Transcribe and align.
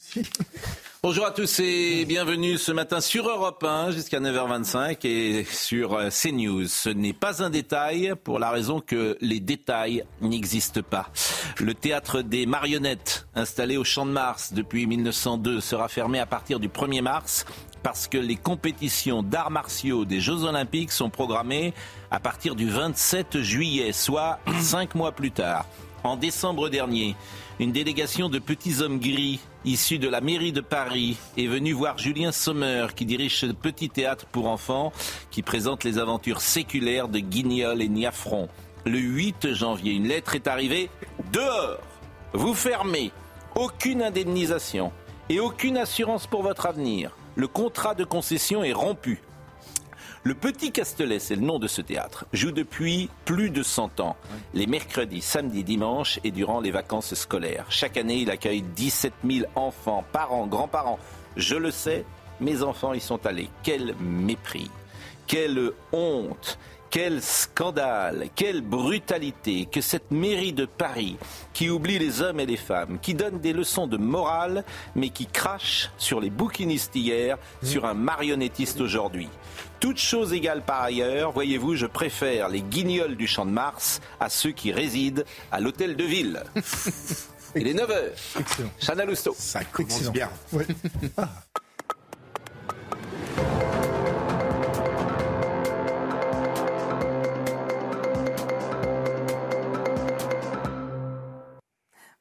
Bonjour 1.02 1.26
à 1.26 1.30
tous 1.30 1.60
et 1.60 2.04
bienvenue 2.04 2.58
ce 2.58 2.72
matin 2.72 3.00
sur 3.00 3.28
Europe 3.28 3.62
1 3.62 3.90
jusqu'à 3.90 4.20
9h25 4.20 5.06
et 5.06 5.44
sur 5.44 5.94
euh, 5.94 6.08
CNews. 6.10 6.68
Ce 6.68 6.88
n'est 6.88 7.12
pas 7.12 7.42
un 7.42 7.50
détail 7.50 8.14
pour 8.22 8.38
la 8.38 8.50
raison 8.50 8.80
que 8.80 9.16
les 9.20 9.40
détails 9.40 10.04
n'existent 10.20 10.82
pas. 10.82 11.10
Le 11.58 11.74
théâtre 11.74 12.22
des 12.22 12.46
marionnettes 12.46 13.26
installé 13.34 13.76
au 13.76 13.84
Champ 13.84 14.06
de 14.06 14.12
Mars 14.12 14.52
depuis 14.52 14.86
1902 14.86 15.60
sera 15.60 15.88
fermé 15.88 16.18
à 16.18 16.26
partir 16.26 16.60
du 16.60 16.68
1er 16.68 17.02
mars 17.02 17.44
parce 17.82 18.08
que 18.08 18.18
les 18.18 18.36
compétitions 18.36 19.22
d'arts 19.22 19.50
martiaux 19.50 20.04
des 20.04 20.20
Jeux 20.20 20.44
Olympiques 20.44 20.92
sont 20.92 21.10
programmées 21.10 21.72
à 22.10 22.20
partir 22.20 22.54
du 22.54 22.68
27 22.68 23.40
juillet, 23.40 23.92
soit 23.92 24.38
cinq 24.60 24.94
mois 24.94 25.12
plus 25.12 25.30
tard. 25.30 25.66
En 26.02 26.16
décembre 26.16 26.70
dernier, 26.70 27.14
une 27.60 27.72
délégation 27.72 28.30
de 28.30 28.38
petits 28.38 28.80
hommes 28.80 28.98
gris 28.98 29.38
issus 29.66 29.98
de 29.98 30.08
la 30.08 30.22
mairie 30.22 30.50
de 30.50 30.62
Paris 30.62 31.18
est 31.36 31.46
venue 31.46 31.72
voir 31.72 31.98
Julien 31.98 32.32
Sommer 32.32 32.86
qui 32.96 33.04
dirige 33.04 33.38
ce 33.38 33.46
petit 33.52 33.90
théâtre 33.90 34.24
pour 34.32 34.48
enfants 34.48 34.92
qui 35.30 35.42
présente 35.42 35.84
les 35.84 35.98
aventures 35.98 36.40
séculaires 36.40 37.08
de 37.08 37.18
Guignol 37.18 37.82
et 37.82 37.88
Niafron. 37.88 38.48
Le 38.86 38.98
8 38.98 39.52
janvier, 39.52 39.92
une 39.92 40.08
lettre 40.08 40.34
est 40.34 40.46
arrivée 40.46 40.88
dehors. 41.34 41.80
Vous 42.32 42.54
fermez. 42.54 43.12
Aucune 43.54 44.00
indemnisation 44.00 44.90
et 45.28 45.38
aucune 45.38 45.76
assurance 45.76 46.26
pour 46.26 46.42
votre 46.42 46.64
avenir. 46.64 47.14
Le 47.36 47.46
contrat 47.46 47.94
de 47.94 48.04
concession 48.04 48.64
est 48.64 48.72
rompu. 48.72 49.20
Le 50.22 50.34
Petit 50.34 50.70
Castelet, 50.70 51.18
c'est 51.18 51.34
le 51.34 51.40
nom 51.40 51.58
de 51.58 51.66
ce 51.66 51.80
théâtre, 51.80 52.26
joue 52.34 52.52
depuis 52.52 53.08
plus 53.24 53.48
de 53.48 53.62
100 53.62 54.00
ans, 54.00 54.16
les 54.52 54.66
mercredis, 54.66 55.22
samedis, 55.22 55.64
dimanches 55.64 56.20
et 56.24 56.30
durant 56.30 56.60
les 56.60 56.70
vacances 56.70 57.14
scolaires. 57.14 57.64
Chaque 57.70 57.96
année, 57.96 58.18
il 58.18 58.30
accueille 58.30 58.60
17 58.60 59.14
000 59.24 59.46
enfants, 59.54 60.04
parents, 60.12 60.46
grands-parents. 60.46 60.98
Je 61.38 61.54
le 61.54 61.70
sais, 61.70 62.04
mes 62.38 62.62
enfants 62.62 62.92
y 62.92 63.00
sont 63.00 63.24
allés. 63.24 63.48
Quel 63.62 63.94
mépris, 63.98 64.70
quelle 65.26 65.72
honte, 65.90 66.58
quel 66.90 67.22
scandale, 67.22 68.28
quelle 68.34 68.60
brutalité 68.60 69.64
que 69.64 69.80
cette 69.80 70.10
mairie 70.10 70.52
de 70.52 70.66
Paris, 70.66 71.16
qui 71.54 71.70
oublie 71.70 71.98
les 71.98 72.20
hommes 72.20 72.40
et 72.40 72.46
les 72.46 72.58
femmes, 72.58 72.98
qui 73.00 73.14
donne 73.14 73.38
des 73.38 73.54
leçons 73.54 73.86
de 73.86 73.96
morale, 73.96 74.64
mais 74.94 75.08
qui 75.08 75.26
crache 75.26 75.90
sur 75.96 76.20
les 76.20 76.30
bouquinistes 76.30 76.94
hier, 76.94 77.38
sur 77.62 77.86
un 77.86 77.94
marionnettiste 77.94 78.82
aujourd'hui. 78.82 79.28
Toutes 79.80 79.98
choses 79.98 80.32
égales 80.34 80.62
par 80.62 80.82
ailleurs, 80.82 81.32
voyez-vous, 81.32 81.74
je 81.74 81.86
préfère 81.86 82.48
les 82.50 82.60
guignols 82.60 83.16
du 83.16 83.26
Champ 83.26 83.46
de 83.46 83.50
Mars 83.50 84.00
à 84.20 84.28
ceux 84.28 84.50
qui 84.52 84.72
résident 84.72 85.22
à 85.50 85.58
l'hôtel 85.60 85.96
de 85.96 86.04
ville. 86.04 86.42
Il 87.56 87.66
est 87.66 87.74
9h. 87.74 87.94
Excellent. 88.38 88.70
Chana 88.78 89.04
Lousteau. 89.06 89.34
Ça 89.36 89.64
commence 89.64 89.92
Excellent. 89.92 90.12
bien. 90.12 90.30
Ouais. 90.52 90.66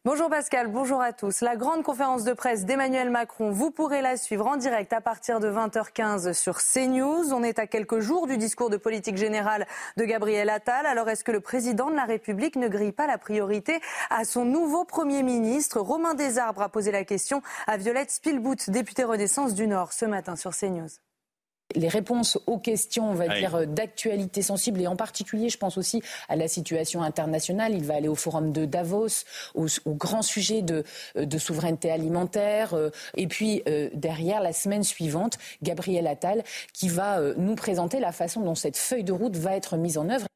Bonjour 0.05 0.29
Pascal, 0.29 0.67
bonjour 0.69 1.01
à 1.01 1.11
tous. 1.11 1.41
La 1.41 1.57
grande 1.57 1.83
conférence 1.83 2.23
de 2.23 2.31
presse 2.31 2.63
d'Emmanuel 2.63 3.09
Macron, 3.09 3.51
vous 3.51 3.69
pourrez 3.69 4.01
la 4.01 4.15
suivre 4.15 4.47
en 4.47 4.55
direct 4.55 4.93
à 4.93 5.01
partir 5.01 5.41
de 5.41 5.51
20h15 5.51 6.31
sur 6.31 6.59
CNews. 6.59 7.33
On 7.33 7.43
est 7.43 7.59
à 7.59 7.67
quelques 7.67 7.99
jours 7.99 8.25
du 8.25 8.37
discours 8.37 8.69
de 8.69 8.77
politique 8.77 9.17
générale 9.17 9.67
de 9.97 10.05
Gabriel 10.05 10.49
Attal. 10.49 10.85
Alors 10.85 11.09
est-ce 11.09 11.25
que 11.25 11.33
le 11.33 11.41
président 11.41 11.91
de 11.91 11.97
la 11.97 12.05
République 12.05 12.55
ne 12.55 12.69
grille 12.69 12.93
pas 12.93 13.07
la 13.07 13.17
priorité 13.17 13.81
à 14.09 14.23
son 14.23 14.45
nouveau 14.45 14.85
Premier 14.85 15.21
ministre? 15.21 15.81
Romain 15.81 16.13
Desarbres 16.13 16.61
a 16.61 16.69
posé 16.69 16.93
la 16.93 17.03
question 17.03 17.41
à 17.67 17.75
Violette 17.75 18.11
Spielbout, 18.11 18.69
députée 18.69 19.03
Renaissance 19.03 19.53
du 19.53 19.67
Nord, 19.67 19.91
ce 19.91 20.05
matin 20.05 20.37
sur 20.37 20.55
CNews. 20.55 20.87
Les 21.75 21.87
réponses 21.87 22.39
aux 22.47 22.57
questions, 22.57 23.09
on 23.09 23.13
va 23.13 23.27
dire, 23.27 23.55
euh, 23.55 23.65
d'actualité 23.65 24.41
sensible, 24.41 24.81
et 24.81 24.87
en 24.87 24.95
particulier, 24.95 25.49
je 25.49 25.57
pense 25.57 25.77
aussi 25.77 26.01
à 26.27 26.35
la 26.35 26.47
situation 26.47 27.03
internationale. 27.03 27.73
Il 27.73 27.83
va 27.83 27.95
aller 27.95 28.07
au 28.07 28.15
forum 28.15 28.51
de 28.51 28.65
Davos, 28.65 29.25
au, 29.55 29.67
au 29.85 29.93
grand 29.93 30.21
sujet 30.21 30.61
de, 30.61 30.83
euh, 31.15 31.25
de 31.25 31.37
souveraineté 31.37 31.91
alimentaire, 31.91 32.73
euh, 32.73 32.89
et 33.15 33.27
puis 33.27 33.61
euh, 33.67 33.89
derrière, 33.93 34.41
la 34.41 34.53
semaine 34.53 34.83
suivante, 34.83 35.37
Gabriel 35.61 36.07
Attal, 36.07 36.43
qui 36.73 36.87
va 36.87 37.19
euh, 37.19 37.33
nous 37.37 37.55
présenter 37.55 37.99
la 37.99 38.11
façon 38.11 38.41
dont 38.41 38.55
cette 38.55 38.77
feuille 38.77 39.03
de 39.03 39.13
route 39.13 39.35
va 39.35 39.55
être 39.55 39.77
mise 39.77 39.97
en 39.97 40.09
œuvre. 40.09 40.28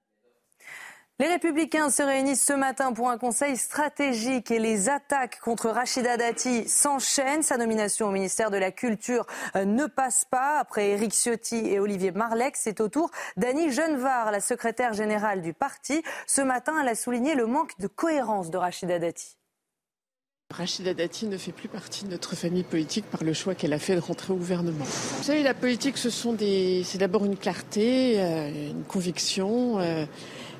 Les 1.24 1.30
Républicains 1.30 1.90
se 1.90 2.04
réunissent 2.04 2.46
ce 2.46 2.52
matin 2.52 2.92
pour 2.92 3.10
un 3.10 3.18
conseil 3.18 3.56
stratégique 3.56 4.52
et 4.52 4.60
les 4.60 4.90
attaques 4.90 5.40
contre 5.40 5.70
Rachida 5.70 6.18
Dati 6.18 6.68
s'enchaînent. 6.68 7.44
Sa 7.44 7.56
nomination 7.56 8.10
au 8.10 8.12
ministère 8.12 8.52
de 8.52 8.58
la 8.58 8.72
Culture 8.72 9.26
euh, 9.56 9.64
ne 9.64 9.86
passe 9.86 10.26
pas. 10.30 10.60
Après 10.60 10.90
Éric 10.90 11.14
Ciotti 11.14 11.56
et 11.56 11.80
Olivier 11.80 12.12
Marleix, 12.12 12.52
c'est 12.56 12.82
au 12.82 12.90
tour 12.90 13.10
d'Annie 13.38 13.72
Genevard, 13.72 14.32
la 14.32 14.42
secrétaire 14.42 14.92
générale 14.92 15.42
du 15.42 15.54
parti. 15.54 16.04
Ce 16.28 16.42
matin, 16.42 16.74
elle 16.82 16.90
a 16.90 16.96
souligné 16.96 17.36
le 17.36 17.46
manque 17.46 17.80
de 17.80 17.88
cohérence 17.88 18.50
de 18.50 18.58
Rachida 18.58 19.00
Dati. 19.00 19.38
Rachida 20.54 20.94
Dati 20.94 21.28
ne 21.28 21.38
fait 21.38 21.54
plus 21.54 21.70
partie 21.70 22.04
de 22.04 22.10
notre 22.10 22.36
famille 22.36 22.64
politique 22.64 23.06
par 23.10 23.24
le 23.24 23.32
choix 23.32 23.56
qu'elle 23.56 23.74
a 23.74 23.80
fait 23.80 23.96
de 23.96 24.02
rentrer 24.02 24.34
au 24.34 24.36
gouvernement. 24.36 24.84
Vous 24.84 25.24
savez, 25.24 25.42
la 25.42 25.54
politique, 25.54 25.98
ce 25.98 26.10
sont 26.10 26.34
des, 26.34 26.84
c'est 26.84 26.98
d'abord 26.98 27.24
une 27.24 27.38
clarté, 27.38 28.16
euh, 28.20 28.72
une 28.72 28.84
conviction 28.84 29.80
euh, 29.80 30.06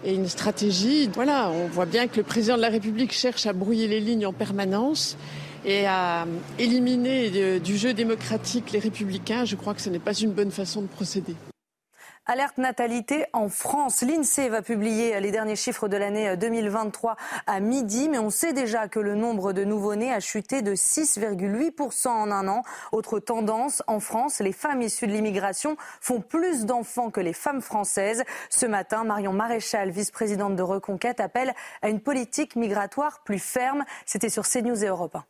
et 0.06 0.14
une 0.14 0.28
stratégie. 0.28 1.10
Voilà, 1.14 1.50
on 1.50 1.68
voit 1.68 1.86
bien 1.86 2.08
que 2.08 2.18
le 2.18 2.24
président 2.24 2.56
de 2.58 2.62
la 2.62 2.70
République 2.70 3.12
cherche 3.14 3.46
à 3.46 3.54
brouiller 3.54 3.88
les 3.88 4.00
lignes 4.00 4.26
en 4.26 4.34
permanence 4.34 5.18
et 5.66 5.86
à 5.86 6.26
éliminer 6.60 7.30
de- 7.30 7.60
du 7.60 7.78
jeu 7.78 7.94
démocratique 7.94 8.72
les 8.72 8.80
républicains. 8.80 9.46
Je 9.46 9.56
crois 9.56 9.74
que 9.74 9.82
ce 9.82 9.90
n'est 9.90 10.00
pas 10.00 10.14
une 10.14 10.32
bonne 10.32 10.52
façon 10.52 10.82
de 10.82 10.88
procéder. 10.88 11.36
Alerte 12.26 12.58
natalité 12.58 13.26
en 13.34 13.50
France. 13.50 14.02
L'INSEE 14.02 14.48
va 14.48 14.62
publier 14.62 15.20
les 15.20 15.32
derniers 15.32 15.58
chiffres 15.58 15.90
de 15.90 15.98
l'année 15.98 16.38
2023 16.38 17.18
à 17.48 17.60
midi, 17.60 18.08
mais 18.08 18.18
on 18.18 18.30
sait 18.30 18.54
déjà 18.54 18.88
que 18.88 19.02
le 19.02 19.14
nombre 19.14 19.52
de 19.52 19.66
nouveau-nés 19.66 20.14
a 20.14 20.22
chuté 20.22 20.62
de 20.62 20.74
6,8% 20.74 22.08
en 22.08 22.32
un 22.32 22.48
an. 22.48 22.64
Autre 22.94 23.20
tendance, 23.20 23.84
en 23.88 24.00
France, 24.00 24.40
les 24.40 24.54
femmes 24.54 24.82
issues 24.82 25.08
de 25.08 25.12
l'immigration 25.12 25.76
font 26.00 26.22
plus 26.22 26.66
d'enfants 26.66 27.12
que 27.12 27.20
les 27.20 27.34
femmes 27.34 27.62
françaises. 27.62 28.24
Ce 28.50 28.66
matin, 28.66 29.04
Marion 29.04 29.34
Maréchal, 29.34 29.90
vice-présidente 29.92 30.56
de 30.56 30.64
Reconquête, 30.64 31.20
appelle 31.20 31.54
à 31.82 31.90
une 31.90 32.00
politique 32.00 32.56
migratoire 32.56 33.22
plus 33.26 33.40
ferme. 33.40 33.84
C'était 34.06 34.30
sur 34.30 34.48
CNews 34.48 34.82
et 34.82 34.88
Europe 34.88 35.18
1. 35.18 35.26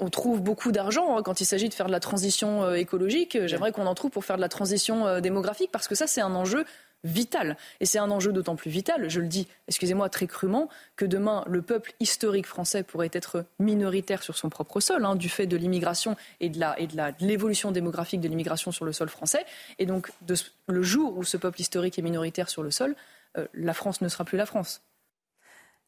On 0.00 0.10
trouve 0.10 0.42
beaucoup 0.42 0.72
d'argent 0.72 1.16
hein, 1.16 1.22
quand 1.22 1.40
il 1.40 1.46
s'agit 1.46 1.68
de 1.68 1.74
faire 1.74 1.86
de 1.86 1.92
la 1.92 2.00
transition 2.00 2.64
euh, 2.64 2.74
écologique. 2.74 3.38
J'aimerais 3.46 3.72
qu'on 3.72 3.86
en 3.86 3.94
trouve 3.94 4.10
pour 4.10 4.24
faire 4.24 4.36
de 4.36 4.42
la 4.42 4.48
transition 4.48 5.06
euh, 5.06 5.20
démographique 5.20 5.70
parce 5.72 5.88
que 5.88 5.94
ça, 5.94 6.06
c'est 6.06 6.20
un 6.20 6.34
enjeu 6.34 6.64
vital. 7.04 7.56
Et 7.80 7.86
c'est 7.86 7.98
un 7.98 8.10
enjeu 8.10 8.32
d'autant 8.32 8.56
plus 8.56 8.70
vital, 8.70 9.08
je 9.08 9.20
le 9.20 9.26
dis, 9.26 9.46
excusez-moi, 9.68 10.08
très 10.08 10.26
crûment, 10.26 10.68
que 10.96 11.04
demain, 11.04 11.44
le 11.46 11.62
peuple 11.62 11.92
historique 12.00 12.46
français 12.46 12.82
pourrait 12.82 13.10
être 13.12 13.44
minoritaire 13.58 14.22
sur 14.22 14.36
son 14.36 14.48
propre 14.48 14.80
sol, 14.80 15.04
hein, 15.04 15.14
du 15.14 15.28
fait 15.28 15.46
de 15.46 15.56
l'immigration 15.56 16.16
et 16.40 16.48
de 16.48 16.58
l'évolution 17.24 17.70
démographique 17.70 18.20
de 18.20 18.28
l'immigration 18.28 18.72
sur 18.72 18.84
le 18.84 18.92
sol 18.92 19.08
français. 19.08 19.44
Et 19.78 19.86
donc, 19.86 20.10
le 20.66 20.82
jour 20.82 21.16
où 21.16 21.24
ce 21.24 21.36
peuple 21.36 21.60
historique 21.60 21.98
est 21.98 22.02
minoritaire 22.02 22.48
sur 22.48 22.62
le 22.62 22.70
sol, 22.70 22.96
euh, 23.38 23.46
la 23.54 23.74
France 23.74 24.00
ne 24.00 24.08
sera 24.08 24.24
plus 24.24 24.38
la 24.38 24.46
France. 24.46 24.82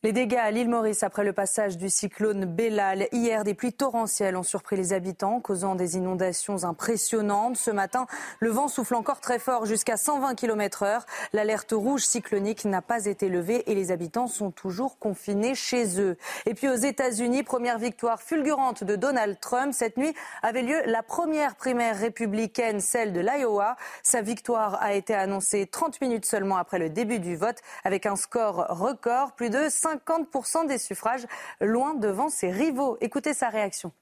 Les 0.04 0.12
dégâts 0.12 0.36
à 0.36 0.52
l'île 0.52 0.68
Maurice 0.68 1.02
après 1.02 1.24
le 1.24 1.32
passage 1.32 1.76
du 1.76 1.90
cyclone 1.90 2.44
Bellal. 2.44 3.08
Hier, 3.10 3.42
des 3.42 3.54
pluies 3.54 3.72
torrentielles 3.72 4.36
ont 4.36 4.44
surpris 4.44 4.76
les 4.76 4.92
habitants, 4.92 5.40
causant 5.40 5.74
des 5.74 5.96
inondations 5.96 6.62
impressionnantes. 6.62 7.56
Ce 7.56 7.72
matin, 7.72 8.06
le 8.38 8.48
vent 8.50 8.68
souffle 8.68 8.94
encore 8.94 9.20
très 9.20 9.40
fort, 9.40 9.66
jusqu'à 9.66 9.96
120 9.96 10.36
km 10.36 10.84
heure. 10.84 11.04
L'alerte 11.32 11.72
rouge 11.72 12.04
cyclonique 12.04 12.64
n'a 12.64 12.80
pas 12.80 13.06
été 13.06 13.28
levée 13.28 13.68
et 13.68 13.74
les 13.74 13.90
habitants 13.90 14.28
sont 14.28 14.52
toujours 14.52 15.00
confinés 15.00 15.56
chez 15.56 16.00
eux. 16.00 16.16
Et 16.46 16.54
puis 16.54 16.68
aux 16.68 16.76
États-Unis, 16.76 17.42
première 17.42 17.80
victoire 17.80 18.22
fulgurante 18.22 18.84
de 18.84 18.94
Donald 18.94 19.40
Trump. 19.40 19.74
Cette 19.74 19.96
nuit 19.96 20.14
avait 20.44 20.62
lieu 20.62 20.80
la 20.86 21.02
première 21.02 21.56
primaire 21.56 21.98
républicaine, 21.98 22.78
celle 22.78 23.12
de 23.12 23.18
l'Iowa. 23.18 23.74
Sa 24.04 24.22
victoire 24.22 24.80
a 24.80 24.92
été 24.94 25.12
annoncée 25.12 25.66
30 25.66 26.00
minutes 26.00 26.24
seulement 26.24 26.56
après 26.56 26.78
le 26.78 26.88
début 26.88 27.18
du 27.18 27.34
vote, 27.34 27.58
avec 27.82 28.06
un 28.06 28.14
score 28.14 28.64
record, 28.68 29.32
plus 29.32 29.50
de 29.50 29.68
50% 29.94 30.66
des 30.66 30.78
suffrages, 30.78 31.26
loin 31.60 31.94
devant 31.94 32.28
ses 32.28 32.50
rivaux. 32.50 32.96
Écoutez 33.00 33.34
sa 33.34 33.48
réaction. 33.48 33.92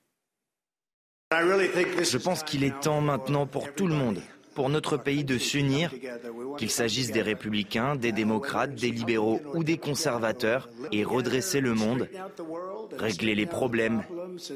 Je 1.33 2.19
pense 2.19 2.43
qu'il 2.45 2.65
est 2.65 2.81
temps 2.81 3.01
maintenant 3.01 3.47
pour 3.47 3.73
tout 3.75 3.89
le 3.89 3.95
monde, 3.95 4.23
pour 4.55 4.69
notre 4.69 4.97
pays 4.97 5.25
de 5.25 5.39
s'unir, 5.39 5.93
qu'il 6.57 6.71
s'agisse 6.71 7.11
des 7.11 7.21
républicains, 7.21 7.97
des 7.97 8.13
démocrates, 8.13 8.75
des 8.75 8.93
libéraux 8.93 9.41
ou 9.53 9.65
des 9.65 9.77
conservateurs, 9.77 10.69
et 10.93 11.03
redresser 11.03 11.61
le 11.61 11.75
monde, 11.75 12.09
régler 12.97 13.35
les 13.35 13.45
problèmes, 13.47 14.05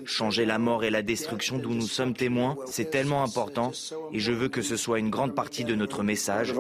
changer 0.04 0.44
la 0.46 0.58
mort 0.58 0.84
et 0.84 0.90
la 0.90 1.02
destruction 1.02 1.58
d'où 1.58 1.74
nous 1.74 1.88
sommes 1.88 2.14
témoins, 2.14 2.56
c'est 2.66 2.90
tellement 2.90 3.24
important, 3.24 3.72
et 4.12 4.20
je 4.20 4.30
veux 4.32 4.48
que 4.48 4.62
ce 4.62 4.76
soit 4.76 5.00
une 5.00 5.10
grande 5.10 5.34
partie 5.34 5.64
de 5.64 5.74
notre 5.74 6.04
message. 6.04 6.54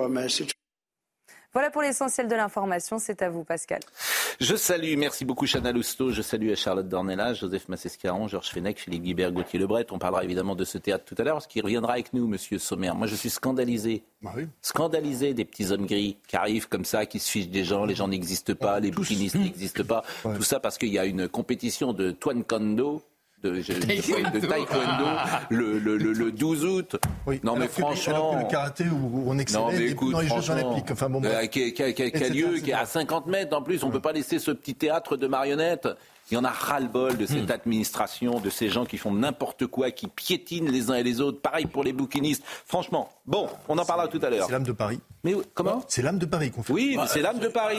Voilà 1.52 1.70
pour 1.70 1.82
l'essentiel 1.82 2.28
de 2.28 2.34
l'information. 2.34 2.98
C'est 2.98 3.22
à 3.22 3.28
vous, 3.28 3.42
Pascal. 3.42 3.80
Je 4.40 4.54
salue, 4.54 4.96
merci 4.96 5.24
beaucoup 5.24 5.46
Chana 5.46 5.72
Lousteau, 5.72 6.10
je 6.10 6.22
salue 6.22 6.54
Charlotte 6.54 6.88
Dornella, 6.88 7.34
Joseph 7.34 7.68
Massescaron, 7.68 8.28
Georges 8.28 8.50
Fenech, 8.50 8.78
Philippe 8.78 9.02
Guibert, 9.02 9.32
Gauthier 9.32 9.58
Lebret. 9.58 9.86
On 9.90 9.98
parlera 9.98 10.22
évidemment 10.24 10.54
de 10.54 10.64
ce 10.64 10.78
théâtre 10.78 11.04
tout 11.04 11.16
à 11.18 11.24
l'heure, 11.24 11.34
parce 11.34 11.48
qu'il 11.48 11.62
reviendra 11.62 11.94
avec 11.94 12.12
nous, 12.12 12.28
monsieur 12.28 12.58
Sommer. 12.58 12.92
Moi, 12.94 13.08
je 13.08 13.16
suis 13.16 13.30
scandalisé. 13.30 14.04
Bah. 14.22 14.32
Scandalisé 14.62 15.34
des 15.34 15.44
petits 15.44 15.72
hommes 15.72 15.86
gris 15.86 16.18
qui 16.28 16.36
arrivent 16.36 16.68
comme 16.68 16.84
ça, 16.84 17.04
qui 17.04 17.18
se 17.18 17.30
fichent 17.30 17.48
des 17.48 17.64
gens, 17.64 17.84
les 17.84 17.94
gens 17.94 18.08
n'existent 18.08 18.54
pas, 18.54 18.78
les 18.78 18.92
bouquinistes 18.92 19.34
n'existent 19.34 19.84
pas. 19.84 20.04
Tout 20.22 20.42
ça 20.42 20.60
parce 20.60 20.78
qu'il 20.78 20.90
y 20.90 20.98
a 20.98 21.04
une 21.04 21.28
compétition 21.28 21.92
de 21.92 22.12
Taekwondo 22.12 23.02
de, 23.42 23.54
je- 23.62 23.72
de- 23.72 24.40
de 24.40 24.46
taekwondo 24.46 25.06
le, 25.50 25.78
le, 25.78 25.96
le, 25.96 26.12
le 26.12 26.32
12 26.32 26.64
août. 26.64 26.96
Oui. 27.26 27.40
Non 27.42 27.52
mais 27.56 27.62
Alors 27.62 27.74
que- 27.74 27.80
franchement. 27.80 28.14
alors 28.14 28.36
que 28.38 28.44
le 28.44 28.50
karaté 28.50 28.84
où 28.84 29.24
on 29.26 29.38
excellait, 29.38 29.62
Non 29.64 29.70
mais 29.72 29.86
écoute, 29.86 30.12
dans 30.12 30.20
les 30.20 30.28
Jeux 30.28 30.50
Olympiques. 30.50 30.90
Enfin 30.90 31.08
bon, 31.08 31.18
euh, 31.24 31.28
bref. 31.32 31.50
qui, 31.50 31.72
qui- 31.72 31.94
qui- 31.94 32.12
qui 32.12 32.24
a 32.24 32.28
lieu, 32.28 32.58
qui 32.58 32.70
est 32.70 32.74
à 32.74 32.84
50 32.86 33.26
mètres 33.26 33.56
en 33.56 33.62
plus. 33.62 33.82
On 33.82 33.88
ne 33.88 33.92
peut 33.92 34.00
pas 34.00 34.12
laisser 34.12 34.38
ce 34.38 34.50
petit 34.50 34.74
théâtre 34.74 35.16
de 35.16 35.26
marionnettes. 35.26 35.88
Il 36.30 36.34
y 36.34 36.36
en 36.36 36.44
a 36.44 36.50
ras-le-bol 36.50 37.16
de 37.16 37.24
Hmm. 37.24 37.26
cette 37.26 37.50
administration, 37.50 38.40
de 38.40 38.50
ces 38.50 38.68
gens 38.68 38.84
qui 38.84 38.98
font 38.98 39.12
n'importe 39.12 39.66
quoi, 39.66 39.90
qui 39.90 40.06
piétinent 40.08 40.70
les 40.70 40.90
uns 40.90 40.94
et 40.94 41.02
les 41.02 41.20
autres. 41.20 41.40
Pareil 41.40 41.66
pour 41.66 41.82
les 41.84 41.92
bouquinistes. 41.92 42.42
Franchement, 42.66 43.08
bon, 43.26 43.48
on 43.68 43.76
en 43.78 43.84
parlera 43.84 44.08
tout 44.08 44.20
à 44.22 44.30
l'heure. 44.30 44.46
C'est 44.46 44.52
l'âme 44.52 44.62
de 44.64 44.72
Paris. 44.72 45.00
Mais 45.24 45.34
comment 45.54 45.82
C'est 45.88 46.02
l'âme 46.02 46.18
de 46.18 46.26
Paris 46.26 46.50
qu'on 46.50 46.62
fait. 46.62 46.72
Oui, 46.72 46.94
mais 46.96 47.06
c'est 47.06 47.20
l'âme 47.20 47.38
de 47.40 47.48
Paris. 47.48 47.76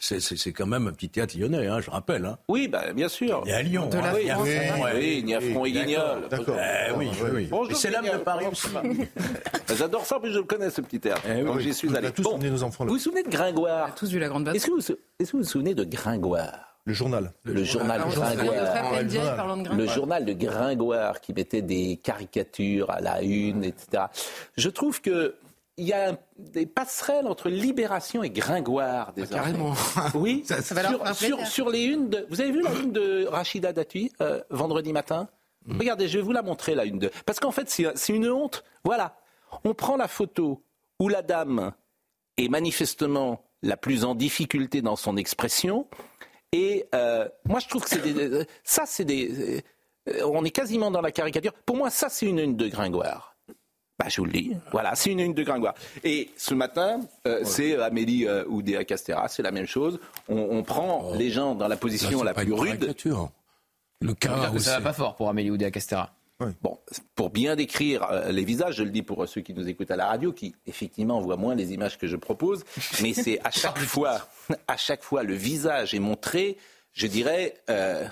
C'est- 0.00 0.20
C'est 0.20 0.36
c'est 0.36 0.52
quand 0.52 0.66
même 0.66 0.86
un 0.86 0.92
petit 0.92 1.08
théâtre 1.08 1.36
lyonnais, 1.38 1.66
hein, 1.66 1.80
je 1.80 1.90
rappelle. 1.90 2.24
Hein. 2.24 2.38
Oui, 2.48 2.68
bah, 2.68 2.92
bien 2.92 3.08
sûr. 3.08 3.42
Et 3.46 3.52
à 3.52 3.62
Lyon. 3.62 3.88
De 3.88 3.96
la 3.98 4.10
hein. 4.10 4.12
Oui, 4.14 4.28
France, 4.28 4.42
oui, 4.44 4.56
ça 4.68 4.74
va. 4.84 4.94
oui, 4.94 5.22
Niafron 5.24 5.64
et 5.64 5.72
Guignol. 5.72 6.28
D'accord. 6.30 6.56
Eh 6.58 6.92
oui, 6.96 7.08
oui, 7.32 7.74
c'est 7.74 7.90
l'âme 7.90 8.04
de. 8.04 8.18
Paris 8.18 8.46
aussi. 8.50 8.62
ça 8.68 8.80
va 8.80 9.74
J'adore 9.76 10.06
ça, 10.06 10.18
mais 10.22 10.30
je 10.30 10.38
le 10.38 10.44
connais, 10.44 10.70
ce 10.70 10.80
petit 10.80 11.00
théâtre. 11.00 11.22
Eh 11.28 11.42
oui. 11.42 11.62
J'y 11.62 11.74
suis 11.74 11.92
a 11.94 11.98
allé. 11.98 12.10
tous 12.12 12.26
emmené 12.26 12.50
nos 12.50 12.62
enfants 12.62 12.84
là. 12.84 12.88
Vous 12.90 12.96
vous 12.96 13.02
souvenez 13.02 13.22
de 13.22 13.28
Gringoire? 13.28 13.94
Tous 13.94 14.08
vu 14.10 14.18
la 14.18 14.28
grande. 14.28 14.48
Est-ce 14.48 14.66
que, 14.66 14.80
que 14.80 15.32
vous 15.32 15.38
vous 15.38 15.44
souvenez 15.44 15.74
de 15.74 15.84
Gringoire? 15.84 16.67
Le 16.88 16.94
journal. 16.94 17.32
Le 17.44 17.64
journal 17.64 18.00
Alors, 18.00 18.10
je 18.10 18.14
suis 18.18 18.36
Gringoire. 18.36 19.56
de 19.58 19.62
Le 19.62 19.64
Gringoire. 19.68 19.94
journal 19.94 20.24
de 20.24 20.32
Gringoire 20.32 21.20
qui 21.20 21.34
mettait 21.34 21.60
des 21.60 21.98
caricatures 22.02 22.88
à 22.90 23.02
la 23.02 23.20
une, 23.20 23.62
etc. 23.62 24.04
Je 24.56 24.70
trouve 24.70 25.02
que 25.02 25.34
il 25.76 25.86
y 25.86 25.92
a 25.92 26.16
des 26.38 26.64
passerelles 26.64 27.26
entre 27.26 27.50
Libération 27.50 28.22
et 28.22 28.30
Gringoire. 28.30 29.12
Des 29.12 29.26
Carrément. 29.26 29.74
Oui, 30.14 30.44
Ça- 30.46 30.62
ça 30.62 30.74
sur, 31.44 31.68
les 31.68 31.84
unes 31.84 32.08
de... 32.08 32.26
Vous 32.30 32.40
avez 32.40 32.52
vu 32.52 32.62
la 32.62 32.72
une 32.72 32.90
de 32.90 33.26
Rachida 33.26 33.74
Dati 33.74 34.10
euh, 34.22 34.40
vendredi 34.48 34.94
matin? 34.94 35.28
Regardez, 35.68 36.08
je 36.08 36.16
vais 36.16 36.24
vous 36.24 36.32
la 36.32 36.40
montrer, 36.40 36.74
la 36.74 36.86
une 36.86 36.98
de... 36.98 37.10
Parce 37.26 37.38
qu'en 37.38 37.50
fait, 37.50 37.68
c'est 37.68 38.12
une 38.14 38.30
honte. 38.30 38.64
Voilà. 38.82 39.14
On 39.62 39.74
prend 39.74 39.98
la 39.98 40.08
photo 40.08 40.62
où 40.98 41.10
la 41.10 41.20
dame 41.20 41.72
est 42.38 42.48
manifestement 42.48 43.44
la 43.62 43.76
plus 43.76 44.04
en 44.04 44.14
difficulté 44.14 44.80
dans 44.80 44.96
son 44.96 45.18
expression. 45.18 45.86
Et 46.52 46.86
euh, 46.94 47.28
moi, 47.44 47.60
je 47.60 47.68
trouve 47.68 47.82
que 47.84 47.90
c'est 47.90 48.00
des... 48.00 48.46
Ça, 48.64 48.84
c'est 48.86 49.04
des... 49.04 49.62
euh, 50.08 50.22
On 50.24 50.44
est 50.44 50.50
quasiment 50.50 50.90
dans 50.90 51.02
la 51.02 51.12
caricature. 51.12 51.52
Pour 51.66 51.76
moi, 51.76 51.90
ça, 51.90 52.08
c'est 52.08 52.26
une 52.26 52.38
une 52.38 52.56
de 52.56 52.68
Gringoire. 52.68 53.36
Bah, 53.98 54.06
je 54.08 54.20
vous 54.20 54.26
le 54.26 54.32
dis. 54.32 54.52
Voilà, 54.70 54.94
c'est 54.94 55.10
une 55.10 55.18
une 55.20 55.34
de 55.34 55.42
Gringoire. 55.42 55.74
Et 56.04 56.30
ce 56.36 56.54
matin, 56.54 57.00
euh, 57.26 57.42
c'est 57.44 57.76
Amélie 57.76 58.26
euh, 58.26 58.44
Oudéa 58.46 58.84
Castera, 58.84 59.28
c'est 59.28 59.42
la 59.42 59.50
même 59.50 59.66
chose. 59.66 59.98
On, 60.28 60.38
on 60.38 60.62
prend 60.62 61.12
les 61.14 61.30
gens 61.30 61.54
dans 61.54 61.68
la 61.68 61.76
position 61.76 62.22
la 62.22 62.32
pas 62.32 62.42
plus 62.42 62.52
une 62.52 62.58
rude. 62.60 62.78
caricature. 62.78 63.30
Le 64.00 64.14
cas 64.14 64.50
où 64.54 64.58
ça 64.60 64.78
va 64.78 64.84
pas 64.84 64.92
fort 64.92 65.16
pour 65.16 65.28
Amélie 65.28 65.50
Oudéa 65.50 65.70
Castera. 65.72 66.14
Bon, 66.62 66.78
pour 67.16 67.30
bien 67.30 67.56
décrire 67.56 68.08
euh, 68.10 68.30
les 68.30 68.44
visages, 68.44 68.76
je 68.76 68.84
le 68.84 68.90
dis 68.90 69.02
pour 69.02 69.26
ceux 69.28 69.40
qui 69.40 69.54
nous 69.54 69.68
écoutent 69.68 69.90
à 69.90 69.96
la 69.96 70.06
radio, 70.06 70.32
qui 70.32 70.54
effectivement 70.66 71.20
voient 71.20 71.36
moins 71.36 71.56
les 71.56 71.72
images 71.72 71.98
que 71.98 72.06
je 72.06 72.16
propose, 72.16 72.64
mais 73.02 73.12
c'est 73.12 73.40
à 73.44 73.50
chaque 73.50 73.78
fois, 73.78 74.28
à 74.68 74.76
chaque 74.76 75.02
fois, 75.02 75.24
le 75.24 75.34
visage 75.34 75.94
est 75.94 76.00
montré, 76.00 76.56
je 76.92 77.06
dirais. 77.06 77.54
euh, 77.70 78.06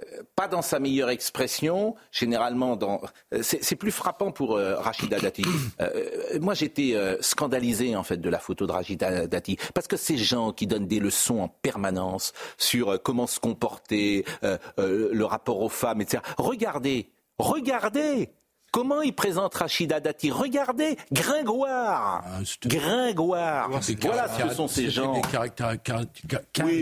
euh, 0.00 0.22
pas 0.36 0.48
dans 0.48 0.62
sa 0.62 0.78
meilleure 0.78 1.10
expression, 1.10 1.94
généralement 2.10 2.76
dans. 2.76 3.00
C'est 3.42 3.76
plus 3.76 3.90
frappant 3.90 4.30
pour 4.30 4.56
euh, 4.56 4.76
Rachida 4.76 5.18
Dati. 5.18 5.44
Euh, 5.80 6.38
moi, 6.40 6.54
j'étais 6.54 6.94
euh, 6.94 7.16
scandalisé 7.20 7.96
en 7.96 8.02
fait 8.02 8.18
de 8.18 8.28
la 8.28 8.38
photo 8.38 8.66
de 8.66 8.72
Rachida 8.72 9.26
Dati 9.26 9.56
parce 9.74 9.88
que 9.88 9.96
ces 9.96 10.16
gens 10.16 10.52
qui 10.52 10.66
donnent 10.66 10.86
des 10.86 11.00
leçons 11.00 11.40
en 11.40 11.48
permanence 11.48 12.32
sur 12.56 13.00
comment 13.02 13.26
se 13.26 13.40
comporter, 13.40 14.24
le 14.42 15.22
rapport 15.22 15.60
aux 15.60 15.68
femmes, 15.68 16.00
etc. 16.00 16.22
Regardez, 16.36 17.10
regardez. 17.42 18.30
Comment 18.72 19.02
il 19.02 19.14
présente 19.14 19.54
Rachida 19.54 20.00
Dati 20.00 20.30
Regardez, 20.30 20.96
Gringoire 21.12 22.24
Ah, 22.24 22.40
Gringoire 22.64 23.68
Des 23.80 23.94
Voilà 23.96 24.28
ce 24.28 24.42
que 24.42 24.54
sont 24.54 24.66
ces 24.66 24.88
gens. 24.90 25.12
Des 25.12 25.20
caractères- 25.20 25.76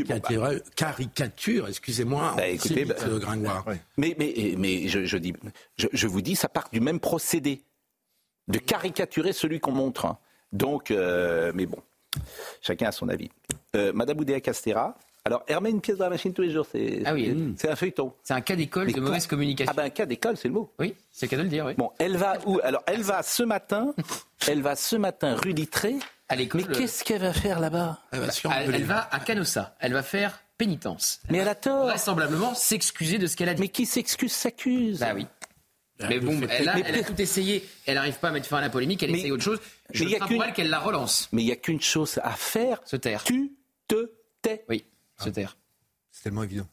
bon, 0.06 0.60
caricatures, 0.76 1.66
excusez-moi, 1.68 2.34
Bah, 2.36 2.42
en 2.42 2.46
écoutez, 2.46 2.74
cynique, 2.74 2.88
bah, 2.90 2.94
euh, 3.08 3.18
Gringoire. 3.18 3.66
ouais. 3.66 3.80
Mais, 3.96 4.14
mais, 4.20 4.54
mais 4.56 4.86
je, 4.86 5.04
je 5.04 5.16
dis, 5.16 5.32
je, 5.78 5.88
je 5.92 6.06
vous 6.06 6.22
dis, 6.22 6.36
ça 6.36 6.48
part 6.48 6.68
du 6.72 6.80
même 6.80 7.00
procédé, 7.00 7.64
de 8.46 8.58
caricaturer 8.58 9.32
celui 9.32 9.58
qu'on 9.58 9.72
montre. 9.72 10.14
Donc, 10.52 10.92
euh, 10.92 11.50
mais 11.56 11.66
bon, 11.66 11.78
chacun 12.60 12.86
a 12.88 12.92
son 12.92 13.08
avis. 13.08 13.30
Euh, 13.74 13.92
Madame 13.92 14.18
Oudéa 14.20 14.40
Castera, 14.40 14.96
alors 15.24 15.42
elle 15.46 15.56
remet 15.56 15.70
une 15.70 15.80
pièce 15.80 15.96
dans 15.98 16.04
la 16.04 16.10
machine 16.10 16.32
tous 16.32 16.42
les 16.42 16.50
jours, 16.50 16.66
c'est 16.70 17.02
Ah 17.04 17.12
oui. 17.14 17.54
c'est 17.58 17.68
un 17.70 17.76
feuilleton. 17.76 18.12
C'est 18.22 18.34
un 18.34 18.40
cas 18.40 18.56
d'école 18.56 18.92
de 18.92 19.00
mauvaise 19.00 19.26
communication. 19.26 19.70
Ah 19.72 19.76
ben 19.76 19.84
un 19.86 19.90
cas 19.90 20.06
d'école, 20.06 20.36
c'est 20.36 20.48
le 20.48 20.54
mot. 20.54 20.72
Oui, 20.78 20.94
c'est 21.10 21.26
le 21.26 21.30
cas 21.30 21.36
de 21.36 21.42
le 21.42 21.48
dire, 21.48 21.66
oui. 21.66 21.74
Bon, 21.76 21.90
elle 21.98 22.16
va 22.16 22.38
où? 22.46 22.58
Alors 22.62 22.82
elle 22.86 23.02
va 23.02 23.22
ce 23.22 23.42
matin, 23.42 23.94
elle 24.48 24.62
va 24.62 24.76
ce 24.76 24.96
matin 24.96 25.36
rue 25.36 25.52
Littré. 25.52 25.96
À 26.28 26.36
l'école, 26.36 26.62
Mais 26.68 26.74
qu'est-ce 26.76 27.02
qu'elle 27.02 27.22
va 27.22 27.32
faire 27.32 27.58
là-bas? 27.58 27.98
Elle 28.12 28.20
va 28.20 28.26
elle, 28.62 28.74
elle 28.74 28.84
va 28.84 29.08
à 29.10 29.18
Canossa. 29.18 29.74
Elle 29.80 29.92
va 29.92 30.02
faire 30.04 30.40
pénitence. 30.58 31.20
Mais 31.28 31.38
elle 31.38 31.48
a 31.48 31.56
tort. 31.56 31.86
Vraisemblablement 31.86 32.54
s'excuser 32.54 33.18
de 33.18 33.26
ce 33.26 33.34
qu'elle 33.36 33.48
a 33.48 33.54
dit. 33.54 33.60
Mais 33.62 33.68
qui 33.68 33.84
s'excuse 33.84 34.30
s'accuse. 34.32 35.00
Bah 35.00 35.08
oui. 35.14 35.26
Elle 35.98 36.08
Mais 36.08 36.20
bon, 36.20 36.40
elle 36.48 36.68
a, 36.68 36.74
mais- 36.76 36.82
elle 36.86 37.00
a 37.00 37.02
tout 37.02 37.20
essayé. 37.20 37.68
Elle 37.84 37.96
n'arrive 37.96 38.18
pas 38.20 38.28
à 38.28 38.30
mettre 38.30 38.46
fin 38.46 38.58
à 38.58 38.60
la 38.60 38.70
polémique. 38.70 39.02
Elle 39.02 39.10
Mais- 39.10 39.18
essaye 39.18 39.32
autre 39.32 39.42
chose. 39.42 39.58
Je 39.92 40.04
mais 40.04 40.10
il 40.10 40.12
y 40.12 40.14
a 40.14 40.18
crains 40.18 40.28
qu'une- 40.28 40.36
pour 40.36 40.44
elle 40.46 40.52
qu'elle 40.52 40.70
la 40.70 40.78
relance. 40.78 41.28
Mais 41.32 41.42
il 41.42 41.46
n'y 41.46 41.52
a 41.52 41.56
qu'une 41.56 41.80
chose 41.80 42.20
à 42.22 42.30
faire. 42.30 42.80
Se 42.84 42.94
taire. 42.96 43.24
Tu 43.24 43.52
te 43.88 44.10
tais. 44.40 44.64
Oui, 44.68 44.84
se 45.24 45.30
taire. 45.30 45.56
C'est 46.12 46.22
tellement 46.24 46.42
évident. 46.42 46.66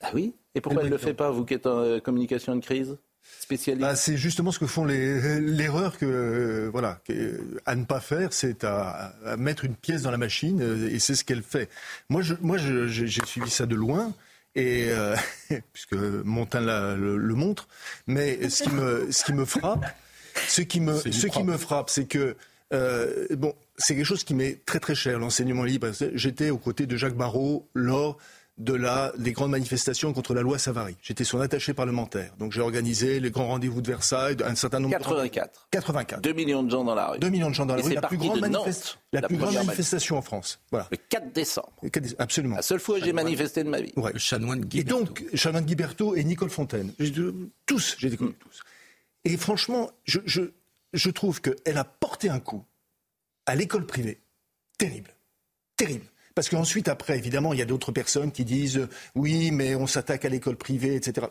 Ah 0.00 0.10
oui 0.14 0.34
Et 0.54 0.60
pourquoi 0.60 0.82
elle 0.82 0.88
ne 0.88 0.92
le 0.92 0.98
fait 0.98 1.14
pas, 1.14 1.30
vous 1.30 1.44
qui 1.44 1.54
êtes 1.54 1.66
en 1.66 1.78
euh, 1.78 2.00
communication 2.00 2.56
de 2.56 2.60
crise 2.64 2.96
Spécialiste 3.40 3.82
Bah, 3.82 3.94
c'est 3.94 4.16
justement 4.16 4.50
ce 4.50 4.58
que 4.58 4.66
font 4.66 4.84
les 4.84 5.38
l'erreur 5.40 5.96
que 5.96 6.04
euh, 6.06 6.68
voilà 6.72 7.00
que- 7.04 7.40
à 7.66 7.76
ne 7.76 7.84
pas 7.84 8.00
faire, 8.00 8.32
c'est 8.32 8.64
à, 8.64 9.14
à 9.24 9.36
mettre 9.36 9.64
une 9.64 9.76
pièce 9.76 10.02
dans 10.02 10.10
la 10.10 10.18
machine 10.18 10.60
euh, 10.60 10.88
et 10.90 10.98
c'est 10.98 11.14
ce 11.14 11.22
qu'elle 11.24 11.44
fait. 11.44 11.68
Moi, 12.08 12.22
je, 12.22 12.34
moi, 12.40 12.58
je- 12.58 12.88
j'ai 12.88 13.06
j'ai 13.06 13.24
suivi 13.24 13.48
ça 13.48 13.64
de 13.66 13.76
loin 13.76 14.12
et 14.56 14.86
euh, 14.90 15.14
puisque 15.72 15.94
Montin 15.94 16.60
la- 16.62 16.96
le, 16.96 17.16
le 17.16 17.34
montre, 17.36 17.68
mais 18.08 18.48
ce 18.50 18.64
qui 18.64 18.70
me 18.70 19.12
ce 19.12 19.24
qui 19.24 19.32
me 19.34 19.44
frappe, 19.44 19.86
ce 20.48 20.62
qui 20.62 20.80
me 20.80 20.98
ce 20.98 21.26
qui 21.28 21.44
me 21.44 21.56
frappe, 21.56 21.90
c'est 21.90 22.06
que 22.06 22.34
euh, 22.72 23.28
bon, 23.36 23.54
c'est 23.82 23.94
quelque 23.96 24.04
chose 24.06 24.24
qui 24.24 24.34
m'est 24.34 24.64
très 24.64 24.80
très 24.80 24.94
cher, 24.94 25.18
l'enseignement 25.18 25.64
libre. 25.64 25.88
J'étais 26.14 26.50
aux 26.50 26.58
côtés 26.58 26.86
de 26.86 26.96
Jacques 26.96 27.16
Barrot 27.16 27.68
lors 27.74 28.18
de 28.58 28.74
la, 28.74 29.12
des 29.18 29.32
grandes 29.32 29.50
manifestations 29.50 30.12
contre 30.12 30.34
la 30.34 30.42
loi 30.42 30.58
Savary. 30.58 30.96
J'étais 31.02 31.24
son 31.24 31.40
attaché 31.40 31.72
parlementaire. 31.72 32.34
Donc 32.38 32.52
j'ai 32.52 32.60
organisé 32.60 33.18
les 33.18 33.30
grands 33.30 33.46
rendez-vous 33.48 33.80
de 33.80 33.88
Versailles, 33.88 34.36
un 34.44 34.54
certain 34.54 34.78
nombre 34.78 34.96
84. 34.98 35.68
84. 35.70 36.20
2 36.20 36.32
millions 36.34 36.62
de 36.62 36.70
gens 36.70 36.84
dans 36.84 36.94
la 36.94 37.08
rue. 37.08 37.18
2 37.18 37.28
millions 37.30 37.48
de 37.48 37.54
gens 37.54 37.64
dans 37.66 37.74
la 37.74 37.80
Et 37.80 37.82
rue, 37.84 37.88
c'est 37.88 37.94
la 38.00 38.02
plus 38.08 38.18
grande, 38.18 38.40
la 38.40 39.20
la 39.20 39.28
plus 39.28 39.36
grande 39.38 39.54
manifestation 39.54 40.18
en 40.18 40.22
France. 40.22 40.60
Voilà. 40.70 40.86
Le 40.90 40.98
4 41.08 41.32
décembre. 41.32 41.72
Absolument. 42.18 42.56
La 42.56 42.62
seule 42.62 42.78
fois 42.80 42.98
où 42.98 43.02
j'ai 43.02 43.12
manifesté 43.14 43.64
de 43.64 43.70
ma 43.70 43.80
vie. 43.80 43.92
Ouais. 43.96 44.12
Le 44.12 44.18
chanoine 44.18 44.60
Et 44.60 44.66
Guiberto. 44.66 44.98
donc, 45.04 45.24
Charlemagne 45.34 45.64
Guiberto 45.64 46.14
et 46.14 46.22
Nicole 46.22 46.50
Fontaine. 46.50 46.92
Tous, 47.66 47.96
j'ai 47.98 48.10
déconnu 48.10 48.34
tous. 48.34 48.60
Et 49.24 49.36
franchement, 49.38 49.90
je, 50.04 50.20
je, 50.26 50.42
je 50.92 51.10
trouve 51.10 51.40
qu'elle 51.40 51.78
a 51.78 51.84
porté 51.84 52.28
un 52.28 52.40
coup 52.40 52.64
à 53.46 53.54
l'école 53.54 53.86
privée. 53.86 54.20
Terrible. 54.78 55.14
Terrible. 55.76 56.06
Parce 56.34 56.48
qu'ensuite, 56.48 56.88
après, 56.88 57.18
évidemment, 57.18 57.52
il 57.52 57.58
y 57.58 57.62
a 57.62 57.66
d'autres 57.66 57.92
personnes 57.92 58.32
qui 58.32 58.44
disent 58.44 58.88
oui, 59.14 59.50
mais 59.50 59.74
on 59.74 59.86
s'attaque 59.86 60.24
à 60.24 60.28
l'école 60.28 60.56
privée, 60.56 60.96
etc. 60.96 61.26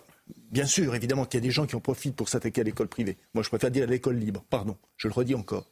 Bien 0.51 0.65
sûr, 0.65 0.93
évidemment 0.93 1.25
qu'il 1.25 1.39
y 1.39 1.43
a 1.43 1.47
des 1.47 1.51
gens 1.51 1.65
qui 1.65 1.75
en 1.75 1.79
profitent 1.79 2.15
pour 2.15 2.29
s'attaquer 2.29 2.61
à 2.61 2.63
l'école 2.63 2.87
privée. 2.87 3.17
Moi, 3.33 3.43
je 3.43 3.49
préfère 3.49 3.71
dire 3.71 3.83
à 3.83 3.87
l'école 3.87 4.17
libre. 4.17 4.43
Pardon, 4.49 4.77
je 4.97 5.07
le 5.07 5.13
redis 5.13 5.35
encore. 5.35 5.71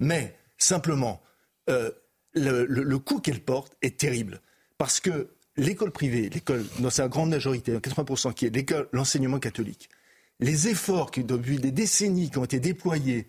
Mais 0.00 0.36
simplement, 0.58 1.22
euh, 1.70 1.90
le, 2.34 2.98
coup 2.98 3.20
qu'elle 3.20 3.40
porte 3.40 3.76
est 3.82 3.98
terrible. 3.98 4.40
Parce 4.78 5.00
que 5.00 5.30
l'école 5.56 5.90
privée, 5.90 6.28
l'école, 6.28 6.64
dans 6.80 6.90
sa 6.90 7.08
grande 7.08 7.30
majorité, 7.30 7.76
80%, 7.76 8.34
qui 8.34 8.46
est 8.46 8.54
l'école, 8.54 8.88
l'enseignement 8.92 9.38
catholique, 9.38 9.88
les 10.40 10.68
efforts 10.68 11.10
qui, 11.10 11.24
depuis 11.24 11.58
des 11.58 11.70
décennies, 11.70 12.30
ont 12.36 12.44
été 12.44 12.60
déployés 12.60 13.26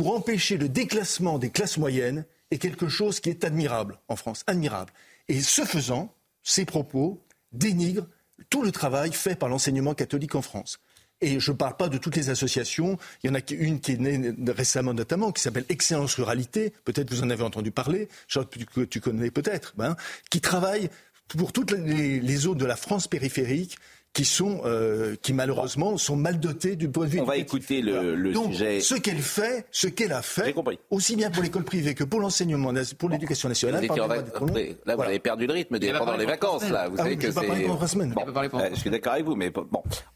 pour 0.00 0.16
empêcher 0.16 0.56
le 0.56 0.70
déclassement 0.70 1.38
des 1.38 1.50
classes 1.50 1.76
moyennes 1.76 2.24
est 2.50 2.56
quelque 2.56 2.88
chose 2.88 3.20
qui 3.20 3.28
est 3.28 3.44
admirable 3.44 3.98
en 4.08 4.16
France, 4.16 4.44
admirable. 4.46 4.94
Et 5.28 5.42
ce 5.42 5.60
faisant, 5.66 6.14
ces 6.42 6.64
propos 6.64 7.22
dénigrent 7.52 8.06
tout 8.48 8.62
le 8.62 8.72
travail 8.72 9.12
fait 9.12 9.34
par 9.34 9.50
l'enseignement 9.50 9.92
catholique 9.92 10.36
en 10.36 10.40
France. 10.40 10.80
Et 11.20 11.38
je 11.38 11.52
ne 11.52 11.56
parle 11.58 11.76
pas 11.76 11.90
de 11.90 11.98
toutes 11.98 12.16
les 12.16 12.30
associations. 12.30 12.96
Il 13.22 13.26
y 13.26 13.30
en 13.30 13.34
a 13.34 13.40
une 13.50 13.78
qui 13.78 13.92
est 13.92 13.98
née 13.98 14.34
récemment 14.50 14.94
notamment, 14.94 15.32
qui 15.32 15.42
s'appelle 15.42 15.66
Excellence 15.68 16.14
Ruralité. 16.14 16.72
Peut-être 16.86 17.10
vous 17.10 17.22
en 17.22 17.28
avez 17.28 17.44
entendu 17.44 17.70
parler, 17.70 18.08
Charles, 18.26 18.48
que 18.48 18.80
tu 18.80 19.02
connais 19.02 19.30
peut-être, 19.30 19.74
ben, 19.76 19.96
qui 20.30 20.40
travaille 20.40 20.88
pour 21.28 21.52
toutes 21.52 21.72
les 21.72 22.36
zones 22.36 22.56
de 22.56 22.64
la 22.64 22.76
France 22.76 23.06
périphérique 23.06 23.76
qui 24.12 24.24
sont, 24.24 24.62
euh, 24.64 25.14
qui 25.22 25.32
malheureusement 25.32 25.96
sont 25.96 26.16
mal 26.16 26.40
dotées 26.40 26.74
du 26.74 26.88
point 26.88 27.04
de 27.06 27.10
vue 27.10 27.20
On 27.20 27.24
va 27.24 27.36
écouter 27.36 27.80
le, 27.80 28.16
le 28.16 28.32
Donc, 28.32 28.52
sujet. 28.52 28.80
ce 28.80 28.96
qu'elle 28.96 29.18
fait, 29.20 29.66
ce 29.70 29.86
qu'elle 29.86 30.12
a 30.12 30.20
J'ai 30.20 30.42
fait, 30.42 30.52
compris. 30.52 30.80
aussi 30.90 31.14
bien 31.14 31.30
pour 31.30 31.42
l'école 31.44 31.62
privée 31.62 31.94
que 31.94 32.02
pour 32.02 32.18
l'enseignement, 32.20 32.72
pour 32.98 33.08
l'éducation 33.08 33.48
Vous 33.48 33.50
nationale. 33.50 33.84
après, 33.84 33.98
Là, 34.00 34.22
vous 34.36 34.46
Voilà. 34.84 35.04
avez 35.10 35.18
perdu 35.20 35.46
le 35.46 35.52
rythme 35.52 35.78
pendant 35.78 36.04
parler 36.04 36.24
les 36.24 36.30
vacances. 36.30 36.68
Là, 36.68 36.88
vous 36.88 36.96
Ah 36.98 37.04
savez 37.04 37.16
que 37.18 37.30
c'est. 37.30 37.46
pendant 37.46 37.76
trois 37.76 37.88
semaines. 37.88 38.12
Bon, 38.12 38.24
euh, 38.58 38.70
je 38.74 38.80
suis 38.80 38.90
d'accord 38.90 39.12
avec 39.12 39.24
vous, 39.24 39.36
mais 39.36 39.50
bon, 39.50 39.64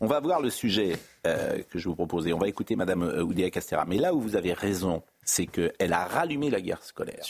on 0.00 0.06
va 0.06 0.18
voir 0.18 0.40
le 0.40 0.50
sujet 0.50 0.96
euh, 1.26 1.58
que 1.70 1.78
je 1.78 1.88
vous 1.88 1.94
proposais. 1.94 2.32
On 2.32 2.38
va 2.38 2.48
écouter 2.48 2.74
Madame 2.74 3.02
euh, 3.04 3.22
Oudéa 3.22 3.48
Castera. 3.50 3.84
Mais 3.86 3.98
là 3.98 4.12
où 4.12 4.20
vous 4.20 4.34
avez 4.34 4.52
raison, 4.54 5.02
c'est 5.24 5.46
qu'elle 5.46 5.92
a 5.92 6.04
rallumé 6.04 6.50
la 6.50 6.60
guerre 6.60 6.82
scolaire. 6.82 7.24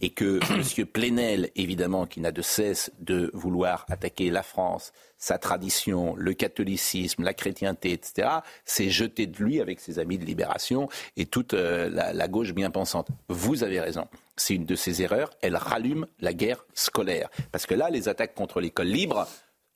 Et 0.00 0.10
que 0.10 0.40
M. 0.80 0.86
Plenel, 0.86 1.50
évidemment, 1.56 2.06
qui 2.06 2.20
n'a 2.20 2.32
de 2.32 2.42
cesse 2.42 2.90
de 3.00 3.30
vouloir 3.34 3.84
attaquer 3.88 4.30
la 4.30 4.42
France, 4.42 4.92
sa 5.18 5.38
tradition, 5.38 6.14
le 6.16 6.34
catholicisme, 6.34 7.22
la 7.24 7.34
chrétienté, 7.34 7.92
etc., 7.92 8.28
s'est 8.64 8.90
jeté 8.90 9.26
de 9.26 9.36
lui 9.42 9.60
avec 9.60 9.80
ses 9.80 9.98
amis 9.98 10.18
de 10.18 10.24
Libération 10.24 10.88
et 11.16 11.26
toute 11.26 11.54
euh, 11.54 11.88
la, 11.88 12.12
la 12.12 12.28
gauche 12.28 12.52
bien 12.52 12.70
pensante. 12.70 13.08
Vous 13.28 13.64
avez 13.64 13.80
raison. 13.80 14.06
C'est 14.36 14.54
une 14.54 14.66
de 14.66 14.74
ses 14.76 15.02
erreurs. 15.02 15.30
Elle 15.40 15.56
rallume 15.56 16.06
la 16.20 16.34
guerre 16.34 16.66
scolaire. 16.74 17.30
Parce 17.52 17.64
que 17.66 17.74
là, 17.74 17.88
les 17.90 18.08
attaques 18.08 18.34
contre 18.34 18.60
l'école 18.60 18.88
libre, 18.88 19.26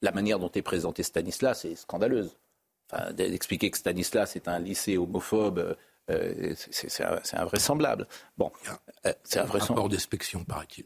la 0.02 0.12
manière 0.12 0.38
dont 0.38 0.50
est 0.54 0.62
présenté 0.62 1.02
Stanislas, 1.02 1.61
c'est 1.62 1.75
scandaleuse. 1.75 2.37
Enfin, 2.92 3.12
d'expliquer 3.12 3.70
que 3.70 3.78
Stanislas 3.78 4.37
est 4.37 4.49
un 4.49 4.59
lycée 4.59 4.99
homophobe, 4.99 5.76
euh, 6.11 6.54
c'est- 6.56 6.88
c'est 6.90 7.37
invraisemblable. 7.37 8.06
Bon, 8.37 8.50
euh, 9.06 9.12
c'est 9.23 9.38
Un 9.38 9.44
invraisemblable. 9.44 9.68
rapport 9.78 9.88
d'inspection, 9.88 10.44
paraît-il. 10.44 10.85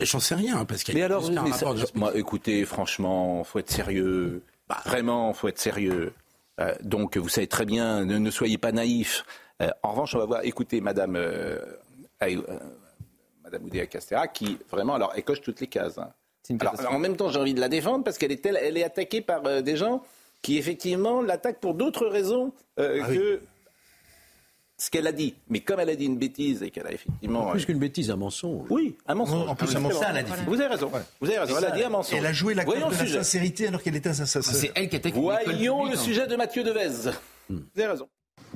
J'en 0.00 0.20
sais 0.20 0.34
rien, 0.34 0.64
parce 0.64 0.82
qu'il 0.82 0.94
y 0.94 0.96
Mais 0.98 1.02
a 1.02 1.06
alors, 1.06 1.26
un 1.26 1.30
mais 1.30 1.36
rapport 1.38 1.54
ça- 1.54 1.64
d'inspection. 1.66 2.00
moi, 2.00 2.12
écoutez, 2.16 2.64
franchement, 2.64 3.44
faut 3.44 3.58
être 3.58 3.70
sérieux. 3.70 4.42
Bah. 4.68 4.78
Vraiment, 4.84 5.32
faut 5.34 5.48
être 5.48 5.58
sérieux. 5.58 6.12
Euh, 6.60 6.74
donc, 6.82 7.16
vous 7.16 7.28
savez 7.28 7.46
très 7.46 7.64
bien, 7.66 8.04
ne, 8.04 8.18
ne 8.18 8.30
soyez 8.30 8.58
pas 8.58 8.72
naïfs. 8.72 9.24
Euh, 9.60 9.68
en 9.82 9.90
revanche, 9.92 10.14
on 10.14 10.18
va 10.18 10.26
voir, 10.26 10.40
écoutez, 10.44 10.80
Madame, 10.80 11.16
euh, 11.16 11.58
euh, 12.22 12.42
Madame 13.44 13.64
Oudéa 13.64 13.86
Castera, 13.86 14.28
qui 14.28 14.58
vraiment, 14.70 14.94
alors, 14.94 15.12
elle 15.16 15.24
coche 15.24 15.40
toutes 15.40 15.60
les 15.60 15.66
cases. 15.66 15.98
hein. 15.98 16.10
Alors, 16.60 16.74
en 16.92 16.98
même 16.98 17.16
temps, 17.16 17.28
j'ai 17.28 17.38
envie 17.38 17.54
de 17.54 17.60
la 17.60 17.68
défendre 17.68 18.04
parce 18.04 18.18
qu'elle 18.18 18.32
est, 18.32 18.42
telle- 18.42 18.58
elle 18.60 18.76
est 18.76 18.82
attaquée 18.84 19.20
par 19.20 19.46
euh, 19.46 19.60
des 19.60 19.76
gens 19.76 20.02
qui, 20.42 20.58
effectivement, 20.58 21.22
l'attaquent 21.22 21.60
pour 21.60 21.74
d'autres 21.74 22.06
raisons 22.06 22.52
euh, 22.80 23.00
Ah 23.02 23.06
oui. 23.10 23.18
Ce 24.82 24.90
qu'elle 24.90 25.06
a 25.06 25.12
dit. 25.12 25.34
Mais 25.48 25.60
comme 25.60 25.78
elle 25.78 25.90
a 25.90 25.94
dit 25.94 26.06
une 26.06 26.18
bêtise 26.18 26.62
et 26.64 26.70
qu'elle 26.70 26.86
a 26.88 26.92
effectivement. 26.92 27.52
Plus 27.52 27.64
qu'une 27.66 27.78
bêtise, 27.78 28.10
un 28.10 28.16
mensonge. 28.16 28.66
Oui, 28.68 28.96
un 29.06 29.14
mensonge. 29.14 29.48
En 29.48 29.54
plus, 29.54 29.68
Ah, 29.74 29.78
un 29.78 29.80
mensonge. 29.80 30.04
Vous 30.46 30.60
avez 30.60 30.66
raison. 30.66 30.90
Vous 31.20 31.28
avez 31.28 31.38
raison. 31.38 31.54
Elle 31.58 31.64
a 31.66 31.70
dit 31.70 31.84
un 31.84 31.88
mensonge. 31.88 32.18
Elle 32.18 32.26
a 32.26 32.32
joué 32.32 32.54
la 32.54 32.64
carte 32.64 32.90
de 32.90 33.04
la 33.04 33.06
sincérité 33.06 33.68
alors 33.68 33.80
qu'elle 33.80 33.94
était 33.94 34.08
insincère. 34.08 34.42
C'est 34.42 34.72
elle 34.74 34.88
qui 34.88 34.96
école 34.96 35.12
Voyons 35.12 35.78
publique, 35.82 35.94
le 35.94 35.98
hein. 36.00 36.02
sujet 36.02 36.26
de 36.26 36.34
Mathieu 36.34 36.64
Devez. 36.64 37.12
Vous 37.48 37.60
avez 37.76 37.86
raison. 37.86 38.08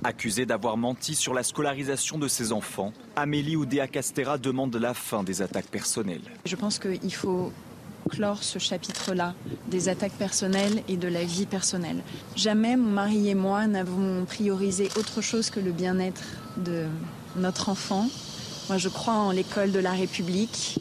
Accusée 0.03 0.47
d'avoir 0.47 0.77
menti 0.77 1.15
sur 1.15 1.33
la 1.33 1.43
scolarisation 1.45 2.19
de 2.19 2.29
ses 2.29 2.53
enfants, 2.53 2.93
Amélie 3.15 3.57
Oudéa 3.57 3.87
Castera 3.87 4.37
demande 4.37 4.75
la 4.77 4.95
fin 4.95 5.23
des 5.23 5.43
attaques 5.43 5.69
personnelles. 5.69 6.21
Je 6.45 6.57
pense 6.57 6.79
qu'il 6.79 7.15
faut 7.15 7.53
clore 8.09 8.43
ce 8.43 8.59
chapitre-là 8.59 9.35
des 9.69 9.89
attaques 9.89 10.13
personnelles 10.13 10.83
et 10.89 10.97
de 10.97 11.09
la 11.09 11.25
vie 11.25 11.47
personnelle. 11.47 12.03
Jamais 12.35 12.77
mon 12.77 12.91
mari 12.91 13.29
et 13.29 13.35
moi 13.35 13.67
n'avons 13.67 14.25
priorisé 14.25 14.89
autre 14.97 15.21
chose 15.21 15.51
que 15.51 15.61
le 15.61 15.73
bien-être 15.73 16.23
de 16.57 16.87
notre 17.37 17.69
enfant. 17.69 18.09
Moi, 18.69 18.79
je 18.79 18.89
crois 18.89 19.15
en 19.15 19.31
l'école 19.31 19.73
de 19.73 19.79
la 19.79 19.93
République. 19.93 20.79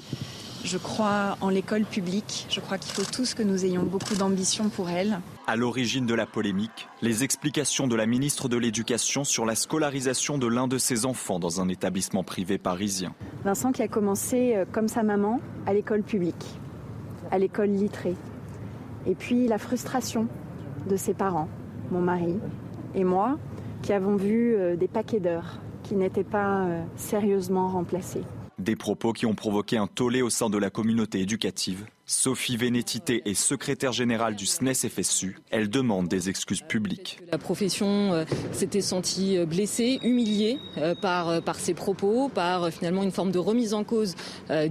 Je 0.64 0.80
crois 0.80 1.38
en 1.42 1.50
l'école 1.50 1.84
publique. 1.86 2.48
Je 2.50 2.60
crois 2.60 2.80
qu'il 2.80 2.92
faut 2.94 3.04
tous 3.04 3.36
que 3.36 3.44
nous 3.44 3.66
ayons 3.66 3.84
beaucoup 3.84 4.16
d'ambition 4.16 4.70
pour 4.70 4.90
elle. 4.90 5.20
À 5.46 5.56
l'origine 5.56 6.08
de 6.08 6.16
la 6.16 6.26
polémique, 6.26 6.88
les 7.04 7.24
explications 7.24 7.86
de 7.86 7.96
la 7.96 8.08
ministre 8.08 8.50
de 8.50 8.58
l'Éducation 8.58 9.24
sur 9.24 9.46
la 9.46 9.54
scolarisation 9.54 10.40
de 10.40 10.48
l'un 10.48 10.68
de 10.68 10.80
ses 10.80 11.06
enfants 11.06 11.38
dans 11.38 11.62
un 11.62 11.70
établissement 11.70 12.24
privé 12.24 12.58
parisien. 12.58 13.14
Vincent 13.44 13.72
qui 13.72 13.84
a 13.84 13.88
commencé, 13.88 14.56
euh, 14.56 14.66
comme 14.72 14.88
sa 14.88 15.04
maman, 15.04 15.40
à 15.68 15.74
l'école 15.76 16.02
publique, 16.02 16.44
à 17.32 17.38
l'école 17.38 17.70
littrée. 17.70 18.16
Et 19.08 19.16
puis 19.16 19.48
la 19.48 19.58
frustration 19.58 20.28
de 20.90 20.96
ses 20.96 21.14
parents, 21.14 21.50
mon 21.92 22.02
mari 22.02 22.40
et 22.96 23.04
moi, 23.04 23.38
qui 23.82 23.94
avons 23.94 24.16
vu 24.16 24.56
euh, 24.56 24.76
des 24.76 24.88
paquets 24.88 25.20
d'heures 25.20 25.60
qui 25.84 25.96
n'étaient 25.96 26.24
pas 26.24 26.64
euh, 26.64 26.84
sérieusement 26.96 27.68
remplacés. 27.68 28.24
Des 28.58 28.76
propos 28.76 29.14
qui 29.14 29.26
ont 29.26 29.36
provoqué 29.36 29.78
un 29.78 29.88
tollé 29.88 30.22
au 30.22 30.30
sein 30.30 30.50
de 30.50 30.58
la 30.58 30.70
communauté 30.70 31.20
éducative. 31.22 31.86
Sophie 32.08 32.56
Vénétité 32.56 33.24
est 33.26 33.34
secrétaire 33.34 33.92
générale 33.92 34.36
du 34.36 34.46
SNES 34.46 34.76
FSU. 34.76 35.40
Elle 35.50 35.72
demande 35.72 36.08
des 36.08 36.30
excuses 36.30 36.62
publiques. 36.62 37.18
La 37.32 37.40
profession 37.40 38.14
euh, 38.14 38.26
s'était 38.52 38.82
sentie 38.82 39.40
euh, 39.40 39.48
blessée, 39.48 39.98
humiliée 40.04 40.60
euh, 40.78 40.94
par, 40.94 41.42
par 41.42 41.56
ses 41.56 41.74
propos, 41.74 42.30
par 42.30 42.70
finalement 42.70 43.02
une 43.02 43.12
forme 43.12 43.32
de 43.32 43.40
remise 43.40 43.74
en 43.74 43.84
cause 43.84 44.14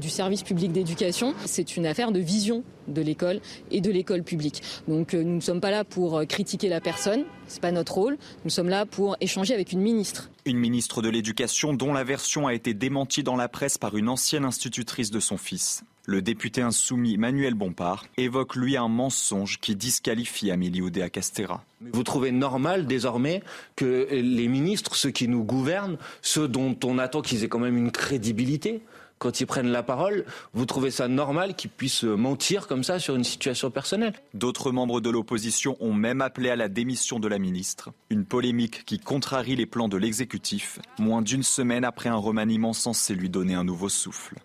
du 0.00 0.08
service 0.08 0.42
public 0.42 0.70
d'éducation. 0.70 1.34
C'est 1.44 1.76
une 1.76 1.86
affaire 1.86 2.12
de 2.12 2.20
vision 2.20 2.62
de 2.86 3.02
l'école 3.02 3.40
et 3.70 3.80
de 3.80 3.90
l'école 3.90 4.22
publique. 4.22 4.62
Donc 4.86 5.14
nous 5.14 5.34
ne 5.36 5.40
sommes 5.40 5.60
pas 5.60 5.70
là 5.70 5.84
pour 5.84 6.22
critiquer 6.28 6.68
la 6.68 6.80
personne, 6.80 7.24
c'est 7.54 7.60
pas 7.60 7.70
notre 7.70 7.94
rôle. 7.94 8.18
Nous 8.44 8.50
sommes 8.50 8.68
là 8.68 8.84
pour 8.84 9.16
échanger 9.20 9.54
avec 9.54 9.70
une 9.70 9.80
ministre. 9.80 10.28
Une 10.44 10.58
ministre 10.58 11.02
de 11.02 11.08
l'Éducation 11.08 11.72
dont 11.72 11.92
la 11.92 12.02
version 12.02 12.48
a 12.48 12.54
été 12.54 12.74
démentie 12.74 13.22
dans 13.22 13.36
la 13.36 13.48
presse 13.48 13.78
par 13.78 13.96
une 13.96 14.08
ancienne 14.08 14.44
institutrice 14.44 15.12
de 15.12 15.20
son 15.20 15.36
fils. 15.36 15.84
Le 16.06 16.20
député 16.20 16.60
insoumis 16.60 17.16
Manuel 17.16 17.54
Bompard 17.54 18.04
évoque 18.18 18.56
lui 18.56 18.76
un 18.76 18.88
mensonge 18.88 19.58
qui 19.60 19.76
disqualifie 19.76 20.50
Amélie 20.50 20.82
Oudéa 20.82 21.08
Castera. 21.08 21.64
Vous 21.80 22.02
trouvez 22.02 22.32
normal 22.32 22.86
désormais 22.86 23.42
que 23.76 24.08
les 24.10 24.48
ministres, 24.48 24.96
ceux 24.96 25.12
qui 25.12 25.28
nous 25.28 25.44
gouvernent, 25.44 25.96
ceux 26.20 26.48
dont 26.48 26.76
on 26.84 26.98
attend 26.98 27.22
qu'ils 27.22 27.44
aient 27.44 27.48
quand 27.48 27.60
même 27.60 27.78
une 27.78 27.92
crédibilité, 27.92 28.82
quand 29.24 29.40
ils 29.40 29.46
prennent 29.46 29.72
la 29.72 29.82
parole, 29.82 30.26
vous 30.52 30.66
trouvez 30.66 30.90
ça 30.90 31.08
normal 31.08 31.54
qu'ils 31.56 31.70
puissent 31.70 32.04
mentir 32.04 32.66
comme 32.66 32.84
ça 32.84 32.98
sur 32.98 33.16
une 33.16 33.24
situation 33.24 33.70
personnelle? 33.70 34.12
D'autres 34.34 34.70
membres 34.70 35.00
de 35.00 35.08
l'opposition 35.08 35.78
ont 35.80 35.94
même 35.94 36.20
appelé 36.20 36.50
à 36.50 36.56
la 36.56 36.68
démission 36.68 37.18
de 37.18 37.26
la 37.26 37.38
ministre. 37.38 37.88
Une 38.10 38.26
polémique 38.26 38.84
qui 38.84 38.98
contrarie 38.98 39.56
les 39.56 39.64
plans 39.64 39.88
de 39.88 39.96
l'exécutif, 39.96 40.78
moins 40.98 41.22
d'une 41.22 41.42
semaine 41.42 41.84
après 41.86 42.10
un 42.10 42.16
remaniement 42.16 42.74
censé 42.74 43.14
lui 43.14 43.30
donner 43.30 43.54
un 43.54 43.64
nouveau 43.64 43.88
souffle. 43.88 44.36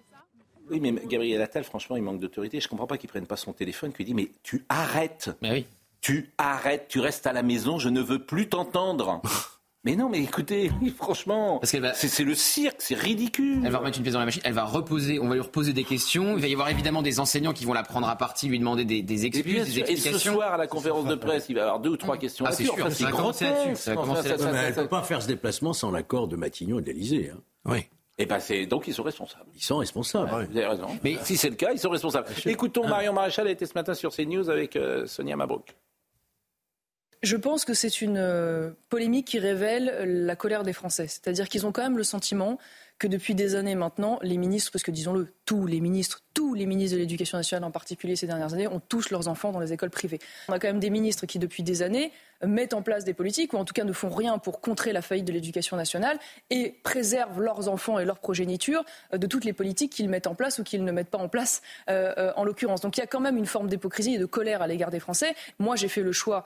Oui, 0.72 0.80
mais 0.80 0.94
Gabriel 1.08 1.42
Attal, 1.42 1.66
franchement, 1.66 1.98
il 1.98 2.04
manque 2.04 2.22
d'autorité. 2.22 2.62
Je 2.62 2.70
comprends 2.70 2.88
pas 2.88 2.98
qu'il 2.98 3.10
prenne 3.10 3.26
pas 3.26 3.36
son 3.36 3.52
téléphone, 3.52 3.92
qu'il 3.92 4.06
dit 4.06 4.14
mais 4.14 4.30
tu 4.44 4.64
arrêtes. 4.70 5.32
Mais 5.42 5.52
oui. 5.52 5.66
Tu 6.00 6.30
arrêtes, 6.38 6.86
tu 6.88 7.02
restes 7.02 7.28
à 7.28 7.34
la 7.34 7.44
maison, 7.44 7.80
je 7.80 7.90
ne 7.90 8.00
veux 8.00 8.20
plus 8.20 8.48
t'entendre. 8.48 9.22
mais 9.86 9.96
non, 9.96 10.10
mais 10.10 10.20
écoutez, 10.20 10.72
oui, 10.82 10.90
franchement, 10.96 11.60
c'est 11.64 11.82
c'est 11.96 12.24
le 12.24 12.36
cirque, 12.36 12.78
c'est 12.80 12.96
ridicule. 12.96 13.62
Elle 13.66 13.72
va 13.72 13.78
remettre 13.80 13.98
une 13.98 14.04
pièce 14.04 14.14
dans 14.14 14.20
la 14.20 14.26
machine, 14.26 14.42
elle 14.46 14.54
va 14.54 14.66
reposer, 14.66 15.20
on 15.20 15.28
va 15.30 15.36
lui 15.36 15.42
reposer 15.42 15.72
des 15.74 15.84
questions. 15.86 16.36
Il 16.36 16.42
va 16.42 16.48
y 16.48 16.54
avoir 16.54 16.70
évidemment 16.70 17.02
des 17.02 17.20
enseignants 17.20 17.54
qui 17.54 17.64
vont 17.66 17.74
la 17.74 17.84
prendre 17.84 18.08
à 18.10 18.16
partie, 18.18 18.48
lui 18.50 18.60
demander 18.60 18.84
des, 18.86 18.98
Et, 18.98 19.26
excuses, 19.26 19.66
des 19.66 19.72
sûr, 19.72 19.84
et 19.84 19.86
ce 19.88 19.92
explications. 19.92 20.34
soir, 20.34 20.54
à 20.54 20.58
la 20.58 20.68
conférence 20.68 21.06
de 21.06 21.16
presse, 21.16 21.46
il 21.50 21.54
va 21.56 21.60
y 21.62 21.64
avoir 21.64 21.80
deux 21.80 21.92
ou 21.92 21.98
trois 21.98 22.18
questions 22.18 22.46
Ah, 22.46 22.52
c'est 22.52 22.64
sûr, 22.66 22.74
Enfin, 22.74 23.10
grotesque. 23.10 23.42
là-dessus, 23.42 23.76
ça 23.76 23.94
va 23.96 24.02
Enfin, 24.02 24.08
commencer 24.10 24.24
ça- 24.24 24.30
là-dessus. 24.30 24.46
ça- 24.48 24.52
Mais 24.52 24.60
elle 24.60 24.76
ne 24.76 24.82
peut 24.82 24.88
pas 24.88 25.04
faire 25.04 25.22
ce 25.22 25.28
déplacement 25.28 25.74
sans 25.74 25.92
l'accord 25.92 26.28
de 26.28 26.36
Matignon 26.36 26.80
et 26.80 26.82
de 26.82 26.88
l'Élysée. 26.88 27.32
hein. 27.34 27.40
Oui. 27.66 27.80
Eh 28.22 28.26
ben, 28.26 28.40
c'est 28.42 28.66
donc 28.66 28.86
ils 28.88 28.94
sont 28.94 29.04
responsables. 29.04 29.46
Ils 29.56 29.64
sont 29.64 29.78
responsables. 29.78 30.30
Vous 30.52 30.58
avez 30.58 30.66
raison. 30.68 30.88
Mais 31.06 31.16
si 31.24 31.38
c'est 31.38 31.50
le 31.50 31.56
cas, 31.56 31.72
ils 31.72 31.80
sont 31.80 31.90
responsables. 31.90 32.28
Écoutons 32.46 32.86
Marion 32.86 33.14
Maréchal, 33.14 33.48
elle 33.48 33.54
était 33.54 33.66
ce 33.66 33.76
matin 33.76 33.94
sur 33.94 34.12
CNews 34.14 34.50
avec 34.50 34.76
euh, 34.76 35.06
Sonia 35.08 35.38
Mabrouk. 35.38 35.74
Je 37.22 37.36
pense 37.36 37.66
que 37.66 37.74
c'est 37.74 38.02
une 38.02 38.18
euh, 38.18 38.72
polémique 38.88 39.28
qui 39.28 39.40
révèle 39.40 39.90
euh, 39.90 40.06
la 40.06 40.36
colère 40.36 40.64
des 40.64 40.72
Français. 40.72 41.08
C'est-à-dire 41.08 41.50
qu'ils 41.50 41.66
ont 41.66 41.72
quand 41.72 41.82
même 41.82 41.98
le 41.98 42.04
sentiment 42.04 42.58
que 42.98 43.08
depuis 43.08 43.36
des 43.36 43.56
années 43.56 43.76
maintenant, 43.76 44.20
les 44.22 44.38
ministres, 44.38 44.72
parce 44.72 44.84
que 44.84 44.92
disons-le, 44.92 45.34
tous 45.46 45.66
les 45.66 45.82
ministres, 45.82 46.24
tous 46.40 46.54
les 46.54 46.66
ministres 46.66 46.96
de 46.96 47.02
l'Éducation 47.02 47.38
nationale 47.38 47.66
en 47.66 47.72
particulier 47.72 48.16
ces 48.16 48.26
dernières 48.26 48.54
années, 48.54 48.66
ont 48.70 48.80
tous 48.88 49.10
leurs 49.10 49.28
enfants 49.28 49.52
dans 49.52 49.60
les 49.60 49.74
écoles 49.74 49.90
privées. 49.90 50.20
On 50.48 50.54
a 50.54 50.60
quand 50.60 50.70
même 50.70 50.80
des 50.80 50.90
ministres 50.90 51.26
qui, 51.26 51.38
depuis 51.38 51.64
des 51.64 51.82
années, 51.82 52.14
mettent 52.48 52.74
en 52.74 52.82
place 52.82 53.04
des 53.04 53.14
politiques, 53.14 53.52
ou 53.52 53.58
en 53.58 53.66
tout 53.66 53.74
cas 53.74 53.84
ne 53.84 53.92
font 53.92 54.10
rien 54.10 54.38
pour 54.38 54.62
contrer 54.62 54.94
la 54.94 55.02
faillite 55.02 55.26
de 55.26 55.34
l'éducation 55.34 55.76
nationale, 55.76 56.18
et 56.50 56.74
préservent 56.84 57.42
leurs 57.42 57.68
enfants 57.68 58.00
et 58.00 58.06
leur 58.06 58.20
progéniture 58.20 58.86
euh, 59.14 59.18
de 59.18 59.28
toutes 59.28 59.44
les 59.44 59.52
politiques 59.52 59.92
qu'ils 59.92 60.08
mettent 60.08 60.28
en 60.28 60.36
place 60.36 60.60
ou 60.60 60.64
qu'ils 60.64 60.86
ne 60.86 60.92
mettent 60.94 61.10
pas 61.10 61.18
en 61.18 61.28
place, 61.28 61.62
euh, 61.90 62.14
euh, 62.18 62.32
en 62.38 62.46
l'occurrence. 62.46 62.80
Donc 62.80 62.96
il 62.96 63.02
y 63.02 63.04
a 63.04 63.08
quand 63.08 63.20
même 63.20 63.36
une 63.36 63.46
forme 63.46 63.68
d'hypocrisie 63.68 64.16
et 64.16 64.18
de 64.20 64.26
colère 64.26 64.62
à 64.62 64.68
l'égard 64.68 64.92
des 64.92 65.02
Français. 65.02 65.36
Moi, 65.60 65.76
j'ai 65.76 65.90
fait 65.90 66.02
le 66.04 66.14
choix 66.14 66.46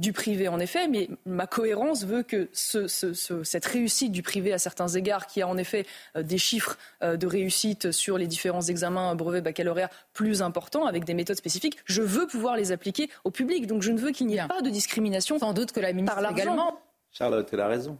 du 0.00 0.12
privé, 0.12 0.48
en 0.48 0.58
effet, 0.58 0.88
mais 0.88 1.08
ma 1.26 1.46
cohérence 1.46 2.04
veut 2.04 2.24
que 2.24 2.48
ce- 2.52 2.88
ce- 2.88 3.12
ce- 3.14 3.44
cette 3.44 3.64
réussite 3.64 4.10
du 4.10 4.20
privé, 4.20 4.52
à 4.52 4.58
certains 4.58 4.88
égards, 4.88 5.28
qui 5.28 5.42
a 5.42 5.46
en 5.46 5.56
effet 5.56 5.86
des 6.20 6.38
chiffres 6.38 6.76
de 7.00 7.24
réussite 7.24 7.92
sur 7.92 8.18
les 8.18 8.26
différents 8.26 8.62
examens 8.62 9.14
brevet 9.30 9.40
baccalauréat 9.40 9.90
plus 10.12 10.42
importants 10.42 10.86
avec 10.86 11.04
des 11.04 11.14
méthodes 11.14 11.36
spécifiques. 11.36 11.78
Je 11.84 12.02
veux 12.02 12.26
pouvoir 12.26 12.56
les 12.56 12.72
appliquer 12.72 13.08
au 13.24 13.30
public. 13.30 13.66
Donc 13.66 13.82
je 13.82 13.92
ne 13.92 13.98
veux 13.98 14.10
qu'il 14.10 14.26
n'y 14.26 14.36
ait 14.36 14.46
pas 14.46 14.62
de 14.62 14.70
discrimination. 14.70 15.38
Sans 15.38 15.52
doute 15.52 15.72
que 15.72 15.80
la 15.80 15.92
ministre 15.92 16.20
par 16.20 16.30
également. 16.32 16.80
Charlotte, 17.12 17.48
elle 17.52 17.60
a 17.60 17.68
raison. 17.68 17.98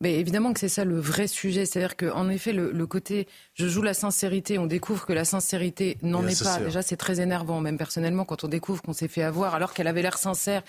Mais 0.00 0.18
évidemment 0.18 0.52
que 0.52 0.60
c'est 0.60 0.68
ça 0.68 0.84
le 0.84 0.98
vrai 0.98 1.26
sujet. 1.26 1.66
C'est-à-dire 1.66 1.96
qu'en 1.96 2.28
effet, 2.28 2.52
le, 2.52 2.72
le 2.72 2.86
côté 2.86 3.28
je 3.54 3.66
joue 3.66 3.82
la 3.82 3.94
sincérité, 3.94 4.58
on 4.58 4.66
découvre 4.66 5.06
que 5.06 5.12
la 5.12 5.24
sincérité 5.24 5.98
n'en 6.02 6.26
est 6.26 6.42
pas. 6.42 6.58
Déjà, 6.58 6.82
c'est 6.82 6.96
très 6.96 7.20
énervant, 7.20 7.60
même 7.60 7.78
personnellement, 7.78 8.24
quand 8.24 8.44
on 8.44 8.48
découvre 8.48 8.82
qu'on 8.82 8.92
s'est 8.92 9.08
fait 9.08 9.22
avoir 9.22 9.54
alors 9.54 9.72
qu'elle 9.72 9.86
avait 9.86 10.02
l'air 10.02 10.18
sincère 10.18 10.62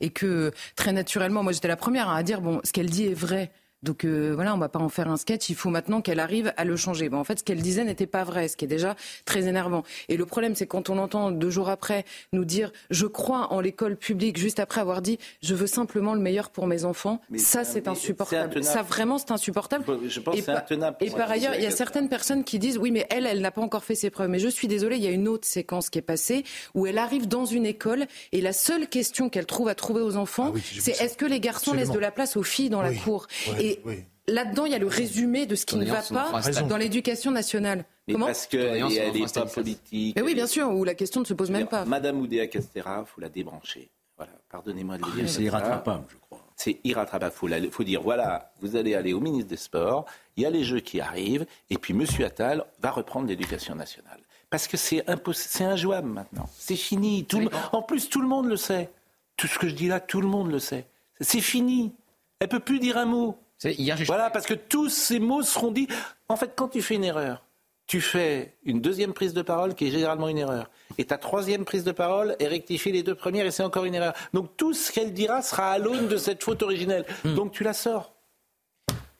et 0.00 0.10
que 0.10 0.50
très 0.76 0.92
naturellement, 0.92 1.42
moi 1.42 1.52
j'étais 1.52 1.68
la 1.68 1.76
première 1.76 2.10
à 2.10 2.22
dire 2.22 2.40
bon, 2.40 2.60
ce 2.64 2.72
qu'elle 2.72 2.90
dit 2.90 3.06
est 3.06 3.14
vrai. 3.14 3.50
Donc 3.82 4.04
euh, 4.04 4.32
voilà, 4.34 4.54
on 4.54 4.58
va 4.58 4.68
pas 4.68 4.78
en 4.78 4.88
faire 4.88 5.08
un 5.08 5.16
sketch. 5.16 5.48
Il 5.50 5.56
faut 5.56 5.70
maintenant 5.70 6.00
qu'elle 6.00 6.20
arrive 6.20 6.52
à 6.56 6.64
le 6.64 6.76
changer. 6.76 7.08
Bon, 7.08 7.18
en 7.18 7.24
fait, 7.24 7.40
ce 7.40 7.44
qu'elle 7.44 7.60
disait 7.62 7.84
n'était 7.84 8.06
pas 8.06 8.24
vrai, 8.24 8.48
ce 8.48 8.56
qui 8.56 8.64
est 8.64 8.68
déjà 8.68 8.94
très 9.24 9.46
énervant. 9.48 9.82
Et 10.08 10.16
le 10.16 10.24
problème, 10.26 10.54
c'est 10.54 10.66
quand 10.66 10.88
on 10.90 10.98
entend 10.98 11.30
deux 11.30 11.50
jours 11.50 11.68
après 11.68 12.04
nous 12.32 12.44
dire 12.44 12.72
je 12.90 13.06
crois 13.06 13.52
en 13.52 13.60
l'école 13.60 13.96
publique, 13.96 14.38
juste 14.38 14.60
après 14.60 14.80
avoir 14.80 15.02
dit 15.02 15.18
je 15.42 15.54
veux 15.54 15.66
simplement 15.66 16.14
le 16.14 16.20
meilleur 16.20 16.50
pour 16.50 16.66
mes 16.66 16.84
enfants. 16.84 17.20
Ça, 17.36 17.64
c'est- 17.64 17.88
insupportable. 17.88 18.62
Ça, 18.62 18.82
vraiment, 18.82 19.18
c'est 19.18 19.32
insupportable. 19.32 19.84
Je 20.06 20.20
pense 20.20 20.34
Et 20.34 20.38
que 20.38 20.44
c'est 20.46 20.52
par- 20.52 20.62
intenable. 20.62 20.96
pour 20.98 21.06
Et 21.06 21.10
par 21.10 21.30
ailleurs, 21.30 21.54
il 21.56 21.62
y 21.62 21.66
a 21.66 21.70
certaines 21.70 22.08
personnes 22.08 22.44
qui 22.44 22.58
disent 22.58 22.78
oui, 22.78 22.90
mais 22.92 23.06
elle, 23.10 23.26
elle 23.26 23.40
n'a 23.40 23.50
pas 23.50 23.60
encore 23.62 23.84
fait 23.84 23.94
ses 23.96 24.10
preuves. 24.10 24.28
Mais 24.30 24.38
je 24.38 24.48
suis 24.48 24.68
désolée, 24.68 24.96
il 24.96 25.02
y 25.02 25.06
a 25.08 25.10
une 25.10 25.26
autre 25.28 25.46
séquence 25.46 25.90
qui 25.90 25.98
est 25.98 26.02
passée 26.02 26.44
où 26.74 26.86
elle 26.86 26.98
arrive 26.98 27.26
dans 27.28 27.44
une 27.44 27.66
école 27.66 28.06
et 28.32 28.40
la 28.40 28.52
seule 28.52 28.86
question 28.88 29.28
qu'elle 29.28 29.46
trouve 29.46 29.68
à 29.68 29.74
trouver 29.74 30.00
aux 30.02 30.16
enfants, 30.16 30.52
c'est 30.78 31.00
est-ce 31.00 31.16
que 31.16 31.24
les 31.26 31.40
garçons 31.40 31.72
laissent 31.74 31.90
de 31.90 31.98
la 31.98 32.10
place 32.12 32.36
aux 32.36 32.42
filles 32.42 32.70
dans 32.70 32.82
la 32.82 32.92
cour? 32.94 33.26
Et 33.60 33.71
oui. 33.84 34.04
là-dedans, 34.28 34.64
il 34.66 34.72
y 34.72 34.74
a 34.74 34.78
le 34.78 34.86
résumé 34.86 35.46
de 35.46 35.54
ce 35.54 35.66
qui 35.66 35.76
ne 35.76 35.84
va 35.84 36.02
pas 36.02 36.30
dans 36.68 36.76
l'éducation 36.76 37.30
nationale. 37.30 37.84
Mais 38.08 38.14
Comment 38.14 38.26
parce 38.26 38.46
qu'elle 38.46 38.84
n'est 38.84 39.26
pas 39.32 39.46
politique. 39.46 40.16
Mais 40.16 40.22
oui, 40.22 40.34
bien 40.34 40.46
sûr, 40.46 40.68
où 40.70 40.82
la 40.84 40.94
question 40.94 41.20
ne 41.20 41.24
se 41.26 41.34
pose 41.34 41.50
même 41.50 41.66
pas. 41.68 41.84
Madame 41.84 42.20
Oudéa 42.20 42.46
Castera, 42.48 43.04
faut 43.04 43.20
la 43.20 43.28
débrancher. 43.28 43.90
Voilà, 44.16 44.32
pardonnez-moi 44.50 44.98
de 44.98 45.04
le 45.04 45.12
dire. 45.12 45.14
C'est 45.16 45.24
comme 45.24 45.34
ça. 45.36 45.42
irrattrapable, 45.42 46.04
je 46.08 46.16
crois. 46.18 46.38
C'est 46.56 46.78
irrattrapable. 46.84 47.32
Il 47.34 47.38
faut, 47.38 47.46
la- 47.48 47.70
faut 47.70 47.84
dire, 47.84 48.02
voilà, 48.02 48.52
vous 48.60 48.76
allez 48.76 48.94
aller 48.94 49.12
au 49.12 49.20
ministre 49.20 49.48
des 49.48 49.56
Sports, 49.56 50.04
il 50.36 50.42
y 50.42 50.46
a 50.46 50.50
les 50.50 50.64
Jeux 50.64 50.80
qui 50.80 51.00
arrivent, 51.00 51.46
et 51.70 51.78
puis 51.78 51.92
M. 51.94 52.04
Attal 52.24 52.64
va 52.80 52.90
reprendre 52.90 53.26
l'éducation 53.28 53.74
nationale. 53.74 54.20
Parce 54.50 54.68
que 54.68 54.76
c'est 54.76 55.02
c'est 55.32 55.64
injouable 55.64 56.08
maintenant. 56.08 56.48
C'est 56.58 56.76
fini. 56.76 57.24
Tout 57.24 57.38
le- 57.40 57.48
En 57.72 57.82
plus, 57.82 58.08
tout 58.08 58.20
le 58.20 58.28
monde 58.28 58.46
le 58.46 58.56
sait. 58.56 58.90
Tout 59.36 59.46
ce 59.46 59.58
que 59.58 59.66
je 59.68 59.74
dis 59.74 59.88
là, 59.88 59.98
tout 59.98 60.20
le 60.20 60.28
monde 60.28 60.50
le 60.50 60.58
sait. 60.58 60.86
C'est 61.20 61.40
fini. 61.40 61.92
Elle 62.38 62.48
peut 62.48 62.60
plus 62.60 62.78
dire 62.78 62.98
un 62.98 63.06
mot. 63.06 63.38
Hier, 63.64 63.96
Voilà, 64.06 64.30
parce 64.30 64.46
que 64.46 64.54
tous 64.54 64.88
ces 64.88 65.18
mots 65.18 65.42
seront 65.42 65.70
dits. 65.70 65.88
En 66.28 66.36
fait, 66.36 66.52
quand 66.56 66.68
tu 66.68 66.82
fais 66.82 66.94
une 66.94 67.04
erreur, 67.04 67.44
tu 67.86 68.00
fais 68.00 68.56
une 68.64 68.80
deuxième 68.80 69.12
prise 69.12 69.34
de 69.34 69.42
parole 69.42 69.74
qui 69.74 69.86
est 69.86 69.90
généralement 69.90 70.28
une 70.28 70.38
erreur. 70.38 70.70
Et 70.98 71.04
ta 71.04 71.18
troisième 71.18 71.64
prise 71.64 71.84
de 71.84 71.92
parole 71.92 72.36
est 72.38 72.46
rectifier 72.46 72.92
les 72.92 73.02
deux 73.02 73.14
premières 73.14 73.46
et 73.46 73.50
c'est 73.50 73.62
encore 73.62 73.84
une 73.84 73.94
erreur. 73.94 74.14
Donc 74.32 74.56
tout 74.56 74.72
ce 74.72 74.92
qu'elle 74.92 75.12
dira 75.12 75.42
sera 75.42 75.72
à 75.72 75.78
l'aune 75.78 76.08
de 76.08 76.16
cette 76.16 76.42
faute 76.42 76.62
originelle. 76.62 77.04
Donc 77.24 77.52
tu 77.52 77.64
la 77.64 77.72
sors. 77.72 78.14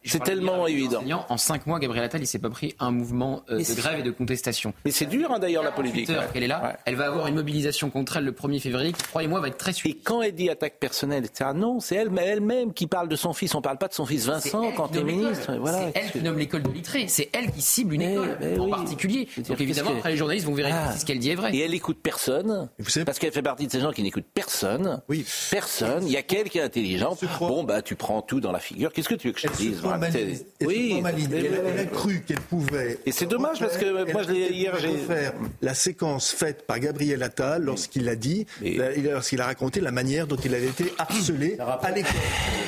C'est 0.04 0.22
tellement 0.22 0.66
évident. 0.66 1.02
En 1.28 1.36
cinq 1.36 1.66
mois, 1.66 1.78
Gabriel 1.78 2.04
Attal, 2.04 2.20
il 2.22 2.26
s'est 2.26 2.38
pas 2.38 2.50
pris 2.50 2.74
un 2.80 2.90
mouvement 2.90 3.42
euh, 3.50 3.58
de 3.58 3.74
grève 3.74 4.00
et 4.00 4.02
de 4.02 4.10
contestation. 4.10 4.74
Mais 4.84 4.90
c'est 4.90 5.06
dur 5.06 5.30
hein, 5.32 5.38
d'ailleurs 5.38 5.62
la 5.62 5.72
politique. 5.72 6.06
48 6.08 6.14
heures 6.16 6.22
Ouais. 6.22 6.28
qu'elle 6.32 6.42
est 6.42 6.48
là, 6.48 6.62
Ouais. 6.62 6.76
elle 6.86 6.96
va 6.96 7.06
avoir 7.06 7.26
une 7.28 7.34
mobilisation 7.34 7.90
contre 7.90 8.16
elle 8.16 8.24
le 8.24 8.32
1er 8.32 8.60
février 8.60 8.92
qui, 8.92 9.02
croyez-moi, 9.04 9.40
va 9.40 9.48
être 9.48 9.58
très 9.58 9.72
suivie. 9.72 9.96
Et 9.96 10.00
quand 10.02 10.22
elle 10.22 10.34
dit 10.34 10.48
attaque 10.50 10.78
personnelle, 10.78 11.24
etc., 11.24 11.50
non, 11.54 11.80
c'est 11.80 11.96
elle, 11.96 12.10
mais 12.10 12.22
elle-même 12.24 12.72
qui 12.72 12.86
parle 12.86 13.08
de 13.08 13.16
son 13.16 13.32
fils. 13.32 13.54
On 13.54 13.62
parle 13.62 13.78
pas 13.78 13.88
de 13.88 13.94
son 13.94 14.06
fils 14.06 14.26
Vincent 14.26 14.62
elle 14.64 14.74
quand 14.74 14.86
qui 14.88 14.92
tu 14.94 14.98
es 14.98 15.00
nomme 15.02 15.08
l'école. 15.08 15.24
ministre. 15.24 15.56
Voilà. 15.60 15.78
C'est 15.78 16.00
elle 16.00 16.10
qui 16.10 16.20
nomme 16.20 16.38
l'école 16.38 16.62
de 16.62 16.70
Littré. 16.70 17.08
C'est 17.08 17.30
elle 17.32 17.50
qui 17.52 17.62
cible 17.62 17.94
une 17.94 18.02
école 18.02 18.36
mais 18.40 18.58
en 18.58 18.64
oui. 18.64 18.70
particulier. 18.70 19.28
Donc 19.48 19.60
évidemment, 19.60 19.90
après 19.92 20.10
les 20.10 20.16
journalistes 20.16 20.46
vont 20.46 20.54
vérifier 20.54 20.80
Ah. 20.84 20.92
si 20.92 21.00
ce 21.00 21.04
qu'elle 21.06 21.18
dit 21.18 21.30
est 21.30 21.34
vrai. 21.34 21.54
Et 21.54 21.60
elle 21.60 21.74
écoute 21.74 21.98
personne, 22.02 22.68
parce 23.06 23.18
qu'elle 23.18 23.32
fait 23.32 23.42
partie 23.42 23.66
de 23.66 23.72
ces 23.72 23.80
gens 23.80 23.92
qui 23.92 24.02
n'écoutent 24.02 24.24
personne. 24.34 25.00
Oui. 25.08 25.24
Personne. 25.50 26.04
Il 26.06 26.12
y 26.12 26.16
a 26.16 26.20
est 26.32 26.60
intelligente. 26.60 27.22
Bon, 27.40 27.62
bah, 27.64 27.82
tu 27.82 27.94
prends 27.94 28.22
tout 28.22 28.40
dans 28.40 28.52
la 28.52 28.58
figure. 28.58 28.92
Qu'est-ce 28.92 29.08
que 29.08 29.14
tu 29.14 29.28
veux 29.28 29.32
que 29.34 29.40
je 29.40 29.46
te 29.46 29.52
Elle 29.52 29.58
se 29.58 29.62
dise 29.62 29.80
se 30.00 30.66
Oui. 30.66 31.00
maligne. 31.00 31.28
Mais- 31.30 31.38
Elle, 31.38 31.60
elle 31.74 31.80
a 31.80 31.84
cru 31.86 32.22
qu'elle 32.26 32.40
pouvait. 32.40 32.98
Et 33.06 33.12
c'est 33.12 33.26
dommage 33.26 33.58
parce 33.60 33.76
que 33.76 34.10
moi, 34.12 34.22
je 34.22 34.30
l'ai- 34.32 34.50
hier, 34.52 34.76
j'ai- 34.78 34.88
refaire 34.88 35.32
la 35.60 35.74
séquence 35.74 36.30
faite 36.30 36.66
par 36.66 36.78
Gabriel 36.80 37.22
Attal 37.22 37.62
lorsqu'il 37.62 38.08
a 38.08 38.16
dit, 38.16 38.46
la- 38.62 38.94
lorsqu'il 38.96 39.40
a 39.40 39.46
raconté 39.46 39.80
la 39.80 39.90
manière 39.92 40.26
dont 40.26 40.36
il 40.36 40.54
avait 40.54 40.68
été 40.68 40.92
harcelé 40.98 41.56
à 41.58 41.90
l'école. 41.90 42.12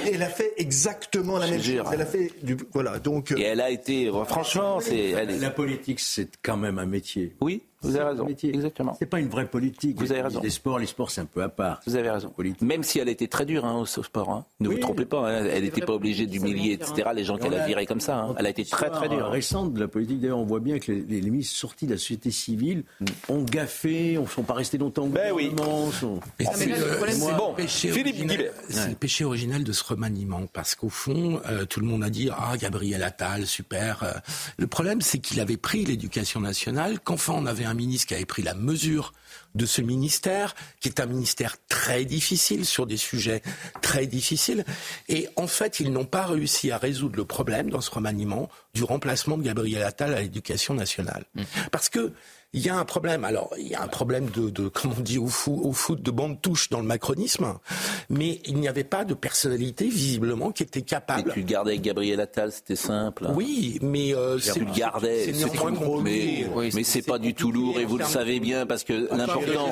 Et 0.06 0.14
elle 0.14 0.22
a 0.22 0.28
fait 0.28 0.52
exactement 0.56 1.38
la 1.38 1.46
même 1.46 1.62
chose. 1.62 1.82
Elle 1.92 2.00
a 2.02 2.06
fait 2.06 2.30
du, 2.42 2.56
voilà. 2.72 2.98
Donc. 2.98 3.32
Et 3.32 3.42
elle 3.42 3.60
a 3.60 3.70
été, 3.70 4.08
euh, 4.08 4.24
franchement, 4.24 4.80
c'est. 4.80 5.12
La 5.38 5.50
politique, 5.50 6.00
c'est 6.00 6.28
quand 6.42 6.56
même 6.56 6.78
un 6.78 6.86
métier. 6.86 7.34
Oui, 7.40 7.62
vous 7.84 7.96
avez 7.96 8.04
raison. 8.10 8.24
métier. 8.26 8.50
Exactement. 8.54 8.96
C'est 8.98 9.06
pas 9.06 9.20
une 9.20 9.28
vraie 9.28 9.46
politique. 9.46 9.96
Vous 9.98 10.10
avez 10.10 10.20
Les- 10.20 10.26
raison. 10.26 10.40
Les 10.42 10.50
sports, 10.50 10.78
les 10.78 10.86
sports, 10.86 11.10
c'est 11.10 11.20
un 11.20 11.26
peu 11.26 11.42
à 11.42 11.48
part. 11.48 11.80
Vous 11.86 11.96
avez 11.96 12.10
raison. 12.10 12.32
Même 12.60 12.82
si 12.82 12.98
elle 12.98 13.08
a 13.08 13.12
été 13.12 13.28
très 13.28 13.46
dure 13.46 13.64
hein, 13.64 13.76
au 13.80 13.86
sport. 13.86 14.30
hein. 14.30 14.44
Ne 14.60 14.68
Oui. 14.68 14.74
vous 14.76 14.80
trompez 14.80 15.04
pas. 15.04 15.28
hein, 15.30 15.44
Elle 15.50 15.64
n'était 15.64 15.80
pas 15.84 15.92
obligée 15.94 16.26
d'humilier, 16.26 16.72
etc. 16.72 17.10
Les 17.14 17.24
gens 17.24 17.36
qu'elle 17.38 17.54
a 17.54 17.66
virés 17.66 17.86
comme 17.86 18.00
ça. 18.00 18.18
hein. 18.18 18.34
Elle 18.38 18.46
a 18.46 18.50
été 18.50 18.64
très 18.64 18.90
très 18.90 19.08
dure. 19.08 19.28
Récente 19.28 19.74
de 19.74 19.80
la 19.80 19.88
politique, 19.88 20.20
d'ailleurs, 20.20 20.38
on 20.38 20.44
voit 20.44 20.60
bien 20.60 20.78
que 20.78 20.92
les, 20.92 21.02
les, 21.02 21.20
les 21.20 21.30
ministres 21.30 21.56
sortis 21.56 21.86
de 21.86 21.92
la 21.92 21.98
société 21.98 22.30
civile 22.30 22.84
ont 23.28 23.42
gaffé, 23.42 24.18
ne 24.18 24.26
sont 24.26 24.42
pas 24.42 24.54
restés 24.54 24.78
longtemps 24.78 25.04
au 25.04 25.08
Ben 25.08 25.32
oui. 25.32 25.50
gouvernement. 25.50 25.90
sont- 25.90 26.20
Mais 26.38 26.46
Ah, 26.48 26.52
c'est 26.54 27.36
bon. 27.36 27.54
péché 27.54 27.90
Philippe 27.90 28.16
c'est 28.68 28.88
le 28.90 28.94
péché 28.94 29.24
originel 29.24 29.64
de 29.64 29.72
ce 29.72 29.84
remaniement, 29.84 30.42
parce 30.52 30.74
qu'au 30.74 30.88
fond, 30.88 31.40
euh, 31.48 31.64
tout 31.66 31.80
le 31.80 31.86
monde 31.86 32.02
a 32.04 32.10
dit 32.10 32.30
ah 32.32 32.56
Gabriel 32.58 33.02
Attal, 33.02 33.46
super. 33.46 34.02
Euh, 34.02 34.12
Le 34.58 34.66
problème, 34.66 35.00
c'est 35.00 35.18
qu'il 35.18 35.40
avait 35.40 35.56
pris 35.56 35.84
l'éducation 35.84 36.40
nationale, 36.40 37.00
qu'enfin 37.00 37.34
on 37.36 37.46
avait 37.46 37.64
un 37.64 37.73
ministre 37.74 38.08
qui 38.08 38.14
avait 38.14 38.24
pris 38.24 38.42
la 38.42 38.54
mesure 38.54 39.12
de 39.54 39.66
ce 39.66 39.80
ministère, 39.80 40.54
qui 40.80 40.88
est 40.88 41.00
un 41.00 41.06
ministère 41.06 41.56
très 41.68 42.04
difficile 42.04 42.64
sur 42.66 42.86
des 42.86 42.96
sujets 42.96 43.42
très 43.82 44.06
difficiles. 44.06 44.64
Et 45.08 45.28
en 45.36 45.46
fait, 45.46 45.80
ils 45.80 45.92
n'ont 45.92 46.04
pas 46.06 46.26
réussi 46.26 46.70
à 46.70 46.78
résoudre 46.78 47.16
le 47.16 47.24
problème 47.24 47.70
dans 47.70 47.80
ce 47.80 47.90
remaniement 47.90 48.48
du 48.74 48.84
remplacement 48.84 49.38
de 49.38 49.42
Gabriel 49.42 49.82
Attal 49.82 50.14
à 50.14 50.20
l'éducation 50.20 50.74
nationale, 50.74 51.24
parce 51.70 51.88
que 51.88 52.12
il 52.54 52.64
y 52.64 52.68
a 52.70 52.76
un 52.76 52.84
problème. 52.84 53.24
Alors, 53.24 53.50
il 53.58 53.68
y 53.68 53.74
a 53.74 53.82
un 53.82 53.88
problème 53.88 54.30
de, 54.30 54.48
de 54.48 54.68
comme 54.74 54.92
on 54.96 55.00
dit 55.02 55.18
au 55.18 55.26
foot, 55.26 55.60
au 55.62 55.72
foot, 55.72 56.00
de 56.02 56.10
bande 56.10 56.40
touche 56.40 56.70
dans 56.70 56.80
le 56.80 56.86
macronisme, 56.86 57.54
mais 58.08 58.40
il 58.46 58.56
n'y 58.56 58.68
avait 58.68 58.84
pas 58.84 59.04
de 59.04 59.12
personnalité 59.14 59.86
visiblement 59.88 60.50
qui 60.52 60.62
était 60.62 60.80
Mais 60.80 60.84
capable. 60.86 61.32
tu 61.32 61.40
le 61.40 61.44
gardais 61.44 61.72
avec 61.72 61.82
Gabriel 61.82 62.20
Attal, 62.20 62.50
c'était 62.52 62.76
simple. 62.76 63.26
Oui, 63.34 63.78
mais 63.82 64.14
euh, 64.14 64.38
Tu 64.38 64.60
le 64.60 64.72
gardais, 64.72 65.32
c'est 65.34 65.48
tout. 65.48 65.56
compliqué. 65.58 66.46
mais, 66.56 66.70
mais 66.74 66.84
c'est 66.84 67.02
pas 67.02 67.18
du 67.18 67.34
tout 67.34 67.52
lourd 67.52 67.78
et 67.78 67.84
vous 67.84 67.98
le 67.98 68.04
savez 68.04 68.40
bien 68.40 68.64
parce 68.66 68.84
que 68.84 69.08
l'important. 69.14 69.68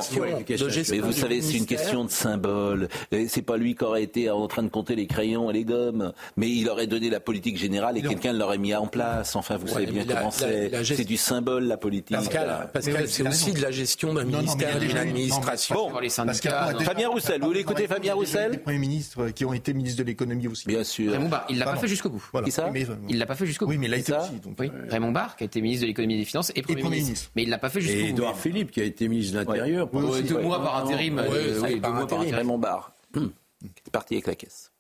de 0.49 0.69
gestion 0.69 0.97
Mais 0.97 1.01
vous 1.01 1.13
savez, 1.13 1.41
c'est 1.41 1.57
une 1.59 1.67
question 1.67 2.05
de 2.05 2.11
symbole. 2.11 2.89
Et 3.13 3.29
C'est 3.29 3.43
pas 3.43 3.57
lui 3.57 3.75
qui 3.75 3.85
aurait 3.85 4.03
été 4.03 4.31
en 4.31 4.47
train 4.49 4.63
de 4.63 4.69
compter 4.69 4.97
les 4.97 5.07
crayons 5.07 5.51
et 5.51 5.53
les 5.53 5.65
gommes, 5.65 6.13
mais 6.37 6.49
il 6.51 6.69
aurait 6.69 6.87
donné 6.87 7.11
la 7.11 7.21
politique 7.21 7.57
générale 7.57 7.97
et 7.99 8.03
quelqu'un 8.03 8.33
l'aurait 8.33 8.59
mis 8.59 8.75
en 8.75 8.87
place. 8.87 9.37
Enfin, 9.37 9.57
vous 9.57 9.67
Ouais, 9.67 9.73
savez 9.73 9.87
bien 9.87 10.05
mais 10.07 10.15
comment 10.15 10.31
c'est. 10.31 10.71
C'est 10.85 11.05
du 11.05 11.17
symbole 11.17 11.65
la 11.65 11.77
politique. 11.77 12.17
Pascal, 12.17 12.71
Pascal, 12.73 13.09
c'est 13.09 13.27
aussi 13.27 13.53
de 13.53 13.61
la 13.61 13.71
gestion 13.71 14.15
d'un 14.15 14.25
ministère, 14.25 14.79
d'une 14.79 14.97
administration. 14.97 15.75
Bon, 15.91 15.99
les 15.99 16.09
syndicats. 16.09 16.73
Fabien 16.81 17.09
Roussel, 17.09 17.41
vous 17.41 17.49
voulez 17.49 17.61
écouter 17.61 17.87
Fabien 17.87 18.13
Des 18.15 18.19
Roussel 18.19 18.63
premiers 18.63 18.79
ministres 18.79 19.29
qui 19.31 19.45
ont 19.45 19.53
été 19.53 19.75
ministres 19.75 19.99
de 19.99 20.05
l'économie 20.05 20.49
aussi. 20.49 20.67
Bien 20.67 20.85
sûr. 20.85 21.13
Raymond 21.13 21.29
Barre, 21.29 21.47
il 21.49 21.59
l'a 21.59 21.67
pas 21.67 21.77
fait 21.77 21.89
jusqu'au 21.89 22.11
bout. 22.11 22.25
Voilà. 22.33 22.45
Qui 22.47 22.53
ça 22.53 22.71
Mais, 22.71 22.87
Il 23.09 23.19
l'a 23.19 23.27
pas 23.27 23.35
fait 23.35 23.47
jusqu'au 23.47 23.67
bout. 23.67 23.73
oui, 23.73 23.79
mais 23.79 23.87
il 23.87 23.95
a 23.95 23.99
été 23.99 24.13
aussi. 24.13 24.33
Donc, 24.41 24.57
Oui, 24.59 24.71
euh, 24.75 24.87
Raymond 24.91 25.13
Barre, 25.13 25.37
qui 25.37 25.45
a 25.45 25.47
été 25.47 25.61
ministre 25.61 25.83
de 25.83 25.87
l'économie 25.89 26.15
et 26.15 26.19
des 26.19 26.25
finances 26.25 26.51
et 26.55 26.63
Premier, 26.63 26.81
Premier 26.81 26.97
ministre. 26.97 27.09
ministre. 27.11 27.31
Mais 27.37 27.43
il 27.45 27.51
l'a 27.51 27.59
pas 27.59 27.69
fait 27.69 27.81
jusqu'au 27.81 27.99
Et 27.99 28.03
bout. 28.05 28.09
Edouard 28.11 28.39
Philippe, 28.39 28.71
qui 28.71 28.81
a 28.81 28.85
été 28.85 29.09
ministre 29.09 29.35
de 29.35 29.39
l'Intérieur. 29.39 29.89
deux 29.89 30.41
mois. 30.43 30.63
par 30.63 30.85
intérim. 30.85 31.19
Euh, 31.19 31.61
deux 31.61 31.81
par 31.81 31.93
mois 31.93 32.07
par 32.07 32.21
intérim. 32.21 32.35
Raymond 32.35 32.59
Barre, 32.59 32.93
qui 33.15 33.21
est 33.21 33.91
parti 33.93 34.15
avec 34.15 34.27
la 34.27 34.35
caisse. 34.35 34.72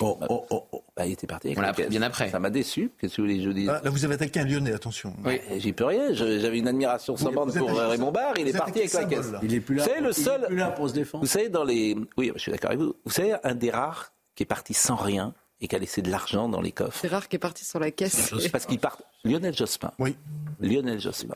Oh, 0.00 0.18
oh, 0.28 0.46
oh, 0.50 0.64
oh. 0.72 0.82
Bah, 0.96 1.06
il 1.06 1.12
était 1.12 1.26
parti 1.26 1.48
avec 1.48 1.58
On 1.58 1.60
la 1.60 1.66
l'a 1.68 1.70
appris 1.70 1.82
caisse. 1.82 1.90
bien 1.90 2.02
après. 2.02 2.30
Ça 2.30 2.38
m'a 2.38 2.50
déçu. 2.50 2.90
Qu'est-ce 2.98 3.16
que 3.16 3.20
vous 3.20 3.26
voulez 3.26 3.36
que 3.38 3.42
je 3.44 3.48
vous 3.48 3.54
dise 3.54 3.68
ah, 3.68 3.80
là, 3.84 3.90
vous 3.90 4.04
avez 4.04 4.14
attaqué 4.14 4.40
un 4.40 4.44
Lyonnais, 4.44 4.72
attention. 4.72 5.14
Oui. 5.24 5.38
Eh, 5.50 5.60
J'y 5.60 5.72
peux 5.72 5.84
rien. 5.84 6.12
J'avais 6.14 6.58
une 6.58 6.68
admiration 6.68 7.16
sans 7.16 7.30
bande 7.32 7.54
pour 7.56 7.70
euh, 7.78 7.88
Raymond 7.88 8.10
Barre. 8.10 8.34
Il 8.38 8.48
est 8.48 8.52
parti 8.56 8.80
avec 8.80 8.92
la 8.92 9.04
caisse. 9.04 9.30
là. 9.32 9.40
Il 9.42 9.52
est 9.54 9.60
plus 9.60 9.76
là. 9.76 9.84
C'est 9.84 10.00
le 10.00 10.06
il 10.06 10.10
est 10.10 10.12
seul- 10.12 10.46
plus 10.46 10.56
là 10.56 10.70
pour 10.70 10.88
se 10.88 10.94
défendre. 10.94 11.24
Vous 11.24 11.30
savez, 11.30 11.48
dans 11.50 11.64
les. 11.64 11.96
Oui, 12.16 12.32
je 12.34 12.40
suis 12.40 12.50
d'accord 12.52 12.70
avec 12.70 12.80
vous. 12.82 12.94
Vous 13.04 13.12
savez, 13.12 13.34
un 13.44 13.54
des 13.54 13.70
rares 13.70 14.12
qui 14.34 14.42
est 14.42 14.46
parti 14.46 14.72
sans 14.74 14.96
rien 14.96 15.34
et 15.60 15.68
qui 15.68 15.76
a 15.76 15.78
laissé 15.78 16.02
de 16.02 16.10
l'argent 16.10 16.48
dans 16.48 16.60
les 16.60 16.72
coffres. 16.72 16.98
C'est 17.00 17.08
rare 17.08 17.28
qu'il 17.28 17.36
est 17.36 17.38
parti 17.38 17.64
sur 17.64 17.78
la 17.78 17.90
caisse. 17.90 18.32
Parce 18.50 18.66
qu'il 18.66 18.80
part. 18.80 18.98
Lionel 19.24 19.54
Jospin. 19.54 19.92
Oui. 20.00 20.16
Lionel 20.60 20.98
Jospin. 21.00 21.34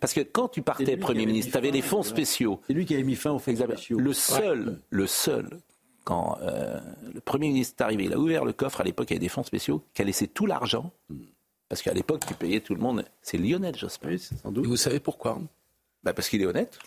Parce 0.00 0.12
que 0.14 0.20
quand 0.20 0.48
tu 0.48 0.62
partais 0.62 0.96
Premier 0.96 1.26
ministre, 1.26 1.52
tu 1.52 1.58
avais 1.58 1.70
les 1.70 1.82
fonds 1.82 2.02
spéciaux. 2.02 2.60
C'est 2.66 2.72
lui 2.72 2.84
qui 2.86 2.94
avait 2.94 3.04
mis 3.04 3.14
fin 3.14 3.30
aux 3.30 3.38
faits 3.38 3.52
Exactement. 3.52 3.76
spéciaux. 3.76 3.98
Le 4.00 4.12
seul, 4.12 4.80
le 4.90 5.06
seul, 5.06 5.48
quand 6.08 6.38
euh, 6.40 6.80
le 7.12 7.20
Premier 7.20 7.48
ministre 7.48 7.74
est 7.78 7.84
arrivé, 7.84 8.04
il 8.04 8.14
a 8.14 8.18
ouvert 8.18 8.46
le 8.46 8.54
coffre, 8.54 8.80
à 8.80 8.84
l'époque 8.84 9.10
il 9.10 9.12
y 9.12 9.16
avait 9.16 9.20
des 9.26 9.28
fonds 9.28 9.42
spéciaux, 9.42 9.84
qui 9.92 10.00
a 10.00 10.06
laissé 10.06 10.26
tout 10.26 10.46
l'argent, 10.46 10.90
parce 11.68 11.82
qu'à 11.82 11.92
l'époque 11.92 12.24
tu 12.26 12.32
payais 12.32 12.60
tout 12.60 12.74
le 12.74 12.80
monde, 12.80 13.04
c'est 13.20 13.36
Lionel 13.36 13.76
Jospin. 13.76 14.08
Oui, 14.08 14.18
sans 14.18 14.50
doute. 14.50 14.64
Et 14.64 14.68
vous 14.68 14.78
savez 14.78 15.00
pourquoi 15.00 15.38
Bah 16.04 16.14
parce 16.14 16.30
qu'il 16.30 16.40
est 16.40 16.46
honnête. 16.46 16.78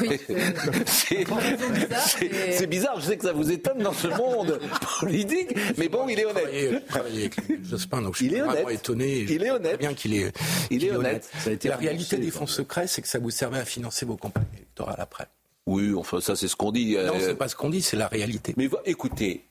Oui, 0.00 0.20
c'est 0.86 2.66
bizarre, 2.68 3.00
je 3.00 3.06
sais 3.06 3.16
que 3.16 3.24
ça 3.24 3.32
vous 3.32 3.50
étonne 3.50 3.78
dans 3.78 3.92
ce 3.92 4.06
monde 4.06 4.60
politique, 5.00 5.50
mais 5.76 5.88
bon, 5.88 6.08
il 6.08 6.20
est 6.20 6.26
honnête. 6.26 6.84
avec 6.94 7.34
Jospin, 7.64 8.02
donc 8.02 8.12
je 8.14 8.18
suis 8.18 8.26
Il 8.26 8.34
est 8.34 8.40
vraiment 8.40 8.66
honnête. 8.68 8.78
étonné. 8.78 9.18
Il 9.28 9.42
est 9.42 9.50
honnête. 9.50 9.80
Bien 9.80 9.94
qu'il 9.94 10.14
est, 10.14 10.32
Il 10.70 10.84
est 10.84 10.92
honnête. 10.92 11.28
Ça 11.40 11.50
a 11.50 11.52
été 11.54 11.68
la 11.68 11.76
réalité 11.76 12.18
des 12.18 12.30
fonds 12.30 12.46
secrets, 12.46 12.86
c'est 12.86 13.02
que 13.02 13.08
ça 13.08 13.18
vous 13.18 13.30
servait 13.30 13.58
à 13.58 13.64
financer 13.64 14.06
vos 14.06 14.16
campagnes 14.16 14.44
électorales 14.56 15.00
après. 15.00 15.26
Oui, 15.70 15.94
enfin 15.96 16.20
ça 16.20 16.36
c'est 16.36 16.48
ce 16.48 16.56
qu'on 16.56 16.72
dit. 16.72 16.96
euh, 16.96 17.06
Non, 17.06 17.14
c'est 17.20 17.34
pas 17.34 17.48
ce 17.48 17.56
qu'on 17.56 17.70
dit, 17.70 17.82
c'est 17.82 17.96
la 17.96 18.08
réalité. 18.08 18.54
Mais 18.56 18.68
écoutez, 18.86 19.44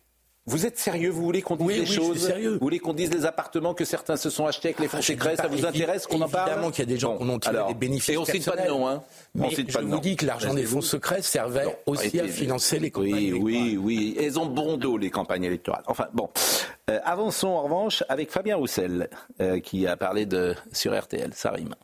vous 0.45 0.65
êtes 0.65 0.79
sérieux 0.79 1.11
Vous 1.11 1.21
voulez 1.21 1.41
qu'on 1.43 1.55
dise 1.55 1.67
Oui, 1.67 1.73
les 1.75 1.79
oui, 1.81 1.85
je 1.85 1.91
suis 1.91 2.01
choses 2.01 2.25
sérieux. 2.25 2.53
Vous 2.53 2.59
voulez 2.59 2.79
qu'on 2.79 2.93
dise 2.93 3.11
les 3.13 3.25
appartements 3.25 3.73
que 3.75 3.85
certains 3.85 4.17
se 4.17 4.29
sont 4.31 4.47
achetés 4.47 4.69
avec 4.69 4.79
les 4.79 4.87
fonds 4.87 4.97
Ah, 4.97 5.01
je 5.01 5.07
secrets 5.13 5.35
Ça 5.35 5.47
vous 5.47 5.63
intéresse 5.65 6.07
qu'on 6.07 6.21
en 6.21 6.27
parle 6.29 6.49
Évidemment 6.49 6.71
qu'il 6.71 6.79
y 6.79 6.87
a 6.87 6.93
des 6.93 6.97
gens 6.97 7.15
Bon, 7.17 7.25
qui 7.25 7.29
ont 7.31 7.39
tiré 7.39 7.55
alors, 7.55 7.67
des 7.67 7.73
bénéfices 7.75 8.09
Et 8.09 8.17
on 8.17 8.25
cite 8.25 8.45
pas 8.49 8.55
de 8.55 8.67
nom, 8.67 8.87
hein 8.87 9.03
On 9.37 9.41
Mais 9.41 9.53
cite 9.53 9.69
je 9.69 9.73
pas 9.75 9.81
de 9.81 9.85
vous 9.85 9.91
nom. 9.95 9.99
dis 9.99 10.15
que 10.15 10.25
l'argent 10.25 10.53
des 10.55 10.63
fonds 10.65 10.81
secrets 10.81 11.21
servait 11.21 11.67
aussi 11.85 12.19
à 12.19 12.27
financer 12.27 12.79
les 12.79 12.89
campagnes 12.89 13.11
Oui, 13.13 13.27
électorales. 13.27 13.43
oui, 13.43 13.77
oui. 13.77 14.17
Elles 14.19 14.39
ont 14.39 14.47
bon 14.47 14.77
dos, 14.77 14.97
les 14.97 15.11
campagnes 15.11 15.43
électorales. 15.43 15.83
Enfin, 15.87 16.07
bon. 16.13 16.29
Euh, 16.89 16.99
avançons 17.03 17.49
en 17.49 17.61
revanche 17.63 18.03
avec 18.09 18.31
Fabien 18.31 18.55
Roussel, 18.55 19.09
euh, 19.41 19.59
qui 19.59 19.85
a 19.85 19.95
parlé 19.97 20.25
de 20.25 20.55
sur 20.73 20.99
RTL. 20.99 21.29
Ça 21.35 21.51
rime. 21.51 21.75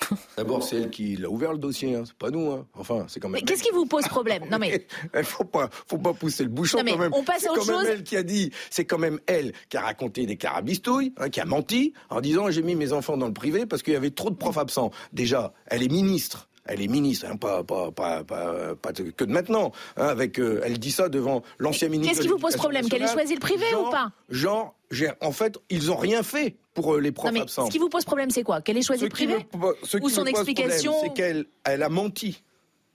D'abord, 0.36 0.62
c'est 0.62 0.76
elle 0.76 0.90
qui 0.90 1.16
l'a 1.16 1.28
ouvert 1.28 1.52
le 1.52 1.58
dossier, 1.58 1.94
hein. 1.94 2.02
c'est 2.06 2.14
pas 2.14 2.30
nous. 2.30 2.50
hein. 2.50 2.66
Enfin, 2.74 3.04
c'est 3.08 3.20
quand 3.20 3.28
même. 3.28 3.40
Mais 3.40 3.46
qu'est-ce 3.46 3.62
qui 3.62 3.70
vous 3.72 3.86
pose 3.86 4.04
problème 4.08 4.44
Non 4.50 4.58
mais 4.58 4.86
Il 5.16 5.24
faut 5.24 5.44
pas, 5.44 5.68
faut 5.88 5.98
pas 5.98 6.12
pousser 6.14 6.42
le 6.44 6.48
bouchon 6.50 6.78
Non, 6.78 6.84
mais 6.84 6.92
quand 6.92 6.98
même. 6.98 7.12
on 7.14 7.22
passe 7.22 7.40
C'est 7.42 7.48
à 7.48 7.52
autre 7.52 7.66
quand 7.66 7.72
même 7.72 7.80
chose. 7.82 7.88
elle 7.92 8.02
qui 8.02 8.16
a 8.16 8.22
dit, 8.22 8.50
c'est 8.70 8.84
quand 8.84 8.98
même 8.98 9.18
elle 9.26 9.52
qui 9.68 9.76
a 9.76 9.82
raconté 9.82 10.26
des 10.26 10.36
carabistouilles, 10.36 11.12
hein, 11.18 11.28
qui 11.28 11.40
a 11.40 11.44
menti 11.44 11.92
en 12.08 12.20
disant 12.20 12.50
j'ai 12.50 12.62
mis 12.62 12.74
mes 12.74 12.92
enfants 12.92 13.16
dans 13.16 13.26
le 13.28 13.32
privé 13.34 13.66
parce 13.66 13.82
qu'il 13.82 13.92
y 13.92 13.96
avait 13.96 14.10
trop 14.10 14.30
de 14.30 14.36
profs 14.36 14.58
absents. 14.58 14.90
Déjà, 15.12 15.52
elle 15.66 15.82
est 15.82 15.88
ministre. 15.92 16.48
Elle 16.72 16.82
est 16.82 16.86
ministre, 16.88 17.26
hein, 17.28 17.36
pas, 17.36 17.64
pas, 17.64 17.90
pas, 17.90 18.22
pas, 18.22 18.74
pas 18.80 18.92
de- 18.92 19.10
que 19.10 19.24
de 19.24 19.32
maintenant. 19.32 19.72
hein, 19.96 20.06
avec, 20.06 20.38
euh, 20.38 20.60
elle 20.64 20.78
dit 20.78 20.92
ça 20.92 21.08
devant 21.08 21.42
l'ancien 21.58 21.88
ministre. 21.88 22.12
qu'est-ce 22.14 22.22
qui 22.22 22.28
vous 22.32 22.38
pose 22.38 22.54
problème? 22.56 22.88
Qu'elle 22.88 23.02
ait 23.02 23.08
choisi 23.12 23.34
le 23.34 23.40
privé 23.40 23.64
Genre- 23.70 23.88
ou 23.88 23.90
pas? 23.90 24.12
Genre, 24.28 24.74
j'ai- 24.92 25.10
en 25.20 25.32
fait, 25.32 25.58
ils 25.68 25.90
ont 25.90 25.96
rien 25.96 26.22
fait 26.22 26.54
pour 26.74 26.94
euh, 26.94 27.00
les 27.00 27.10
profs 27.10 27.26
Non 27.26 27.32
mais 27.32 27.40
absents. 27.40 27.66
ce 27.66 27.70
qui 27.72 27.78
vous 27.78 27.88
pose 27.88 28.04
problème 28.04 28.30
c'est 28.30 28.44
quoi? 28.44 28.60
Qu'elle 28.60 28.78
ait 28.78 28.82
choisi 28.82 29.00
Ce 29.00 29.04
le 29.06 29.10
privé? 29.10 29.34
me- 29.56 29.74
ce 29.82 29.96
qui 29.96 30.04
Ou 30.04 30.08
son 30.08 30.20
me 30.20 30.26
pose 30.30 30.34
problème, 30.34 30.36
explication? 30.68 30.94
C'est 31.02 31.12
qu'elle 31.12 31.46
elle 31.64 31.82
a 31.82 31.88
menti. 31.88 32.42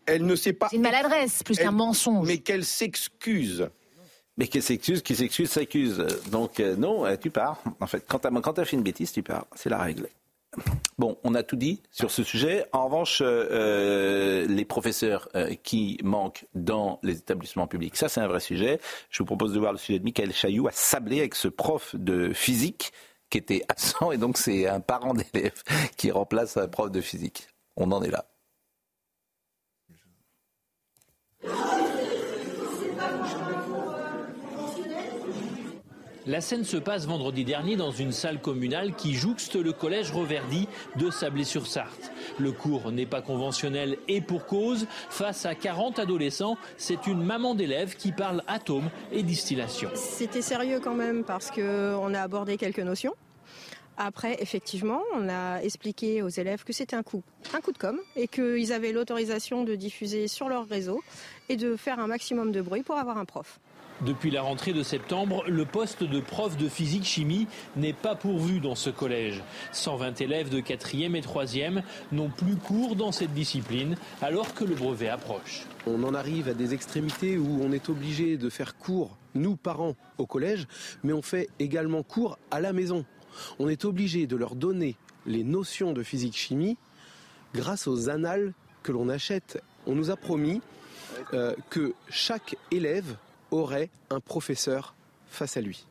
Elle 0.06 0.26
ne 0.26 0.36
sait 0.38 0.54
pas. 0.54 0.68
C'est 0.70 0.78
une 0.78 0.82
maladresse 0.84 1.44
plus 1.44 1.58
qu'un 1.58 1.72
mensonge. 1.72 2.28
Mais 2.28 2.38
qu'elle 2.38 2.64
s'excuse. 2.64 3.68
Mais 4.38 4.48
qui 4.48 4.62
s'excuse, 4.62 5.02
qui 5.02 5.16
s'excuse, 5.16 5.50
s'accuse. 5.50 5.98
Donc 6.32 6.60
euh, 6.60 6.76
non, 6.78 7.06
euh, 7.06 7.16
tu 7.22 7.30
pars. 7.30 7.62
En 7.80 7.88
fait, 7.88 8.06
quand 8.08 8.20
tu 8.20 8.62
as, 8.62 8.66
fait 8.66 8.76
une 8.78 8.84
bêtise, 8.84 9.12
tu 9.12 9.22
pars. 9.24 9.46
C'est 9.56 9.70
la 9.70 9.80
règle. 9.80 10.08
Bon, 10.98 11.18
on 11.24 11.36
a 11.36 11.44
tout 11.44 11.56
dit 11.56 11.82
sur 11.92 12.12
ce 12.12 12.24
sujet. 12.24 12.66
En 12.72 12.86
revanche, 12.86 13.22
euh, 13.22 13.48
euh, 13.52 14.48
les 14.48 14.66
professeurs 14.66 15.28
euh, 15.36 15.54
qui 15.64 16.00
manquent 16.04 16.46
dans 16.54 17.00
les 17.04 17.18
établissements 17.18 17.68
publics, 17.68 17.96
ça 17.98 18.08
c'est 18.08 18.22
un 18.22 18.28
vrai 18.28 18.40
sujet. 18.40 18.80
Je 19.10 19.20
vous 19.20 19.26
propose 19.26 19.54
de 19.54 19.60
voir 19.60 19.74
le 19.74 19.78
sujet 19.78 20.00
de 20.00 20.04
Michael 20.04 20.34
Chailloux 20.34 20.68
à 20.68 20.72
Sablé 20.72 21.20
avec 21.20 21.36
ce 21.36 21.48
prof 21.48 21.96
de 21.96 22.32
physique 22.34 22.94
qui 23.30 23.38
était 23.38 23.64
absent 23.68 24.12
et 24.12 24.18
donc 24.18 24.38
c'est 24.38 24.68
un 24.68 24.80
parent 24.80 25.14
d'élève 25.14 25.64
qui 25.98 26.12
remplace 26.12 26.58
un 26.58 26.68
prof 26.68 26.92
de 26.92 27.02
physique. 27.02 27.48
On 27.76 27.92
en 27.92 28.02
est 28.02 28.12
là. 28.12 28.26
La 36.28 36.42
scène 36.42 36.64
se 36.64 36.78
passe 36.78 37.06
vendredi 37.06 37.46
dernier 37.46 37.76
dans 37.76 37.92
une 37.92 38.12
salle 38.12 38.42
communale 38.42 38.96
qui 38.96 39.14
jouxte 39.14 39.56
le 39.56 39.74
collège 39.74 40.12
Reverdy 40.12 40.68
de 40.96 41.12
Sablé-sur-Sarthe. 41.12 42.12
Le 42.40 42.52
cours 42.52 42.92
n'est 42.92 43.06
pas 43.06 43.22
conventionnel 43.22 43.98
et 44.08 44.22
pour 44.22 44.48
cause, 44.48 44.88
face 45.12 45.46
à 45.46 45.54
40 45.54 46.00
adolescents, 46.00 46.58
c'est 46.78 47.06
une 47.06 47.24
maman 47.24 47.54
d'élèves 47.54 47.96
qui 47.96 48.12
parle 48.12 48.42
atomes 48.48 48.90
et 49.12 49.22
distillation. 49.22 49.92
C'était 49.94 50.42
sérieux 50.42 50.80
quand 50.84 50.96
même 50.96 51.24
parce 51.24 51.52
qu'on 51.52 52.14
a 52.16 52.20
abordé 52.20 52.58
quelques 52.58 52.80
notions. 52.80 53.14
Après, 53.98 54.42
effectivement, 54.42 55.04
on 55.14 55.30
a 55.30 55.60
expliqué 55.62 56.24
aux 56.24 56.30
élèves 56.30 56.64
que 56.64 56.74
c'était 56.74 56.96
un 56.96 57.04
coup, 57.04 57.22
un 57.54 57.62
coup 57.62 57.72
de 57.72 57.78
com 57.78 58.00
et 58.16 58.28
qu'ils 58.28 58.74
avaient 58.74 58.94
l'autorisation 58.94 59.64
de 59.64 59.76
diffuser 59.76 60.28
sur 60.28 60.50
leur 60.50 60.68
réseau 60.68 61.04
et 61.50 61.56
de 61.56 61.76
faire 61.76 62.00
un 62.00 62.08
maximum 62.08 62.52
de 62.52 62.62
bruit 62.62 62.82
pour 62.82 62.96
avoir 62.96 63.20
un 63.20 63.26
prof. 63.26 63.60
Depuis 64.02 64.30
la 64.30 64.42
rentrée 64.42 64.74
de 64.74 64.84
septembre, 64.84 65.46
le 65.48 65.64
poste 65.64 66.04
de 66.04 66.20
prof 66.20 66.58
de 66.58 66.68
physique-chimie 66.68 67.48
n'est 67.78 67.94
pas 67.94 68.14
pourvu 68.14 68.60
dans 68.60 68.76
ce 68.76 68.90
collège. 68.90 69.42
120 69.72 70.20
élèves 70.20 70.50
de 70.50 70.60
4e 70.60 71.16
et 71.16 71.22
3e 71.22 71.82
n'ont 72.12 72.30
plus 72.30 72.58
cours 72.58 72.98
dans 72.98 73.14
cette 73.14 73.34
discipline 73.34 73.96
alors 74.22 74.54
que 74.54 74.66
le 74.66 74.76
brevet 74.76 75.08
approche. 75.08 75.62
On 75.88 76.04
en 76.04 76.14
arrive 76.14 76.50
à 76.50 76.54
des 76.54 76.74
extrémités 76.74 77.38
où 77.38 77.62
on 77.64 77.72
est 77.72 77.88
obligé 77.88 78.36
de 78.36 78.50
faire 78.50 78.78
cours, 78.78 79.16
nous 79.34 79.56
parents, 79.56 79.96
au 80.18 80.26
collège, 80.26 80.68
mais 81.06 81.14
on 81.14 81.22
fait 81.22 81.48
également 81.60 82.04
cours 82.04 82.38
à 82.52 82.60
la 82.60 82.74
maison. 82.74 83.06
On 83.60 83.70
est 83.70 83.86
obligé 83.86 84.28
de 84.28 84.36
leur 84.36 84.56
donner 84.56 84.98
les 85.26 85.46
notions 85.46 85.94
de 85.94 86.04
physique-chimie 86.04 86.78
grâce 87.54 87.88
aux 87.88 88.10
annales 88.10 88.54
que 88.84 88.92
l'on 88.92 89.08
achète. 89.08 89.64
On 89.88 89.96
nous 89.96 90.12
a 90.12 90.18
promis 90.18 90.62
euh, 91.34 91.56
que 91.70 91.94
chaque 92.10 92.58
élève 92.72 93.16
aurait 93.56 93.90
un 94.10 94.20
professeur 94.20 94.96
face 95.28 95.58
à 95.58 95.62
lui. 95.62 95.86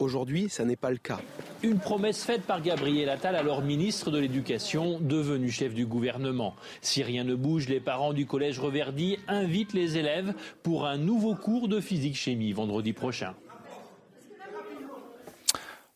Aujourd'hui, 0.00 0.48
ça 0.48 0.64
n'est 0.64 0.76
pas 0.76 0.90
le 0.90 0.96
cas. 0.96 1.20
Une 1.62 1.78
promesse 1.78 2.24
faite 2.24 2.42
par 2.42 2.60
Gabriel 2.60 3.08
Attal, 3.08 3.36
alors 3.36 3.62
ministre 3.62 4.10
de 4.10 4.18
l'Éducation, 4.18 4.98
devenu 5.00 5.50
chef 5.50 5.72
du 5.72 5.86
gouvernement. 5.86 6.56
Si 6.82 7.02
rien 7.02 7.22
ne 7.22 7.36
bouge, 7.36 7.68
les 7.68 7.80
parents 7.80 8.12
du 8.12 8.26
collège 8.26 8.58
Reverdy 8.58 9.18
invitent 9.28 9.72
les 9.72 9.96
élèves 9.96 10.34
pour 10.64 10.86
un 10.86 10.98
nouveau 10.98 11.36
cours 11.36 11.68
de 11.68 11.80
physique-chimie 11.80 12.52
vendredi 12.52 12.92
prochain. 12.92 13.34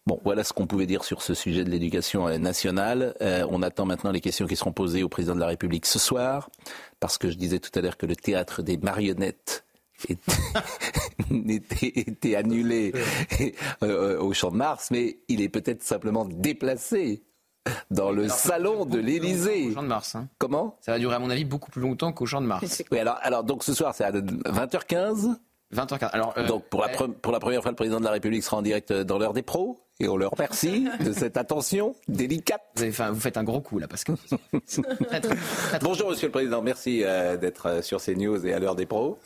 Bon, 0.07 0.21
voilà 0.25 0.43
ce 0.43 0.55
qu'on 0.55 0.67
pouvait 0.67 0.87
dire 0.87 1.05
sur 1.05 1.21
ce 1.21 1.35
sujet 1.35 1.65
de 1.65 1.71
l'éducation 1.71 2.29
euh, 2.29 2.39
nationale. 2.39 3.15
Euh, 3.21 3.47
on 3.51 3.63
attend 3.63 3.85
maintenant 3.85 4.11
les 4.11 4.23
questions 4.23 4.47
qui 4.47 4.57
seront 4.57 4.73
posées 4.73 5.03
au 5.03 5.11
président 5.11 5.35
de 5.35 5.41
la 5.41 5.49
République 5.49 5.85
ce 5.85 5.99
soir, 5.99 6.49
parce 6.99 7.19
que 7.19 7.29
je 7.31 7.37
disais 7.37 7.59
tout 7.59 7.71
à 7.75 7.83
l'heure 7.83 7.99
que 7.99 8.07
le 8.07 8.17
théâtre 8.17 8.63
des 8.63 8.79
marionnettes 8.79 9.67
était, 11.49 11.93
était 12.01 12.37
annulé 12.37 12.93
euh, 13.83 14.19
au 14.21 14.33
Champ 14.33 14.51
de 14.51 14.57
Mars, 14.57 14.89
mais 14.91 15.19
il 15.29 15.41
est 15.43 15.49
peut-être 15.49 15.83
simplement 15.83 16.25
déplacé 16.25 17.23
dans 17.91 18.11
le 18.11 18.25
Alors, 18.25 18.37
salon 18.37 18.85
de 18.87 18.99
l'Élysée. 18.99 19.69
Au 19.71 19.75
Champ 19.75 19.83
de 19.83 19.89
Mars. 19.89 20.15
hein. 20.15 20.29
Comment? 20.39 20.77
Ça 20.81 20.93
va 20.93 20.99
durer 20.99 21.17
à 21.17 21.19
mon 21.19 21.31
avis 21.31 21.45
beaucoup 21.45 21.71
plus 21.71 21.83
longtemps 21.83 22.13
qu'au 22.13 22.27
Champ 22.27 22.41
de 22.41 22.47
Mars. 22.47 22.83
Oui, 22.91 22.99
alors, 22.99 23.19
alors 23.23 23.45
donc 23.45 23.63
ce 23.65 23.75
soir 23.75 23.95
c'est 23.95 24.05
à 24.05 24.13
20h15. 24.13 25.37
20h15. 25.75 26.09
Alors, 26.13 26.33
euh, 26.39 26.47
donc 26.47 26.65
pour 26.71 26.81
la, 26.81 26.87
ouais. 26.87 26.95
pre- 26.95 27.13
pour 27.13 27.31
la 27.31 27.41
première 27.41 27.61
fois, 27.61 27.71
le 27.71 27.77
président 27.77 27.99
de 28.01 28.05
la 28.05 28.11
République 28.13 28.43
sera 28.43 28.57
en 28.57 28.63
direct 28.63 28.91
dans 28.93 29.19
l'heure 29.19 29.35
des 29.35 29.43
pros. 29.43 29.79
Et 30.01 30.09
on 30.09 30.17
leur 30.17 30.31
remercie 30.31 30.87
de 31.05 31.13
cette 31.13 31.37
attention 31.37 31.95
délicate. 32.07 32.63
Vous, 32.77 32.85
avez- 32.85 33.11
vous 33.13 33.21
faites 33.21 33.37
un 33.37 33.43
gros 33.45 33.61
coup 33.61 33.79
là 33.79 33.87
parce 33.89 34.05
que. 34.05 34.13
Très, 35.03 35.21
très, 35.21 35.21
très, 35.21 35.79
Bonjour 35.83 36.09
Monsieur 36.11 36.29
le 36.29 36.33
Président, 36.33 36.63
merci 36.63 37.03
euh, 37.05 37.37
d'être 37.37 37.67
euh, 37.67 37.83
sur 37.83 38.01
CNews 38.01 38.47
et 38.47 38.55
à 38.55 38.61
l'heure 38.61 38.77
des 38.77 38.87
pros. 38.87 39.19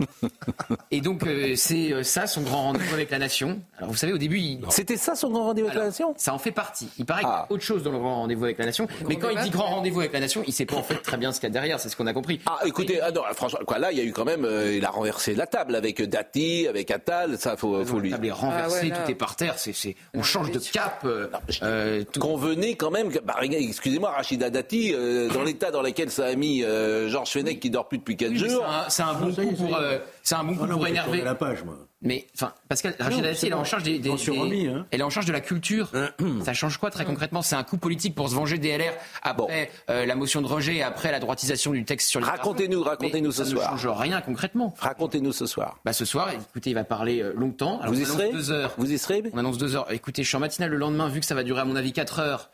Et 0.90 1.00
donc 1.00 1.26
euh, 1.26 1.54
c'est 1.56 1.92
euh, 1.92 2.02
ça 2.02 2.26
son 2.26 2.42
grand 2.42 2.62
rendez-vous 2.64 2.94
avec 2.94 3.10
la 3.10 3.18
nation. 3.18 3.60
Alors 3.78 3.90
vous 3.90 3.96
savez 3.96 4.12
au 4.12 4.18
début 4.18 4.38
il... 4.38 4.60
C'était 4.70 4.96
ça 4.96 5.14
son 5.14 5.30
grand 5.30 5.44
rendez-vous 5.44 5.68
avec 5.68 5.78
la 5.78 5.86
nation? 5.86 6.14
Ça 6.16 6.32
en 6.34 6.38
fait 6.38 6.52
partie. 6.52 6.88
Il 6.98 7.04
paraît 7.04 7.20
qu'il 7.22 7.28
y 7.30 7.32
Ah. 7.32 7.46
a 7.48 7.52
autre 7.52 7.62
chose 7.62 7.82
dans 7.82 7.90
le 7.92 7.98
grand 7.98 8.16
rendez-vous 8.16 8.44
avec 8.44 8.58
la 8.58 8.66
nation. 8.66 8.86
Mais 9.08 9.16
quand 9.16 9.30
il 9.30 9.38
dit 9.40 9.50
grand 9.50 9.66
rendez-vous 9.66 10.00
avec 10.00 10.12
la 10.12 10.20
nation, 10.20 10.42
il 10.46 10.52
sait 10.52 10.66
pas 10.66 10.76
en 10.76 10.82
fait 10.82 10.96
très 10.96 11.16
bien 11.16 11.32
ce 11.32 11.40
qu'il 11.40 11.48
y 11.48 11.50
a 11.50 11.52
derrière. 11.52 11.80
C'est 11.80 11.88
ce 11.88 11.96
qu'on 11.96 12.06
a 12.06 12.12
compris. 12.12 12.40
Ah, 12.46 12.58
écoutez, 12.64 13.00
ah 13.00 13.10
non, 13.10 13.22
franchement, 13.34 13.60
quoi, 13.66 13.78
là, 13.78 13.92
il 13.92 13.98
y 13.98 14.00
a 14.00 14.04
eu 14.04 14.12
quand 14.12 14.24
même, 14.24 14.44
euh, 14.44 14.74
il 14.76 14.84
a 14.84 14.90
renversé 14.90 15.34
la 15.34 15.46
table 15.46 15.74
avec 15.74 16.00
Dati, 16.02 16.66
avec 16.68 16.90
Attal, 16.90 17.38
ça, 17.38 17.56
faut, 17.56 17.84
faut 17.84 17.98
lui. 17.98 18.10
La 18.10 18.16
table 18.16 18.26
est 18.28 18.32
renversée, 18.32 18.78
Ah 18.80 18.84
ouais, 18.84 18.88
là. 18.90 18.96
tout 19.04 19.10
est 19.10 19.14
par 19.14 19.36
terre. 19.36 19.54
C'est, 19.58 19.72
c'est... 19.74 19.96
On 20.14 20.22
change 20.22 20.50
de 20.50 20.58
cap. 20.58 21.02
euh, 21.04 21.28
euh, 21.62 22.04
tout- 22.10 22.20
Convenez 22.20 22.76
quand 22.76 22.90
même, 22.90 23.10
que, 23.10 23.18
bah, 23.18 23.36
excusez-moi, 23.42 24.10
Rachida 24.10 24.50
Dati, 24.50 24.92
euh, 24.94 25.28
dans 25.30 25.42
l'état 25.42 25.70
dans 25.70 25.82
lequel 25.82 26.10
ça 26.10 26.26
a 26.26 26.34
mis 26.34 26.62
euh, 26.64 27.08
Georges 27.08 27.30
Fenech 27.30 27.60
qui 27.60 27.70
dort 27.70 27.88
plus 27.88 27.98
depuis 27.98 28.16
4 28.16 28.30
Oui, 28.30 28.38
mais 28.42 28.48
jours. 28.48 28.64
c'est 28.88 29.02
un, 29.02 29.08
c'est 29.08 29.14
un 29.14 29.14
bon 29.20 29.30
est, 29.30 29.46
coup 29.46 29.54
pour. 29.54 29.76
Euh, 29.88 29.98
c'est 30.22 30.34
un 30.34 30.44
bon 30.44 30.54
coup 30.54 30.66
non, 30.66 30.76
pour 30.76 30.86
énerver. 30.86 31.22
la 31.22 31.34
page, 31.34 31.64
moi. 31.64 31.76
Mais 32.00 32.28
enfin, 32.36 32.52
Pascal 32.68 32.94
Rachida 33.00 33.22
Dati, 33.22 33.46
elle 33.46 33.52
est 33.52 33.56
en 33.56 33.64
charge 33.64 33.82
des, 33.82 33.98
des- 33.98 34.08
des- 34.14 34.38
remis, 34.38 34.68
hein. 34.68 34.86
elle 34.92 35.00
est 35.00 35.02
en 35.04 35.10
charge 35.10 35.26
de 35.26 35.32
la 35.32 35.40
culture. 35.40 35.90
Ça 36.44 36.54
change 36.54 36.78
quoi 36.78 36.92
très 36.92 37.04
concrètement? 37.04 37.42
C'est 37.42 37.56
un 37.56 37.64
coup 37.64 37.76
politique 37.76 38.14
pour 38.14 38.28
se 38.28 38.34
venger 38.36 38.56
des 38.58 38.78
LR 38.78 38.92
après 39.24 39.68
euh, 39.90 40.06
la 40.06 40.14
motion 40.14 40.40
de 40.40 40.46
rejet 40.46 40.76
et 40.76 40.82
après 40.84 41.10
la 41.10 41.18
droitisation 41.18 41.72
du 41.72 41.84
texte 41.84 42.08
sur 42.08 42.20
les. 42.20 42.26
Racontez-nous, 42.26 42.84
racontez-nous 42.84 43.32
ce 43.32 43.42
ça 43.44 43.50
soir. 43.50 43.74
ne 43.74 43.78
change 43.78 43.98
rien 43.98 44.20
concrètement. 44.20 44.74
Racontez-nous 44.78 45.32
ce 45.32 45.46
soir. 45.46 45.78
Bah 45.84 45.92
ce 45.92 46.04
soir, 46.04 46.30
écoutez, 46.30 46.70
il 46.70 46.74
va 46.74 46.84
parler 46.84 47.20
euh, 47.20 47.32
longtemps. 47.34 47.80
Alors, 47.80 47.92
Vous 47.92 48.00
y 48.00 48.04
serez? 48.04 48.30
deux 48.30 48.52
heures. 48.52 48.74
Vous 48.78 48.92
y 48.92 48.96
serez 48.98 49.24
On 49.32 49.38
annonce 49.38 49.58
deux 49.58 49.74
heures. 49.74 49.90
Écoutez, 49.90 50.22
je 50.22 50.28
suis 50.28 50.36
en 50.36 50.40
matinale 50.40 50.70
le 50.70 50.76
lendemain, 50.76 51.08
vu 51.08 51.18
que 51.18 51.26
ça 51.26 51.34
va 51.34 51.42
durer 51.42 51.62
à 51.62 51.64
mon 51.64 51.74
avis 51.74 51.92
quatre 51.92 52.20
heures. 52.20 52.48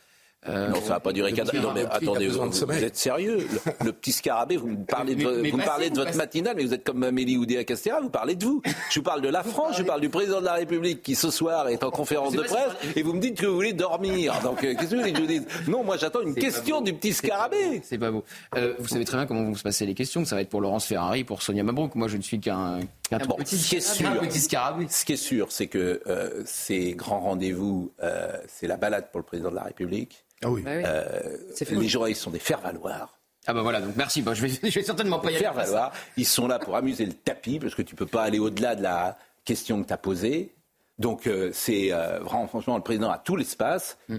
Euh, 0.48 0.68
non, 0.68 0.80
ça 0.82 0.94
va 0.94 1.00
pas 1.00 1.12
durer 1.12 1.32
4 1.32 1.56
Non, 1.56 1.72
mais 1.74 1.84
attendez, 1.90 2.28
vous, 2.28 2.50
vous 2.50 2.84
êtes 2.84 2.96
sérieux? 2.96 3.46
Le, 3.50 3.86
le, 3.86 3.92
petit 3.92 4.12
scarabée, 4.12 4.56
vous 4.56 4.68
me 4.68 4.84
parlez 4.84 5.14
de, 5.14 5.24
mais, 5.24 5.42
mais 5.42 5.50
vous 5.50 5.56
me 5.56 5.64
parlez 5.64 5.90
de 5.90 5.96
votre 5.96 6.14
matinale, 6.16 6.54
mais 6.56 6.64
vous 6.64 6.74
êtes 6.74 6.84
comme 6.84 7.02
Amélie 7.02 7.36
Oudéa 7.36 7.64
Castéra, 7.64 8.00
vous 8.00 8.10
parlez 8.10 8.34
de 8.34 8.44
vous. 8.44 8.62
Je 8.90 9.00
vous 9.00 9.04
parle 9.04 9.22
de 9.22 9.28
la 9.28 9.42
France, 9.42 9.76
je 9.78 9.82
parle 9.82 10.00
du 10.00 10.10
président 10.10 10.40
de 10.40 10.44
la 10.44 10.54
République 10.54 11.02
qui 11.02 11.14
ce 11.14 11.30
soir 11.30 11.68
est 11.68 11.82
en 11.82 11.90
conférence 11.90 12.34
de 12.34 12.42
presse, 12.42 12.72
et 12.94 13.02
vous 13.02 13.14
me 13.14 13.20
dites 13.20 13.40
que 13.40 13.46
vous 13.46 13.54
voulez 13.54 13.72
dormir. 13.72 14.34
Donc, 14.42 14.62
euh, 14.64 14.74
qu'est-ce 14.74 14.90
que 14.90 14.96
vous 14.96 15.00
voulez 15.00 15.12
que 15.12 15.18
je 15.18 15.22
vous 15.22 15.28
dise? 15.28 15.46
Non, 15.68 15.82
moi 15.82 15.96
j'attends 15.96 16.20
une 16.20 16.34
question 16.34 16.80
du 16.80 16.92
petit 16.92 17.12
scarabée. 17.12 17.80
C'est 17.82 17.98
pas 17.98 18.10
beau. 18.10 18.24
Euh, 18.56 18.74
vous 18.78 18.88
savez 18.88 19.04
très 19.04 19.16
bien 19.16 19.26
comment 19.26 19.44
vont 19.44 19.54
se 19.54 19.62
passer 19.62 19.86
les 19.86 19.94
questions. 19.94 20.24
Ça 20.24 20.36
va 20.36 20.42
être 20.42 20.50
pour 20.50 20.60
Laurence 20.60 20.84
Ferrari, 20.86 21.24
pour 21.24 21.42
Sonia 21.42 21.62
Mabrouk. 21.62 21.94
Moi, 21.94 22.08
je 22.08 22.16
ne 22.16 22.22
suis 22.22 22.40
qu'un 22.40 22.80
qu 23.08 23.26
bon, 23.26 23.36
petit, 23.36 23.58
ce 23.58 23.68
qui 23.68 23.76
est 23.76 23.80
sûr, 23.80 24.20
petit. 24.20 24.40
Ce 24.40 25.04
qui 25.04 25.12
est 25.12 25.16
sûr, 25.16 25.52
c'est 25.52 25.66
que 25.66 26.02
euh, 26.06 26.42
ces 26.46 26.92
grands 26.94 27.20
rendez-vous, 27.20 27.92
euh, 28.02 28.36
c'est 28.48 28.66
la 28.66 28.76
balade 28.76 29.10
pour 29.10 29.20
le 29.20 29.24
président 29.24 29.50
de 29.50 29.56
la 29.56 29.64
République. 29.64 30.24
Ah 30.42 30.50
oui. 30.50 30.62
Euh, 30.66 31.36
les 31.70 31.88
journalistes 31.88 32.22
sont 32.22 32.30
des 32.30 32.38
faire-valoir. 32.38 33.18
Ah 33.46 33.52
ben 33.52 33.62
voilà, 33.62 33.80
donc 33.80 33.94
merci. 33.96 34.22
Bon, 34.22 34.34
je, 34.34 34.46
vais, 34.46 34.48
je 34.70 34.78
vais 34.78 34.84
certainement 34.84 35.18
pas 35.18 35.30
y 35.30 35.34
aller. 35.34 35.44
Faire 35.44 35.54
valoir. 35.54 35.92
Ils 36.16 36.26
sont 36.26 36.46
là 36.46 36.58
pour 36.58 36.76
amuser 36.76 37.06
le 37.06 37.12
tapis 37.12 37.58
parce 37.58 37.74
que 37.74 37.82
tu 37.82 37.94
peux 37.94 38.06
pas 38.06 38.22
aller 38.22 38.38
au-delà 38.38 38.74
de 38.74 38.82
la 38.82 39.18
question 39.44 39.82
que 39.82 39.86
tu 39.86 39.92
as 39.92 39.98
posée. 39.98 40.54
Donc 40.98 41.26
euh, 41.26 41.50
c'est 41.52 41.92
euh, 41.92 42.20
vraiment, 42.20 42.46
franchement, 42.46 42.76
le 42.76 42.82
président 42.82 43.10
a 43.10 43.18
tout 43.18 43.36
l'espace. 43.36 43.98
Mm. 44.08 44.16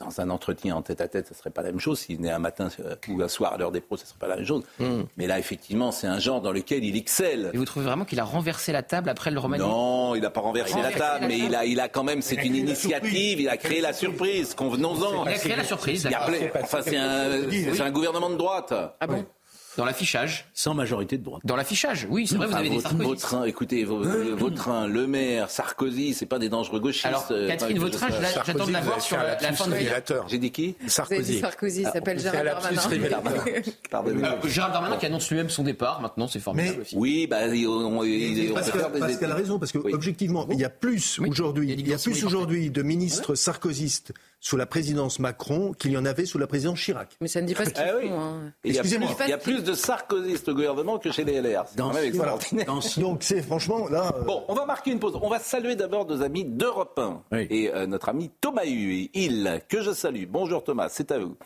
Dans 0.00 0.20
un 0.20 0.28
entretien 0.30 0.74
en 0.74 0.82
tête-à-tête, 0.82 1.28
ce 1.28 1.34
ne 1.34 1.38
serait 1.38 1.50
pas 1.50 1.62
la 1.62 1.70
même 1.70 1.78
chose. 1.78 2.00
S'il 2.00 2.16
venait 2.16 2.32
un 2.32 2.40
matin 2.40 2.68
euh, 2.80 2.96
ou 3.08 3.22
un 3.22 3.28
soir 3.28 3.52
à 3.52 3.58
l'heure 3.58 3.70
des 3.70 3.80
pros, 3.80 3.96
ce 3.96 4.02
ne 4.02 4.08
serait 4.08 4.18
pas 4.18 4.26
la 4.26 4.36
même 4.36 4.44
chose. 4.44 4.64
Mm. 4.80 5.02
Mais 5.16 5.28
là, 5.28 5.38
effectivement, 5.38 5.92
c'est 5.92 6.08
un 6.08 6.18
genre 6.18 6.40
dans 6.40 6.50
lequel 6.50 6.82
il 6.82 6.96
excelle. 6.96 7.50
Et 7.54 7.56
vous 7.56 7.64
trouvez 7.64 7.86
vraiment 7.86 8.04
qu'il 8.04 8.18
a 8.18 8.24
renversé 8.24 8.72
la 8.72 8.82
table 8.82 9.08
après 9.08 9.30
le 9.30 9.38
Roumanie 9.38 9.62
Non, 9.62 10.16
il 10.16 10.22
n'a 10.22 10.30
pas 10.30 10.40
renversé, 10.40 10.82
la 10.82 10.90
table, 10.90 11.22
la 11.22 11.28
mais 11.28 11.38
il 11.38 11.54
a, 11.54 11.64
il 11.64 11.78
a 11.78 11.88
quand 11.88 12.02
même, 12.02 12.22
c'est 12.22 12.44
une 12.44 12.56
initiative, 12.56 13.40
il 13.40 13.48
a 13.48 13.56
créé 13.56 13.80
la 13.80 13.92
surprise, 13.92 14.54
convenons-en. 14.54 15.26
Il 15.26 15.32
a 15.32 15.38
créé 15.38 15.54
la 15.54 15.64
surprise. 15.64 16.08
Il 16.10 16.14
a, 16.14 16.28
enfin, 16.60 16.80
c'est 16.82 16.96
un, 16.96 17.86
un, 17.86 17.90
gouvernement 17.92 18.30
de 18.30 18.36
droite. 18.36 18.74
Ah 19.00 19.06
bon 19.06 19.24
dans 19.76 19.84
l'affichage. 19.84 20.46
Sans 20.54 20.74
majorité 20.74 21.18
de 21.18 21.24
droite. 21.24 21.42
Dans 21.44 21.56
l'affichage, 21.56 22.06
oui, 22.10 22.26
c'est 22.26 22.36
vrai, 22.36 22.46
vous 22.46 22.54
avez 22.54 22.68
votre, 22.68 22.94
des 22.94 23.04
votre 23.04 23.20
train, 23.20 23.44
écoutez, 23.44 23.84
Vautrin, 23.84 24.86
Le 24.86 25.06
Maire, 25.06 25.50
Sarkozy, 25.50 26.14
c'est 26.14 26.26
pas 26.26 26.38
des 26.38 26.48
dangereux 26.48 26.80
gauchistes. 26.80 27.06
Alors, 27.06 27.28
Catherine 27.28 27.78
Vautrin, 27.78 28.08
j'attends 28.46 28.66
de 28.66 28.72
la 28.72 28.80
voir 28.80 29.00
sur 29.00 29.16
la, 29.16 29.40
la 29.40 29.52
fin 29.52 29.68
de 29.68 29.74
vie. 29.74 29.88
J'ai 30.28 30.38
dit 30.38 30.50
qui? 30.50 30.74
Sarkozy. 30.86 31.40
Sarkozy, 31.40 31.82
il 31.82 31.88
s'appelle 31.88 32.18
Gérald 32.18 32.46
Darmanin. 32.46 33.44
Euh, 33.94 34.48
Gérald 34.48 34.72
Darmanin 34.72 34.96
qui 34.96 35.06
annonce 35.06 35.30
lui-même 35.30 35.50
son 35.50 35.62
départ, 35.62 36.00
maintenant, 36.00 36.26
c'est 36.26 36.40
formidable 36.40 36.82
aussi. 36.82 36.96
Oui, 36.96 37.26
bah, 37.28 37.38
on, 37.48 38.00
on, 38.00 38.54
parce 38.54 38.70
qu'elle 39.18 39.30
a 39.30 39.34
raison, 39.34 39.58
parce 39.58 39.72
que 39.72 39.78
objectivement, 39.78 40.46
il 40.50 40.58
y 40.58 40.64
a 40.64 40.70
plus 40.70 41.20
aujourd'hui, 41.26 41.72
il 41.72 41.88
y 41.88 41.94
a 41.94 41.98
plus 41.98 42.24
aujourd'hui 42.24 42.70
de 42.70 42.82
ministres 42.82 43.34
sarkozystes 43.34 44.12
sous 44.44 44.58
la 44.58 44.66
présidence 44.66 45.20
Macron 45.20 45.72
qu'il 45.72 45.92
y 45.92 45.96
en 45.96 46.04
avait 46.04 46.26
sous 46.26 46.36
la 46.36 46.46
présidence 46.46 46.78
Chirac. 46.78 47.16
Mais 47.22 47.28
ça 47.28 47.40
ne 47.40 47.46
dit 47.46 47.54
pas 47.54 47.64
ce 47.64 47.70
qu'ils 47.70 47.82
ah 47.82 47.96
oui. 47.98 48.10
Hein. 48.10 48.52
Excusez-moi. 48.62 49.16
Il 49.24 49.30
y 49.30 49.32
a 49.32 49.38
plus 49.38 49.64
de 49.64 49.72
sarkozystes 49.72 50.46
au 50.50 50.54
gouvernement 50.54 50.98
que 50.98 51.10
chez 51.10 51.24
les 51.24 51.40
LR. 51.40 51.64
Même 51.78 52.04
extraordinaire. 52.04 52.66
Donc 52.98 53.22
c'est 53.22 53.40
franchement 53.40 53.88
là. 53.88 54.12
Euh... 54.14 54.24
Bon, 54.24 54.44
on 54.48 54.54
va 54.54 54.66
marquer 54.66 54.90
une 54.90 54.98
pause. 54.98 55.18
On 55.22 55.30
va 55.30 55.38
saluer 55.38 55.76
d'abord 55.76 56.06
nos 56.06 56.20
amis 56.20 56.44
d'Europe 56.44 56.98
1 56.98 57.22
oui. 57.32 57.46
et 57.48 57.74
euh, 57.74 57.86
notre 57.86 58.10
ami 58.10 58.30
Thomas 58.42 58.66
Hu, 58.66 59.08
il 59.14 59.62
que 59.66 59.80
je 59.80 59.92
salue. 59.92 60.24
Bonjour 60.28 60.62
Thomas, 60.62 60.90
c'est 60.90 61.10
à 61.10 61.18
vous. 61.18 61.36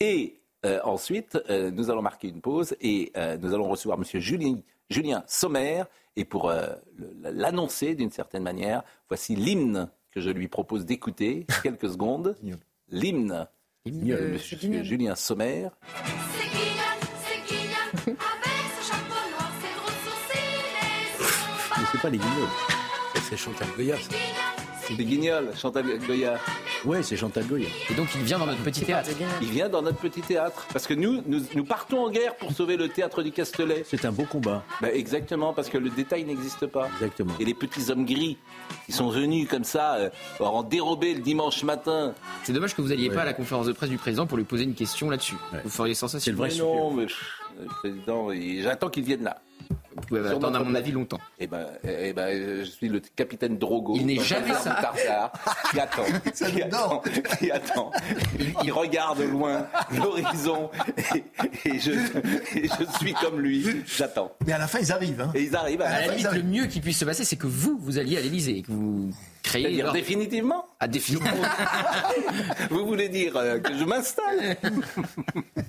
Et 0.00 0.38
euh, 0.66 0.78
ensuite, 0.84 1.38
euh, 1.48 1.70
nous 1.70 1.90
allons 1.90 2.02
marquer 2.02 2.28
une 2.28 2.42
pause 2.42 2.76
et 2.82 3.12
nous 3.40 3.54
allons 3.54 3.68
recevoir 3.70 3.96
Monsieur 3.96 4.20
Julien, 4.20 4.58
Julien 4.90 5.24
Sommer. 5.26 5.84
Et 6.16 6.26
pour 6.26 6.52
l'annoncer 7.22 7.94
d'une 7.94 8.10
certaine 8.10 8.42
manière, 8.42 8.82
voici 9.08 9.36
l'hymne 9.36 9.88
que 10.16 10.22
je 10.22 10.30
lui 10.30 10.48
propose 10.48 10.86
d'écouter 10.86 11.46
quelques 11.62 11.90
secondes. 11.90 12.34
L'hymne 12.88 13.46
de 13.84 14.12
euh, 14.14 14.32
Monsieur 14.32 14.82
Julien 14.82 15.14
Sommer. 15.14 15.68
C'est 16.38 16.48
Guignol, 16.48 16.98
c'est 17.22 17.54
Guignol, 17.54 17.76
avec 18.06 18.64
son 18.80 18.94
chapeau 18.94 19.30
noir, 19.30 19.52
ses 19.60 19.74
gros 19.76 19.92
sourcils, 20.06 21.26
Mais 21.76 21.84
c'est 21.92 22.00
pas 22.00 22.08
les 22.08 22.18
guignols, 22.18 22.48
c'est 23.28 23.36
Chantal 23.36 23.68
Goya. 23.76 23.96
C'est 24.86 24.94
des 24.94 25.04
guignols, 25.04 25.48
Chantal 25.56 25.84
Goya. 26.06 26.38
Ouais, 26.84 27.02
c'est 27.02 27.16
Chantal 27.16 27.44
Goya. 27.46 27.66
Et 27.90 27.94
donc 27.94 28.08
il 28.14 28.22
vient 28.22 28.38
dans 28.38 28.46
notre 28.46 28.62
petit 28.62 28.84
théâtre. 28.84 29.10
Il 29.42 29.50
vient 29.50 29.68
dans 29.68 29.82
notre 29.82 29.98
petit 29.98 30.20
théâtre. 30.20 30.64
Parce 30.72 30.86
que 30.86 30.94
nous, 30.94 31.22
nous, 31.26 31.40
nous 31.54 31.64
partons 31.64 32.04
en 32.04 32.10
guerre 32.10 32.36
pour 32.36 32.52
sauver 32.52 32.76
le 32.76 32.88
théâtre 32.88 33.22
du 33.22 33.32
Castellet. 33.32 33.84
C'est 33.84 34.04
un 34.04 34.12
beau 34.12 34.24
combat. 34.24 34.62
Ben 34.80 34.90
exactement, 34.94 35.52
parce 35.52 35.68
que 35.68 35.78
le 35.78 35.90
détail 35.90 36.24
n'existe 36.24 36.66
pas. 36.66 36.88
Exactement. 36.94 37.34
Et 37.40 37.44
les 37.44 37.54
petits 37.54 37.90
hommes 37.90 38.04
gris 38.04 38.38
qui 38.84 38.92
sont 38.92 39.08
venus 39.08 39.48
comme 39.48 39.64
ça, 39.64 39.96
euh, 39.96 40.10
en 40.38 40.62
dérobé 40.62 41.14
le 41.14 41.20
dimanche 41.20 41.64
matin. 41.64 42.14
C'est 42.44 42.52
dommage 42.52 42.76
que 42.76 42.82
vous 42.82 42.88
n'alliez 42.88 43.08
ouais. 43.08 43.14
pas 43.14 43.22
à 43.22 43.26
la 43.26 43.34
conférence 43.34 43.66
de 43.66 43.72
presse 43.72 43.90
du 43.90 43.98
président 43.98 44.26
pour 44.26 44.38
lui 44.38 44.44
poser 44.44 44.64
une 44.64 44.74
question 44.74 45.10
là-dessus. 45.10 45.36
Ouais. 45.52 45.60
Vous 45.64 45.70
feriez 45.70 45.94
sensation. 45.94 46.24
C'est 46.24 46.30
le 46.30 46.36
vrai 46.36 46.50
mais 46.50 46.58
Non, 46.58 46.92
mais 46.92 47.06
pff, 47.06 47.40
le 47.60 47.66
président, 47.66 48.28
j'attends 48.62 48.88
qu'il 48.88 49.02
vienne 49.02 49.24
là. 49.24 49.40
Vous 49.96 50.02
pouvez 50.02 50.28
attendre, 50.28 50.58
à 50.58 50.62
mon 50.62 50.74
avis, 50.74 50.92
longtemps. 50.92 51.18
Eh 51.38 51.46
ben, 51.46 51.66
eh 51.82 52.12
ben, 52.12 52.58
je 52.60 52.64
suis 52.64 52.88
le 52.88 53.00
capitaine 53.00 53.56
Drogo. 53.56 53.94
Il 53.96 54.06
n'est 54.06 54.22
jamais 54.22 54.52
ça. 54.52 54.74
Tartare, 54.74 55.32
qui 55.70 55.80
attend. 55.80 56.02
Ça 56.34 56.50
qui 56.50 56.62
attend. 56.62 57.02
Qui 57.38 57.50
attend. 57.50 57.90
Il, 58.38 58.52
il 58.64 58.72
regarde 58.72 59.20
loin 59.20 59.66
l'horizon 59.96 60.70
et, 61.14 61.24
et, 61.64 61.78
je, 61.80 61.92
et 61.92 62.68
je 62.68 62.98
suis 62.98 63.14
comme 63.14 63.40
lui. 63.40 63.64
J'attends. 63.86 64.32
Mais 64.46 64.52
à 64.52 64.58
la 64.58 64.66
fin, 64.68 64.80
ils 64.80 64.92
arrivent. 64.92 65.20
Hein. 65.22 65.32
Et 65.34 65.44
ils 65.44 65.56
arrivent. 65.56 65.80
À, 65.80 65.86
à 65.86 66.00
la, 66.00 66.06
la 66.08 66.12
limite, 66.14 66.32
le 66.32 66.42
mieux 66.42 66.66
qui 66.66 66.80
puisse 66.80 66.98
se 66.98 67.04
passer, 67.06 67.24
c'est 67.24 67.36
que 67.36 67.46
vous, 67.46 67.78
vous 67.80 67.98
alliez 67.98 68.18
à 68.18 68.20
l'Élysée 68.20 68.58
et 68.58 68.62
que 68.62 68.72
vous 68.72 69.10
créez. 69.46 69.70
Dire 69.70 69.92
définitivement 69.92 70.66
Ah, 70.80 70.88
définitivement. 70.88 71.30
vous 72.70 72.86
voulez 72.86 73.08
dire 73.08 73.36
euh, 73.36 73.58
que 73.58 73.76
je 73.76 73.84
m'installe 73.84 74.56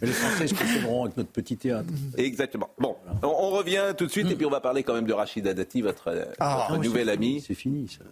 Les 0.02 0.12
Français 0.12 0.48
se 0.48 0.54
consoleront 0.54 1.04
avec 1.06 1.18
notre 1.18 1.32
petit 1.32 1.58
théâtre. 1.58 1.90
Exactement. 2.18 2.70
Bon, 2.78 2.96
on, 3.24 3.28
on 3.28 3.50
revient 3.52 3.94
tout 3.98 4.06
de 4.06 4.12
suite 4.12 4.30
et 4.30 4.36
puis 4.36 4.46
on 4.46 4.52
va 4.52 4.60
parler 4.60 4.84
quand 4.84 4.94
même 4.94 5.08
de 5.08 5.13
Rachida 5.13 5.54
Dati, 5.54 5.82
votre, 5.82 6.34
ah, 6.40 6.68
votre 6.70 6.84
nouvelle 6.84 7.10
amie. 7.10 7.44
C'est 7.46 7.56
fini, 7.56 7.88
ça. 7.88 8.04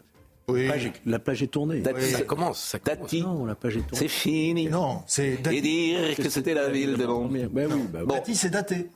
Oui. 0.47 0.67
La, 0.67 0.73
plage 0.73 0.85
est, 0.85 0.93
la 1.05 1.19
plage 1.19 1.43
est 1.43 1.47
tournée. 1.47 1.79
Dati, 1.81 1.99
oui. 2.01 2.11
ça 2.11 2.21
commence. 2.21 2.59
Ça 2.59 2.77
Dati. 2.83 3.21
Non, 3.21 3.45
la 3.45 3.55
plage 3.55 3.77
est 3.77 3.79
tournée. 3.79 3.97
C'est 3.97 4.07
fini. 4.07 4.69
Non, 4.69 5.01
c'est 5.07 5.39
Et 5.51 5.61
dire 5.61 6.15
que 6.15 6.29
c'était 6.29 6.53
la 6.53 6.69
ville 6.69 6.97
de 6.97 7.05
mon. 7.05 7.25
Ben 7.25 7.49
oui, 7.55 7.81
ben 7.91 8.03
bon. 8.03 8.13
Dati, 8.13 8.35
c'est 8.35 8.51
daté. 8.51 8.87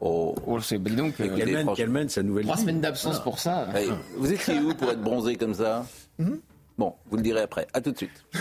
Oh, 0.00 0.34
oh 0.46 0.60
c'est 0.60 0.78
donc. 0.82 1.14
Euh, 1.20 1.36
qu'elle 1.36 1.50
mène, 1.50 1.72
qu 1.74 1.86
mène, 1.86 2.08
sa 2.08 2.22
nouvelle 2.22 2.44
Trois 2.44 2.56
vie. 2.56 2.62
semaines 2.62 2.80
d'absence 2.80 3.16
ah. 3.18 3.22
pour 3.22 3.38
ça. 3.38 3.68
Hey, 3.74 3.88
vous 4.16 4.32
étiez 4.32 4.58
où 4.58 4.74
pour 4.74 4.90
être 4.90 5.00
bronzé 5.00 5.36
comme 5.36 5.54
ça? 5.54 5.86
-hmm. 6.18 6.40
Bon, 6.78 6.94
vous 7.06 7.16
le 7.16 7.22
direz 7.22 7.42
après. 7.42 7.66
À 7.72 7.80
tout 7.80 7.92
de 7.92 7.96
suite. 7.96 8.24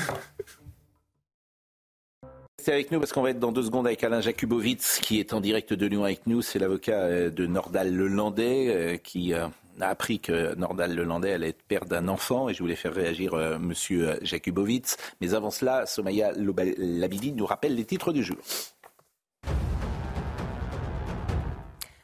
Restez 2.59 2.71
avec 2.71 2.91
nous 2.91 2.99
parce 2.99 3.11
qu'on 3.11 3.21
va 3.21 3.31
être 3.31 3.39
dans 3.39 3.51
deux 3.51 3.63
secondes 3.63 3.87
avec 3.87 4.03
Alain 4.03 4.21
Jakubowicz 4.21 4.99
qui 5.01 5.19
est 5.19 5.33
en 5.33 5.41
direct 5.41 5.73
de 5.73 5.85
Lyon 5.85 6.05
avec 6.05 6.27
nous. 6.27 6.41
C'est 6.41 6.59
l'avocat 6.59 7.29
de 7.29 7.45
Nordal 7.45 7.93
Lelandais 7.93 9.01
qui 9.03 9.33
a 9.33 9.89
appris 9.89 10.19
que 10.19 10.55
Nordal 10.55 10.95
Lelandais 10.95 11.33
allait 11.33 11.49
être 11.49 11.63
père 11.63 11.85
d'un 11.85 12.07
enfant 12.07 12.49
et 12.49 12.53
je 12.53 12.59
voulais 12.59 12.75
faire 12.75 12.93
réagir 12.93 13.33
euh, 13.33 13.57
Monsieur 13.57 14.17
Jakubowicz. 14.21 14.97
Mais 15.21 15.33
avant 15.33 15.51
cela, 15.51 15.85
Somaya 15.85 16.31
Labidi 16.35 17.33
nous 17.33 17.45
rappelle 17.45 17.75
les 17.75 17.85
titres 17.85 18.13
du 18.13 18.23
jour. 18.23 18.37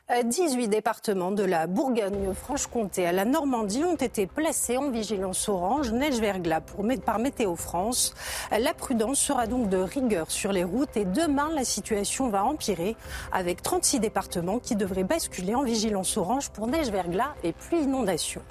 18 0.10 0.70
départements 0.70 1.32
de 1.32 1.44
la 1.44 1.68
Bourgogne-Franche-Comté 1.68 3.06
à 3.06 3.12
la 3.12 3.26
Normandie 3.26 3.84
ont 3.84 3.96
été 3.96 4.26
placés 4.26 4.76
en 4.76 4.90
vigilance 4.90 5.48
orange 5.48 5.92
neige-verglas 5.92 6.62
par 7.06 7.20
Météo 7.20 7.56
France. 7.56 8.16
La 8.50 8.74
prudence 8.74 9.20
sera 9.20 9.46
donc 9.46 9.70
de 9.70 9.78
rigueur 9.78 10.32
sur 10.32 10.52
les 10.52 10.64
routes 10.64 10.98
et 10.98 11.06
demain 11.06 11.52
la 11.54 11.64
situation 11.64 12.28
va 12.30 12.44
empirer 12.44 12.96
avec 13.32 13.62
36 13.62 14.00
départements 14.00 14.58
qui 14.58 14.76
devraient 14.76 15.04
basculer 15.04 15.54
en 15.54 15.62
vigilance 15.62 16.18
orange 16.18 16.50
pour 16.50 16.66
neige-verglas 16.66 17.36
et 17.44 17.54
pluie 17.54 17.82
inondation. 17.82 18.42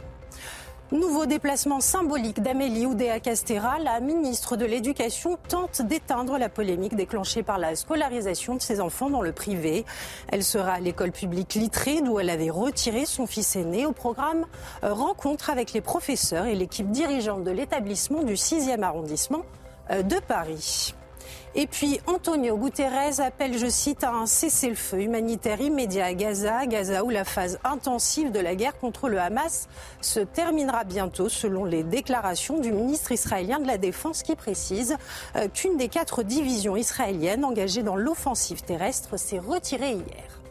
Nouveau 0.90 1.26
déplacement 1.26 1.80
symbolique 1.80 2.40
d'Amélie 2.40 2.86
Oudéa-Castéra, 2.86 3.78
la 3.78 4.00
ministre 4.00 4.56
de 4.56 4.64
l'Éducation 4.64 5.36
tente 5.46 5.82
d'éteindre 5.82 6.38
la 6.38 6.48
polémique 6.48 6.96
déclenchée 6.96 7.42
par 7.42 7.58
la 7.58 7.76
scolarisation 7.76 8.54
de 8.54 8.62
ses 8.62 8.80
enfants 8.80 9.10
dans 9.10 9.20
le 9.20 9.32
privé. 9.32 9.84
Elle 10.32 10.42
sera 10.42 10.72
à 10.72 10.80
l'école 10.80 11.12
publique 11.12 11.52
Littré, 11.56 12.00
d'où 12.00 12.18
elle 12.20 12.30
avait 12.30 12.48
retiré 12.48 13.04
son 13.04 13.26
fils 13.26 13.54
aîné 13.54 13.84
au 13.84 13.92
programme 13.92 14.46
Rencontre 14.80 15.50
avec 15.50 15.74
les 15.74 15.82
professeurs 15.82 16.46
et 16.46 16.54
l'équipe 16.54 16.90
dirigeante 16.90 17.44
de 17.44 17.50
l'établissement 17.50 18.22
du 18.22 18.32
6e 18.32 18.80
arrondissement 18.80 19.42
de 19.90 20.18
Paris. 20.26 20.94
Et 21.54 21.66
puis 21.66 22.00
Antonio 22.06 22.56
Guterres 22.56 23.20
appelle, 23.20 23.58
je 23.58 23.66
cite, 23.66 24.04
à 24.04 24.12
un 24.12 24.26
cessez-le-feu 24.26 25.00
humanitaire 25.00 25.60
immédiat 25.60 26.06
à 26.06 26.14
Gaza, 26.14 26.66
Gaza 26.66 27.04
où 27.04 27.10
la 27.10 27.24
phase 27.24 27.58
intensive 27.64 28.30
de 28.30 28.38
la 28.38 28.54
guerre 28.54 28.78
contre 28.78 29.08
le 29.08 29.18
Hamas 29.18 29.68
se 30.00 30.20
terminera 30.20 30.84
bientôt, 30.84 31.28
selon 31.28 31.64
les 31.64 31.82
déclarations 31.82 32.60
du 32.60 32.70
ministre 32.72 33.12
israélien 33.12 33.58
de 33.58 33.66
la 33.66 33.78
Défense 33.78 34.22
qui 34.22 34.36
précise 34.36 34.96
qu'une 35.54 35.76
des 35.76 35.88
quatre 35.88 36.22
divisions 36.22 36.76
israéliennes 36.76 37.44
engagées 37.44 37.82
dans 37.82 37.96
l'offensive 37.96 38.62
terrestre 38.62 39.18
s'est 39.18 39.38
retirée 39.38 39.92
hier. 39.92 40.42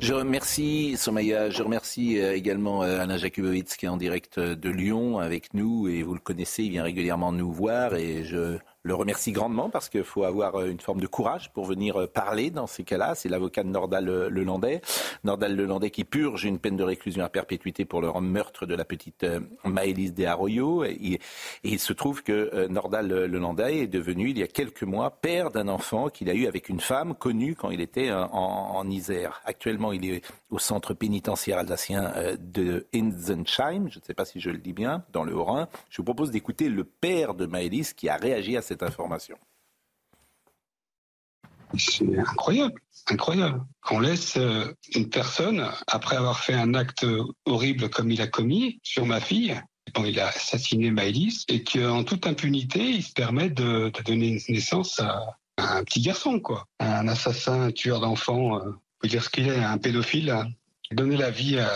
Je 0.00 0.12
remercie 0.12 0.96
Somaya, 0.96 1.50
je 1.50 1.62
remercie 1.62 2.18
également 2.18 2.82
Alain 2.82 3.16
Jakubowicz 3.16 3.76
qui 3.76 3.86
est 3.86 3.88
en 3.88 3.96
direct 3.96 4.38
de 4.38 4.70
Lyon 4.70 5.18
avec 5.18 5.54
nous 5.54 5.88
et 5.88 6.02
vous 6.02 6.14
le 6.14 6.20
connaissez, 6.20 6.64
il 6.64 6.70
vient 6.70 6.82
régulièrement 6.82 7.32
nous 7.32 7.50
voir 7.50 7.94
et 7.94 8.24
je 8.24 8.58
le 8.86 8.94
remercie 8.94 9.32
grandement 9.32 9.68
parce 9.68 9.88
qu'il 9.88 10.04
faut 10.04 10.22
avoir 10.22 10.54
euh, 10.54 10.70
une 10.70 10.78
forme 10.78 11.00
de 11.00 11.08
courage 11.08 11.52
pour 11.52 11.64
venir 11.64 12.00
euh, 12.00 12.06
parler 12.06 12.50
dans 12.50 12.68
ces 12.68 12.84
cas-là. 12.84 13.14
C'est 13.16 13.28
l'avocat 13.28 13.64
de 13.64 13.68
Nordal 13.68 14.08
euh, 14.08 14.30
Lelandais. 14.30 14.80
Nordal 15.24 15.56
Lelandais 15.56 15.90
qui 15.90 16.04
purge 16.04 16.44
une 16.44 16.60
peine 16.60 16.76
de 16.76 16.84
réclusion 16.84 17.24
à 17.24 17.28
perpétuité 17.28 17.84
pour 17.84 18.00
le 18.00 18.12
meurtre 18.20 18.64
de 18.64 18.74
la 18.76 18.84
petite 18.84 19.26
Maëlys 19.64 20.14
de 20.14 20.24
Arroyo. 20.24 20.84
Et, 20.84 21.18
il 21.64 21.80
se 21.80 21.92
trouve 21.92 22.22
que 22.22 22.66
Nordal 22.68 23.08
Lelandais 23.08 23.78
est 23.78 23.86
devenu, 23.86 24.30
il 24.30 24.38
y 24.38 24.42
a 24.42 24.46
quelques 24.46 24.84
mois, 24.84 25.10
père 25.10 25.50
d'un 25.50 25.68
enfant 25.68 26.08
qu'il 26.08 26.30
a 26.30 26.34
eu 26.34 26.46
avec 26.46 26.68
une 26.68 26.80
femme 26.80 27.14
connue 27.14 27.56
quand 27.56 27.70
il 27.70 27.80
était 27.80 28.12
en, 28.12 28.88
Isère. 28.88 29.42
Actuellement, 29.44 29.92
il 29.92 30.08
est 30.08 30.22
au 30.50 30.58
centre 30.58 30.94
pénitentiaire 30.94 31.58
alsacien 31.58 32.12
de 32.38 32.86
Insensheim, 32.94 33.88
je 33.90 33.98
ne 33.98 34.04
sais 34.04 34.14
pas 34.14 34.24
si 34.24 34.38
je 34.40 34.50
le 34.50 34.58
dis 34.58 34.72
bien, 34.72 35.02
dans 35.12 35.24
le 35.24 35.34
Haut-Rhin. 35.34 35.68
Je 35.90 35.98
vous 35.98 36.04
propose 36.04 36.30
d'écouter 36.30 36.68
le 36.68 36.84
père 36.84 37.34
de 37.34 37.46
Maëlys 37.46 37.94
qui 37.94 38.08
a 38.08 38.16
réagi 38.16 38.56
à 38.56 38.62
cette 38.62 38.75
information. 38.82 39.36
C'est 41.76 42.18
incroyable, 42.18 42.80
incroyable. 43.08 43.64
Qu'on 43.82 44.00
laisse 44.00 44.36
euh, 44.36 44.72
une 44.94 45.10
personne, 45.10 45.68
après 45.88 46.16
avoir 46.16 46.40
fait 46.40 46.54
un 46.54 46.74
acte 46.74 47.04
horrible 47.44 47.90
comme 47.90 48.10
il 48.10 48.22
a 48.22 48.26
commis 48.26 48.80
sur 48.82 49.04
ma 49.04 49.20
fille, 49.20 49.60
bon, 49.94 50.04
il 50.04 50.18
a 50.20 50.28
assassiné 50.28 50.90
Maëlys, 50.90 51.44
et 51.48 51.64
qu'en 51.64 52.04
toute 52.04 52.26
impunité, 52.26 52.80
il 52.80 53.02
se 53.02 53.12
permet 53.12 53.50
de, 53.50 53.92
donner 54.04 54.40
naissance 54.48 55.00
à, 55.00 55.36
un 55.58 55.84
petit 55.84 56.02
garçon, 56.02 56.38
quoi. 56.38 56.66
Un 56.80 57.08
assassin, 57.08 57.62
un 57.62 57.72
tueur 57.72 58.00
d'enfants, 58.00 58.58
euh, 58.58 58.72
faut 59.00 59.08
dire 59.08 59.24
ce 59.24 59.30
qu'il 59.30 59.48
est, 59.48 59.56
un 59.58 59.78
pédophile. 59.78 60.34
Donner 60.92 61.16
la 61.16 61.30
vie 61.30 61.58
à- 61.58 61.70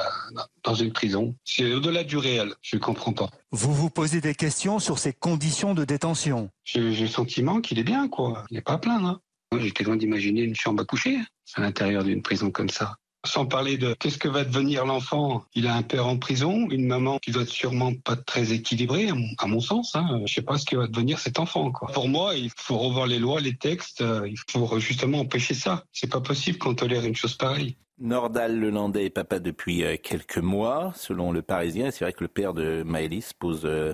dans 0.65 0.75
une 0.75 0.93
prison. 0.93 1.35
C'est 1.45 1.73
au-delà 1.73 2.05
du 2.05 2.17
réel, 2.17 2.55
je 2.63 2.77
ne 2.77 2.81
comprends 2.81 3.13
pas. 3.13 3.31
Vous 3.51 3.75
vous 3.75 3.91
posez 3.91 4.21
des 4.21 4.35
questions 4.35 4.79
sur 4.79 4.99
ces 4.99 5.13
conditions 5.13 5.75
de 5.75 5.85
détention. 5.85 6.51
J'ai 6.65 6.81
le 6.81 7.07
sentiment 7.09 7.61
qu'il 7.61 7.79
est 7.79 7.85
bien, 7.85 8.09
quoi. 8.09 8.45
Il 8.51 8.55
n'est 8.55 8.61
pas 8.63 8.75
à 8.75 8.79
plaindre. 8.79 9.07
Hein. 9.09 9.21
Moi, 9.53 9.61
J'étais 9.63 9.83
loin 9.85 9.97
d'imaginer 9.97 10.43
une 10.43 10.55
chambre 10.55 10.83
à 10.83 10.85
coucher 10.85 11.19
à 11.57 11.61
l'intérieur 11.61 12.05
d'une 12.05 12.23
prison 12.23 12.51
comme 12.53 12.69
ça. 12.71 12.95
Sans 13.27 13.45
parler 13.45 13.77
de 13.77 13.93
qu'est-ce 13.99 14.17
que 14.17 14.29
va 14.29 14.45
devenir 14.45 14.87
l'enfant? 14.87 15.45
Il 15.55 15.67
a 15.67 15.75
un 15.75 15.83
père 15.83 16.07
en 16.07 16.17
prison, 16.17 16.69
une 16.71 16.87
maman 16.87 17.19
qui 17.19 17.33
doit 17.33 17.43
être 17.43 17.51
sûrement 17.51 17.93
pas 17.93 18.17
très 18.17 18.53
équilibrée, 18.53 19.09
à 19.11 19.15
mon, 19.15 19.29
à 19.37 19.47
mon 19.47 19.61
sens. 19.61 19.95
Hein. 19.95 20.23
Je 20.25 20.33
sais 20.33 20.41
pas 20.43 20.57
ce 20.57 20.65
que 20.65 20.77
va 20.77 20.87
devenir 20.87 21.19
cet 21.19 21.39
enfant. 21.39 21.71
Quoi. 21.71 21.93
Pour 21.93 22.09
moi, 22.09 22.35
il 22.37 22.51
faut 22.57 22.79
revoir 22.79 23.07
les 23.07 23.19
lois, 23.19 23.41
les 23.41 23.57
textes. 23.57 24.01
euh, 24.01 24.27
Il 24.27 24.39
faut 24.51 24.79
justement 24.81 25.19
empêcher 25.21 25.53
ça. 25.53 25.85
C'est 25.93 26.11
pas 26.11 26.21
possible 26.23 26.57
qu'on 26.57 26.75
tolère 26.75 27.05
une 27.05 27.15
chose 27.17 27.35
pareille. 27.35 27.77
Nordal 28.01 28.59
Lelandais 28.59 29.05
est 29.05 29.11
papa 29.11 29.39
depuis 29.41 29.85
euh, 29.85 29.97
quelques 30.03 30.39
mois, 30.39 30.93
selon 30.97 31.33
le 31.33 31.43
Parisien. 31.43 31.91
C'est 31.91 32.05
vrai 32.05 32.15
que 32.15 32.25
le 32.25 32.29
père 32.29 32.55
de 32.55 32.83
Maëlys 32.83 33.35
pose 33.35 33.63
euh, 33.65 33.93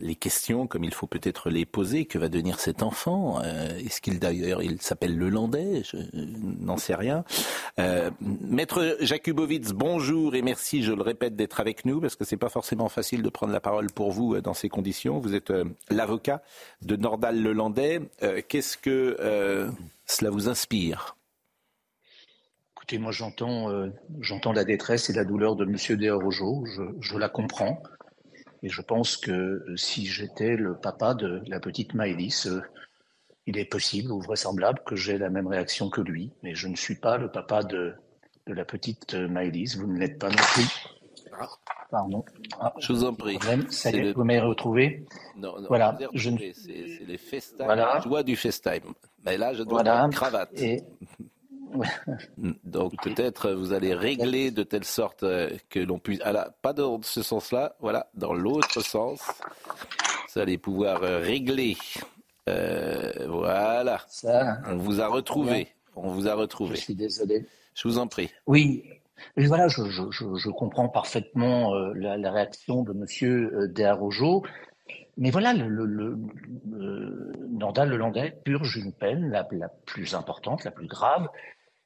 les 0.00 0.14
questions 0.14 0.66
comme 0.66 0.82
il 0.82 0.94
faut 0.94 1.06
peut-être 1.06 1.50
les 1.50 1.66
poser. 1.66 2.06
Que 2.06 2.18
va 2.18 2.28
devenir 2.28 2.58
cet 2.58 2.82
enfant 2.82 3.40
Euh, 3.44 3.76
Est-ce 3.78 4.00
qu'il 4.00 4.18
d'ailleurs 4.18 4.62
il 4.62 4.80
s'appelle 4.80 5.18
Lelandais? 5.18 5.82
Je 5.84 5.98
n'en 6.14 6.78
sais 6.78 6.94
rien. 6.94 7.24
Maître 8.20 8.96
Jakubowicz, 9.00 9.72
bonjour 9.72 10.34
et 10.34 10.42
merci, 10.42 10.82
je 10.82 10.92
le 10.92 11.02
répète, 11.02 11.36
d'être 11.36 11.60
avec 11.60 11.84
nous 11.84 12.00
parce 12.00 12.16
que 12.16 12.24
c'est 12.24 12.36
pas 12.36 12.48
forcément 12.48 12.88
facile 12.88 13.22
de 13.22 13.28
prendre 13.28 13.52
la 13.52 13.60
parole 13.60 13.90
pour 13.92 14.10
vous 14.10 14.40
dans 14.40 14.54
ces 14.54 14.68
conditions. 14.68 15.18
Vous 15.18 15.34
êtes 15.34 15.52
l'avocat 15.90 16.42
de 16.82 16.96
Nordal 16.96 17.42
Lelandais. 17.42 18.00
Qu'est-ce 18.48 18.78
que 18.78 19.16
cela 20.06 20.30
vous 20.30 20.48
inspire? 20.48 21.16
Écoutez, 22.84 22.98
moi 22.98 23.12
j'entends 23.12 23.70
euh, 23.70 23.88
j'entends 24.20 24.52
la 24.52 24.62
détresse 24.64 25.08
et 25.08 25.14
la 25.14 25.24
douleur 25.24 25.56
de 25.56 25.64
Monsieur 25.64 25.96
Desrogeaux, 25.96 26.66
je, 26.66 26.82
je 27.00 27.16
la 27.16 27.30
comprends. 27.30 27.82
Et 28.62 28.68
je 28.68 28.82
pense 28.82 29.16
que 29.16 29.64
si 29.74 30.04
j'étais 30.04 30.54
le 30.56 30.74
papa 30.74 31.14
de 31.14 31.40
la 31.46 31.60
petite 31.60 31.94
Maëlys, 31.94 32.46
euh, 32.46 32.60
il 33.46 33.56
est 33.56 33.64
possible 33.64 34.12
ou 34.12 34.20
vraisemblable 34.20 34.80
que 34.84 34.96
j'ai 34.96 35.16
la 35.16 35.30
même 35.30 35.46
réaction 35.46 35.88
que 35.88 36.02
lui. 36.02 36.30
Mais 36.42 36.54
je 36.54 36.68
ne 36.68 36.76
suis 36.76 36.96
pas 36.96 37.16
le 37.16 37.30
papa 37.30 37.62
de, 37.62 37.94
de 38.46 38.52
la 38.52 38.66
petite 38.66 39.14
euh, 39.14 39.28
Maëlys, 39.28 39.78
vous 39.78 39.86
ne 39.86 39.98
l'êtes 39.98 40.18
pas 40.18 40.28
non 40.28 40.36
plus. 40.52 40.66
Pardon. 41.90 42.22
Ah, 42.60 42.74
Je 42.80 42.92
vous 42.92 43.04
en 43.04 43.14
prie. 43.14 43.38
problème, 43.38 43.70
ça 43.70 43.88
y 43.88 43.92
C'est 43.94 43.98
est, 43.98 44.02
le- 44.04 44.12
vous 44.12 44.24
m'avez 44.24 44.40
retrouvé 44.40 45.06
Non, 45.38 45.58
non, 45.58 45.68
Voilà, 45.68 45.96
je 46.12 46.30
c'est 46.38 46.52
c'est 46.54 47.04
les 47.06 47.16
FaceTime, 47.16 47.64
Voilà. 47.64 47.94
la 47.94 48.00
joie 48.00 48.22
du 48.22 48.36
FaceTime. 48.36 48.92
Mais 49.24 49.38
là, 49.38 49.54
je 49.54 49.62
dois 49.62 49.72
Voilà. 49.76 49.92
avoir 49.92 50.06
une 50.06 50.12
cravate. 50.12 50.50
Et- 50.60 50.82
Donc 52.64 52.92
peut-être 53.02 53.50
vous 53.52 53.72
allez 53.72 53.94
régler 53.94 54.50
de 54.50 54.62
telle 54.62 54.84
sorte 54.84 55.22
euh, 55.22 55.50
que 55.70 55.80
l'on 55.80 55.98
puisse... 55.98 56.20
Ah 56.24 56.32
là, 56.32 56.50
pas 56.62 56.72
dans 56.72 57.00
ce 57.02 57.22
sens-là, 57.22 57.76
voilà, 57.80 58.08
dans 58.14 58.32
l'autre 58.34 58.80
sens. 58.80 59.20
Vous 60.34 60.40
allez 60.40 60.58
pouvoir 60.58 61.02
euh, 61.02 61.18
régler. 61.18 61.76
Euh, 62.48 63.12
voilà. 63.28 64.04
On 64.66 64.76
vous 64.76 65.00
a 65.00 65.08
retrouvé. 65.08 65.68
On 65.96 66.10
vous 66.10 66.28
a 66.28 66.34
retrouvé. 66.34 66.76
Je 66.76 66.80
suis 66.80 66.94
désolé. 66.94 67.46
Je 67.74 67.88
vous 67.88 67.98
en 67.98 68.06
prie. 68.06 68.30
Oui, 68.46 68.84
mais 69.36 69.46
voilà, 69.46 69.68
je, 69.68 69.84
je, 69.90 70.02
je, 70.10 70.34
je 70.36 70.50
comprends 70.50 70.88
parfaitement 70.88 71.74
euh, 71.74 71.92
la, 71.94 72.16
la 72.16 72.30
réaction 72.30 72.82
de 72.82 72.92
Monsieur 72.92 73.52
euh, 73.54 73.68
Desarrojo. 73.68 74.44
Mais 75.16 75.30
voilà, 75.30 75.54
le, 75.54 75.68
le, 75.68 75.86
le, 75.86 76.18
le- 76.72 77.32
Nordal 77.50 77.88
Lelandais 77.88 78.36
purge 78.44 78.76
une 78.76 78.92
peine 78.92 79.30
la, 79.30 79.46
la 79.52 79.68
plus 79.68 80.14
importante, 80.16 80.64
la 80.64 80.72
plus 80.72 80.88
grave, 80.88 81.28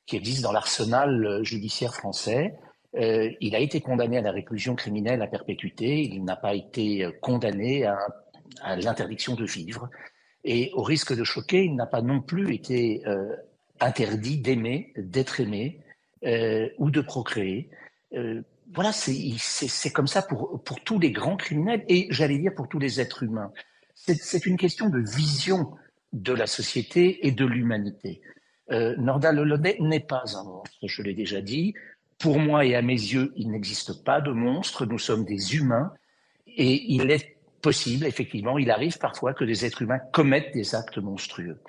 qui 0.08 0.16
existe 0.16 0.42
dans 0.42 0.52
l'arsenal 0.52 1.24
euh, 1.24 1.44
judiciaire 1.44 1.94
français. 1.94 2.54
Euh, 2.96 3.30
il 3.40 3.54
a 3.54 3.60
été 3.60 3.80
condamné 3.80 4.16
à 4.16 4.22
la 4.22 4.32
réclusion 4.32 4.74
criminelle 4.74 5.20
à 5.20 5.26
perpétuité. 5.26 6.00
Il 6.00 6.24
n'a 6.24 6.34
pas 6.34 6.54
été 6.54 7.04
euh, 7.04 7.12
condamné 7.20 7.84
à, 7.84 7.98
l'interdiction 8.76 9.34
de 9.34 9.44
vivre. 9.44 9.90
Et 10.42 10.70
au 10.72 10.82
risque 10.82 11.14
de 11.14 11.22
choquer, 11.22 11.64
il 11.64 11.76
n'a 11.76 11.86
pas 11.86 12.00
non 12.00 12.22
plus 12.22 12.54
été 12.54 13.04
interdit 13.78 14.38
d'aimer, 14.38 14.92
d'être 14.96 15.40
aimé 15.40 15.80
ou 16.78 16.90
de 16.90 17.00
procréer. 17.02 17.68
Voilà, 18.72 18.90
c'est 18.92 19.92
comme 19.92 20.06
ça 20.06 20.22
pour, 20.22 20.60
tous 20.84 20.98
les 20.98 21.12
grands 21.12 21.36
criminels 21.36 21.84
et 21.88 22.08
j'allais 22.10 22.38
dire 22.38 22.54
pour 22.54 22.68
tous 22.68 22.78
les 22.78 23.00
êtres 23.00 23.22
humains. 23.22 23.52
C'est 23.94 24.46
une 24.46 24.56
question 24.56 24.88
de 24.88 24.98
vision 24.98 25.76
de 26.14 26.32
la 26.32 26.46
société 26.46 27.26
et 27.26 27.30
de 27.30 27.44
l'humanité. 27.44 28.22
Euh, 28.70 28.94
Nordal 28.98 29.36
n'est 29.80 30.00
pas 30.00 30.24
un 30.36 30.44
monstre, 30.44 30.76
je 30.86 31.02
l'ai 31.02 31.14
déjà 31.14 31.40
dit. 31.40 31.74
Pour 32.18 32.38
moi 32.38 32.64
et 32.64 32.74
à 32.74 32.82
mes 32.82 32.92
yeux, 32.94 33.32
il 33.36 33.50
n'existe 33.50 34.04
pas 34.04 34.20
de 34.20 34.32
monstre. 34.32 34.86
Nous 34.86 34.98
sommes 34.98 35.24
des 35.24 35.54
humains 35.56 35.92
et 36.46 36.92
il 36.92 37.10
est 37.10 37.36
possible, 37.62 38.06
effectivement, 38.06 38.58
il 38.58 38.70
arrive 38.70 38.98
parfois 38.98 39.34
que 39.34 39.44
des 39.44 39.64
êtres 39.64 39.82
humains 39.82 40.00
commettent 40.12 40.52
des 40.52 40.74
actes 40.74 40.98
monstrueux. 40.98 41.60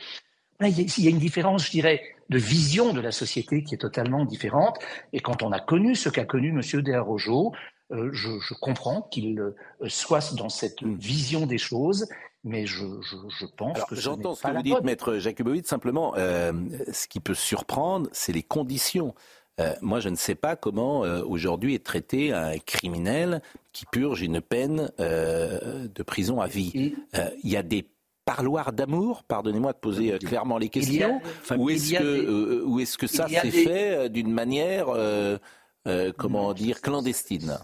Là, 0.59 0.67
il 0.67 0.77
y 0.79 1.07
a- 1.07 1.09
une 1.09 1.19
différence, 1.19 1.65
je 1.67 1.71
dirais, 1.71 2.01
de 2.29 2.37
vision 2.37 2.93
de 2.93 2.99
la 3.01 3.11
société 3.11 3.63
qui 3.63 3.75
est 3.75 3.79
totalement 3.79 4.25
différente. 4.25 4.77
Et 5.13 5.19
quand 5.19 5.41
on 5.41 5.51
a 5.51 5.59
connu 5.59 5.95
ce 5.95 6.09
qu'a 6.09 6.25
connu 6.25 6.49
M. 6.49 6.81
Desarrojo, 6.81 7.53
euh, 7.91 8.09
je, 8.13 8.29
je 8.39 8.53
comprends 8.55 9.03
qu'il 9.03 9.39
euh, 9.39 9.55
soit 9.87 10.35
dans 10.35 10.49
cette 10.49 10.83
vision 10.83 11.45
des 11.47 11.57
choses, 11.57 12.07
mais 12.43 12.65
je, 12.65 12.85
je, 13.01 13.15
je 13.39 13.45
pense 13.57 13.75
Alors, 13.75 13.87
que 13.87 13.95
j'entends 13.95 14.35
ce 14.35 14.43
que 14.43 14.51
vous 14.55 14.61
dites, 14.63 14.81
maître 14.83 15.17
Jakubowicz. 15.17 15.67
Simplement, 15.67 16.13
euh, 16.17 16.53
ce 16.91 17.07
qui 17.07 17.19
peut 17.19 17.33
surprendre, 17.33 18.09
c'est 18.11 18.31
les 18.31 18.43
conditions. 18.43 19.13
Euh, 19.59 19.73
moi, 19.81 19.99
je 19.99 20.07
ne 20.09 20.15
sais 20.15 20.35
pas 20.35 20.55
comment 20.55 21.03
euh, 21.03 21.21
aujourd'hui 21.23 21.75
est 21.75 21.83
traité 21.85 22.31
un 22.31 22.57
criminel 22.59 23.41
qui 23.73 23.85
purge 23.85 24.21
une 24.21 24.39
peine 24.41 24.89
de 24.99 26.03
prison 26.03 26.39
à 26.39 26.47
vie. 26.47 26.95
Il 27.43 27.49
y 27.49 27.57
a 27.57 27.63
des 27.63 27.85
parloirs 28.25 28.71
d'amour, 28.73 29.23
pardonnez-moi 29.23 29.73
de 29.73 29.77
poser 29.79 30.17
clairement 30.19 30.57
les 30.59 30.67
a- 30.67 30.69
questions, 30.69 31.19
ou 31.57 31.69
est-ce 31.69 31.93
que, 32.97 33.05
des- 33.05 33.11
ça 33.17 33.27
s'est 33.27 33.41
des- 33.41 33.51
fait 33.51 34.09
d'une 34.09 34.31
manière, 34.31 34.85
euh, 34.89 35.37
euh, 35.87 36.11
comment 36.15 36.53
dire, 36.53 36.79
clandestine? 36.81 37.57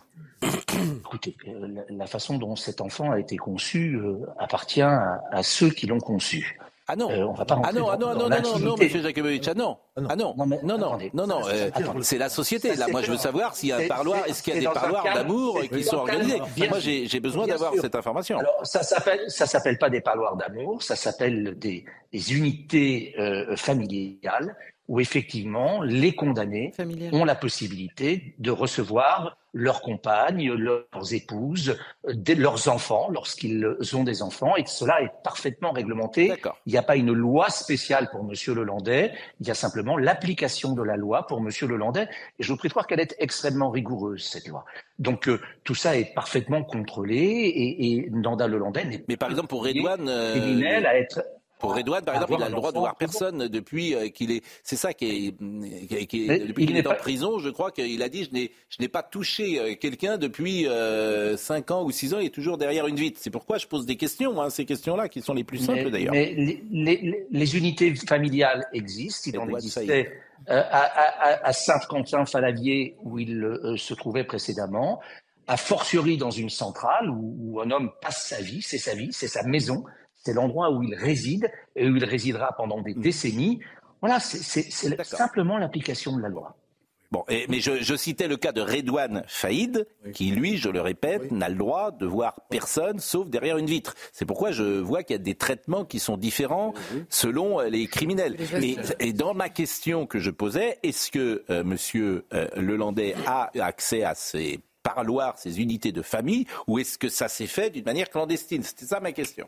Écoutez, 0.99 1.35
euh, 1.47 1.67
la, 1.67 1.81
la 1.89 2.07
façon 2.07 2.37
dont 2.37 2.55
cet 2.55 2.81
enfant 2.81 3.11
a 3.11 3.19
été 3.19 3.37
conçu 3.37 3.95
euh, 3.95 4.17
appartient 4.39 4.81
à, 4.81 5.21
à 5.31 5.43
ceux 5.43 5.69
qui 5.69 5.87
l'ont 5.87 5.99
conçu. 5.99 6.59
Ah 6.87 6.95
non, 6.95 7.09
on 7.09 7.33
va 7.33 7.45
pas 7.45 7.59
Ah 7.63 7.73
non, 7.73 7.87
ah 7.89 7.97
dans- 7.97 8.13
non, 8.13 8.19
dans 8.19 8.29
non, 8.29 8.41
non, 8.43 8.59
non, 8.59 8.59
non, 8.59 8.75
monsieur 8.77 9.01
Jakubowicz, 9.01 9.47
ah 9.47 9.53
non, 9.55 9.77
ah 10.07 10.15
non, 10.15 10.35
non, 10.37 10.45
non, 10.45 10.77
non, 10.77 10.97
non, 11.15 11.25
non, 11.27 11.41
euh, 11.47 11.71
c'est 12.01 12.19
la 12.19 12.29
société. 12.29 12.75
Là, 12.75 12.87
moi, 12.89 13.01
je 13.01 13.09
veux 13.09 13.17
savoir 13.17 13.55
s'il 13.55 13.69
y 13.69 13.71
a 13.71 13.77
un 13.77 13.87
parloir, 13.87 14.23
est-ce 14.27 14.43
qu'il 14.43 14.53
y 14.53 14.57
a 14.57 14.59
des 14.59 14.67
parloirs 14.67 15.03
d'amour 15.03 15.61
qui 15.73 15.83
sont 15.83 15.95
organisés? 15.97 16.39
bien 16.55 16.69
Moi, 16.69 16.79
j'ai 16.79 17.19
besoin 17.19 17.47
d'avoir 17.47 17.73
cette 17.73 17.95
information. 17.95 18.37
Alors, 18.37 18.59
ça 18.63 18.83
s'appelle, 18.83 19.21
ça 19.29 19.47
s'appelle 19.47 19.79
pas 19.79 19.89
des 19.89 20.01
parloirs 20.01 20.35
d'amour, 20.35 20.83
ça 20.83 20.95
s'appelle 20.95 21.57
des, 21.57 21.85
des 22.13 22.33
unités 22.35 23.15
euh, 23.17 23.55
familiales 23.55 24.55
où 24.87 24.99
effectivement 24.99 25.81
les 25.81 26.13
condamnés 26.13 26.71
ont 27.11 27.25
la 27.25 27.33
possibilité 27.33 28.35
de 28.37 28.51
recevoir 28.51 29.37
leurs 29.55 29.81
compagnes, 29.81 30.51
leurs 30.51 31.13
épouses, 31.13 31.77
euh, 32.07 32.35
leurs 32.37 32.67
enfants, 32.67 33.07
lorsqu'ils 33.09 33.65
ont 33.93 34.03
des 34.03 34.21
enfants, 34.21 34.57
et 34.57 34.65
cela 34.65 35.01
est 35.01 35.11
parfaitement 35.23 35.71
réglementé. 35.71 36.33
Il 36.65 36.73
n'y 36.73 36.77
a 36.77 36.83
pas 36.83 36.97
une 36.97 37.13
loi 37.13 37.49
spéciale 37.49 38.09
pour 38.11 38.25
Monsieur 38.25 38.53
Lelandais, 38.53 39.13
il 39.39 39.47
y 39.47 39.51
a 39.51 39.55
simplement 39.55 39.97
l'application 39.97 40.73
de 40.73 40.83
la 40.83 40.97
loi 40.97 41.25
pour 41.25 41.39
Monsieur 41.39 41.67
Lelandais, 41.67 42.09
et 42.37 42.43
je 42.43 42.51
vous 42.51 42.57
prie 42.57 42.67
de 42.67 42.73
croire 42.73 42.85
qu'elle 42.85 42.99
est 42.99 43.15
extrêmement 43.17 43.69
rigoureuse, 43.69 44.25
cette 44.25 44.47
loi. 44.49 44.65
Donc 44.99 45.29
euh, 45.29 45.39
tout 45.63 45.75
ça 45.75 45.97
est 45.97 46.13
parfaitement 46.13 46.63
contrôlé, 46.63 47.15
et, 47.15 47.93
et 47.93 48.09
Nanda 48.11 48.47
Lelandais 48.47 48.83
n'est 48.83 49.05
Mais 49.07 49.15
par 49.15 49.29
exemple, 49.31 49.47
pour 49.47 49.63
Redouane, 49.65 50.09
euh, 50.09 50.33
criminel 50.33 50.85
à 50.85 50.97
être... 50.97 51.21
Pour 51.67 51.75
Redouane, 51.75 52.03
par 52.03 52.15
à 52.15 52.17
exemple, 52.17 52.33
il 52.39 52.43
a 52.43 52.49
le 52.49 52.55
droit 52.55 52.71
de 52.71 52.77
voir 52.77 52.95
personne 52.97 53.47
depuis 53.47 53.95
euh, 53.95 54.09
qu'il 54.09 54.31
est. 54.31 54.43
C'est 54.63 54.75
ça 54.75 54.93
qui 54.93 55.05
est. 55.05 55.87
qui- 55.87 56.07
qui 56.07 56.25
est- 56.29 56.39
depuis 56.47 56.63
il 56.63 56.67
qu'il 56.67 56.77
est 56.77 56.81
n'est 56.81 56.87
en 56.87 56.95
prison, 56.95 57.39
je 57.39 57.49
crois 57.49 57.71
qu'il 57.71 58.01
a 58.03 58.09
dit 58.09 58.23
je 58.25 58.31
n'ai 58.31 58.51
je 58.69 58.81
n'ai 58.81 58.87
pas 58.87 59.03
touché 59.03 59.59
euh, 59.59 59.75
quelqu'un 59.75 60.17
depuis 60.17 60.67
5 61.37 61.71
ans 61.71 61.83
ou 61.83 61.91
6 61.91 62.13
ans. 62.13 62.19
Il 62.19 62.27
est 62.27 62.29
toujours 62.29 62.57
derrière 62.57 62.87
une 62.87 62.95
vitre. 62.95 63.19
C'est 63.21 63.29
pourquoi 63.29 63.57
je 63.57 63.67
pose 63.67 63.85
des 63.85 63.95
questions, 63.95 64.41
hein, 64.41 64.49
ces 64.49 64.65
questions-là, 64.65 65.09
qui 65.09 65.21
sont 65.21 65.33
les 65.33 65.43
plus 65.43 65.57
simples 65.59 65.89
d'ailleurs. 65.89 66.13
Mais 66.13 66.33
les, 66.35 66.63
les- 66.71 67.25
les 67.29 67.57
unités 67.57 67.93
familiales 67.95 68.65
existent. 68.73 69.29
Il 69.33 69.39
en 69.39 69.47
existait 69.57 70.11
euh, 70.49 70.61
à, 70.69 70.79
à- 70.81 71.47
à 71.47 71.53
Saint-Quentin-Falavier 71.53 72.95
où 73.03 73.19
il 73.19 73.43
euh, 73.43 73.77
se 73.77 73.93
trouvait 73.93 74.23
précédemment, 74.23 74.99
à 75.47 75.57
fortiori 75.57 76.17
dans 76.17 76.31
une 76.31 76.49
centrale 76.49 77.09
où, 77.09 77.35
où 77.39 77.61
un 77.61 77.71
homme 77.71 77.91
passe 78.01 78.27
sa 78.27 78.41
vie, 78.41 78.61
c'est 78.61 78.77
sa 78.77 78.95
vie, 78.95 79.09
c'est 79.11 79.27
sa 79.27 79.43
maison, 79.43 79.83
c'est 80.25 80.33
l'endroit 80.33 80.71
où 80.71 80.81
il 80.83 80.95
réside 80.95 81.51
et 81.75 81.87
où 81.87 81.95
il 81.95 82.03
résidera 82.05 82.53
pendant 82.57 82.79
Mm. 82.79 82.83
des 82.83 82.93
décennies. 82.95 83.59
Voilà, 84.01 84.19
c'est- 84.19 84.71
simplement 85.03 85.57
l'application 85.57 86.17
de 86.17 86.21
la 86.21 86.29
loi. 86.29 86.55
Bon, 87.11 87.23
et- 87.29 87.45
mais 87.47 87.59
je, 87.59 87.81
je 87.81 87.95
citais 87.95 88.27
le 88.27 88.35
cas 88.35 88.51
de 88.51 88.61
Redouane 88.61 89.23
Faïd, 89.27 89.87
qui 90.13 90.31
lui, 90.31 90.57
je 90.57 90.69
le 90.69 90.81
répète, 90.81 91.31
n'a 91.31 91.49
le 91.49 91.55
droit 91.55 91.91
de 91.91 92.05
voir 92.05 92.41
personne 92.49 92.99
sauf 92.99 93.29
derrière 93.29 93.57
une 93.57 93.67
vitre. 93.67 93.93
C'est 94.11 94.25
pourquoi 94.25 94.51
je 94.51 94.79
vois 94.79 95.03
qu'il 95.03 95.13
y 95.15 95.19
a 95.19 95.23
des 95.23 95.35
traitements 95.35 95.85
qui 95.85 95.99
sont 95.99 96.17
différents 96.17 96.73
selon 97.09 97.61
euh, 97.61 97.69
les 97.69 97.85
criminels. 97.87 98.35
Et, 98.61 98.75
et 98.99 99.13
dans 99.13 99.35
ma 99.35 99.49
question 99.49 100.07
que 100.07 100.19
je 100.19 100.31
posais, 100.31 100.79
est-ce 100.81 101.11
que 101.11 101.43
euh, 101.51 101.63
Monsieur 101.63 102.25
euh, 102.33 102.47
Lelandais 102.55 103.15
a 103.27 103.51
accès 103.61 104.03
à 104.03 104.15
ces 104.15 104.59
parloirs, 104.83 105.37
ces 105.39 105.61
unités 105.61 105.91
de 105.91 106.03
famille, 106.03 106.45
ou 106.67 106.77
est-ce 106.77 106.97
que 106.99 107.09
ça 107.09 107.27
s'est 107.27 107.47
fait 107.47 107.71
d'une 107.71 107.85
manière 107.85 108.09
clandestine? 108.09 108.61
C'était 108.61 108.85
ça 108.85 108.99
ma 108.99 109.11
question. 109.13 109.47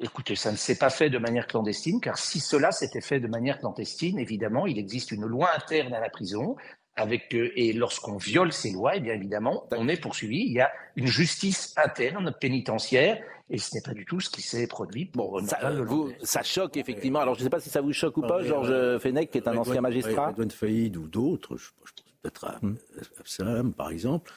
Écoutez, 0.00 0.34
ça 0.36 0.50
ne 0.50 0.56
s'est 0.56 0.76
pas 0.76 0.90
fait 0.90 1.08
de 1.10 1.18
manière 1.18 1.46
clandestine, 1.46 2.00
car 2.00 2.18
si 2.18 2.40
cela 2.40 2.72
s'était 2.72 3.00
fait 3.00 3.20
de 3.20 3.28
manière 3.28 3.58
clandestine, 3.60 4.18
évidemment, 4.18 4.66
il 4.66 4.78
existe 4.78 5.12
une 5.12 5.24
loi 5.24 5.50
interne 5.54 5.94
à 5.94 6.00
la 6.00 6.10
prison. 6.10 6.56
Avec, 6.96 7.34
euh, 7.34 7.50
et 7.56 7.72
lorsqu'on 7.72 8.18
viole 8.18 8.52
ces 8.52 8.70
lois, 8.70 8.94
eh 8.94 9.00
bien 9.00 9.14
évidemment, 9.14 9.66
on 9.72 9.88
est 9.88 10.00
poursuivi. 10.00 10.44
Il 10.46 10.52
y 10.52 10.60
a 10.60 10.70
une 10.94 11.08
justice 11.08 11.74
interne 11.76 12.32
pénitentiaire, 12.40 13.20
et 13.50 13.58
ce 13.58 13.74
n'est 13.74 13.80
pas 13.82 13.94
du 13.94 14.04
tout 14.04 14.20
ce 14.20 14.30
qui 14.30 14.42
s'est 14.42 14.68
produit 14.68 15.06
pour 15.06 15.40
Ça, 15.40 15.58
Nordal 15.60 15.80
euh, 15.80 15.84
vous- 15.86 16.12
ça 16.22 16.44
choque 16.44 16.76
effectivement. 16.76 17.18
Alors 17.18 17.34
je 17.34 17.40
ne 17.40 17.44
sais 17.46 17.50
pas 17.50 17.58
si 17.58 17.68
ça 17.68 17.80
vous 17.80 17.92
choque 17.92 18.16
ou 18.18 18.20
pas, 18.22 18.36
Ouais, 18.36 18.46
Georges 18.46 18.70
ouais. 18.70 19.00
Fenech, 19.00 19.28
qui 19.32 19.38
est 19.38 19.48
un 19.48 19.56
ancien 19.56 19.80
magistrat. 19.80 20.28
Redouane 20.28 20.52
Faïd 20.52 20.96
ou 20.96 21.08
d'autres, 21.08 21.56
je, 21.56 21.64
je 21.64 21.70
pense 21.92 22.04
peut-être 22.22 22.44
à 22.44 22.60
Absalem 23.18 23.72
par 23.72 23.90
exemple, 23.90 24.30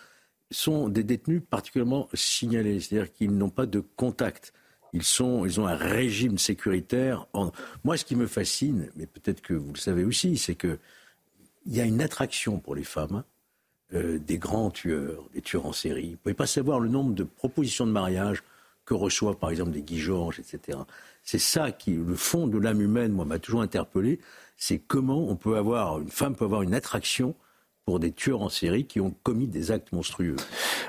sont 0.49 0.89
des 0.89 1.03
détenus 1.03 1.43
particulièrement 1.47 2.09
signalés, 2.15 2.79
c'est-à-dire 2.79 3.13
qu'ils 3.13 3.37
n'ont 3.37 3.51
pas 3.51 3.67
de 3.67 3.81
contact. 3.81 4.51
Ils, 4.97 5.03
sont, 5.03 5.45
ils 5.45 5.59
ont 5.59 5.67
un 5.67 5.75
régime 5.75 6.39
sécuritaire. 6.39 7.27
Moi, 7.83 7.97
ce 7.97 8.03
qui 8.03 8.15
me 8.15 8.25
fascine, 8.25 8.89
mais 8.95 9.05
peut-être 9.05 9.41
que 9.41 9.53
vous 9.53 9.73
le 9.73 9.77
savez 9.77 10.03
aussi, 10.03 10.37
c'est 10.37 10.55
que 10.55 10.79
il 11.67 11.75
y 11.75 11.81
a 11.81 11.85
une 11.85 12.01
attraction 12.01 12.57
pour 12.57 12.73
les 12.73 12.83
femmes, 12.83 13.23
euh, 13.93 14.17
des 14.17 14.39
grands 14.39 14.71
tueurs, 14.71 15.23
des 15.35 15.41
tueurs 15.41 15.67
en 15.67 15.71
série. 15.71 16.05
Vous 16.05 16.11
ne 16.11 16.15
pouvez 16.15 16.33
pas 16.33 16.47
savoir 16.47 16.79
le 16.79 16.89
nombre 16.89 17.13
de 17.13 17.23
propositions 17.23 17.85
de 17.85 17.91
mariage 17.91 18.41
que 18.85 18.95
reçoivent 18.95 19.35
par 19.35 19.51
exemple 19.51 19.69
des 19.69 19.83
Guy 19.83 19.99
Georges, 19.99 20.39
etc. 20.39 20.79
C'est 21.23 21.37
ça 21.37 21.71
qui, 21.71 21.91
le 21.91 22.15
fond 22.15 22.47
de 22.47 22.57
l'âme 22.57 22.81
humaine, 22.81 23.11
moi, 23.11 23.25
m'a 23.25 23.37
toujours 23.37 23.61
interpellé. 23.61 24.19
C'est 24.55 24.79
comment 24.79 25.29
on 25.29 25.35
peut 25.35 25.57
avoir, 25.57 25.99
une 25.99 26.09
femme 26.09 26.35
peut 26.35 26.45
avoir 26.45 26.63
une 26.63 26.73
attraction 26.73 27.35
pour 27.87 28.01
des 28.01 28.11
tueurs 28.11 28.41
en 28.41 28.49
série 28.49 28.85
qui 28.85 28.99
ont 28.99 29.15
commis 29.23 29.47
des 29.47 29.71
actes 29.71 29.93
monstrueux. 29.93 30.35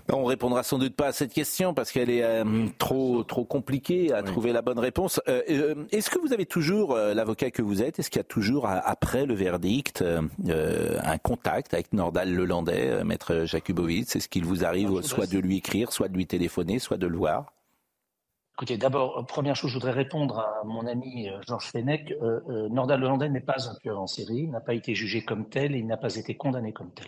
Ben, 0.08 0.16
On 0.16 0.24
répondra 0.24 0.64
sans 0.64 0.78
doute 0.78 0.96
pas 0.96 1.06
à 1.06 1.12
cette 1.12 1.32
question 1.32 1.72
parce 1.72 1.92
qu'elle 1.92 2.10
est 2.10 2.24
euh, 2.24 2.66
trop 2.76 3.22
trop 3.22 3.44
compliquée 3.44 4.12
à 4.12 4.24
trouver 4.24 4.52
la 4.52 4.62
bonne 4.62 4.80
réponse. 4.80 5.20
Euh, 5.28 5.42
euh, 5.48 5.74
Est-ce 5.92 6.10
que 6.10 6.18
vous 6.18 6.32
avez 6.32 6.44
toujours 6.44 6.96
euh, 6.96 7.14
l'avocat 7.14 7.52
que 7.52 7.62
vous 7.62 7.82
êtes 7.84 8.00
Est-ce 8.00 8.10
qu'il 8.10 8.18
y 8.18 8.20
a 8.20 8.24
toujours 8.24 8.66
après 8.66 9.26
le 9.26 9.34
verdict 9.34 10.02
un 10.02 11.18
contact 11.18 11.72
avec 11.72 11.92
Nordal 11.92 12.34
Lelandais, 12.34 12.88
euh, 12.88 13.04
maître 13.04 13.44
Jakubowicz? 13.44 14.16
Est-ce 14.16 14.28
qu'il 14.28 14.44
vous 14.44 14.64
arrive 14.64 15.00
soit 15.02 15.30
de 15.30 15.38
lui 15.38 15.58
écrire, 15.58 15.92
soit 15.92 16.08
de 16.08 16.16
lui 16.16 16.26
téléphoner, 16.26 16.80
soit 16.80 16.96
de 16.96 17.06
le 17.06 17.16
voir? 17.16 17.52
Écoutez, 18.58 18.76
d'abord, 18.76 19.18
euh, 19.18 19.22
première 19.22 19.54
chose, 19.54 19.70
je 19.70 19.74
voudrais 19.74 19.92
répondre 19.92 20.40
à 20.40 20.64
mon 20.64 20.84
ami 20.88 21.28
euh, 21.28 21.38
Georges 21.46 21.70
Fenech. 21.70 22.10
Euh, 22.10 22.40
euh, 22.48 22.68
Nordal 22.68 23.00
Lelandais 23.00 23.28
n'est 23.28 23.40
pas 23.40 23.68
un 23.70 23.74
tueur 23.76 24.00
en 24.00 24.08
série, 24.08 24.38
il 24.38 24.50
n'a 24.50 24.58
pas 24.60 24.74
été 24.74 24.96
jugé 24.96 25.22
comme 25.24 25.48
tel 25.48 25.76
et 25.76 25.78
il 25.78 25.86
n'a 25.86 25.96
pas 25.96 26.16
été 26.16 26.36
condamné 26.36 26.72
comme 26.72 26.90
tel. 26.92 27.06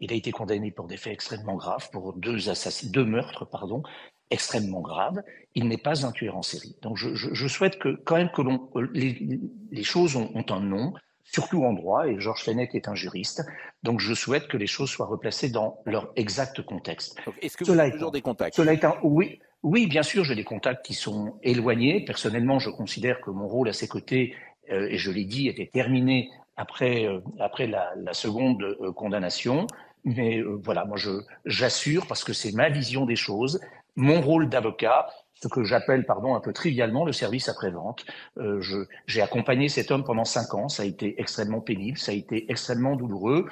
Il 0.00 0.10
a 0.12 0.16
été 0.16 0.30
condamné 0.30 0.70
pour 0.70 0.86
des 0.86 0.96
faits 0.96 1.12
extrêmement 1.12 1.56
graves, 1.56 1.90
pour 1.90 2.14
deux, 2.14 2.48
assassins, 2.48 2.88
deux 2.90 3.04
meurtres, 3.04 3.44
pardon, 3.44 3.82
extrêmement 4.30 4.80
graves. 4.80 5.22
Il 5.54 5.68
n'est 5.68 5.76
pas 5.76 6.06
un 6.06 6.10
tueur 6.12 6.38
en 6.38 6.42
série. 6.42 6.74
Donc 6.80 6.96
je, 6.96 7.14
je- 7.14 7.34
je 7.34 7.48
souhaite 7.48 7.78
que 7.78 7.90
quand 8.06 8.16
même 8.16 8.30
que 8.30 8.40
l'on, 8.40 8.70
euh, 8.76 8.88
les, 8.94 9.40
les 9.70 9.82
choses 9.82 10.16
ont, 10.16 10.30
ont 10.34 10.44
un 10.48 10.60
nom, 10.60 10.94
surtout 11.22 11.64
en 11.64 11.74
droit, 11.74 12.08
et 12.08 12.18
Georges 12.18 12.44
Fenech 12.44 12.74
est 12.74 12.88
un 12.88 12.94
juriste. 12.94 13.44
Donc 13.82 14.00
je 14.00 14.14
souhaite 14.14 14.48
que 14.48 14.56
les 14.56 14.66
choses 14.66 14.88
soient 14.88 15.04
replacées 15.04 15.50
dans 15.50 15.80
leur 15.84 16.10
exact 16.16 16.62
contexte. 16.62 17.18
Est-ce 17.42 17.58
que 17.58 17.64
vous 17.64 17.72
Cela 17.72 17.82
avez 17.82 17.92
toujours 17.92 18.12
des 18.12 18.22
contacts? 18.22 18.56
cela 18.56 18.72
étant, 18.72 18.96
oui, 19.02 19.38
oui, 19.62 19.86
bien 19.86 20.02
sûr, 20.02 20.24
j'ai 20.24 20.34
des 20.34 20.44
contacts 20.44 20.84
qui 20.84 20.94
sont 20.94 21.38
éloignés. 21.42 22.04
Personnellement, 22.04 22.58
je 22.58 22.70
considère 22.70 23.20
que 23.20 23.30
mon 23.30 23.48
rôle 23.48 23.68
à 23.68 23.72
ses 23.72 23.88
côtés, 23.88 24.34
euh, 24.70 24.88
et 24.88 24.98
je 24.98 25.10
l'ai 25.10 25.24
dit, 25.24 25.48
était 25.48 25.70
terminé 25.72 26.30
après, 26.56 27.06
euh, 27.06 27.20
après 27.40 27.66
la, 27.66 27.92
la 27.96 28.12
seconde 28.12 28.62
euh, 28.62 28.92
condamnation. 28.92 29.66
Mais 30.04 30.38
euh, 30.38 30.60
voilà, 30.62 30.84
moi, 30.84 30.96
j'assure, 31.44 32.06
parce 32.06 32.24
que 32.24 32.32
c'est 32.32 32.52
ma 32.52 32.68
vision 32.68 33.04
des 33.04 33.16
choses, 33.16 33.60
mon 33.96 34.20
rôle 34.20 34.48
d'avocat, 34.48 35.08
ce 35.34 35.48
que 35.48 35.64
j'appelle, 35.64 36.04
pardon, 36.04 36.34
un 36.34 36.40
peu 36.40 36.52
trivialement, 36.52 37.04
le 37.04 37.12
service 37.12 37.48
après-vente. 37.48 38.04
Euh, 38.38 38.60
j'ai 39.06 39.22
accompagné 39.22 39.68
cet 39.68 39.90
homme 39.90 40.04
pendant 40.04 40.24
cinq 40.24 40.54
ans. 40.54 40.68
Ça 40.68 40.82
a 40.82 40.86
été 40.86 41.20
extrêmement 41.20 41.60
pénible, 41.60 41.98
ça 41.98 42.12
a 42.12 42.14
été 42.14 42.50
extrêmement 42.50 42.96
douloureux 42.96 43.46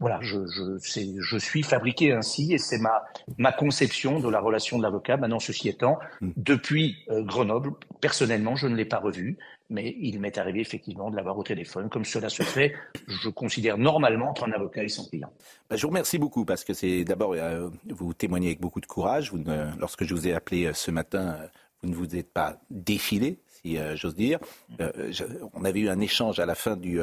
voilà, 0.00 0.18
je, 0.22 0.46
je, 0.46 0.78
c'est- 0.78 1.14
je 1.18 1.38
suis 1.38 1.62
fabriqué 1.62 2.12
ainsi 2.12 2.52
et 2.52 2.58
c'est 2.58 2.78
ma, 2.78 3.02
ma 3.36 3.52
conception 3.52 4.20
de 4.20 4.28
la 4.28 4.40
relation 4.40 4.78
de 4.78 4.82
l'avocat. 4.82 5.16
Maintenant, 5.16 5.40
ceci 5.40 5.68
étant, 5.68 5.98
depuis 6.22 6.96
euh, 7.10 7.22
Grenoble, 7.22 7.72
personnellement, 8.00 8.54
je 8.56 8.68
ne 8.68 8.76
l'ai 8.76 8.84
pas 8.84 8.98
revu, 8.98 9.38
mais 9.70 9.96
il 10.00 10.20
m'est 10.20 10.38
arrivé 10.38 10.60
effectivement 10.60 11.10
de 11.10 11.16
l'avoir 11.16 11.36
au 11.36 11.42
téléphone, 11.42 11.88
comme 11.90 12.04
cela 12.04 12.28
se 12.28 12.42
fait, 12.42 12.74
je 13.06 13.28
considère 13.28 13.76
normalement 13.76 14.30
entre 14.30 14.48
un 14.48 14.52
avocat 14.52 14.82
et 14.84 14.88
son 14.88 15.04
client. 15.06 15.32
Ben, 15.68 15.76
je 15.76 15.82
vous 15.82 15.88
remercie 15.88 16.18
beaucoup 16.18 16.44
parce 16.44 16.64
que 16.64 16.72
c'est 16.74 17.04
d'abord 17.04 17.32
euh, 17.34 17.68
vous 17.88 18.14
témoignez 18.14 18.46
avec 18.48 18.60
beaucoup 18.60 18.80
de 18.80 18.86
courage. 18.86 19.30
Vous 19.32 19.38
ne- 19.38 19.76
lorsque 19.78 20.04
je 20.04 20.14
vous 20.14 20.26
ai 20.28 20.32
appelé 20.32 20.66
euh, 20.66 20.72
ce 20.74 20.90
matin, 20.90 21.36
vous 21.82 21.90
ne 21.90 21.94
vous 21.94 22.16
êtes 22.16 22.32
pas 22.32 22.56
défilé, 22.70 23.40
si 23.48 23.76
euh, 23.78 23.94
j'ose 23.96 24.14
dire. 24.14 24.38
Je- 24.78 25.24
on 25.54 25.64
avait 25.64 25.80
eu 25.80 25.88
un 25.88 26.00
échange 26.00 26.38
à 26.40 26.46
la 26.46 26.54
fin 26.54 26.76
du 26.76 26.98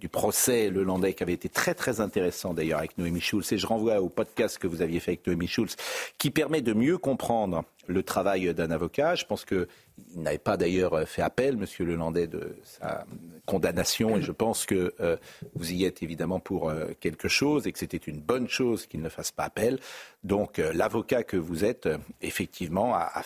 du 0.00 0.08
procès 0.08 0.70
Le 0.70 0.82
Landais 0.82 1.14
qui 1.14 1.22
avait 1.22 1.32
été 1.32 1.48
très 1.48 1.74
très 1.74 2.00
intéressant 2.00 2.54
d'ailleurs 2.54 2.78
avec 2.78 2.96
Noémie 2.98 3.20
Schulz. 3.20 3.52
Et 3.52 3.58
je 3.58 3.66
renvoie 3.66 4.00
au 4.00 4.08
podcast 4.08 4.58
que 4.58 4.66
vous 4.66 4.82
aviez 4.82 5.00
fait 5.00 5.12
avec 5.12 5.26
Noémie 5.26 5.48
Schulz 5.48 5.76
qui 6.18 6.30
permet 6.30 6.62
de 6.62 6.72
mieux 6.72 6.98
comprendre 6.98 7.64
le 7.88 8.02
travail 8.02 8.54
d'un 8.54 8.70
avocat. 8.70 9.14
Je 9.16 9.24
pense 9.24 9.44
que 9.44 9.66
il 10.14 10.22
n'avait 10.22 10.38
pas 10.38 10.56
d'ailleurs 10.56 11.06
fait 11.08 11.22
appel, 11.22 11.56
Monsieur 11.56 11.84
Lelandais, 11.84 12.26
de 12.26 12.56
sa 12.62 13.04
condamnation, 13.46 14.16
et 14.16 14.22
je 14.22 14.32
pense 14.32 14.66
que 14.66 14.94
euh, 15.00 15.16
vous 15.54 15.72
y 15.72 15.84
êtes 15.84 16.02
évidemment 16.02 16.38
pour 16.38 16.68
euh, 16.68 16.88
quelque 17.00 17.28
chose 17.28 17.66
et 17.66 17.72
que 17.72 17.78
c'était 17.78 17.96
une 17.96 18.20
bonne 18.20 18.48
chose 18.48 18.86
qu'il 18.86 19.00
ne 19.00 19.08
fasse 19.08 19.32
pas 19.32 19.44
appel. 19.44 19.78
Donc 20.24 20.58
euh, 20.58 20.72
l'avocat 20.74 21.22
que 21.22 21.36
vous 21.36 21.64
êtes, 21.64 21.88
effectivement, 22.20 22.94
a, 22.94 23.22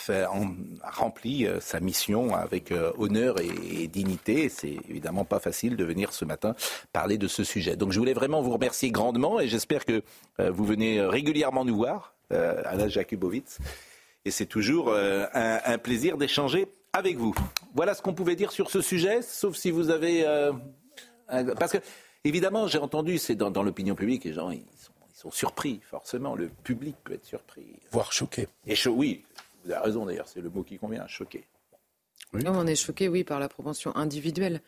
rempli 0.84 1.46
sa 1.60 1.80
mission 1.80 2.34
avec 2.34 2.72
honneur 2.98 3.40
et, 3.40 3.82
et 3.82 3.88
dignité. 3.88 4.48
C'est 4.48 4.76
évidemment 4.88 5.24
pas 5.24 5.40
facile 5.40 5.76
de 5.76 5.84
venir 5.84 6.12
ce 6.12 6.24
matin 6.24 6.54
parler 6.92 7.18
de 7.18 7.28
ce 7.28 7.44
sujet. 7.44 7.76
Donc 7.76 7.92
je 7.92 7.98
voulais 7.98 8.12
vraiment 8.12 8.42
vous 8.42 8.52
remercier 8.52 8.90
grandement 8.90 9.40
et 9.40 9.48
j'espère 9.48 9.84
que 9.84 10.02
vous 10.38 10.64
venez 10.64 11.00
régulièrement 11.00 11.64
nous 11.64 11.76
voir, 11.76 12.14
Alain 12.30 12.88
Jakubowicz. 12.88 13.58
Et 14.24 14.30
c'est 14.30 14.46
toujours 14.46 14.88
euh, 14.88 15.26
un, 15.34 15.60
un 15.64 15.78
plaisir 15.78 16.16
d'échanger 16.16 16.68
avec 16.92 17.16
vous. 17.16 17.34
Voilà 17.74 17.94
ce 17.94 18.02
qu'on 18.02 18.14
pouvait 18.14 18.36
dire 18.36 18.52
sur 18.52 18.70
ce 18.70 18.80
sujet, 18.80 19.22
sauf 19.22 19.56
si 19.56 19.70
vous 19.70 19.90
avez... 19.90 20.24
euh, 20.26 20.52
un- 21.28 21.54
parce 21.54 21.72
que, 21.72 21.78
évidemment, 22.24 22.66
j'ai 22.68 22.78
entendu, 22.78 23.18
c'est 23.18 23.34
dans, 23.34 23.50
dans 23.50 23.62
l'opinion 23.62 23.94
publique, 23.94 24.24
les 24.24 24.32
gens, 24.32 24.50
ils 24.50 24.60
sont, 24.78 24.92
ils 25.12 25.16
sont 25.18 25.30
surpris, 25.30 25.80
forcément. 25.82 26.34
Le 26.36 26.48
public 26.48 26.94
peut 27.02 27.14
être 27.14 27.24
surpris. 27.24 27.66
Voire 27.90 28.12
choqué. 28.12 28.46
Et 28.66 28.74
cho- 28.76 28.92
oui, 28.92 29.24
vous 29.64 29.72
avez 29.72 29.82
raison 29.84 30.06
d'ailleurs, 30.06 30.28
c'est 30.28 30.40
le 30.40 30.50
mot 30.50 30.62
qui 30.62 30.78
convient, 30.78 31.06
choqué. 31.08 31.44
Non, 32.32 32.52
on 32.54 32.66
est 32.66 32.76
choqué, 32.76 33.08
oui, 33.08 33.24
par 33.24 33.40
la 33.40 33.48
propension 33.48 33.94
individuelle. 33.96 34.60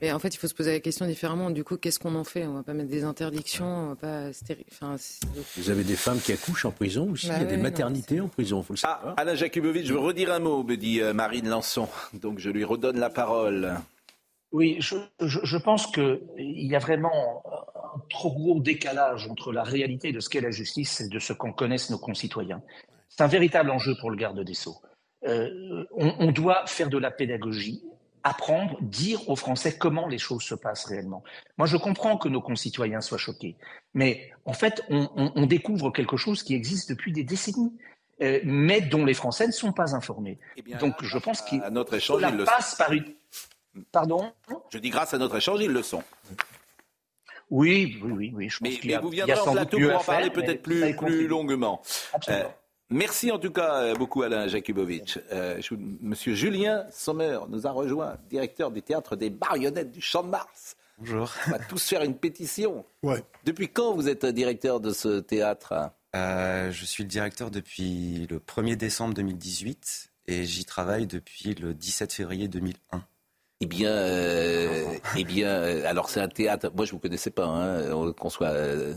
Et 0.00 0.12
en 0.12 0.18
fait, 0.18 0.28
il 0.34 0.38
faut 0.38 0.46
se 0.48 0.54
poser 0.54 0.72
la 0.72 0.80
question 0.80 1.06
différemment. 1.06 1.50
Du 1.50 1.62
coup, 1.62 1.76
qu'est-ce 1.76 1.98
qu'on 1.98 2.14
en 2.14 2.24
fait? 2.24 2.46
On 2.46 2.54
va 2.54 2.62
pas 2.62 2.72
mettre 2.72 2.88
des 2.90 3.04
interdictions, 3.04 3.66
on 3.66 3.88
va 3.90 3.96
pas 3.96 4.30
stéri- 4.30 4.64
enfin, 4.72 4.96
c'est- 4.98 5.20
Vous 5.56 5.68
avez 5.70 5.84
des 5.84 5.94
femmes 5.96 6.18
qui 6.20 6.32
accouchent 6.32 6.64
en 6.64 6.70
prison 6.70 7.10
aussi. 7.10 7.28
Bah 7.28 7.34
Il 7.36 7.42
y 7.42 7.44
a 7.44 7.48
des 7.48 7.56
non, 7.58 7.62
maternités 7.64 8.20
en 8.20 8.28
prison, 8.28 8.62
faut 8.62 8.72
le 8.72 8.78
savoir. 8.78 9.12
Alain 9.18 9.34
Jakubowicz, 9.34 9.84
je 9.86 9.92
veux 9.92 9.98
redire 9.98 10.32
un 10.32 10.38
mot, 10.38 10.62
me 10.62 10.76
dit 10.76 11.00
euh, 11.02 11.12
Marine 11.12 11.48
Lançon. 11.48 11.88
Donc 12.14 12.38
je 12.38 12.48
lui 12.50 12.64
redonne 12.64 12.98
la 12.98 13.10
parole. 13.10 13.74
Oui, 14.52 14.76
je, 14.78 14.96
je, 15.20 15.40
je 15.42 15.56
pense 15.58 15.86
qu'il 15.88 16.20
y 16.38 16.74
a 16.74 16.78
vraiment 16.78 17.42
un 17.94 18.00
trop 18.08 18.32
gros 18.32 18.60
décalage 18.60 19.26
entre 19.28 19.52
la 19.52 19.64
réalité 19.64 20.12
de 20.12 20.20
ce 20.20 20.28
qu'est 20.30 20.40
la 20.40 20.50
justice 20.50 21.00
et 21.02 21.08
de 21.08 21.18
ce 21.18 21.32
qu'en 21.32 21.52
connaissent 21.52 21.90
nos 21.90 21.98
concitoyens. 21.98 22.62
C'est 23.10 23.22
un 23.22 23.26
véritable 23.28 23.70
enjeu 23.70 23.94
pour 24.00 24.10
le 24.10 24.16
garde 24.16 24.40
des 24.40 24.54
Sceaux. 24.54 24.76
Euh, 25.26 25.84
on, 25.96 26.14
on 26.20 26.32
doit 26.32 26.66
faire 26.66 26.88
de 26.88 26.98
la 26.98 27.10
pédagogie, 27.10 27.82
apprendre, 28.24 28.78
dire 28.80 29.28
aux 29.28 29.36
Français 29.36 29.76
comment 29.78 30.08
les 30.08 30.18
choses 30.18 30.42
se 30.42 30.54
passent 30.54 30.86
réellement. 30.86 31.22
Moi, 31.58 31.66
je 31.66 31.76
comprends 31.76 32.16
que 32.16 32.28
nos 32.28 32.40
concitoyens 32.40 33.00
soient 33.00 33.18
choqués, 33.18 33.56
mais 33.92 34.32
en 34.46 34.54
fait, 34.54 34.82
on, 34.88 35.08
on- 35.16 35.32
on 35.36 35.46
découvre 35.46 35.90
quelque 35.90 36.16
chose 36.16 36.42
qui 36.42 36.54
existe 36.54 36.88
depuis 36.88 37.12
des 37.12 37.22
décennies, 37.22 37.72
euh, 38.22 38.40
mais 38.44 38.80
dont 38.80 39.04
les 39.04 39.14
Français 39.14 39.46
ne 39.46 39.52
sont 39.52 39.72
pas 39.72 39.94
informés. 39.94 40.38
Donc, 40.80 40.94
je 41.04 41.18
pense 41.18 41.42
qu'il 41.42 41.60
notre 41.70 41.94
échange, 41.94 42.22
ils 42.28 42.36
le 42.36 42.44
par 42.78 42.92
une... 42.92 43.04
Pardon? 43.92 44.32
Je 44.70 44.78
dis 44.78 44.90
grâce 44.90 45.12
à 45.14 45.18
notre 45.18 45.36
échange, 45.36 45.60
ils 45.60 45.70
le 45.70 45.82
sont. 45.82 46.02
Oui, 47.50 47.98
oui, 48.02 48.12
oui, 48.12 48.32
oui. 48.34 48.48
Je 48.48 48.58
pense 48.58 48.68
Mais, 48.68 48.76
qu'il 48.76 48.84
y 48.84 48.88
mais 48.88 48.94
a- 48.94 49.00
vous 49.00 49.08
viendrez 49.10 49.34
en 49.38 49.44
sans 49.44 49.50
doute 49.54 49.68
plateau 49.68 49.78
pour 49.88 50.00
en 50.00 50.04
parler 50.04 50.30
peut-être 50.30 50.62
plus, 50.62 50.94
plus 50.96 51.28
longuement. 51.28 51.82
Absolument. 52.12 52.44
Euh, 52.44 52.48
merci 52.90 53.30
en 53.30 53.38
tout 53.38 53.50
cas 53.50 53.82
euh, 53.82 53.94
beaucoup 53.94 54.22
Alain 54.22 54.46
Jakubowicz. 54.48 55.18
Euh, 55.32 55.60
je- 55.60 55.74
Monsieur 56.00 56.34
Julien 56.34 56.84
Sommer 56.90 57.38
nous 57.48 57.66
a 57.66 57.70
rejoint, 57.70 58.16
directeur 58.30 58.70
du 58.70 58.82
théâtre 58.82 59.16
des 59.16 59.30
marionnettes 59.30 59.90
du 59.90 60.00
Champ 60.00 60.22
de 60.22 60.28
Mars. 60.28 60.76
Bonjour. 60.98 61.32
On 61.48 61.50
va 61.52 61.58
tous 61.58 61.82
faire 61.88 62.02
une 62.02 62.14
pétition. 62.16 62.84
Ouais. 63.02 63.22
Depuis 63.44 63.68
quand 63.68 63.94
vous 63.94 64.08
êtes 64.08 64.24
directeur 64.26 64.80
de 64.80 64.92
ce 64.92 65.20
théâtre 65.20 65.90
Euh, 66.14 66.70
je 66.70 66.84
suis 66.84 67.02
le 67.02 67.08
directeur 67.08 67.50
depuis 67.50 68.26
le 68.30 68.38
1er 68.38 68.76
décembre 68.76 69.14
2018 69.14 70.12
et 70.28 70.44
j'y 70.44 70.64
travaille 70.64 71.06
depuis 71.08 71.54
le 71.54 71.74
17 71.74 72.12
février 72.12 72.46
2001. 72.48 73.02
Eh 73.60 73.66
bien, 73.66 73.90
euh, 73.90 74.84
eh 75.16 75.24
bien, 75.24 75.50
alors 75.84 76.10
c'est 76.10 76.20
un 76.20 76.28
théâtre. 76.28 76.70
Moi, 76.76 76.84
je 76.84 76.92
vous 76.92 76.98
connaissais 76.98 77.30
pas, 77.30 77.46
hein, 77.46 78.12
qu'on 78.18 78.28
soit, 78.30 78.48
euh, 78.50 78.94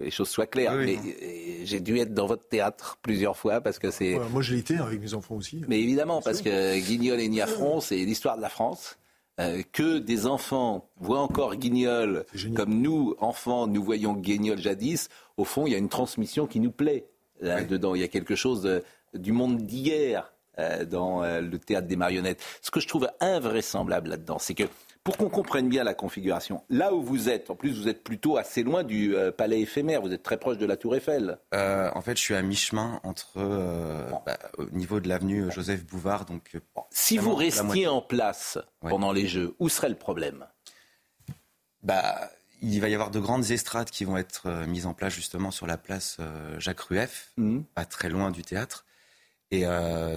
que 0.00 0.04
les 0.04 0.10
choses 0.10 0.28
soient 0.30 0.46
claires. 0.46 0.74
Oui, 0.76 0.98
mais 1.02 1.12
euh, 1.22 1.60
j'ai 1.64 1.78
dû 1.80 1.98
être 1.98 2.12
dans 2.14 2.26
votre 2.26 2.48
théâtre 2.48 2.98
plusieurs 3.02 3.36
fois 3.36 3.60
parce 3.60 3.78
que 3.78 3.90
c'est. 3.90 4.18
Moi, 4.32 4.42
je 4.42 4.54
l'ai 4.54 4.60
été 4.60 4.76
avec 4.78 5.00
mes 5.00 5.14
enfants 5.14 5.36
aussi. 5.36 5.62
Mais 5.68 5.78
évidemment, 5.80 6.20
parce 6.22 6.42
que 6.42 6.78
Guignol 6.80 7.20
et 7.20 7.28
Niafron, 7.28 7.80
c'est 7.80 7.96
l'histoire 7.96 8.36
de 8.36 8.42
la 8.42 8.48
France. 8.48 8.96
Euh, 9.38 9.62
que 9.72 9.98
des 9.98 10.26
enfants 10.26 10.90
voient 10.98 11.20
encore 11.20 11.54
Guignol 11.56 12.26
comme 12.56 12.80
nous, 12.82 13.14
enfants, 13.20 13.66
nous 13.66 13.82
voyons 13.82 14.12
Guignol 14.12 14.58
jadis, 14.58 15.08
au 15.38 15.44
fond, 15.44 15.66
il 15.66 15.72
y 15.72 15.74
a 15.74 15.78
une 15.78 15.88
transmission 15.88 16.46
qui 16.46 16.60
nous 16.60 16.72
plaît 16.72 17.06
là-dedans. 17.40 17.94
Il 17.94 18.02
y 18.02 18.04
a 18.04 18.08
quelque 18.08 18.34
chose 18.34 18.60
de- 18.60 18.82
du 19.14 19.32
monde 19.32 19.56
d'hier 19.62 20.30
euh, 20.58 20.84
dans 20.84 21.22
euh, 21.22 21.40
le 21.40 21.58
théâtre 21.58 21.86
des 21.88 21.96
marionnettes. 21.96 22.42
Ce 22.60 22.70
que 22.70 22.80
je 22.80 22.88
trouve 22.88 23.08
invraisemblable 23.20 24.10
là-dedans, 24.10 24.38
c'est 24.38 24.52
que 24.54 24.64
pour 25.10 25.16
qu'on 25.16 25.28
comprenne 25.28 25.68
bien 25.68 25.82
la 25.82 25.92
configuration, 25.94 26.62
là 26.70 26.94
où 26.94 27.02
vous 27.02 27.28
êtes, 27.28 27.50
en 27.50 27.56
plus 27.56 27.72
vous 27.80 27.88
êtes 27.88 28.04
plutôt 28.04 28.36
assez 28.36 28.62
loin 28.62 28.84
du 28.84 29.16
euh, 29.16 29.32
palais 29.32 29.60
éphémère, 29.60 30.02
vous 30.02 30.12
êtes 30.12 30.22
très 30.22 30.36
proche 30.38 30.56
de 30.56 30.66
la 30.66 30.76
tour 30.76 30.94
Eiffel. 30.94 31.38
Euh, 31.52 31.90
en 31.96 32.00
fait, 32.00 32.16
je 32.16 32.22
suis 32.22 32.34
à 32.36 32.42
mi-chemin 32.42 33.00
entre 33.02 33.32
euh, 33.38 34.08
bah, 34.24 34.38
au 34.58 34.66
niveau 34.66 35.00
de 35.00 35.08
l'avenue 35.08 35.50
Joseph 35.50 35.84
Bouvard. 35.84 36.26
Donc, 36.26 36.52
Si 36.90 37.18
vous 37.18 37.34
restiez 37.34 37.88
en 37.88 38.00
place 38.00 38.58
pendant 38.80 39.10
les 39.10 39.26
Jeux, 39.26 39.56
où 39.58 39.68
serait 39.68 39.88
le 39.88 39.96
problème? 39.96 40.46
Bah, 41.82 42.30
il 42.62 42.80
va 42.80 42.88
y 42.88 42.94
avoir 42.94 43.10
de 43.10 43.18
grandes 43.18 43.50
estrades 43.50 43.90
qui 43.90 44.04
vont 44.04 44.16
être 44.16 44.48
mises 44.68 44.86
en 44.86 44.94
place 44.94 45.12
justement 45.12 45.50
sur 45.50 45.66
la 45.66 45.76
place 45.76 46.18
Jacques 46.58 46.80
Rueff, 46.82 47.32
Mhm. 47.36 47.64
pas 47.74 47.84
très 47.84 48.08
loin 48.10 48.30
du 48.30 48.42
théâtre. 48.42 48.84
Et 49.50 49.64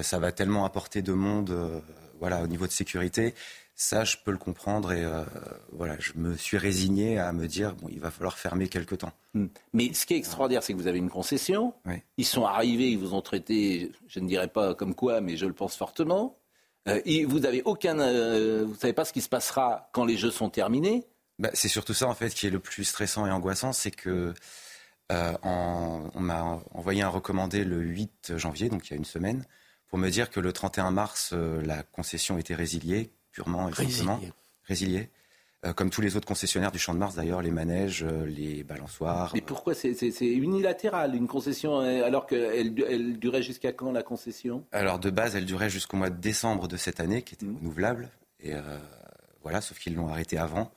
ça 0.04 0.20
va 0.20 0.32
tellement 0.32 0.66
apporter 0.66 1.02
de 1.02 1.14
monde, 1.14 1.82
voilà, 2.20 2.44
au 2.44 2.48
niveau 2.48 2.68
de 2.68 2.72
sécurité. 2.72 3.34
Ça, 3.76 4.04
je 4.04 4.18
peux 4.24 4.32
le 4.32 4.38
comprendre 4.38 4.92
et 4.94 5.04
euh, 5.04 5.24
voilà, 5.72 5.96
je 6.00 6.12
me 6.16 6.38
suis 6.38 6.58
résigné 6.58 7.18
à 7.18 7.34
me 7.34 7.48
dire 7.48 7.74
bon, 7.76 7.88
il 7.92 8.00
va 8.00 8.12
falloir 8.12 8.38
fermer 8.38 8.68
quelque 8.68 8.94
temps. 8.94 9.12
Hmm. 9.34 9.48
Mais 9.74 9.94
ce 9.94 10.06
qui 10.06 10.14
est 10.14 10.18
extraordinaire, 10.18 10.62
c'est 10.62 10.74
que 10.74 10.78
vous 10.78 10.88
avez 10.88 11.00
une 11.00 11.10
concession. 11.10 11.74
Ils 12.18 12.26
sont 12.26 12.46
arrivés, 12.46 12.92
ils 12.92 13.00
vous 13.00 13.14
ont 13.16 13.22
traité, 13.22 13.92
je 14.08 14.20
ne 14.20 14.28
dirais 14.28 14.48
pas 14.48 14.76
comme 14.76 14.94
quoi, 14.94 15.22
mais 15.22 15.38
je 15.38 15.48
le 15.48 15.54
pense 15.54 15.76
fortement. 15.76 16.38
Euh, 16.88 17.02
et 17.06 17.26
vous 17.26 17.46
avez 17.46 17.64
aucun, 17.64 18.00
euh, 18.00 18.64
vous 18.68 18.76
savez 18.76 18.94
pas 18.94 19.06
ce 19.06 19.14
qui 19.14 19.22
se 19.22 19.30
passera 19.30 19.90
quand 19.92 20.06
les 20.06 20.18
Jeux 20.18 20.32
sont 20.32 20.50
terminés. 20.52 21.08
Bah, 21.40 21.50
c'est 21.54 21.68
surtout 21.70 21.96
ça 21.96 22.08
en 22.08 22.14
fait 22.14 22.30
qui 22.32 22.46
est 22.46 22.52
le 22.52 22.60
plus 22.60 22.84
stressant 22.84 23.26
et 23.26 23.32
angoissant, 23.32 23.74
c'est 23.74 23.90
que 23.92 24.34
euh, 25.12 25.34
en- 25.42 26.12
on 26.14 26.20
m'a 26.20 26.62
envoyé 26.74 27.02
un 27.02 27.10
recommandé 27.10 27.64
le 27.64 27.80
8 27.80 28.38
janvier, 28.38 28.70
donc 28.70 28.88
il 28.88 28.92
y 28.92 28.94
a 28.94 28.98
une 28.98 29.04
semaine, 29.06 29.46
pour 29.88 29.98
me 29.98 30.10
dire 30.10 30.30
que 30.30 30.40
le 30.40 30.54
31 30.54 30.92
mars, 30.92 31.34
la 31.34 31.82
concession 31.84 32.38
était 32.38 32.56
résiliée, 32.56 33.12
purement 33.34 33.68
et 33.68 33.74
simplement. 33.74 34.22
Résiliée. 34.66 35.10
Euh, 35.66 35.72
comme 35.74 35.90
tous 35.90 36.02
les 36.02 36.18
autres 36.18 36.28
concessionnaires 36.28 36.72
du 36.74 36.80
Champ 36.80 36.94
de 36.94 37.00
Mars 37.00 37.16
d'ailleurs, 37.16 37.42
les 37.42 37.52
manèges, 37.52 38.04
euh, 38.04 38.26
les 38.26 38.64
balançoires. 38.64 39.32
Mais 39.34 39.42
pourquoi 39.42 39.74
c'est 39.74 39.94
unilatéral 40.22 41.16
une 41.16 41.28
concession 41.28 41.80
euh, 41.80 42.04
alors 42.06 42.28
qu'elle 42.28 42.74
elle 42.90 43.18
durait 43.18 43.42
jusqu'à 43.44 43.72
quand 43.72 43.92
la 43.92 44.04
concession? 44.04 44.66
Alors 44.72 45.00
de 45.00 45.10
base, 45.10 45.36
elle 45.36 45.46
durait 45.46 45.70
jusqu'au 45.70 45.98
mois 45.98 46.10
de 46.10 46.20
décembre 46.20 46.68
de 46.68 46.78
cette 46.78 47.00
année, 47.00 47.22
qui 47.22 47.36
était 47.36 47.46
Mmh. 47.46 47.58
renouvelable. 47.58 48.10
Et 48.42 48.54
euh, 48.54 48.62
voilà, 49.42 49.62
sauf 49.62 49.80
qu'ils 49.80 49.96
l'ont 49.96 50.10
arrêté 50.10 50.38
avant 50.38 50.72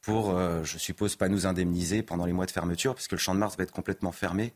pour, 0.00 0.30
euh, 0.30 0.64
je 0.64 0.78
suppose, 0.78 1.16
pas 1.16 1.28
nous 1.28 1.46
indemniser 1.46 2.02
pendant 2.02 2.26
les 2.26 2.32
mois 2.32 2.46
de 2.46 2.50
fermeture, 2.50 2.94
puisque 2.94 3.12
le 3.12 3.18
Champ 3.18 3.34
de 3.34 3.40
Mars 3.40 3.56
va 3.56 3.62
être 3.64 3.72
complètement 3.72 4.12
fermé 4.12 4.52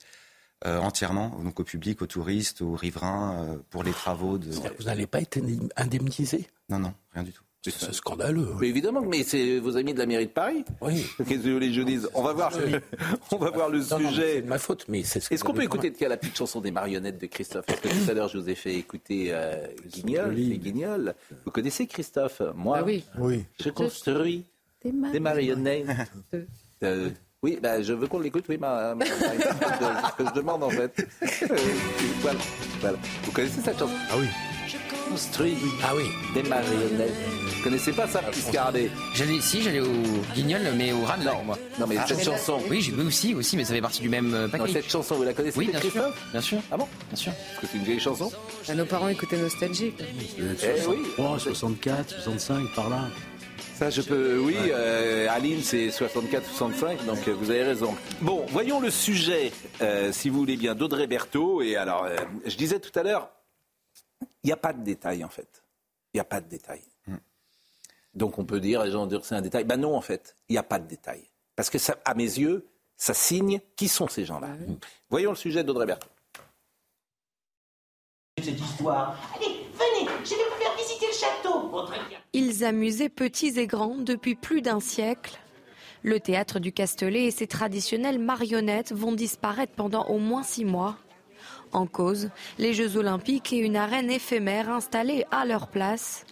euh, 0.66 0.78
entièrement, 0.78 1.38
donc 1.42 1.60
au 1.60 1.64
public, 1.64 2.02
aux 2.02 2.06
touristes, 2.06 2.62
aux 2.62 2.74
riverains, 2.74 3.44
euh, 3.44 3.58
pour 3.70 3.84
les 3.84 3.92
travaux 3.92 4.38
de. 4.38 4.50
Vous 4.50 4.84
n'allez 4.84 5.06
pas 5.06 5.20
être 5.20 5.38
indemnisé? 5.76 6.48
Non, 6.68 6.78
non, 6.78 6.92
rien 7.14 7.22
du 7.22 7.32
tout. 7.32 7.42
C'est 7.64 7.92
scandaleux. 7.92 8.48
Mais 8.60 8.68
évidemment, 8.68 9.02
mais 9.02 9.24
c'est 9.24 9.58
vos 9.58 9.76
amis 9.76 9.92
de 9.92 9.98
la 9.98 10.06
mairie 10.06 10.26
de 10.26 10.30
Paris. 10.30 10.64
Oui. 10.80 11.04
Qu'est-ce 11.18 11.28
que 11.40 11.48
vous 11.48 11.52
voulez 11.54 11.66
que 11.68 11.74
je 11.74 11.82
dise 11.82 12.08
On 12.14 12.22
va 12.22 12.32
voir, 12.32 12.50
on 13.32 13.36
va 13.36 13.50
voir 13.50 13.68
le 13.68 13.80
Non, 13.80 13.98
sujet. 13.98 14.34
c'est 14.36 14.42
de 14.42 14.48
ma 14.48 14.58
faute, 14.58 14.86
mais 14.88 15.02
c'est. 15.02 15.30
Est-ce 15.30 15.44
qu'on 15.44 15.52
peut 15.52 15.64
écouter 15.64 15.90
de 15.90 16.06
la 16.06 16.16
petite 16.16 16.36
chanson 16.36 16.60
des 16.62 16.70
marionnettes 16.70 17.18
de 17.20 17.26
Christophe 17.26 17.66
Parce 17.66 17.80
que 17.80 17.88
tout 17.88 18.10
à 18.10 18.14
l'heure, 18.14 18.28
je 18.28 18.38
vous 18.38 18.48
ai 18.48 18.54
fait 18.54 18.74
écouter 18.76 19.28
euh, 19.32 19.66
Guignol, 19.86 20.32
les 20.34 20.56
Guignols. 20.58 21.14
Vous 21.44 21.50
connaissez 21.50 21.86
Christophe 21.86 22.40
Moi, 22.54 22.78
Ah 22.80 22.84
oui. 22.84 23.04
Oui. 23.18 23.44
je 23.62 23.68
construis 23.70 24.44
des 24.84 25.20
marionnettes. 25.20 25.86
Euh, 26.84 27.10
oui, 27.42 27.58
bah, 27.60 27.82
je 27.82 27.92
veux 27.92 28.06
qu'on 28.06 28.20
l'écoute, 28.20 28.44
oui, 28.48 28.56
ma, 28.56 28.94
ma- 28.94 29.04
ma- 29.04 29.04
c'est 29.04 29.18
ce 29.42 30.16
que 30.16 30.24
je 30.28 30.32
demande 30.32 30.62
en 30.62 30.70
fait. 30.70 30.92
Euh, 31.42 31.56
voilà, 32.20 32.38
voilà. 32.80 32.98
Vous 33.24 33.32
connaissez 33.32 33.60
cette 33.60 33.80
chanson? 33.80 33.92
Ah 34.08 34.14
oui. 34.16 34.26
Je 35.08 35.12
construis 35.12 35.56
ah 35.82 35.92
oui. 35.96 36.04
des 36.34 36.42
marionnettes. 36.48 37.14
Vous 37.56 37.62
connaissez 37.64 37.92
pas 37.92 38.06
ça, 38.06 38.20
Piscardé 38.20 38.90
J'allais, 39.14 39.40
si, 39.40 39.62
j'allais 39.62 39.80
au 39.80 39.86
Guignol, 40.34 40.60
mais 40.76 40.92
au 40.92 41.02
Ram, 41.04 41.20
non, 41.24 41.42
moi. 41.44 41.58
Non, 41.80 41.86
mais 41.86 41.96
cette 42.06 42.22
chanson. 42.22 42.58
Oui, 42.68 42.82
j'ai 42.82 42.92
vu 42.92 43.06
aussi, 43.06 43.34
aussi, 43.34 43.56
mais 43.56 43.64
ça 43.64 43.74
fait 43.74 43.80
partie 43.80 44.02
du 44.02 44.08
même 44.08 44.34
euh, 44.34 44.44
Non, 44.44 44.50
paquet. 44.50 44.72
cette 44.74 44.90
chanson, 44.90 45.14
vous 45.16 45.24
la 45.24 45.32
connaissez 45.32 45.58
Oui, 45.58 45.68
bien 45.70 45.80
sûr, 45.80 46.12
bien 46.30 46.40
sûr. 46.40 46.58
Ah 46.70 46.76
bon? 46.76 46.86
Bien 47.08 47.16
sûr. 47.16 47.32
Parce 47.32 47.60
que 47.62 47.66
c'est 47.72 47.78
une 47.78 47.84
vieille 47.84 48.00
chanson 48.00 48.30
Ah, 48.68 48.74
nos 48.74 48.84
parents 48.84 49.08
écoutaient 49.08 49.38
Nostalgie. 49.38 49.94
Eh 50.38 50.42
oui. 50.88 50.98
64, 51.38 52.10
65, 52.10 52.74
par 52.74 52.90
là. 52.90 53.08
Ça, 53.78 53.90
je 53.90 54.02
peux. 54.02 54.38
Oui, 54.40 54.56
euh, 54.72 55.28
Aline, 55.30 55.60
c'est 55.62 55.88
64-65, 55.88 57.06
donc 57.06 57.28
euh, 57.28 57.34
vous 57.40 57.50
avez 57.50 57.62
raison. 57.62 57.94
Bon, 58.20 58.44
voyons 58.48 58.80
le 58.80 58.90
sujet, 58.90 59.52
euh, 59.80 60.10
si 60.12 60.28
vous 60.30 60.38
voulez 60.38 60.56
bien, 60.56 60.74
d'Audrey 60.74 61.06
Berthaud. 61.06 61.62
Et 61.62 61.76
alors, 61.76 62.04
euh, 62.04 62.16
je 62.44 62.56
disais 62.56 62.80
tout 62.80 62.96
à 62.98 63.04
l'heure, 63.04 63.30
n'y 64.48 64.52
a 64.52 64.56
pas 64.56 64.72
de 64.72 64.82
détail, 64.82 65.24
en 65.24 65.28
fait. 65.28 65.62
Il 66.12 66.16
n'y 66.16 66.20
a 66.20 66.24
pas 66.24 66.40
de 66.40 66.48
détail. 66.48 66.82
Donc, 68.14 68.38
on 68.38 68.44
peut 68.44 68.60
dire, 68.60 68.82
les 68.84 68.90
gens 68.90 69.08
c'est 69.22 69.34
un 69.34 69.42
détail. 69.42 69.64
Ben 69.64 69.76
non, 69.76 69.94
en 69.94 70.00
fait, 70.00 70.36
il 70.48 70.52
n'y 70.52 70.58
a 70.58 70.62
pas 70.62 70.78
de 70.78 70.88
détail. 70.88 71.22
Parce 71.54 71.70
que, 71.70 71.78
ça, 71.78 71.96
à 72.04 72.14
mes 72.14 72.24
yeux, 72.24 72.66
ça 72.96 73.14
signe 73.14 73.60
qui 73.76 73.88
sont 73.88 74.08
ces 74.08 74.24
gens-là. 74.24 74.48
Voyons 75.08 75.30
le 75.30 75.36
sujet 75.36 75.62
d'Audrey 75.62 75.86
Berthaud. 75.86 76.08
cette 78.42 78.60
histoire. 78.60 79.16
Allez, 79.36 79.46
venez, 79.72 80.10
je 80.24 80.30
vais 80.30 80.36
vous 80.50 80.60
faire 80.60 80.76
visiter 80.76 81.06
le 81.06 81.12
château. 81.12 81.68
Bon, 81.68 81.84
très 81.86 81.98
bien. 82.08 82.18
Ils 82.32 82.64
amusaient 82.64 83.08
petits 83.08 83.58
et 83.58 83.66
grands 83.66 83.96
depuis 83.96 84.34
plus 84.34 84.62
d'un 84.62 84.80
siècle. 84.80 85.38
Le 86.02 86.20
théâtre 86.20 86.60
du 86.60 86.72
Castellet 86.72 87.24
et 87.24 87.30
ses 87.30 87.46
traditionnelles 87.46 88.18
marionnettes 88.18 88.92
vont 88.92 89.12
disparaître 89.12 89.72
pendant 89.74 90.06
au 90.06 90.18
moins 90.18 90.42
six 90.42 90.64
mois. 90.64 90.96
En 91.72 91.86
cause, 91.86 92.30
les 92.58 92.72
Jeux 92.72 92.96
olympiques 92.96 93.52
et 93.52 93.58
une 93.58 93.76
arène 93.76 94.10
éphémère 94.10 94.70
installée 94.70 95.24
à 95.30 95.44
leur 95.44 95.68
place. 95.68 96.24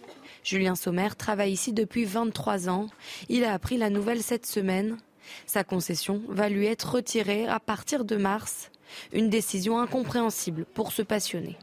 Julien 0.43 0.75
Sommer 0.75 1.09
travaille 1.17 1.51
ici 1.51 1.73
depuis 1.73 2.05
23 2.05 2.69
ans. 2.69 2.87
Il 3.29 3.43
a 3.43 3.53
appris 3.53 3.77
la 3.77 3.89
nouvelle 3.89 4.23
cette 4.23 4.45
semaine. 4.45 4.97
Sa 5.45 5.63
concession 5.63 6.21
va 6.29 6.49
lui 6.49 6.65
être 6.65 6.95
retirée 6.95 7.47
à 7.47 7.59
partir 7.59 8.05
de 8.05 8.15
mars. 8.15 8.71
Une 9.11 9.29
décision 9.29 9.79
incompréhensible 9.79 10.65
pour 10.73 10.91
ce 10.91 11.01
passionné. 11.01 11.57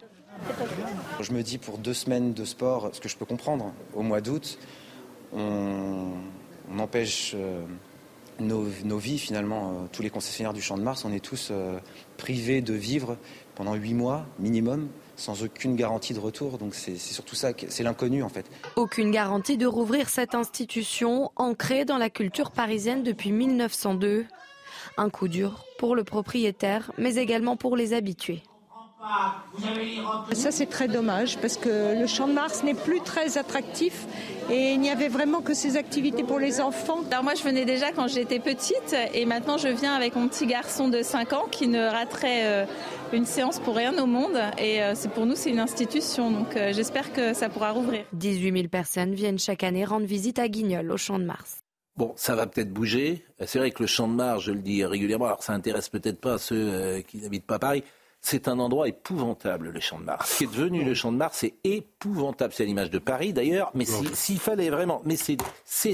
Je 1.21 1.33
me 1.33 1.43
dis 1.43 1.59
pour 1.59 1.79
deux 1.79 1.95
semaines 1.95 2.35
de 2.35 2.45
sport, 2.45 2.91
ce 2.93 3.01
que 3.01 3.09
je 3.09 3.17
peux 3.17 3.25
comprendre, 3.25 3.73
au 3.95 4.03
mois 4.03 4.21
d'août, 4.21 4.59
on, 5.33 6.13
empêche 6.79 7.33
euh, 7.35 7.65
nos, 8.41 8.67
nos 8.85 8.99
vies 8.99 9.19
finalement. 9.19 9.71
Euh, 9.71 9.87
tous 9.93 10.03
les 10.03 10.11
concessionnaires 10.11 10.53
du 10.53 10.63
Champ 10.63 10.77
de 10.77 10.83
Mars, 10.83 11.05
on 11.05 11.13
est 11.13 11.25
tous 11.25 11.49
euh, 11.51 11.79
privés 12.17 12.61
de 12.61 12.75
vivre 12.75 13.17
pendant 13.55 13.75
huit 13.75 13.95
mois 13.95 14.27
minimum, 14.39 14.89
sans 15.17 15.43
aucune 15.43 15.77
garantie 15.77 16.15
de 16.15 16.21
retour. 16.21 16.59
Donc 16.59 16.75
c'est 16.75 16.97
surtout 16.97 17.35
ça, 17.35 17.53
c'est 17.69 17.83
l'inconnu 17.83 18.23
en 18.23 18.29
fait. 18.29 18.47
Aucune 18.77 19.11
garantie 19.11 19.57
de 19.57 19.67
rouvrir 19.67 20.09
cette 20.09 20.35
institution 20.35 21.31
ancrée 21.37 21.85
dans 21.85 21.99
la 21.99 22.11
culture 22.11 22.51
parisienne 22.51 23.03
depuis 23.03 23.33
1902. 23.33 24.27
Un 24.97 25.11
coup 25.11 25.29
dur 25.29 25.65
pour 25.79 25.97
le 25.97 26.05
propriétaire, 26.05 26.93
mais 26.99 27.17
également 27.17 27.57
pour 27.57 27.77
les 27.77 27.95
habitués. 27.95 28.43
Ça, 30.33 30.51
c'est 30.51 30.67
très 30.67 30.89
dommage 30.89 31.39
parce 31.39 31.57
que 31.57 31.99
le 32.01 32.07
Champ 32.07 32.27
de 32.27 32.33
Mars 32.33 32.63
n'est 32.63 32.75
plus 32.75 33.01
très 33.01 33.39
attractif 33.39 34.07
et 34.51 34.73
il 34.73 34.81
n'y 34.81 34.91
avait 34.91 35.09
vraiment 35.09 35.41
que 35.41 35.55
ces 35.55 35.77
activités 35.77 36.23
pour 36.23 36.39
les 36.39 36.61
enfants. 36.61 37.01
Alors 37.11 37.25
moi 37.25 37.35
je 37.35 37.43
venais 37.43 37.65
déjà 37.65 37.93
quand 37.93 38.09
j'étais 38.09 38.41
petite 38.41 38.95
et 39.15 39.25
maintenant 39.27 39.57
je 39.57 39.69
viens 39.69 39.95
avec 39.95 40.17
mon 40.17 40.29
petit 40.29 40.47
garçon 40.47 40.89
de 40.89 41.03
5 41.03 41.33
ans 41.33 41.47
qui 41.51 41.69
ne 41.69 41.81
raterait 41.81 42.45
euh, 42.45 42.67
une 43.13 43.25
séance 43.25 43.59
pour 43.59 43.77
rien 43.77 43.97
au 44.03 44.07
monde 44.07 44.39
et 44.59 44.83
euh, 44.83 44.93
c'est 44.95 45.11
pour 45.11 45.25
nous 45.27 45.35
c'est 45.35 45.51
une 45.51 45.61
institution 45.61 46.31
donc 46.31 46.57
euh, 46.57 46.73
j'espère 46.73 47.13
que 47.13 47.33
ça 47.33 47.49
pourra 47.49 47.71
rouvrir. 47.71 48.05
18 48.13 48.53
000 48.53 48.69
personnes 48.69 49.15
viennent 49.15 49.39
chaque 49.39 49.65
année 49.65 49.85
rendre 49.85 50.07
visite 50.07 50.39
à 50.39 50.49
Guignol, 50.49 50.91
au 50.91 50.97
Champ 50.97 51.19
de 51.19 51.25
Mars. 51.25 51.59
Bon, 51.97 52.13
ça 52.17 52.35
va 52.35 52.47
peut-être 52.47 52.73
bouger. 52.73 53.25
C'est 53.47 53.61
vrai 53.61 53.71
que 53.71 53.81
le 53.81 53.87
champ 53.87 54.09
de 54.09 54.15
Mars, 54.15 54.43
je 54.43 54.51
le 54.51 54.59
dis 54.59 54.85
régulièrement, 54.85 55.27
alors 55.27 55.45
ça 55.45 55.53
intéresse 55.53 55.89
peut-être 55.89 56.21
pas 56.21 56.39
ceux 56.39 57.03
qui 57.07 57.19
n'habitent 57.19 57.47
pas 57.47 57.61
Paris. 57.61 57.85
C'est 58.27 58.49
un 58.49 58.59
endroit 58.59 58.89
épouvantable, 58.89 59.69
le 59.69 59.81
champ 59.81 59.99
de 59.99 60.05
Mars. 60.05 60.31
Ce 60.31 60.39
qui 60.39 60.45
est 60.45 60.47
devenu 60.47 60.83
le 60.83 60.95
champ 60.95 61.13
de 61.13 61.19
Mars, 61.19 61.37
c'est 61.41 61.57
épouvantable. 61.63 62.55
C'est 62.55 62.63
à 62.63 62.67
l'image 62.67 62.89
de 62.91 62.99
Paris 62.99 63.35
d'ailleurs, 63.35 63.71
mais 63.75 63.85
si- 63.85 64.17
s'il 64.17 64.39
fallait 64.39 64.71
vraiment. 64.71 65.03
Mais 65.05 65.17
c'est 65.17 65.37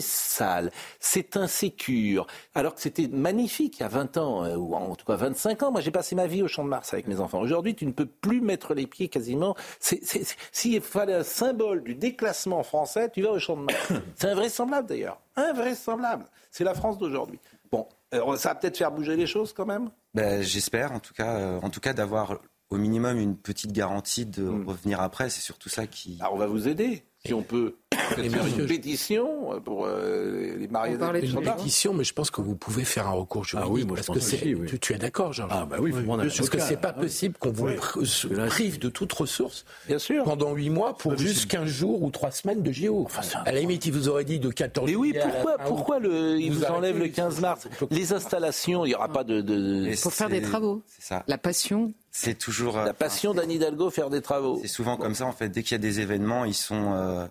sale, 0.01 0.71
c'est 1.01 1.37
insécure. 1.37 2.29
Alors 2.55 2.77
que 2.77 2.81
c'était 2.83 3.09
magnifique 3.09 3.81
il 3.81 3.83
y 3.83 3.85
a 3.85 3.89
20 3.89 4.17
ans, 4.17 4.45
euh, 4.45 4.55
ou 4.55 4.77
en 4.77 4.95
tout 4.95 5.05
cas 5.05 5.17
25 5.17 5.65
ans. 5.65 5.73
Moi, 5.73 5.81
j'ai 5.81 5.91
passé 5.91 6.15
ma 6.15 6.29
vie 6.29 6.41
au 6.45 6.47
champ 6.47 6.63
de 6.63 6.69
Mars 6.69 6.93
avec 6.95 7.09
mes 7.09 7.19
enfants. 7.19 7.41
Aujourd'hui, 7.41 7.75
tu 7.75 7.85
ne 7.85 7.91
peux 7.91 8.07
plus 8.07 8.41
mettre 8.41 8.75
les 8.75 8.87
pieds 8.87 9.09
quasiment. 9.09 9.57
S'il 9.81 10.81
fallait 10.83 11.15
un 11.15 11.25
symbole 11.25 11.83
du 11.83 11.97
déclassement 11.97 12.63
français, 12.63 13.11
tu 13.11 13.23
vas 13.23 13.33
au 13.33 13.41
champ 13.41 13.57
de 13.57 13.63
Mars. 13.63 13.93
C'est 14.15 14.29
invraisemblable 14.29 14.87
d'ailleurs. 14.89 15.19
Invraisemblable. 15.35 16.27
C'est 16.53 16.63
la 16.63 16.75
France 16.75 16.97
d'aujourd'hui. 16.97 17.41
Bon, 17.73 17.89
euh, 18.15 18.37
ça 18.37 18.51
va 18.51 18.55
peut-être 18.55 18.77
faire 18.79 18.93
bouger 18.93 19.17
les 19.17 19.27
choses 19.27 19.53
quand 19.53 19.67
même? 19.67 19.91
Ben, 20.15 20.43
J'espère 20.43 20.93
en 20.93 21.01
tout 21.01 21.15
cas, 21.15 21.37
euh, 21.37 21.61
en 21.63 21.71
tout 21.71 21.81
cas 21.81 21.93
d'avoir 21.93 22.41
au 22.71 22.77
minimum 22.77 23.19
une 23.19 23.37
petite 23.37 23.73
garantie 23.73 24.27
de 24.27 24.47
revenir 24.49 25.01
après. 25.01 25.29
C'est 25.29 25.41
surtout 25.41 25.69
ça 25.69 25.87
qui. 25.87 26.19
Alors 26.21 26.35
on 26.35 26.39
va 26.39 26.47
vous 26.47 26.69
aider 26.69 27.05
si 27.25 27.35
on 27.35 27.43
peut. 27.43 27.77
Une 28.19 28.67
pétition 28.67 29.61
pour 29.65 29.87
euh, 29.87 30.57
les 30.59 30.69
marionnettes. 30.69 31.25
Une 31.25 31.41
pétition, 31.43 31.95
mais 31.95 32.05
je 32.05 32.13
pense 32.13 32.31
que 32.31 32.41
vous 32.41 32.55
pouvez 32.57 32.85
faire 32.85 33.07
un 33.07 33.13
recours 33.13 33.45
juridique. 33.45 33.73
oui, 33.73 33.85
moi, 33.85 33.97
je 33.97 34.03
parce 34.03 34.07
pense 34.07 34.17
que 34.17 34.23
c'est, 34.39 34.55
oui. 34.55 34.67
tu, 34.69 34.79
tu 34.79 34.93
es 34.95 34.99
d'accord, 34.99 35.33
Georges 35.33 35.51
Ah, 35.55 35.67
bah 35.69 35.77
oui, 35.81 35.93
Parce 35.93 36.51
que 36.51 36.59
c'est 36.61 36.77
pas 36.77 36.89
là. 36.89 36.95
possible 36.95 37.37
qu'on 37.39 37.53
vous 37.53 37.67
Oui. 37.69 38.07
se 38.07 38.27
prive 38.29 38.79
de 38.79 38.89
toute 38.89 39.13
ressource 39.13 39.65
Bien 39.87 39.99
sûr. 39.99 40.25
pendant 40.25 40.53
8 40.55 40.71
mois 40.71 40.97
pour 40.97 41.17
juste 41.17 41.51
15 41.51 41.67
jours 41.67 42.03
ou 42.03 42.11
3 42.11 42.31
semaines 42.31 42.63
de 42.63 42.73
JO. 42.73 43.09
à 43.45 43.53
la 43.53 43.61
limite, 43.61 43.87
il 43.87 43.93
vous 43.93 44.09
aurait 44.09 44.25
dit 44.25 44.39
de 44.39 44.51
14 44.51 44.89
Mais 44.89 44.97
oui, 44.97 45.15
pourquoi, 45.21 45.59
pourquoi 45.59 45.99
le, 45.99 46.39
il 46.41 46.53
vous, 46.53 46.61
Vous 46.61 46.65
enlève 46.67 46.95
le 46.97 47.03
arrêtez. 47.03 47.15
15 47.17 47.41
mars 47.41 47.69
Les 47.91 48.13
installations, 48.13 48.85
il 48.85 48.89
n'y 48.89 48.95
aura 48.95 49.09
pas 49.09 49.25
de. 49.25 49.41
de... 49.41 50.01
Pour 50.03 50.13
faire 50.13 50.29
des 50.29 50.43
travaux. 50.43 50.83
C'est 50.87 51.03
ça. 51.09 51.25
La 51.27 51.39
passion. 51.39 51.93
C'est 52.13 52.37
toujours. 52.37 52.77
euh, 52.79 52.85
La 52.85 52.95
passion 52.95 53.35
d'Anne 53.35 53.51
Hidalgo, 53.53 53.89
faire 53.91 54.11
des 54.11 54.21
travaux. 54.21 54.59
C'est 54.63 54.69
souvent 54.69 54.97
comme 54.97 55.15
ça 55.15 55.27
en 55.27 55.33
fait. 55.33 55.49
Dès 55.49 55.63
qu'il 55.63 55.73
y 55.73 55.75
a 55.77 55.79
des 55.79 56.01
événements, 56.01 56.45
ils 56.45 56.55
sont 56.55 56.93
euh, 56.95 57.27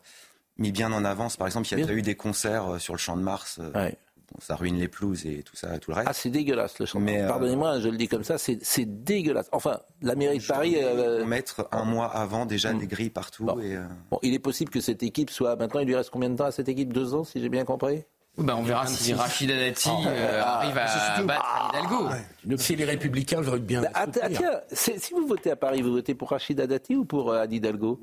mis 0.59 0.71
bien 0.71 0.91
en 0.93 1.03
avance. 1.05 1.35
Par 1.37 1.47
exemple, 1.47 1.67
il 1.67 1.71
y 1.71 1.73
a 1.73 1.77
Bien. 1.77 1.85
déjà 1.87 1.97
eu 1.97 2.01
des 2.03 2.15
concerts 2.15 2.73
euh, 2.73 2.79
sur 2.79 2.93
le 2.93 2.99
Champ 2.99 3.17
de 3.17 3.21
Mars. 3.23 3.57
euh, 3.59 3.71
Ouais. 3.73 3.97
bon, 4.31 4.39
ça 4.39 4.55
ruine 4.55 4.77
les 4.77 4.87
pelouses 4.87 5.25
et 5.25 5.41
tout 5.41 5.55
ça, 5.55 5.79
tout 5.79 5.89
le 5.91 5.95
reste. 5.95 6.07
Ah, 6.09 6.13
c'est 6.13 6.29
dégueulasse 6.29 6.77
le 6.79 6.85
champ. 6.85 6.99
Mais, 6.99 7.21
euh, 7.21 7.27
Pardonnez-moi, 7.27 7.79
je 7.79 7.89
le 7.89 7.97
dis 7.97 8.07
comme 8.07 8.23
ça, 8.23 8.37
c'est 8.37 8.59
c'est 8.61 8.85
dégueulasse. 9.03 9.49
Enfin, 9.51 9.79
la 10.03 10.13
mairie 10.15 10.37
de 10.37 10.45
Paris. 10.45 10.75
euh, 10.77 11.25
mettre 11.25 11.67
un 11.71 11.83
mois 11.85 12.07
avant 12.07 12.45
déjà 12.45 12.71
des 12.73 12.85
grilles 12.87 13.09
partout. 13.09 13.45
Bon. 13.45 13.59
Et, 13.59 13.75
euh, 13.75 13.81
Bon, 14.11 14.19
il 14.21 14.33
est 14.35 14.39
possible 14.39 14.69
que 14.71 14.81
cette 14.81 15.01
équipe 15.01 15.29
soit. 15.31 15.55
Maintenant, 15.55 15.79
il 15.79 15.87
lui 15.87 15.95
reste 15.95 16.11
combien 16.11 16.29
de 16.29 16.35
temps 16.35 16.45
à 16.45 16.51
cette 16.51 16.69
équipe? 16.69 16.93
Deux 16.93 17.13
ans, 17.15 17.23
si 17.23 17.41
j'ai 17.41 17.49
bien 17.49 17.65
compris? 17.65 18.03
Ben, 18.37 18.55
on 18.55 18.61
verra 18.63 18.85
si 18.87 19.13
Rachida 19.13 19.53
Dati 19.57 19.89
Ah, 19.91 20.07
euh, 20.07 20.41
ah, 20.45 20.57
arrive 20.59 20.77
à 20.77 21.21
battre 21.23 21.69
Hidalgo. 21.73 22.57
Si 22.57 22.75
les 22.75 22.85
Républicains 22.85 23.41
veulent 23.41 23.59
bien. 23.59 23.81
Bah, 23.81 23.89
ah, 23.95 24.05
ah, 24.21 24.29
tiens, 24.29 24.61
si 24.71 25.13
vous 25.13 25.27
votez 25.27 25.51
à 25.51 25.55
Paris, 25.57 25.81
vous 25.81 25.91
votez 25.91 26.15
pour 26.15 26.29
Rachida 26.29 26.65
Dati 26.67 26.95
ou 26.95 27.03
pour 27.03 27.31
euh, 27.31 27.41
Anne 27.41 27.51
Hidalgo? 27.51 27.99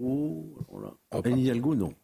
Anne 1.13 1.39
Hidalgo, 1.39 1.75
non. 1.75 1.95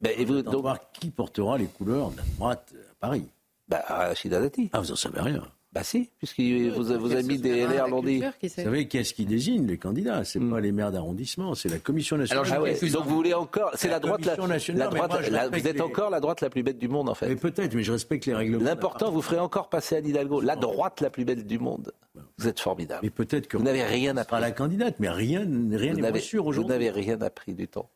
Ben, 0.00 0.12
et 0.16 0.24
vous, 0.24 0.42
donc, 0.42 0.64
qui 0.92 1.10
portera 1.10 1.58
les 1.58 1.66
couleurs 1.66 2.10
de 2.10 2.16
la 2.18 2.22
droite 2.38 2.72
à 2.74 2.94
Paris? 3.00 3.24
bah, 3.68 3.82
Rachida 3.86 4.40
Dati. 4.40 4.70
Ah, 4.72 4.80
vous 4.80 4.92
en 4.92 4.96
savez 4.96 5.20
rien. 5.20 5.42
Bah 5.72 5.84
si, 5.84 6.10
puisque 6.18 6.40
vous, 6.40 6.82
vous 6.98 7.12
avez 7.12 7.22
mis 7.22 7.38
des 7.38 7.64
LR 7.64 7.86
l'ont 7.86 8.02
dit. 8.02 8.20
Vous 8.42 8.48
savez, 8.48 8.88
qu'est-ce 8.88 9.14
qui 9.14 9.24
désigne 9.24 9.68
les 9.68 9.78
candidats? 9.78 10.24
C'est 10.24 10.40
pas 10.40 10.58
les 10.58 10.72
maires 10.72 10.90
d'arrondissement, 10.90 11.54
c'est 11.54 11.68
la 11.68 11.78
commission 11.78 12.16
nationale. 12.16 12.44
Ah 12.50 12.60
ouais, 12.60 12.74
donc 12.90 13.04
vous 13.06 13.14
voulez 13.14 13.34
encore, 13.34 13.70
c'est 13.76 13.86
la, 13.86 14.00
droite, 14.00 14.24
la, 14.24 14.34
droite, 14.34 14.48
moi, 14.48 15.20
la- 15.30 15.48
vous 15.48 15.68
êtes 15.68 15.74
les- 15.76 15.80
encore 15.80 16.10
la 16.10 16.18
droite 16.18 16.40
la 16.40 16.50
plus 16.50 16.64
bête 16.64 16.76
du 16.78 16.88
monde 16.88 17.08
en 17.08 17.14
fait. 17.14 17.28
Mais 17.28 17.36
peut-être, 17.36 17.72
mais 17.72 17.84
je 17.84 17.92
respecte 17.92 18.26
les 18.26 18.34
règlements. 18.34 18.64
L'important, 18.64 19.12
vous 19.12 19.22
ferez 19.22 19.38
encore 19.38 19.68
passer 19.68 19.94
à 19.94 20.00
Hidalgo, 20.00 20.40
la 20.40 20.56
droite 20.56 21.00
la 21.02 21.10
plus 21.10 21.24
belle 21.24 21.46
du 21.46 21.60
monde. 21.60 21.92
Vous 22.36 22.48
êtes 22.48 22.58
formidable. 22.58 23.02
Mais 23.04 23.10
peut-être 23.10 23.46
que 23.46 23.56
Vous 23.56 23.62
n'avez 23.62 23.84
rien 23.84 24.16
appris. 24.16 24.34
à 24.38 24.40
la 24.40 24.50
candidate, 24.50 24.96
mais 24.98 25.08
rien, 25.08 25.46
rien 25.70 25.92
Vous 25.94 26.00
n'est 26.00 26.18
sûr 26.18 26.42
Vous 26.42 26.48
aujourd'hui. 26.48 26.72
n'avez 26.72 26.90
rien 26.90 27.20
appris 27.20 27.54
du 27.54 27.68
temps. 27.68 27.88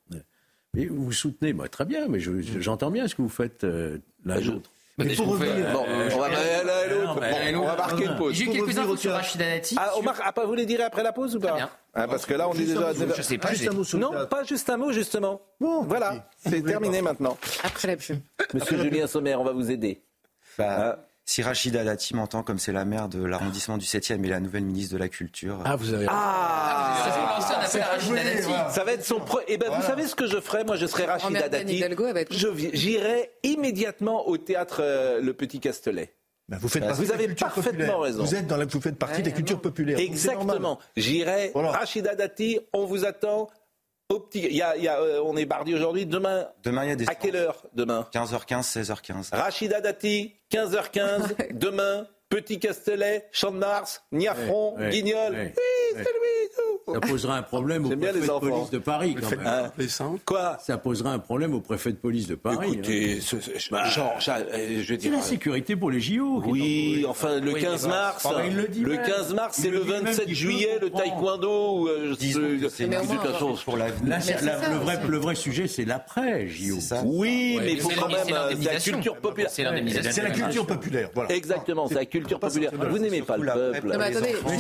Mais 0.75 0.87
vous 0.87 1.13
soutenez, 1.13 1.53
bah, 1.53 1.69
très 1.69 1.85
bien, 1.85 2.09
mais 2.09 2.21
je- 2.21 2.41
je- 2.41 2.61
j'entends 2.61 2.91
bien 2.91 3.07
ce 3.09 3.15
que 3.15 3.23
vous 3.23 3.29
faites 3.29 3.65
euh, 3.65 3.99
l'un 4.25 4.41
l'autre. 4.41 4.71
Mais 4.97 5.13
pour 5.17 5.27
revenir- 5.29 5.53
euh, 5.67 5.73
Bon, 5.73 5.85
euh, 5.89 6.09
on 6.15 6.19
va, 6.21 6.29
non, 6.29 7.15
Bon, 7.15 7.21
allez, 7.21 7.57
on 7.57 7.65
va 7.65 7.77
marquer 7.77 8.05
une 8.05 8.15
pause. 8.17 8.35
J'ai 8.35 8.47
quelques 8.47 8.79
infos 8.79 8.97
sur. 8.97 9.11
Rachida 9.13 9.45
Dati. 9.45 9.75
Ah, 9.79 9.91
on 9.99 10.03
marque, 10.03 10.21
ah, 10.25 10.33
pas 10.33 10.47
vous 10.47 10.55
les 10.55 10.67
direz 10.67 10.85
après 10.85 11.03
la 11.03 11.13
pause 11.13 11.35
ou 11.35 11.41
pas 11.41 11.55
bien. 11.57 11.69
Ah, 11.95 12.07
Parce 12.07 12.27
que 12.27 12.35
là, 12.35 12.49
on 12.49 12.53
est 12.53 12.59
Juste 12.59 12.69
déjà. 12.75 12.81
un 12.87 12.91
à 12.91 12.93
mot, 12.93 12.99
9h. 13.07 13.15
Je 13.17 13.23
sais 13.23 13.39
pas, 13.39 13.49
Juste 13.53 13.69
un 13.69 13.73
mot 13.73 13.83
sur 13.85 13.99
le 13.99 14.05
Non, 14.05 14.27
pas 14.27 14.45
juste 14.45 14.71
un 14.71 14.77
mot, 14.77 14.93
justement. 14.93 15.41
Bon, 15.61 15.83
voilà, 15.83 16.29
c'est 16.47 16.63
terminé 16.63 17.03
maintenant. 17.03 17.37
Après 17.65 17.89
la 17.89 17.97
pub. 17.97 18.19
Monsieur 18.53 18.79
Julien 18.79 19.07
Sommer, 19.09 19.35
on 19.35 19.43
va 19.45 19.53
vous 19.53 19.71
aider. 19.71 20.01
bah, 20.59 20.99
Si 21.27 21.43
Rachida 21.43 21.85
Dati 21.85 22.15
m'entend 22.15 22.43
comme 22.43 22.59
c'est 22.59 22.73
la 22.73 22.85
maire 22.85 23.09
de 23.09 23.25
l'arrondissement 23.25 23.79
du 23.79 23.87
7e 23.87 24.23
et 24.25 24.29
la 24.29 24.41
nouvelle 24.41 24.65
ministre 24.65 24.93
de 24.93 24.99
la 24.99 25.09
Culture. 25.09 25.59
Ah, 25.65 25.75
vous 25.77 25.95
avez. 25.95 26.07
Ah, 26.09 26.97
à 27.01 27.93
Rachida 27.93 28.23
Dati. 28.23 28.49
Ça 28.75 28.85
va 28.85 28.93
être 28.93 29.05
son 29.05 29.21
pre... 29.21 29.41
Eh 29.49 29.57
ben, 29.57 29.71
vous 29.71 29.83
savez 29.83 30.07
ce 30.07 30.15
que 30.15 30.27
je 30.27 30.39
ferais 30.39 30.65
Moi, 30.65 30.77
je 30.77 30.85
serais 30.87 31.07
Rachida 31.07 31.31
Grand-mère 31.31 31.51
d'Anne 31.51 31.63
Dati. 31.67 31.77
Hidalgo, 31.79 32.07
elle 32.09 32.15
va 32.15 32.21
être 32.21 32.33
Je 32.35 32.49
vi- 32.49 32.71
J'irai 32.75 33.31
immédiatement 33.43 34.29
au 34.29 34.37
théâtre 34.37 34.81
euh, 34.83 35.21
Le 35.23 35.33
Petit 35.33 35.61
Castelet. 35.61 36.15
Ben, 36.51 36.59
vous 36.61 36.69
faites 36.69 36.83
partie 36.85 36.99
vous 37.01 37.05
de 37.07 37.09
la 37.09 37.15
avez 37.15 37.27
culture 37.29 37.47
parfaitement 37.47 37.71
populaire. 37.73 38.01
raison. 38.01 38.23
Vous, 38.25 38.35
êtes 38.35 38.47
dans 38.47 38.57
la, 38.59 38.67
vous 38.67 38.81
faites 38.83 38.99
partie 38.99 39.23
des 39.23 39.33
cultures 39.33 39.63
populaires. 39.63 39.99
Exactement. 39.99 40.79
J'irai. 40.95 41.53
Voilà. 41.55 41.71
Rachida 41.73 42.15
Dati, 42.15 42.61
on 42.75 42.85
vous 42.85 43.07
attend. 43.07 43.49
Au 44.15 44.21
petit... 44.21 44.41
il 44.41 44.55
y 44.55 44.63
a, 44.63 44.77
il 44.77 44.85
y 44.85 44.89
a, 44.89 45.01
euh, 45.01 45.21
on 45.25 45.37
est 45.37 45.45
mardi 45.45 45.75
aujourd'hui. 45.75 46.07
Demain, 46.07 46.47
Demain, 46.63 46.85
il 46.85 46.89
y 46.91 46.93
a 46.93 46.97
des. 46.97 47.09
à 47.09 47.15
quelle 47.15 47.37
heure 47.37 47.65
Demain? 47.75 48.09
15h15, 48.13 48.63
16h15. 48.63 49.35
Rachida 49.35 49.81
Dati, 49.81 50.37
15h15. 50.53 51.53
demain, 51.59 52.07
Petit 52.31 52.59
Castelet, 52.59 53.29
Champ 53.33 53.53
de 53.53 53.59
Mars, 53.59 54.03
Niafron, 54.11 54.75
Ouais, 54.77 54.85
ouais, 54.87 54.91
Guignol. 54.91 55.33
ouais, 55.33 55.55
oui, 55.57 55.63
c'est 55.93 56.01
lui. 56.01 56.05
Ça 56.93 57.01
posera 57.01 57.37
un 57.37 57.43
problème 57.43 57.87
au 57.87 57.97
préfet 57.97 58.13
les 58.13 58.21
de 58.21 58.27
police 58.27 58.71
de 58.71 58.79
Paris, 58.79 59.17
quand 59.19 59.31
même. 59.31 59.47
Hein. 59.47 60.17
Quoi 60.27 60.59
Ça 60.61 60.77
posera 60.77 61.13
un 61.13 61.19
problème 61.19 61.55
au 61.55 61.61
préfet 61.61 61.93
de 61.93 61.97
police 61.97 62.27
de 62.27 62.35
Paris. 62.35 62.73
Écoutez, 62.75 63.15
hein. 63.19 63.21
ce- 63.23 63.41
ce- 63.41 63.71
Bah, 63.71 63.85
genre, 63.89 64.15
j'a- 64.21 64.39
euh, 64.39 64.69
je 64.69 64.75
veux 64.79 64.85
C'est 64.85 64.97
dire. 64.97 65.13
la 65.13 65.23
sécurité 65.23 65.77
pour 65.77 65.91
les 65.91 66.01
JO. 66.01 66.43
qui 66.43 66.49
est 66.49 66.51
en 66.51 66.53
Oui, 66.53 67.07
enfin 67.09 67.41
le 67.41 67.53
Oui, 67.53 67.61
15 67.63 67.85
mais 67.85 67.91
bah, 67.91 67.97
mars, 67.97 68.25
enfin, 68.27 68.43
il 68.47 68.57
le 68.57 68.69
dit 68.69 68.81
le 68.81 68.93
même. 68.97 69.07
15 69.07 69.35
mars, 69.35 69.59
c'est 69.61 69.71
le 69.71 69.79
le 69.79 69.85
dit 69.85 69.91
même 69.93 70.05
27 70.05 70.25
qu'il 70.27 70.35
juillet, 70.35 70.79
le 70.81 70.91
taekwondo. 70.91 71.89
euh, 71.89 72.15
c'est 72.19 72.87
façon, 73.19 73.55
pour 73.65 73.77
l'avenir. 73.77 74.19
Le, 74.19 74.77
vrai, 74.79 74.97
aussi. 74.99 75.07
le 75.09 75.19
vrai 75.19 75.35
sujet, 75.37 75.69
c'est 75.69 75.85
l'après 75.85 76.49
JO. 76.49 76.79
Oui, 77.05 77.59
mais 77.63 77.73
il 77.73 77.81
faut 77.81 77.89
quand 77.91 78.09
même. 78.09 78.17
euh, 78.31 78.53
C'est 78.61 78.73
la 78.73 78.81
culture 78.81 79.17
populaire. 79.17 79.51
C'est 79.51 79.63
l'indemnisation. 79.63 80.11
C'est 80.13 80.23
la 80.23 80.31
culture 80.31 80.67
populaire. 80.67 81.11
Voilà. 81.15 81.33
Exactement, 81.33 81.87
c'est 81.89 81.95
la 81.95 82.05
culture 82.07 82.24
populaire. 82.29 82.73
Vous 82.91 82.99
n'aimez 82.99 83.23
pas 83.23 83.37
le 83.37 83.47
peuple. 83.47 83.93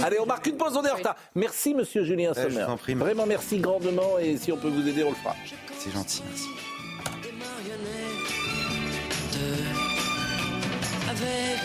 Allez, 0.05 0.19
on 0.21 0.27
marque 0.27 0.47
une 0.47 0.57
pause, 0.57 0.77
on 0.77 0.85
est 0.85 0.91
en 0.91 0.97
retard. 0.97 1.17
Merci, 1.35 1.75
monsieur 1.75 2.05
Julien 2.05 2.33
je 2.37 2.43
Sommer. 2.43 2.95
Vraiment, 2.95 3.27
merci 3.27 3.59
grandement. 3.59 4.19
Et 4.21 4.37
si 4.37 4.53
on 4.53 4.57
peut 4.57 4.69
vous 4.69 4.87
aider, 4.87 5.05
on 5.05 5.11
le 5.11 5.17
fera. 5.17 5.35
C'est 5.79 5.91
gentil, 5.91 6.23
merci. 6.29 6.49
avec 11.15 11.61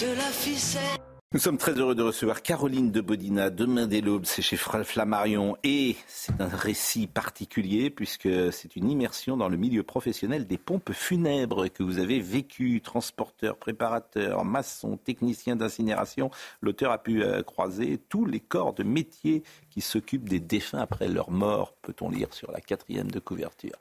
de 0.00 0.16
la 0.16 0.30
ficelle. 0.30 1.11
Nous 1.34 1.38
sommes 1.38 1.56
très 1.56 1.72
heureux 1.72 1.94
de 1.94 2.02
recevoir 2.02 2.42
Caroline 2.42 2.90
de 2.90 3.00
Bodina, 3.00 3.48
demain 3.48 3.86
dès 3.86 4.02
l'aube, 4.02 4.26
c'est 4.26 4.42
chez 4.42 4.58
Flammarion 4.58 5.56
et 5.64 5.96
c'est 6.06 6.38
un 6.42 6.46
récit 6.46 7.06
particulier 7.06 7.88
puisque 7.88 8.28
c'est 8.52 8.76
une 8.76 8.90
immersion 8.90 9.38
dans 9.38 9.48
le 9.48 9.56
milieu 9.56 9.82
professionnel 9.82 10.46
des 10.46 10.58
pompes 10.58 10.92
funèbres 10.92 11.68
que 11.68 11.82
vous 11.82 11.98
avez 11.98 12.20
vécu, 12.20 12.82
transporteur, 12.82 13.56
préparateur, 13.56 14.44
maçon, 14.44 14.98
technicien 14.98 15.56
d'incinération. 15.56 16.30
L'auteur 16.60 16.92
a 16.92 16.98
pu 16.98 17.24
euh, 17.24 17.42
croiser 17.42 17.96
tous 18.10 18.26
les 18.26 18.40
corps 18.40 18.74
de 18.74 18.82
métier 18.82 19.42
qui 19.70 19.80
s'occupent 19.80 20.28
des 20.28 20.40
défunts 20.40 20.80
après 20.80 21.08
leur 21.08 21.30
mort, 21.30 21.72
peut-on 21.80 22.10
lire 22.10 22.34
sur 22.34 22.52
la 22.52 22.60
quatrième 22.60 23.10
de 23.10 23.20
couverture. 23.20 23.76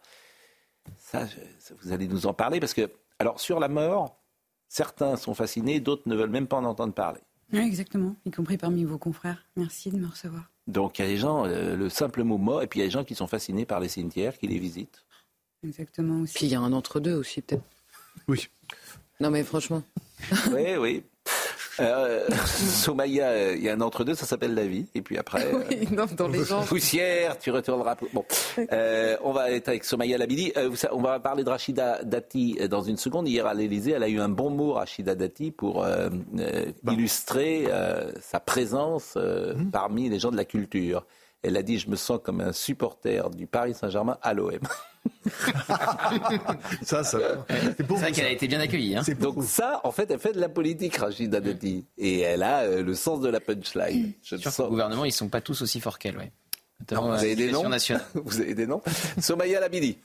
Ça, 0.97 1.27
vous 1.81 1.91
allez 1.91 2.07
nous 2.07 2.27
en 2.27 2.33
parler 2.33 2.61
parce 2.61 2.73
que, 2.73 2.89
alors, 3.19 3.41
sur 3.41 3.59
la 3.59 3.67
mort, 3.67 4.15
certains 4.69 5.17
sont 5.17 5.33
fascinés, 5.33 5.81
d'autres 5.81 6.07
ne 6.07 6.15
veulent 6.15 6.29
même 6.29 6.47
pas 6.47 6.55
en 6.55 6.63
entendre 6.63 6.93
parler. 6.93 7.19
Oui, 7.53 7.59
exactement, 7.59 8.15
y 8.25 8.31
compris 8.31 8.57
parmi 8.57 8.83
vos 8.85 8.97
confrères. 8.97 9.43
Merci 9.55 9.91
de 9.91 9.97
me 9.97 10.07
recevoir. 10.07 10.49
Donc, 10.67 10.99
il 10.99 11.01
y 11.01 11.05
a 11.05 11.07
des 11.07 11.17
gens, 11.17 11.45
euh, 11.45 11.75
le 11.75 11.89
simple 11.89 12.23
mot 12.23 12.37
mort, 12.37 12.61
et 12.61 12.67
puis 12.67 12.79
il 12.79 12.83
y 12.83 12.85
a 12.85 12.87
des 12.87 12.91
gens 12.91 13.03
qui 13.03 13.15
sont 13.15 13.27
fascinés 13.27 13.65
par 13.65 13.79
les 13.79 13.89
cimetières, 13.89 14.37
qui 14.37 14.47
les 14.47 14.59
visitent. 14.59 15.03
Exactement 15.63 16.21
aussi. 16.21 16.33
Puis 16.33 16.45
il 16.45 16.51
y 16.51 16.55
a 16.55 16.61
un 16.61 16.73
entre-deux 16.73 17.13
aussi, 17.13 17.41
peut-être. 17.41 17.63
Oui. 18.27 18.47
Non, 19.19 19.29
mais 19.29 19.43
franchement. 19.43 19.83
Oui, 20.51 20.75
oui. 20.77 21.03
Euh, 21.81 22.27
Somaya, 22.45 23.27
euh, 23.27 23.55
il 23.57 23.63
y 23.63 23.69
a 23.69 23.73
un 23.73 23.81
entre-deux, 23.81 24.13
ça 24.15 24.25
s'appelle 24.25 24.53
la 24.53 24.65
vie. 24.65 24.85
Et 24.95 25.01
puis 25.01 25.17
après, 25.17 25.45
euh, 25.45 25.59
Oui, 25.69 25.87
non, 25.91 26.05
dans 26.15 26.27
les 26.27 26.43
gens. 26.43 26.63
poussière, 26.63 27.37
tu 27.39 27.51
retourneras. 27.51 27.95
Bon, 28.13 28.23
Euh, 28.71 29.17
on 29.23 29.31
va 29.31 29.51
être 29.51 29.67
avec 29.69 29.83
Somaya 29.83 30.17
Labidi. 30.17 30.53
Euh, 30.57 30.69
on 30.91 31.01
va 31.01 31.19
parler 31.19 31.43
de 31.43 31.49
Rachida 31.49 32.03
Dati 32.03 32.57
euh, 32.61 32.67
dans 32.67 32.81
une 32.81 32.97
seconde. 32.97 33.27
Hier 33.27 33.45
à 33.45 33.53
l'Élysée, 33.53 33.91
elle 33.91 34.03
a 34.03 34.09
eu 34.09 34.19
un 34.19 34.29
bon 34.29 34.49
mot, 34.49 34.73
Rachida 34.73 35.15
Dati, 35.15 35.51
pour 35.51 35.83
euh, 35.83 36.09
euh, 36.39 36.65
illustrer 36.91 37.65
euh, 37.69 38.11
sa 38.21 38.39
présence 38.39 39.15
euh, 39.17 39.53
parmi 39.71 40.09
les 40.09 40.19
gens 40.19 40.31
de 40.31 40.37
la 40.37 40.45
culture. 40.45 41.05
Elle 41.43 41.57
a 41.57 41.63
dit 41.63 41.79
Je 41.79 41.89
me 41.89 41.95
sens 41.95 42.19
comme 42.23 42.41
un 42.41 42.53
supporter 42.53 43.29
du 43.31 43.47
Paris 43.47 43.73
Saint-Germain 43.73 44.17
à 44.21 44.33
l'OM. 44.33 44.59
Ça, 46.83 47.03
ça. 47.03 47.19
C'est 47.49 47.87
vrai 47.87 48.11
qu'elle 48.11 48.25
a 48.25 48.31
été 48.31 48.47
bien 48.47 48.59
accueillie. 48.59 48.95
Hein. 48.95 49.01
Donc 49.19 49.43
ça, 49.43 49.81
en 49.83 49.91
fait, 49.91 50.09
elle 50.11 50.19
fait 50.19 50.33
de 50.33 50.39
la 50.39 50.49
politique, 50.49 50.97
Rachida 50.97 51.39
Dati. 51.39 51.85
Et 51.97 52.19
elle 52.19 52.43
a 52.43 52.59
euh, 52.61 52.83
le 52.83 52.93
sens 52.93 53.19
de 53.21 53.29
la 53.29 53.39
punchline. 53.39 54.11
Je 54.23 54.35
sens- 54.37 54.69
gouvernement, 54.69 55.05
ils 55.05 55.11
sont 55.11 55.29
pas 55.29 55.41
tous 55.41 55.61
aussi 55.61 55.79
forts 55.79 55.97
qu'elle, 55.99 56.17
ouais. 56.17 56.31
Notamment 56.79 57.07
vous 57.07 57.13
à 57.13 57.17
avez 57.19 57.35
des 57.35 57.51
noms. 57.51 57.63
Vous 58.25 58.39
avez 58.41 58.55
des 58.55 58.65
noms 58.67 58.81
Somaya 59.19 59.59
Labidi. 59.59 59.97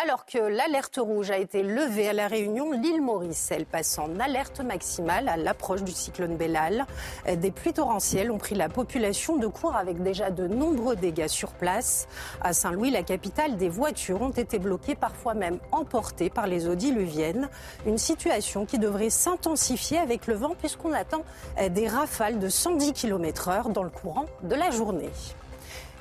Alors 0.00 0.24
que 0.26 0.38
l'alerte 0.38 1.00
rouge 1.02 1.32
a 1.32 1.38
été 1.38 1.64
levée 1.64 2.08
à 2.08 2.12
la 2.12 2.28
Réunion, 2.28 2.70
l'île 2.70 3.02
Maurice, 3.02 3.50
elle 3.50 3.66
passe 3.66 3.98
en 3.98 4.20
alerte 4.20 4.60
maximale 4.60 5.28
à 5.28 5.36
l'approche 5.36 5.82
du 5.82 5.90
cyclone 5.90 6.36
Bellal. 6.36 6.86
Des 7.26 7.50
pluies 7.50 7.72
torrentielles 7.72 8.30
ont 8.30 8.38
pris 8.38 8.54
la 8.54 8.68
population 8.68 9.38
de 9.38 9.48
court 9.48 9.74
avec 9.74 10.00
déjà 10.00 10.30
de 10.30 10.46
nombreux 10.46 10.94
dégâts 10.94 11.26
sur 11.26 11.50
place. 11.50 12.06
À 12.40 12.52
Saint-Louis, 12.52 12.92
la 12.92 13.02
capitale, 13.02 13.56
des 13.56 13.68
voitures 13.68 14.22
ont 14.22 14.30
été 14.30 14.60
bloquées, 14.60 14.94
parfois 14.94 15.34
même 15.34 15.58
emportées 15.72 16.30
par 16.30 16.46
les 16.46 16.68
eaux 16.68 16.76
diluviennes. 16.76 17.48
Une 17.84 17.98
situation 17.98 18.66
qui 18.66 18.78
devrait 18.78 19.10
s'intensifier 19.10 19.98
avec 19.98 20.28
le 20.28 20.34
vent 20.34 20.54
puisqu'on 20.56 20.92
attend 20.92 21.24
des 21.70 21.88
rafales 21.88 22.38
de 22.38 22.48
110 22.48 22.92
km/h 22.92 23.72
dans 23.72 23.82
le 23.82 23.90
courant 23.90 24.26
de 24.44 24.54
la 24.54 24.70
journée. 24.70 25.10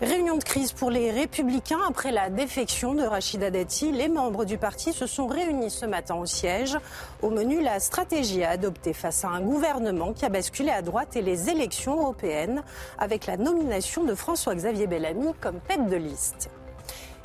Réunion 0.02 0.38
de 0.38 0.44
crise 0.44 0.74
pour 0.74 0.92
les 0.92 1.10
Républicains 1.10 1.80
après 1.90 2.12
la 2.12 2.30
défection 2.30 2.94
de 2.94 3.02
Rachida 3.02 3.50
Dati. 3.50 3.92
Les 3.92 4.10
membres 4.10 4.46
du 4.46 4.60
parti 4.60 4.94
se 4.94 5.08
sont 5.08 5.26
réunis 5.26 5.72
ce 5.72 5.88
matin 5.88 6.14
au 6.14 6.28
siège. 6.28 6.78
Au 7.24 7.32
menu, 7.32 7.64
la 7.64 7.80
stratégie 7.80 8.44
à 8.44 8.52
adopter 8.52 8.94
face 8.94 9.26
à 9.26 9.30
un 9.30 9.42
gouvernement 9.42 10.14
qui 10.14 10.24
a 10.24 10.30
basculé 10.30 10.70
à 10.70 10.84
droite 10.84 11.16
et 11.16 11.24
les 11.24 11.50
élections 11.50 12.00
européennes 12.00 12.62
avec 13.00 13.26
la 13.26 13.38
nomination 13.38 14.04
de 14.04 14.14
François-Xavier 14.14 14.86
Bellamy 14.86 15.34
comme 15.42 15.60
tête 15.68 15.88
de 15.88 15.96
liste. 15.96 16.52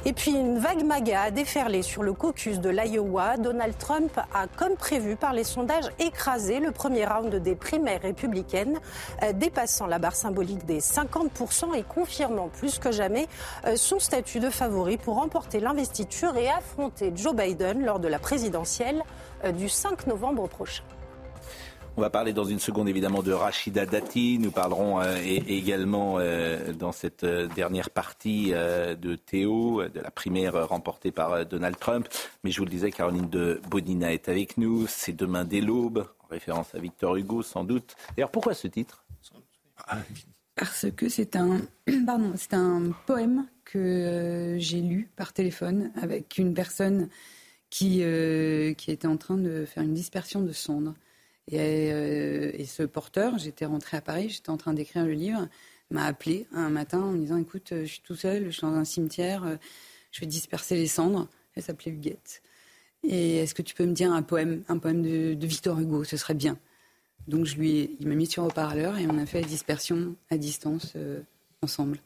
Et 0.04 0.12
puis 0.12 0.32
une 0.32 0.58
vague 0.58 0.84
MAGA 0.84 1.22
a 1.22 1.30
déferlé 1.30 1.82
sur 1.82 2.02
le 2.02 2.12
caucus 2.12 2.58
de 2.58 2.68
l'Iowa. 2.68 3.36
Donald 3.36 3.78
Trump 3.78 4.10
a, 4.34 4.48
comme 4.48 4.74
prévu 4.74 5.14
par 5.14 5.32
les 5.32 5.44
sondages, 5.44 5.84
écrasé 6.00 6.58
le 6.58 6.72
premier 6.72 7.06
round 7.06 7.32
des 7.32 7.54
primaires 7.54 8.02
républicaines, 8.02 8.80
euh, 9.22 9.32
dépassant 9.32 9.86
la 9.86 10.00
barre 10.00 10.16
symbolique 10.16 10.66
des 10.66 10.80
50% 10.80 11.74
et 11.76 11.84
confirmant 11.84 12.48
plus 12.48 12.80
que 12.80 12.90
jamais 12.90 13.28
euh, 13.64 13.76
son 13.76 14.00
statut 14.00 14.40
de 14.40 14.50
favori 14.50 14.96
pour 14.96 15.14
remporter 15.14 15.60
l'investiture 15.60 16.36
et 16.36 16.48
affronter 16.48 17.12
Joe 17.14 17.36
Biden 17.36 17.84
lors 17.84 18.00
de 18.00 18.08
la 18.08 18.18
présidentielle 18.18 19.04
euh, 19.44 19.52
du 19.52 19.68
5 19.68 20.08
novembre 20.08 20.48
prochain. 20.48 20.82
On 21.94 22.00
va 22.00 22.08
parler 22.08 22.32
dans 22.32 22.44
une 22.44 22.58
seconde 22.58 22.88
évidemment 22.88 23.22
de 23.22 23.32
Rachida 23.32 23.84
Dati. 23.84 24.38
Nous 24.38 24.50
parlerons 24.50 25.02
euh, 25.02 25.14
également 25.22 26.18
euh, 26.18 26.72
dans 26.72 26.90
cette 26.90 27.22
euh, 27.22 27.48
dernière 27.48 27.90
partie 27.90 28.52
de 28.52 29.14
Théo, 29.14 29.86
de 29.86 30.00
la 30.00 30.10
primaire 30.10 30.66
remportée 30.66 31.10
par 31.10 31.44
Donald 31.44 31.78
Trump. 31.78 32.08
Mais 32.44 32.50
je 32.50 32.58
vous 32.58 32.64
le 32.64 32.70
disais, 32.70 32.90
Caroline 32.90 33.28
de 33.28 33.60
Bodina 33.68 34.10
est 34.10 34.30
avec 34.30 34.56
nous. 34.56 34.86
C'est 34.86 35.12
demain 35.12 35.44
dès 35.44 35.60
l'aube, 35.60 36.06
en 36.24 36.28
référence 36.28 36.74
à 36.74 36.78
Victor 36.78 37.16
Hugo 37.16 37.42
sans 37.42 37.64
doute. 37.64 37.94
D'ailleurs, 38.16 38.30
pourquoi 38.30 38.54
ce 38.54 38.68
titre? 38.68 39.04
Parce 40.56 40.86
que 40.96 41.10
c'est 41.10 41.36
un, 41.36 41.60
poème 43.06 43.46
que 43.66 44.56
j'ai 44.58 44.80
lu 44.80 45.10
par 45.14 45.34
téléphone 45.34 45.92
avec 46.00 46.38
une 46.38 46.54
personne 46.54 47.10
qui, 47.68 48.02
qui 48.78 48.90
était 48.90 49.06
en 49.06 49.18
train 49.18 49.36
de 49.36 49.66
faire 49.66 49.82
une 49.82 49.94
dispersion 49.94 50.40
de 50.40 50.52
cendres. 50.52 50.94
Et, 51.52 51.92
euh, 51.92 52.50
et 52.54 52.64
ce 52.64 52.82
porteur, 52.82 53.36
j'étais 53.36 53.66
rentrée 53.66 53.98
à 53.98 54.00
Paris, 54.00 54.30
j'étais 54.30 54.48
en 54.48 54.56
train 54.56 54.72
d'écrire 54.72 55.04
le 55.04 55.12
livre, 55.12 55.48
m'a 55.90 56.06
appelé 56.06 56.46
un 56.54 56.70
matin 56.70 57.02
en 57.02 57.12
me 57.12 57.18
disant 57.18 57.36
Écoute, 57.36 57.72
euh, 57.72 57.84
je 57.84 57.92
suis 57.92 58.00
tout 58.00 58.14
seul, 58.14 58.46
je 58.46 58.50
suis 58.50 58.62
dans 58.62 58.72
un 58.72 58.86
cimetière, 58.86 59.44
euh, 59.44 59.56
je 60.12 60.20
vais 60.20 60.26
disperser 60.26 60.76
les 60.76 60.86
cendres. 60.86 61.28
Elle 61.54 61.62
s'appelait 61.62 61.92
Huguette. 61.92 62.42
Et 63.04 63.36
est-ce 63.36 63.54
que 63.54 63.60
tu 63.60 63.74
peux 63.74 63.84
me 63.84 63.92
dire 63.92 64.10
un 64.12 64.22
poème, 64.22 64.62
un 64.68 64.78
poème 64.78 65.02
de, 65.02 65.36
Victor 65.46 65.78
Hugo? 65.78 66.04
Ce 66.04 66.16
serait 66.16 66.34
bien. 66.34 66.56
Donc 67.28 67.44
je 67.44 67.56
lui, 67.56 67.96
il 68.00 68.08
m'a 68.08 68.14
mis 68.14 68.26
sur 68.26 68.44
haut-parleur 68.44 68.96
et 68.96 69.06
on 69.06 69.18
a 69.18 69.26
fait 69.26 69.42
la 69.42 69.46
dispersion 69.46 70.16
à 70.30 70.38
distance 70.38 70.94
ensemble. 71.60 71.98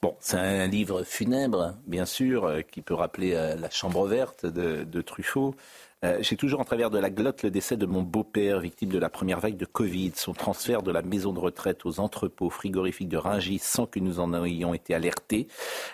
Bon, 0.00 0.16
c'est 0.20 0.38
un 0.38 0.66
livre 0.66 1.02
funèbre, 1.02 1.76
bien 1.86 2.06
sûr, 2.06 2.62
qui 2.70 2.80
peut 2.80 2.94
rappeler 2.94 3.32
la 3.32 3.70
chambre 3.70 4.06
verte 4.06 4.46
de 4.46 5.02
Truffaut. 5.02 5.54
Euh, 6.04 6.18
J'ai 6.20 6.36
toujours 6.36 6.60
en 6.60 6.64
travers 6.64 6.90
de 6.90 6.98
la 6.98 7.08
glotte 7.08 7.42
le 7.42 7.50
décès 7.50 7.76
de 7.78 7.86
mon 7.86 8.02
beau-père, 8.02 8.60
victime 8.60 8.90
de 8.90 8.98
la 8.98 9.08
première 9.08 9.40
vague 9.40 9.56
de 9.56 9.64
Covid, 9.64 10.12
son 10.16 10.34
transfert 10.34 10.82
de 10.82 10.90
la 10.92 11.00
maison 11.02 11.32
de 11.32 11.38
retraite 11.38 11.86
aux 11.86 11.98
entrepôts 11.98 12.50
frigorifiques 12.50 13.08
de 13.08 13.16
Rungis 13.16 13.58
sans 13.58 13.86
que 13.86 14.00
nous 14.00 14.20
en 14.20 14.44
ayons 14.44 14.74
été 14.74 14.94
alertés. 14.94 15.48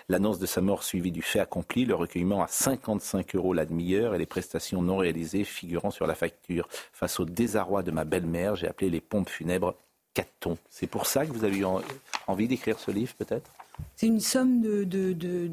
L'annonce 0.09 0.37
de 0.39 0.45
sa 0.45 0.59
mort 0.61 0.83
suivie 0.83 1.11
du 1.11 1.21
fait 1.21 1.39
accompli, 1.39 1.85
le 1.85 1.95
recueillement 1.95 2.43
à 2.43 2.47
55 2.47 3.35
euros 3.35 3.53
la 3.53 3.65
demi-heure 3.65 4.13
et 4.13 4.17
les 4.17 4.25
prestations 4.25 4.81
non 4.81 4.97
réalisées 4.97 5.43
figurant 5.45 5.91
sur 5.91 6.07
la 6.07 6.15
facture. 6.15 6.67
Face 6.91 7.19
au 7.19 7.25
désarroi 7.25 7.81
de 7.81 7.91
ma 7.91 8.03
belle-mère, 8.03 8.55
j'ai 8.57 8.67
appelé 8.67 8.89
les 8.89 9.01
pompes 9.01 9.29
funèbres 9.29 9.75
Caton. 10.13 10.57
C'est 10.69 10.87
pour 10.87 11.05
ça 11.05 11.25
que 11.25 11.31
vous 11.31 11.45
avez 11.45 11.57
eu 11.59 11.65
en- 11.65 11.81
envie 12.27 12.49
d'écrire 12.49 12.79
ce 12.79 12.91
livre, 12.91 13.13
peut-être? 13.17 13.49
C'est 13.95 14.07
une 14.07 14.19
somme 14.19 14.59
de, 14.61 14.83
de, 14.83 15.13
de- 15.13 15.47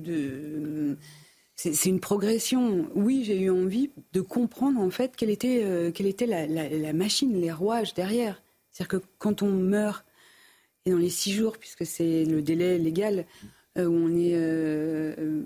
c'est 1.59 1.87
une 1.87 1.99
progression. 1.99 2.89
Oui, 2.95 3.25
j'ai 3.25 3.41
eu 3.41 3.51
envie 3.51 3.91
de 4.13 4.21
comprendre 4.21 4.81
en 4.81 4.91
fait 4.91 5.17
quelle 5.17 5.29
était, 5.29 5.65
euh, 5.65 5.91
la, 6.21 6.93
machine, 6.93 7.41
les 7.41 7.51
rouages 7.51 7.95
derrière. 7.95 8.41
C'est-à-dire 8.71 9.01
que 9.01 9.07
quand 9.19 9.43
on 9.43 9.51
meurt, 9.51 10.05
et 10.87 10.93
dans 10.93 10.99
les 10.99 11.11
six 11.11 11.33
jours, 11.33 11.59
puisque 11.59 11.85
c'est 11.85 12.25
le 12.25 12.43
délai 12.43 12.79
légal, 12.79 13.27
euh, 13.77 13.87
où 13.87 13.93
on 13.93 14.15
est 14.15 14.35
euh, 14.35 15.43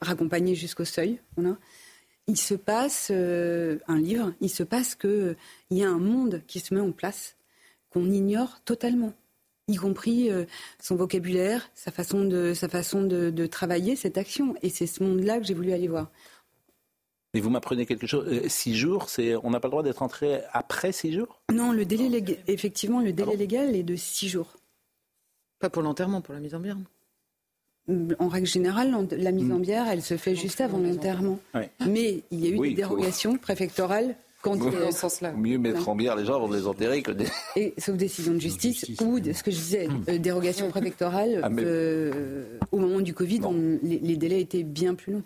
raccompagné 0.00 0.56
jusqu'au 0.56 0.84
seuil, 0.84 1.20
il 2.26 2.36
se 2.36 2.54
passe 2.54 3.12
un 3.12 4.00
livre, 4.00 4.34
il 4.40 4.50
se 4.50 4.64
passe 4.64 4.96
qu'il 4.96 5.36
y 5.70 5.84
a 5.84 5.88
un 5.88 5.98
monde 5.98 6.42
qui 6.48 6.58
se 6.58 6.74
met 6.74 6.80
en 6.80 6.90
place 6.90 7.36
qu'on 7.90 8.10
ignore 8.10 8.60
totalement 8.64 9.12
y 9.68 9.76
compris 9.76 10.30
euh, 10.30 10.44
son 10.80 10.96
vocabulaire, 10.96 11.70
sa 11.74 11.90
façon 11.90 12.24
de, 12.24 12.52
sa 12.54 12.68
façon 12.68 13.02
de, 13.02 13.30
de 13.30 13.46
travailler 13.46 13.96
cette 13.96 14.18
action. 14.18 14.54
Et 14.62 14.68
c'est 14.70 14.86
ce 14.86 15.02
monde-là 15.02 15.38
que 15.38 15.44
j'ai 15.46 15.54
voulu 15.54 15.72
aller 15.72 15.88
voir. 15.88 16.10
Et 17.34 17.40
vous 17.40 17.48
m'apprenez 17.48 17.86
quelque 17.86 18.06
chose. 18.06 18.26
Euh, 18.28 18.48
six 18.48 18.74
jours, 18.76 19.08
c'est, 19.08 19.36
on 19.36 19.50
n'a 19.50 19.60
pas 19.60 19.68
le 19.68 19.72
droit 19.72 19.82
d'être 19.82 20.02
entré 20.02 20.40
après 20.52 20.92
six 20.92 21.12
jours? 21.12 21.40
Non, 21.52 21.72
le 21.72 21.84
délai 21.86 22.08
légal, 22.08 22.36
effectivement, 22.46 23.00
le 23.00 23.12
délai 23.12 23.36
légal 23.36 23.74
est 23.74 23.82
de 23.84 23.96
six 23.96 24.28
jours. 24.28 24.56
Pas 25.58 25.70
pour 25.70 25.82
l'enterrement, 25.82 26.20
pour 26.20 26.34
la 26.34 26.40
mise 26.40 26.54
en 26.54 26.60
bière. 26.60 26.76
En 28.18 28.28
règle 28.28 28.46
générale, 28.46 28.94
la 29.12 29.32
mise 29.32 29.50
en 29.50 29.58
Mm. 29.58 29.62
bière, 29.62 29.88
elle 29.88 30.02
se 30.02 30.16
fait 30.16 30.36
juste 30.36 30.60
avant 30.60 30.78
l'enterrement. 30.78 31.38
Ouais. 31.54 31.70
Mais 31.88 32.22
il 32.30 32.40
y 32.44 32.46
a 32.46 32.50
eu 32.50 32.58
Oui, 32.58 32.74
des 32.74 32.82
faut- 32.82 32.88
dérogations 32.96 33.36
préfectorales 33.38 34.14
quand 34.42 34.54
il 34.56 34.64
y 34.64 34.76
a- 34.76 34.90
Vaut 35.30 35.36
mieux 35.36 35.58
mettre 35.58 35.88
en 35.88 35.94
bière 35.96 36.16
les 36.16 36.24
gens 36.24 36.34
avant 36.36 36.48
de 36.48 36.56
les 36.56 36.66
enterrer 36.66 37.02
que 37.02 37.12
de... 37.12 37.24
Et 37.56 37.74
sauf 37.78 37.96
décision 37.96 38.34
de 38.34 38.40
justice, 38.40 38.84
ou 39.02 39.20
de, 39.20 39.32
ce 39.32 39.42
que 39.42 39.50
je 39.50 39.56
disais, 39.56 39.88
euh, 40.08 40.18
dérogation 40.18 40.68
préfectorale, 40.68 41.40
Ah, 41.42 41.48
mais- 41.48 41.62
euh, 41.64 42.58
au 42.72 42.78
moment 42.78 43.00
du 43.00 43.14
Covid, 43.14 43.40
on- 43.44 43.78
les, 43.82 43.98
les 44.00 44.16
délais 44.16 44.40
étaient 44.40 44.64
bien 44.64 44.94
plus 44.94 45.12
longs. 45.14 45.22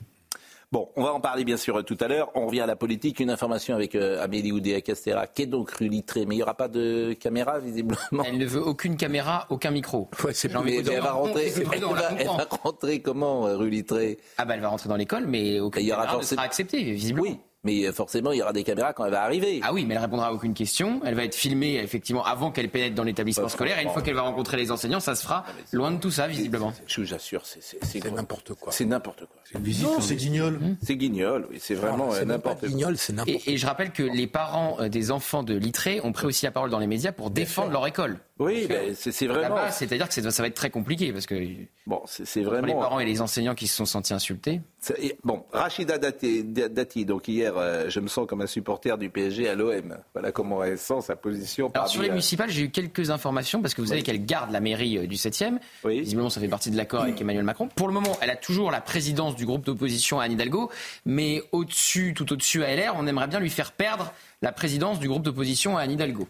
Bon, 0.72 0.88
on 0.96 1.04
va 1.04 1.12
en 1.14 1.20
parler 1.20 1.44
bien 1.44 1.56
sûr 1.56 1.82
tout 1.84 1.96
à 2.00 2.08
l'heure. 2.08 2.28
On 2.34 2.46
revient 2.46 2.60
à 2.62 2.66
la 2.66 2.74
politique. 2.74 3.20
Une 3.20 3.30
information 3.30 3.76
avec 3.76 3.94
euh, 3.94 4.20
Amélie 4.20 4.50
Oudéa-Castéra. 4.50 5.28
Qu'est 5.28 5.46
donc 5.46 5.70
Rulitré 5.70 6.26
Mais 6.26 6.34
il 6.34 6.38
n'y 6.38 6.42
aura 6.42 6.54
pas 6.54 6.66
de 6.66 7.12
caméra, 7.12 7.60
visiblement. 7.60 7.96
Elle 8.26 8.36
ne 8.36 8.44
veut 8.46 8.60
aucune 8.66 8.96
caméra, 8.96 9.46
aucun 9.50 9.70
micro. 9.70 10.10
c'est 10.32 10.48
mais 10.64 10.82
dire, 10.82 10.94
elle 10.94 11.02
va 11.02 11.12
rentrer, 11.12 11.52
elle 11.54 11.62
va, 11.62 11.74
elle 12.18 12.26
comprend. 12.26 12.36
va 12.36 12.48
rentrer 12.64 13.00
comment, 13.00 13.46
euh, 13.46 13.56
Rulitré 13.56 14.18
Ah 14.38 14.44
bah 14.44 14.54
elle 14.54 14.60
va 14.60 14.68
rentrer 14.68 14.88
dans 14.88 14.96
l'école, 14.96 15.26
mais 15.28 15.60
aucune 15.60 15.82
Il 15.82 15.86
y 15.88 15.92
aura 15.92 16.02
caméra 16.02 16.18
ne 16.18 16.24
sera 16.26 16.42
acceptée, 16.42 16.82
visiblement. 16.82 17.22
Oui, 17.28 17.38
Mais 17.66 17.86
euh, 17.86 17.92
forcément, 17.92 18.32
il 18.32 18.38
y 18.38 18.42
aura 18.42 18.52
des 18.52 18.64
caméras 18.64 18.92
quand 18.92 19.04
elle 19.04 19.10
va 19.10 19.22
arriver. 19.22 19.60
Ah 19.62 19.72
oui, 19.74 19.84
mais 19.84 19.94
elle 19.94 20.00
répondra 20.00 20.28
à 20.28 20.32
aucune 20.32 20.54
question. 20.54 21.00
Elle 21.04 21.14
va 21.14 21.24
être 21.24 21.34
filmée 21.34 21.74
effectivement 21.76 22.24
avant 22.24 22.50
qu'elle 22.50 22.70
pénètre 22.70 22.94
dans 22.94 23.02
l'établissement 23.04 23.44
Ouais, 23.44 23.50
scolaire. 23.50 23.78
Et 23.78 23.82
une 23.82 23.90
fois 23.90 24.02
qu'elle 24.02 24.14
va 24.14 24.22
rencontrer 24.22 24.56
les 24.56 24.70
enseignants, 24.70 25.00
ça 25.00 25.14
se 25.14 25.22
fera 25.22 25.44
loin 25.72 25.90
de 25.90 25.98
tout 25.98 26.10
ça, 26.10 26.26
visiblement. 26.28 26.72
Je 26.86 27.00
vous 27.02 27.12
assure, 27.12 27.42
c'est 27.44 27.60
c'est 27.84 28.04
n'importe 28.10 28.54
quoi. 28.54 28.72
C'est 28.72 28.84
n'importe 28.84 29.20
quoi. 29.26 29.36
C'est 29.44 29.58
une 29.58 29.64
visite. 29.64 29.84
Non, 29.84 30.00
c'est 30.00 30.16
guignol. 30.16 30.58
C'est 30.82 30.96
guignol, 30.96 31.46
oui, 31.50 31.58
c'est 31.60 31.74
vraiment 31.74 32.12
euh, 32.14 32.24
n'importe 32.24 32.60
quoi. 32.60 32.68
guignol, 32.68 32.96
c'est 32.96 33.12
n'importe 33.12 33.46
Et, 33.46 33.52
et 33.54 33.56
je 33.58 33.66
rappelle 33.66 33.90
que 33.92 34.02
les 34.02 34.26
parents 34.26 34.76
euh, 34.80 34.88
des 34.88 35.10
enfants 35.10 35.42
de 35.42 35.54
Littré 35.54 36.00
ont 36.04 36.12
pris 36.12 36.26
aussi 36.26 36.44
la 36.44 36.50
parole 36.52 36.70
dans 36.70 36.78
les 36.78 36.86
médias 36.86 37.12
pour 37.12 37.30
défendre 37.30 37.72
leur 37.72 37.86
école. 37.86 38.18
Oui, 38.39 38.66
ben, 38.68 38.95
c'est 38.95 39.26
vraiment. 39.26 39.70
C'est-à-dire 39.70 40.09
que 40.09 40.30
ça 40.30 40.43
va 40.43 40.49
être 40.49 40.55
très 40.55 40.70
compliqué 40.70 41.12
parce 41.12 41.26
que 41.26 41.34
Bon, 41.87 42.03
c'est 42.05 42.22
entre 42.22 42.34
les 42.37 42.45
vraiment. 42.45 42.80
parents 42.80 43.01
et 43.01 43.05
les 43.05 43.20
enseignants 43.20 43.55
qui 43.55 43.66
se 43.66 43.76
sont 43.76 43.87
sentis 43.87 44.12
insultés. 44.12 44.61
Bon, 45.24 45.45
Rachida 45.53 45.99
Dati, 45.99 46.45
Dati, 46.45 47.05
donc 47.05 47.28
hier, 47.28 47.57
euh, 47.57 47.89
je 47.89 48.01
me 48.01 48.09
sens 48.09 48.26
comme 48.26 48.43
un 48.43 48.47
supporter 48.47 48.99
du 48.99 49.09
PSG 49.09 49.49
à 49.49 49.55
l'OM. 49.55 49.97
Voilà 50.12 50.32
comment 50.32 50.62
elle 50.62 50.78
sent 50.78 51.01
sa 51.03 51.16
position. 51.16 51.70
Alors 51.74 51.89
sur 51.89 52.03
les 52.03 52.09
euh, 52.09 52.12
municipales, 52.12 52.51
j'ai 52.51 52.62
eu 52.62 52.70
quelques 52.70 53.11
informations 53.11 53.62
parce 53.62 53.72
que 53.74 53.80
vous 53.80 53.89
savez 53.89 54.03
qu'elle 54.03 54.24
garde 54.24 54.51
la 54.51 54.61
mairie 54.61 54.99
euh, 54.99 55.07
du 55.07 55.16
7e. 55.16 55.59
Visiblement, 55.84 56.28
ça 56.28 56.41
fait 56.41 56.49
partie 56.49 56.70
de 56.70 56.76
l'accord 56.76 57.03
avec 57.03 57.20
Emmanuel 57.20 57.45
Macron. 57.45 57.68
Pour 57.74 57.89
le 57.89 57.95
moment, 57.95 58.16
elle 58.20 58.30
a 58.30 58.37
toujours 58.37 58.70
la 58.70 58.80
présidence 58.80 59.34
du 59.37 59.47
groupe 59.47 59.64
d'opposition 59.64 60.20
à 60.20 60.24
Anne 60.24 60.32
Hidalgo, 60.32 60.70
mais 61.05 61.43
au-dessus, 61.53 62.14
tout 62.14 62.32
au-dessus 62.32 62.64
à 62.64 62.74
LR, 62.74 62.95
on 62.97 63.07
aimerait 63.07 63.28
bien 63.28 63.41
lui 63.41 63.51
faire 63.51 63.72
perdre 63.72 64.12
la 64.43 64.53
présidence 64.53 64.99
du 64.99 65.09
groupe 65.09 65.22
d'opposition 65.22 65.78
à 65.78 65.82
Anne 65.82 65.93
Hidalgo. 65.93 66.28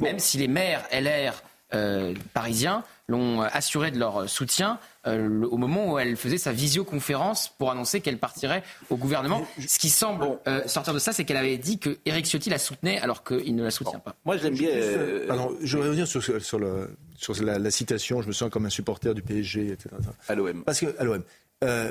Même 0.00 0.18
si 0.18 0.38
les 0.38 0.48
maires 0.48 0.86
LR 0.92 1.42
euh, 1.72 2.14
parisiens 2.32 2.82
l'ont 3.08 3.42
euh, 3.42 3.46
assuré 3.52 3.90
de 3.90 3.98
leur 3.98 4.28
soutien 4.28 4.78
euh, 5.06 5.44
au 5.46 5.56
moment 5.56 5.92
où 5.92 5.98
elle 5.98 6.16
faisait 6.16 6.38
sa 6.38 6.52
visioconférence 6.52 7.48
pour 7.58 7.70
annoncer 7.70 8.00
qu'elle 8.00 8.18
partirait 8.18 8.62
au 8.90 8.96
gouvernement. 8.96 9.46
Ce 9.66 9.78
qui 9.78 9.90
semble 9.90 10.38
euh, 10.46 10.66
sortir 10.66 10.94
de 10.94 10.98
ça, 10.98 11.12
c'est 11.12 11.24
qu'elle 11.24 11.36
avait 11.36 11.58
dit 11.58 11.78
que 11.78 11.98
Éric 12.06 12.26
Ciotti 12.26 12.48
la 12.50 12.58
soutenait 12.58 12.98
alors 13.00 13.22
qu'il 13.24 13.54
ne 13.54 13.62
la 13.62 13.70
soutient 13.70 13.98
pas. 13.98 14.14
Moi, 14.24 14.36
j'aime 14.38 14.54
bien. 14.54 14.68
Euh, 14.70 15.26
pardon, 15.26 15.56
je 15.60 15.76
vais 15.78 15.84
revenir 15.84 16.06
sur, 16.06 16.22
ce- 16.22 16.38
sur, 16.38 16.58
le, 16.58 16.96
sur 17.16 17.34
la, 17.42 17.58
la 17.58 17.70
citation. 17.70 18.22
Je 18.22 18.28
me 18.28 18.32
sens 18.32 18.50
comme 18.50 18.66
un 18.66 18.70
supporter 18.70 19.14
du 19.14 19.22
PSG, 19.22 19.68
etc. 19.72 19.90
À 20.28 20.34
l'OM. 20.34 20.64
Parce 20.64 20.80
que 20.80 20.94
à 20.98 21.04
l'OM, 21.04 21.22
euh, 21.64 21.90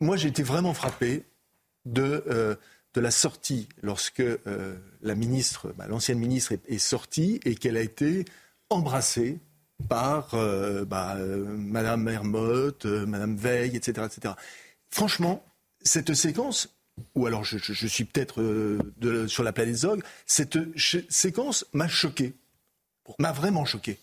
moi 0.00 0.16
j'ai 0.16 0.28
été 0.28 0.42
vraiment 0.42 0.74
frappé 0.74 1.24
de 1.86 2.22
euh, 2.28 2.54
de 2.94 3.00
la 3.00 3.10
sortie 3.10 3.68
lorsque 3.82 4.20
euh, 4.20 4.76
la 5.02 5.14
ministre, 5.14 5.72
bah, 5.76 5.86
l'ancienne 5.88 6.18
ministre 6.18 6.52
est, 6.66 6.78
sortie 6.78 7.40
et 7.44 7.54
qu'elle 7.54 7.76
a 7.76 7.82
été 7.82 8.24
embrassée 8.68 9.38
par 9.88 10.34
euh, 10.34 10.84
bah, 10.84 11.14
euh, 11.16 11.44
Madame 11.56 12.08
Hermotte, 12.08 12.86
euh, 12.86 13.06
Madame 13.06 13.36
Veil, 13.36 13.76
etc., 13.76 14.06
etc. 14.06 14.34
Franchement, 14.90 15.44
cette 15.82 16.14
séquence, 16.14 16.68
ou 17.14 17.26
alors 17.26 17.44
je, 17.44 17.58
je- 17.58 17.86
suis 17.86 18.04
peut-être 18.04 18.42
sur 19.28 19.42
la 19.44 19.52
planète 19.52 19.76
Zog, 19.76 20.02
cette 20.26 20.58
séquence 21.08 21.64
m'a 21.72 21.88
choqué, 21.88 22.34
m'a 23.18 23.32
vraiment 23.32 23.64
choqué, 23.64 23.98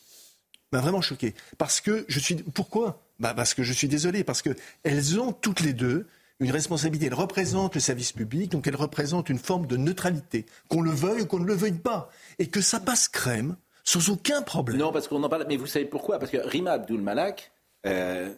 m'a 0.71 0.79
vraiment 0.81 1.01
choqué. 1.01 1.35
Parce 1.57 1.81
que 1.81 2.05
je 2.07 2.19
suis, 2.19 2.35
pourquoi? 2.35 3.03
Bah 3.19 3.33
Parce 3.33 3.53
que 3.53 3.63
je 3.63 3.73
suis 3.73 3.87
désolé, 3.87 4.23
parce 4.23 4.41
que 4.41 4.55
elles 4.83 5.19
ont 5.19 5.33
toutes 5.33 5.59
les 5.59 5.73
deux 5.73 6.07
une 6.39 6.51
responsabilité. 6.51 7.07
Elles 7.07 7.13
représentent 7.13 7.75
le 7.75 7.81
service 7.81 8.11
public, 8.11 8.51
donc 8.51 8.67
elles 8.67 8.75
représentent 8.75 9.29
une 9.29 9.39
forme 9.39 9.65
de 9.67 9.77
neutralité, 9.77 10.45
qu'on 10.69 10.81
le 10.81 10.91
veuille 10.91 11.21
ou 11.21 11.25
qu'on 11.25 11.39
ne 11.39 11.45
le 11.45 11.53
veuille 11.55 11.71
pas, 11.79 12.09
et 12.39 12.47
que 12.47 12.61
ça 12.61 12.79
passe 12.79 13.07
crème 13.07 13.55
sans 13.83 14.09
aucun 14.09 14.41
problème. 14.41 14.77
Non, 14.77 14.91
parce 14.91 15.07
qu'on 15.07 15.23
en 15.23 15.29
parle. 15.29 15.45
Mais 15.47 15.55
vous 15.57 15.65
savez 15.67 15.85
pourquoi? 15.85 16.19
Parce 16.19 16.31
que 16.31 16.37
Rima 16.37 16.71
Abdul 16.73 17.01
Malak, 17.01 17.51
euh, 17.85 18.33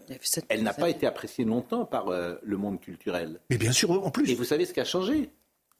elle 0.47 0.61
n'a 0.63 0.73
pas 0.73 0.89
été 0.89 1.07
appréciée 1.07 1.43
longtemps 1.43 1.85
par 1.85 2.09
euh, 2.09 2.35
le 2.43 2.57
monde 2.57 2.79
culturel. 2.79 3.39
Mais 3.49 3.57
bien 3.57 3.71
sûr, 3.71 3.89
en 3.91 4.11
plus. 4.11 4.29
Et 4.29 4.35
vous 4.35 4.43
savez 4.43 4.65
ce 4.65 4.73
qui 4.73 4.79
a 4.79 4.85
changé? 4.85 5.31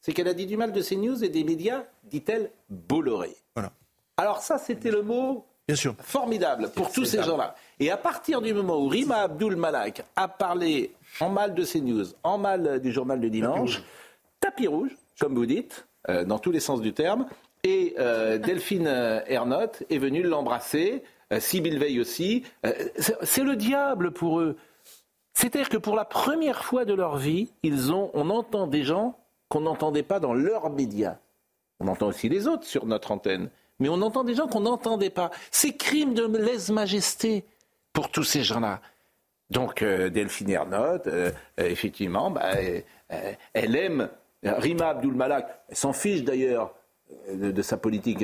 C'est 0.02 0.14
qu'elle 0.14 0.28
a 0.28 0.34
dit 0.34 0.46
du 0.48 0.58
mal 0.58 0.72
de 0.72 0.82
CNews 0.82 1.24
et 1.24 1.30
des 1.30 1.44
médias, 1.44 1.84
dit-elle, 2.06 2.52
Bolloré. 2.70 3.36
Voilà. 3.54 3.72
Alors 4.18 4.42
ça, 4.42 4.58
c'était 4.58 4.92
le 4.92 5.04
mot 5.04 5.46
Bien 5.68 5.76
sûr. 5.76 5.94
formidable 6.02 6.72
pour 6.72 6.92
tous 6.92 7.06
ces 7.06 7.22
gens-là. 7.22 7.54
Et 7.80 7.92
à 7.92 7.98
partir 7.98 8.42
du 8.42 8.54
moment 8.54 8.78
où 8.82 8.88
Rima 8.88 9.18
Abdul 9.18 9.56
Malak 9.56 10.04
a 10.16 10.28
parlé 10.28 10.94
en 11.20 11.30
mal 11.30 11.54
de 11.54 11.64
CNews, 11.64 12.06
en 12.24 12.38
mal 12.38 12.80
du 12.82 12.92
journal 12.92 13.20
de 13.20 13.28
dimanche, 13.28 13.84
tapis 14.40 14.68
rouge, 14.68 14.96
comme 15.20 15.36
vous 15.36 15.46
dites, 15.46 15.88
euh, 16.10 16.24
dans 16.24 16.40
tous 16.40 16.52
les 16.52 16.60
sens 16.60 16.82
du 16.82 16.94
terme, 16.94 17.26
et 17.64 17.96
euh, 18.00 18.38
Delphine 18.40 18.88
euh, 18.88 19.22
Ernotte 19.28 19.84
est 19.90 19.98
venue 19.98 20.24
l'embrasser, 20.24 21.04
euh, 21.34 21.40
Sybille 21.40 21.78
Veil 21.78 22.00
aussi. 22.00 22.44
C'est 22.98 23.18
c'est 23.24 23.44
le 23.44 23.56
diable 23.56 24.12
pour 24.12 24.40
eux. 24.40 24.58
C'est-à-dire 25.34 25.70
que 25.70 25.78
pour 25.78 25.96
la 25.96 26.06
première 26.06 26.64
fois 26.64 26.86
de 26.86 26.94
leur 26.94 27.18
vie, 27.18 27.50
ils 27.64 27.94
ont, 27.94 28.12
on 28.14 28.30
entend 28.30 28.68
des 28.68 28.84
gens 28.84 29.18
qu'on 29.48 29.62
n'entendait 29.62 30.04
pas 30.04 30.20
dans 30.20 30.34
leurs 30.34 30.70
médias. 30.70 31.18
On 31.80 31.88
entend 31.88 32.08
aussi 32.08 32.28
les 32.28 32.48
autres 32.48 32.66
sur 32.66 32.86
notre 32.86 33.12
antenne, 33.12 33.50
mais 33.80 33.88
on 33.88 34.02
entend 34.02 34.26
des 34.26 34.36
gens 34.36 34.48
qu'on 34.48 34.62
n'entendait 34.62 35.10
pas. 35.10 35.32
C'est 35.50 35.78
crime 35.78 36.14
de 36.14 36.26
lèse-majesté 36.26 37.46
pour 37.94 38.12
tous 38.12 38.26
ces 38.26 38.44
gens-là. 38.44 38.82
Donc 39.50 39.82
euh, 39.82 40.10
Delphine 40.10 40.52
Ernotte, 40.52 41.08
euh, 41.08 41.32
euh, 41.60 41.66
effectivement, 41.66 42.30
bah, 42.30 42.52
elle 43.54 43.76
aime 43.76 44.10
Rima 44.44 44.90
Abdul 44.90 45.14
Malak. 45.16 45.64
Elle 45.70 45.76
s'en 45.76 45.94
fiche 45.94 46.24
d'ailleurs 46.24 46.76
de, 47.34 47.52
de 47.52 47.62
sa 47.62 47.78
politique 47.78 48.24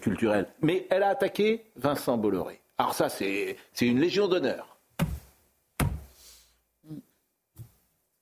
culturelle. 0.00 0.46
Mais 0.60 0.86
elle 0.90 1.02
a 1.02 1.08
attaqué 1.08 1.64
Vincent 1.76 2.16
Bolloré. 2.16 2.60
Alors 2.78 2.94
ça, 2.94 3.08
c'est 3.08 3.56
une 3.80 3.98
légion 3.98 4.28
d'honneur. 4.28 4.78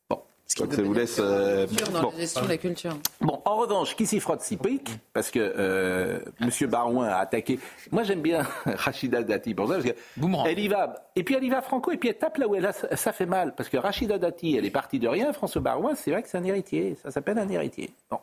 Bon, 0.09 0.23
donc 0.59 0.75
ça 0.75 0.83
vous 0.83 0.93
laisse... 0.93 1.19
euh, 1.21 1.67
dans 1.93 2.03
bon. 2.03 2.11
la 2.13 2.19
gestion 2.19 2.43
de 2.43 2.49
la 2.49 2.57
culture. 2.57 2.97
Bon, 3.21 3.41
en 3.45 3.57
revanche, 3.57 3.95
qui 3.95 4.07
s'y 4.07 4.21
frotte 4.21 4.41
s'y 4.43 4.57
pique, 4.57 4.91
parce 5.13 5.31
que 5.31 5.39
euh, 5.39 6.21
M. 6.41 6.51
Barouin 6.69 7.07
a 7.07 7.19
attaqué. 7.19 7.59
Moi, 7.93 8.03
j'aime 8.03 8.21
bien 8.21 8.47
Rachida 8.67 9.23
Dati 9.23 9.55
pour 9.55 9.69
ça, 9.69 9.75
parce 9.75 9.87
que 9.87 9.95
elle 10.47 10.59
y 10.59 10.69
va. 10.69 11.11
Et 11.17 11.23
puis 11.23 11.35
elle 11.35 11.45
y 11.45 11.51
va 11.51 11.63
franco, 11.63 11.93
et 11.93 11.97
puis 11.97 12.09
elle 12.09 12.19
tape 12.19 12.39
là 12.39 12.49
où 12.49 12.55
elle 12.55 12.67
a, 12.67 12.73
ça 12.73 13.13
fait 13.13 13.27
mal, 13.27 13.55
parce 13.55 13.69
que 13.69 13.77
Rachida 13.77 14.19
Dati, 14.19 14.57
elle 14.57 14.65
est 14.65 14.71
partie 14.71 14.99
de 14.99 15.09
rien. 15.09 15.33
François 15.33 15.61
Barouin, 15.61 15.95
c'est 15.95 16.11
vrai 16.11 16.23
que 16.23 16.29
c'est 16.29 16.39
un 16.39 16.45
héritier. 16.45 16.97
Ça 17.03 17.11
s'appelle 17.11 17.39
un 17.39 17.49
héritier. 17.49 17.91
Bon. 18.11 18.19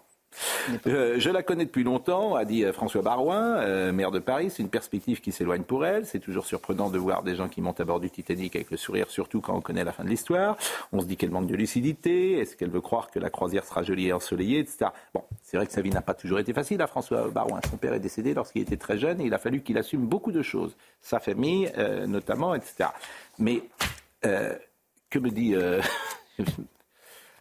Euh, 0.88 1.15
je 1.19 1.29
la 1.29 1.43
connais 1.43 1.65
depuis 1.65 1.83
longtemps, 1.83 2.35
a 2.35 2.45
dit 2.45 2.63
euh, 2.63 2.73
François 2.73 3.01
Barouin, 3.01 3.57
euh, 3.57 3.91
maire 3.91 4.11
de 4.11 4.19
Paris. 4.19 4.49
C'est 4.49 4.63
une 4.63 4.69
perspective 4.69 5.21
qui 5.21 5.31
s'éloigne 5.31 5.63
pour 5.63 5.85
elle. 5.85 6.05
C'est 6.05 6.19
toujours 6.19 6.45
surprenant 6.45 6.89
de 6.89 6.97
voir 6.97 7.23
des 7.23 7.35
gens 7.35 7.47
qui 7.47 7.61
montent 7.61 7.79
à 7.79 7.85
bord 7.85 7.99
du 7.99 8.09
Titanic 8.09 8.55
avec 8.55 8.71
le 8.71 8.77
sourire, 8.77 9.09
surtout 9.09 9.41
quand 9.41 9.55
on 9.55 9.61
connaît 9.61 9.83
la 9.83 9.91
fin 9.91 10.03
de 10.03 10.09
l'histoire. 10.09 10.57
On 10.91 11.01
se 11.01 11.05
dit 11.05 11.17
qu'elle 11.17 11.31
manque 11.31 11.47
de 11.47 11.55
lucidité. 11.55 12.39
Est-ce 12.39 12.55
qu'elle 12.55 12.69
veut 12.69 12.81
croire 12.81 13.09
que 13.09 13.19
la 13.19 13.29
croisière 13.29 13.65
sera 13.65 13.83
jolie 13.83 14.07
et 14.07 14.13
ensoleillée, 14.13 14.59
etc. 14.59 14.91
Bon, 15.13 15.23
c'est 15.43 15.57
vrai 15.57 15.67
que 15.67 15.73
sa 15.73 15.81
vie 15.81 15.89
n'a 15.89 16.01
pas 16.01 16.13
toujours 16.13 16.39
été 16.39 16.53
facile 16.53 16.81
à 16.81 16.88
François 16.88 17.29
Barouin. 17.29 17.59
Son 17.69 17.77
père 17.77 17.93
est 17.93 17.99
décédé 17.99 18.33
lorsqu'il 18.33 18.61
était 18.61 18.77
très 18.77 18.97
jeune 18.97 19.21
et 19.21 19.25
il 19.25 19.33
a 19.33 19.39
fallu 19.39 19.61
qu'il 19.61 19.77
assume 19.77 20.05
beaucoup 20.07 20.31
de 20.31 20.41
choses. 20.41 20.75
Sa 21.01 21.19
famille, 21.19 21.71
euh, 21.77 22.05
notamment, 22.07 22.55
etc. 22.55 22.89
Mais 23.39 23.63
euh, 24.25 24.55
que 25.09 25.19
me 25.19 25.29
dit... 25.29 25.55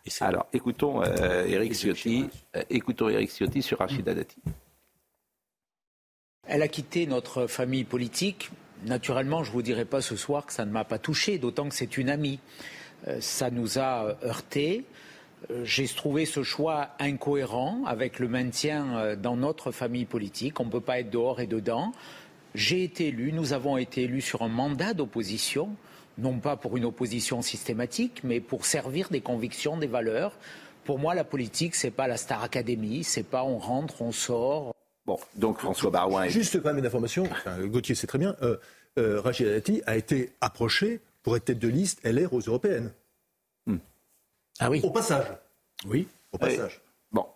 euh, 0.07 0.25
Alors, 0.25 0.47
écoutons 0.53 1.03
euh, 1.03 1.45
Eric 1.47 1.75
Ciotti, 1.75 2.27
euh, 2.57 2.63
écoutons 2.71 3.09
Eric 3.09 3.31
Ciotti 3.31 3.63
sur 3.63 3.79
Rachida 3.79 4.15
Dati. 4.15 4.37
Elle 6.49 6.63
a 6.63 6.69
quitté 6.69 7.07
notre 7.07 7.47
famille 7.47 7.85
politique. 7.85 8.51
Naturellement, 8.85 9.43
je 9.43 9.51
ne 9.51 9.55
vous 9.55 9.63
dirai 9.63 9.85
pas 9.85 10.01
ce 10.01 10.17
soir 10.17 10.47
que 10.47 10.53
ça 10.53 10.65
ne 10.65 10.71
m'a 10.71 10.85
pas 10.85 10.99
touché, 10.99 11.39
d'autant 11.39 11.69
que 11.69 11.75
c'est 11.75 11.99
une 11.99 12.09
amie. 12.09 12.39
Euh, 13.09 13.19
ça 13.21 13.51
nous 13.51 13.79
a 13.79 14.17
heurtés. 14.23 14.85
Euh, 15.51 15.65
J'ai 15.65 15.87
trouvé 15.89 16.25
ce 16.25 16.43
choix 16.43 16.91
incohérent 16.99 17.85
avec 17.87 18.19
le 18.19 18.29
maintien 18.29 18.97
euh, 18.97 19.17
dans 19.17 19.37
notre 19.37 19.71
famille 19.71 20.05
politique. 20.05 20.61
On 20.61 20.67
ne 20.67 20.71
peut 20.71 20.81
pas 20.81 21.01
être 21.01 21.11
dehors 21.11 21.41
et 21.41 21.47
dedans. 21.47 21.93
J'ai 22.55 22.85
été 22.85 23.09
élu, 23.09 23.33
nous 23.33 23.53
avons 23.53 23.77
été 23.77 24.05
élus 24.05 24.23
sur 24.23 24.43
un 24.43 24.49
mandat 24.49 24.95
d'opposition, 24.95 25.77
non 26.19 26.39
pas 26.39 26.57
pour 26.57 26.77
une 26.77 26.85
opposition 26.85 27.43
systématique, 27.43 28.23
mais 28.25 28.41
pour 28.41 28.67
servir 28.67 29.09
des 29.11 29.21
convictions, 29.21 29.77
des 29.77 29.87
valeurs. 29.87 30.33
Pour 30.85 30.99
moi, 30.99 31.15
la 31.15 31.25
politique, 31.25 31.75
c'est 31.75 31.91
pas 31.91 32.07
la 32.07 32.17
Star 32.17 32.43
Academy, 32.43 33.05
c'est 33.05 33.23
pas 33.23 33.45
on 33.45 33.59
rentre, 33.59 34.03
on 34.03 34.13
sort. 34.13 34.75
Bon, 35.05 35.19
donc 35.35 35.59
François 35.59 35.91
Barouin 35.91 36.25
est... 36.25 36.31
Juste 36.31 36.61
quand 36.63 36.69
même 36.69 36.79
une 36.79 36.87
information, 36.87 37.25
enfin, 37.25 37.59
Gauthier 37.67 37.95
sait 37.95 38.07
très 38.07 38.19
bien, 38.19 38.35
euh, 38.43 38.57
euh, 38.99 39.21
Rachida 39.21 39.51
Dati 39.51 39.83
a 39.87 39.97
été 39.97 40.33
approché 40.41 41.01
pour 41.23 41.37
être 41.37 41.45
tête 41.45 41.59
de 41.59 41.69
liste 41.69 42.01
LR 42.05 42.33
aux 42.33 42.41
européennes. 42.41 42.93
Ah 44.59 44.71
oui. 44.71 44.81
Au 44.83 44.91
passage. 44.91 45.27
Oui. 45.87 46.09
Au 46.33 46.39
passage. 46.39 46.81
Bon. 47.13 47.27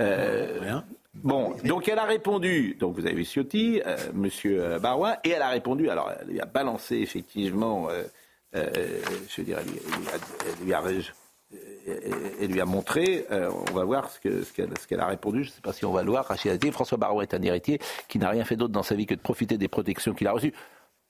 Euh, 0.00 0.80
Bon, 1.22 1.54
donc 1.64 1.88
elle 1.88 1.98
a 1.98 2.04
répondu, 2.04 2.76
donc 2.78 2.94
vous 2.94 3.06
avez 3.06 3.14
vu 3.14 3.24
Ciotti, 3.24 3.80
euh, 3.86 3.96
Monsieur 4.12 4.62
euh, 4.62 4.78
Barouin, 4.78 5.16
et 5.24 5.30
elle 5.30 5.42
a 5.42 5.48
répondu, 5.48 5.88
alors 5.88 6.12
elle 6.20 6.28
lui 6.28 6.40
a 6.40 6.44
balancé 6.44 6.96
effectivement, 6.96 7.88
euh, 7.88 8.04
je 8.54 9.36
veux 9.38 9.44
dire, 9.44 9.58
elle 9.58 9.66
lui, 9.66 9.80
elle 9.86 10.08
a, 10.08 10.18
elle 10.60 10.64
lui 10.64 10.74
a- 10.74 10.82
elle- 11.86 12.32
elle 12.42 12.50
lui 12.50 12.60
a 12.60 12.64
montré, 12.64 13.26
euh, 13.30 13.50
on 13.68 13.72
va 13.72 13.84
voir 13.84 14.10
ce 14.10 14.18
que- 14.20 14.42
ce 14.42 14.52
qu'elle 14.52 14.70
ce 14.88 14.94
a 14.96 15.06
répondu, 15.06 15.44
je 15.44 15.50
ne 15.50 15.54
sais 15.54 15.60
pas 15.60 15.72
si 15.72 15.84
on 15.84 15.92
va 15.92 16.02
le 16.02 16.10
voir, 16.10 16.24
Rachida 16.26 16.54
Dati, 16.56 16.72
François 16.72 16.98
Barouin 16.98 17.22
est 17.22 17.34
un 17.34 17.42
héritier 17.42 17.78
qui 18.08 18.18
n'a 18.18 18.28
rien 18.30 18.44
fait 18.44 18.56
d'autre 18.56 18.72
dans 18.72 18.82
sa 18.82 18.94
vie 18.96 19.06
que 19.06 19.14
de 19.14 19.20
profiter 19.20 19.56
des 19.56 19.68
protections 19.68 20.12
qu'il 20.12 20.26
a 20.26 20.32
reçues. 20.32 20.52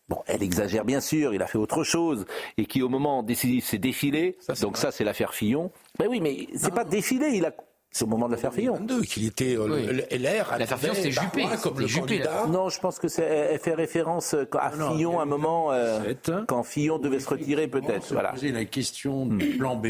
Bon, 0.08 0.22
elle 0.26 0.42
exagère 0.42 0.84
bien 0.84 1.00
sûr, 1.00 1.34
il 1.34 1.42
a 1.42 1.46
fait 1.46 1.58
autre 1.58 1.82
chose, 1.82 2.26
et 2.58 2.66
qui 2.66 2.80
au 2.82 2.88
moment 2.88 3.22
décisif 3.22 3.64
s'est 3.64 3.78
défilé, 3.78 4.36
donc 4.60 4.76
ça 4.76 4.92
c'est 4.92 5.02
l'affaire 5.02 5.34
Fillon. 5.34 5.72
Ben 5.98 6.06
oui, 6.08 6.20
mais 6.20 6.46
c'est 6.54 6.72
pas 6.74 6.84
défilé, 6.84 7.30
il 7.34 7.44
a 7.44 7.52
C'est 7.96 8.04
au 8.04 8.08
moment 8.08 8.26
de 8.26 8.32
l'affaire 8.32 8.52
Fillon. 8.52 8.78
Qu'il 9.08 9.24
était 9.26 9.56
euh, 9.56 9.68
Oui. 9.70 9.86
LR. 10.10 10.54
L'affaire 10.58 10.78
Fillon, 10.78 10.92
c'était 10.92 11.12
Juppé. 11.12 11.46
Comme 11.62 11.80
le 11.80 11.88
candidat. 11.88 12.46
Non, 12.46 12.68
je 12.68 12.78
pense 12.78 12.98
que 12.98 13.08
c'est, 13.08 13.22
elle 13.24 13.58
fait 13.58 13.72
référence 13.72 14.34
euh, 14.34 14.44
à 14.58 14.70
Fillon 14.70 15.18
à 15.18 15.22
un 15.22 15.26
moment 15.26 15.72
euh, 15.72 16.12
quand 16.46 16.62
Fillon 16.62 16.98
devait 16.98 17.20
se 17.20 17.28
retirer 17.30 17.68
peut-être. 17.68 18.12
Voilà. 18.12 18.32
poser 18.32 18.52
la 18.52 18.66
question 18.66 19.24
du 19.24 19.56
plan 19.56 19.76
B 19.76 19.86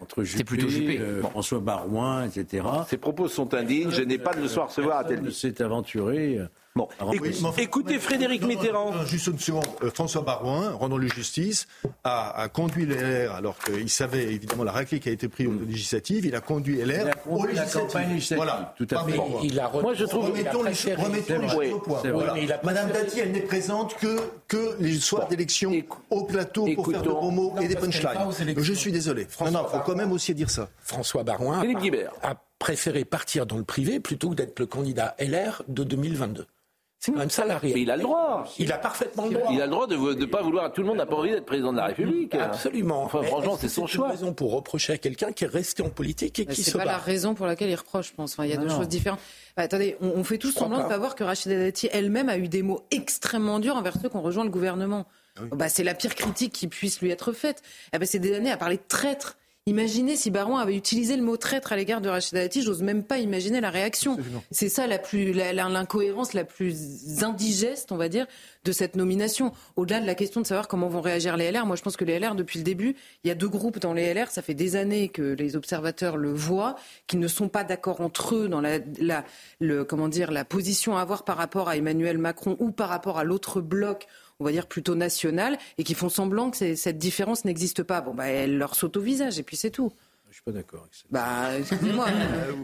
entre 0.00 0.22
Juppé, 0.22 0.44
plutôt 0.44 0.68
Juppé. 0.68 1.00
euh, 1.00 1.20
François 1.22 1.58
Barouin, 1.58 2.28
etc. 2.28 2.64
Ses 2.88 2.96
propos 2.96 3.26
sont 3.26 3.52
indignes. 3.54 3.90
Je 3.90 4.02
n'ai 4.02 4.18
pas 4.18 4.32
de 4.32 4.42
le 4.42 4.46
soir 4.46 4.68
recevoir 4.68 4.98
à 4.98 5.04
tel 5.04 5.32
s'est 5.32 5.60
aventuré. 5.60 6.38
Bon, 6.76 6.88
Oui, 7.06 7.18
enfin, 7.42 7.62
écoutez 7.62 7.98
Frédéric 7.98 8.42
non, 8.42 8.48
non, 8.48 8.54
Mitterrand. 8.54 8.92
non, 8.92 9.04
juste 9.06 9.26
une 9.28 9.38
seconde. 9.38 9.64
François 9.94 10.20
Barouin, 10.20 10.72
rendons-lui 10.72 11.08
justice, 11.08 11.66
a, 12.04 12.38
a 12.42 12.48
conduit 12.48 12.84
LR 12.84 13.32
alors 13.34 13.56
qu'il 13.58 13.88
savait 13.88 14.24
évidemment 14.24 14.62
la 14.62 14.72
raclée 14.72 15.00
qui 15.00 15.08
a 15.08 15.12
été 15.12 15.26
prise 15.28 15.46
aux 15.48 15.52
législatives. 15.66 16.26
Il 16.26 16.34
a 16.36 16.40
conduit 16.40 16.76
LR 16.82 17.02
Il 17.04 17.08
a 17.08 17.14
conduit 17.14 17.42
aux 17.44 17.46
la 17.46 17.52
législatives. 17.62 17.80
campagne 17.80 18.08
législative, 18.12 18.36
Voilà. 18.44 18.74
tout 18.76 18.86
à 18.90 19.04
fait. 19.04 19.12
Il 19.42 19.58
a 19.58 19.70
Moi, 19.80 19.94
je 19.94 20.04
trouve- 20.04 20.26
Remettons 20.26 20.62
les, 20.62 20.74
choses 20.74 21.72
au 21.72 21.78
point. 21.78 22.00
Voilà. 22.12 22.32
A 22.34 22.60
Madame 22.62 22.90
Dati, 22.92 23.20
elle 23.20 23.32
n'est 23.32 23.40
présente 23.40 23.94
que, 23.96 24.18
que 24.46 24.76
les 24.78 24.98
soirs 25.00 25.28
d'élection 25.28 25.72
au 26.10 26.24
plateau 26.24 26.66
pour 26.74 26.90
faire 26.90 27.02
de 27.02 27.08
bons 27.08 27.30
mots 27.30 27.52
Non, 27.56 27.62
et 27.62 27.68
des 27.68 27.76
punchlines. 27.76 28.18
Je 28.58 28.72
suis 28.74 28.92
désolé. 28.92 29.26
Non, 29.40 29.50
non, 29.50 29.66
il 29.66 29.76
faut 29.78 29.82
quand 29.84 29.96
même 29.96 30.12
aussi 30.12 30.34
dire 30.34 30.50
ça. 30.50 30.68
François 30.82 31.22
Barouin 31.24 31.62
a 32.22 32.34
préféré 32.58 33.04
partir 33.04 33.46
dans 33.46 33.56
le 33.56 33.64
privé 33.64 34.00
plutôt 34.00 34.30
que 34.30 34.34
d'être 34.34 34.58
le 34.60 34.66
candidat 34.66 35.14
LR 35.18 35.62
de 35.68 35.84
2022. 35.84 36.46
C'est 36.98 37.12
quand 37.12 37.18
même 37.18 37.30
ça 37.30 37.44
la 37.44 37.58
réalité. 37.58 37.78
Mais 37.78 37.82
il 37.82 37.90
a 37.90 37.96
le 37.96 38.02
droit. 38.02 38.44
Il 38.58 38.72
a 38.72 38.78
parfaitement 38.78 39.26
le 39.26 39.34
droit. 39.34 39.48
Il 39.52 39.60
a 39.60 39.66
le 39.66 39.70
droit 39.70 39.86
de 39.86 39.96
ne 39.96 40.24
pas 40.24 40.42
vouloir. 40.42 40.72
Tout 40.72 40.80
le 40.80 40.88
monde 40.88 40.96
n'a 40.96 41.06
pas 41.06 41.14
envie 41.16 41.30
d'être 41.30 41.44
président 41.44 41.72
de 41.72 41.76
la 41.76 41.86
République. 41.86 42.34
Absolument. 42.34 43.02
Enfin, 43.04 43.22
franchement, 43.22 43.56
c'est 43.60 43.68
son 43.68 43.82
une 43.82 43.88
choix. 43.88 44.08
raison 44.08 44.32
pour 44.32 44.52
reprocher 44.52 44.94
à 44.94 44.98
quelqu'un 44.98 45.30
qui 45.32 45.44
est 45.44 45.48
resté 45.48 45.82
en 45.82 45.90
politique 45.90 46.38
et 46.38 46.44
Bah, 46.46 46.54
qui 46.54 46.62
c'est 46.64 46.70
se 46.72 46.76
pas 46.78 46.84
la 46.84 46.92
bat. 46.92 46.98
raison 46.98 47.34
pour 47.34 47.46
laquelle 47.46 47.68
il 47.70 47.74
reproche, 47.76 48.08
je 48.08 48.14
pense. 48.14 48.32
Enfin, 48.32 48.44
il 48.44 48.50
y 48.50 48.54
a 48.54 48.56
Ah 48.58 48.62
deux 48.62 48.68
choses 48.70 48.88
différentes. 48.88 49.20
Bah, 49.56 49.62
attendez, 49.64 49.96
on, 50.00 50.08
on 50.16 50.24
fait 50.24 50.38
tous 50.38 50.52
semblant 50.52 50.78
de 50.78 50.82
pas. 50.84 50.88
pas 50.88 50.98
voir 50.98 51.14
que 51.14 51.22
Rachida 51.22 51.56
Dati 51.56 51.88
elle-même 51.92 52.28
a 52.28 52.38
eu 52.38 52.48
des 52.48 52.62
mots 52.62 52.82
extrêmement 52.90 53.58
durs 53.60 53.76
envers 53.76 53.94
ceux 54.00 54.08
qui 54.08 54.16
ont 54.16 54.22
rejoint 54.22 54.44
le 54.44 54.50
gouvernement. 54.50 55.06
Bah, 55.52 55.68
c'est 55.68 55.84
la 55.84 55.94
pire 55.94 56.14
critique 56.14 56.52
qui 56.54 56.66
puisse 56.66 57.00
lui 57.02 57.10
être 57.10 57.32
faite. 57.32 57.62
Eh 57.92 58.04
c'est 58.06 58.18
des 58.18 58.34
années 58.34 58.50
à 58.50 58.56
parler 58.56 58.76
de 58.78 58.82
traître. 58.88 59.36
Imaginez 59.68 60.14
si 60.14 60.30
Baron 60.30 60.58
avait 60.58 60.76
utilisé 60.76 61.16
le 61.16 61.24
mot 61.24 61.36
traître 61.36 61.72
à 61.72 61.76
l'égard 61.76 62.00
de 62.00 62.08
Rachida 62.08 62.40
Dati, 62.42 62.62
j'ose 62.62 62.84
même 62.84 63.02
pas 63.02 63.18
imaginer 63.18 63.60
la 63.60 63.70
réaction. 63.70 64.16
C'est 64.52 64.68
ça 64.68 64.86
la 64.86 64.96
plus, 65.00 65.32
la- 65.32 65.52
la- 65.52 65.68
l'incohérence 65.68 66.34
la 66.34 66.44
plus 66.44 67.24
indigeste, 67.24 67.90
on 67.90 67.96
va 67.96 68.08
dire, 68.08 68.28
de 68.64 68.70
cette 68.70 68.94
nomination. 68.94 69.50
Au-delà 69.74 69.98
de 70.00 70.06
la 70.06 70.14
question 70.14 70.40
de 70.40 70.46
savoir 70.46 70.68
comment 70.68 70.86
vont 70.88 71.00
réagir 71.00 71.36
les 71.36 71.46
LR, 71.50 71.66
moi 71.66 71.74
je 71.74 71.82
pense 71.82 71.96
que 71.96 72.04
les 72.04 72.20
LR, 72.20 72.36
depuis 72.36 72.60
le 72.60 72.64
début, 72.64 72.94
il 73.24 73.28
y 73.28 73.30
a 73.32 73.34
deux 73.34 73.48
groupes 73.48 73.80
dans 73.80 73.92
les 73.92 74.04
LR, 74.14 74.30
ça 74.30 74.40
fait 74.40 74.54
des 74.54 74.76
années 74.76 75.08
que 75.08 75.34
les 75.36 75.56
observateurs 75.56 76.16
le 76.16 76.32
voient, 76.32 76.76
qui 77.08 77.16
ne 77.16 77.26
sont 77.26 77.48
pas 77.48 77.64
d'accord 77.64 78.00
entre 78.02 78.36
eux 78.36 78.48
dans 78.48 78.60
la, 78.60 78.78
la- 79.00 79.24
le, 79.58 79.82
comment 79.84 80.06
dire, 80.08 80.30
la 80.30 80.44
position 80.44 80.96
à 80.96 81.00
avoir 81.00 81.24
par 81.24 81.36
rapport 81.38 81.68
à 81.68 81.76
Emmanuel 81.76 82.18
Macron 82.18 82.54
ou 82.60 82.70
par 82.70 82.88
rapport 82.88 83.18
à 83.18 83.24
l'autre 83.24 83.60
bloc 83.60 84.06
on 84.40 84.44
va 84.44 84.52
dire 84.52 84.66
plutôt 84.66 84.94
national, 84.94 85.58
et 85.78 85.84
qui 85.84 85.94
font 85.94 86.08
semblant 86.08 86.50
que 86.50 86.74
cette 86.74 86.98
différence 86.98 87.44
n'existe 87.44 87.82
pas. 87.82 88.00
Bon, 88.00 88.14
bah, 88.14 88.26
elle 88.28 88.58
leur 88.58 88.74
saute 88.74 88.96
au 88.96 89.00
visage, 89.00 89.38
et 89.38 89.42
puis 89.42 89.56
c'est 89.56 89.70
tout. 89.70 89.92
Je 90.28 90.34
suis 90.34 90.42
pas 90.42 90.52
d'accord 90.52 90.80
avec 90.82 90.94
ça. 90.94 91.04
Bah, 91.10 91.58
excusez-moi. 91.58 92.06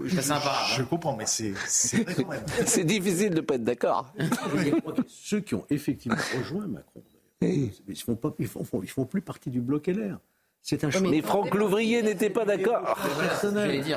je, 0.05 0.15
C'est 0.17 0.23
sympa, 0.23 0.53
hein. 0.55 0.75
je 0.77 0.83
comprends, 0.83 1.17
mais 1.17 1.25
c'est 1.27 1.55
c'est 1.67 2.85
difficile 2.85 3.31
de 3.31 3.37
ne 3.37 3.41
pas 3.41 3.55
être 3.55 3.65
d'accord. 3.65 4.13
Je 4.19 5.03
Ceux 5.09 5.41
qui 5.41 5.55
ont 5.55 5.65
effectivement 5.71 6.17
rejoint 6.37 6.67
Macron, 6.67 7.03
ils 7.41 7.73
font 7.97 8.17
pas, 8.17 8.35
ils 8.39 8.47
font, 8.47 8.65
font- 8.65 8.83
ils 8.83 8.91
font 8.91 9.05
plus 9.07 9.23
partie 9.23 9.49
du 9.51 9.61
bloc 9.61 9.87
LR. 9.87 10.19
C'est 10.63 10.85
un 10.85 10.91
choix. 10.91 11.11
Mais 11.11 11.23
Franck 11.23 11.55
Louvrier 11.55 12.03
n'était 12.03 12.31
pas 12.31 12.45
d'accord. 12.45 12.97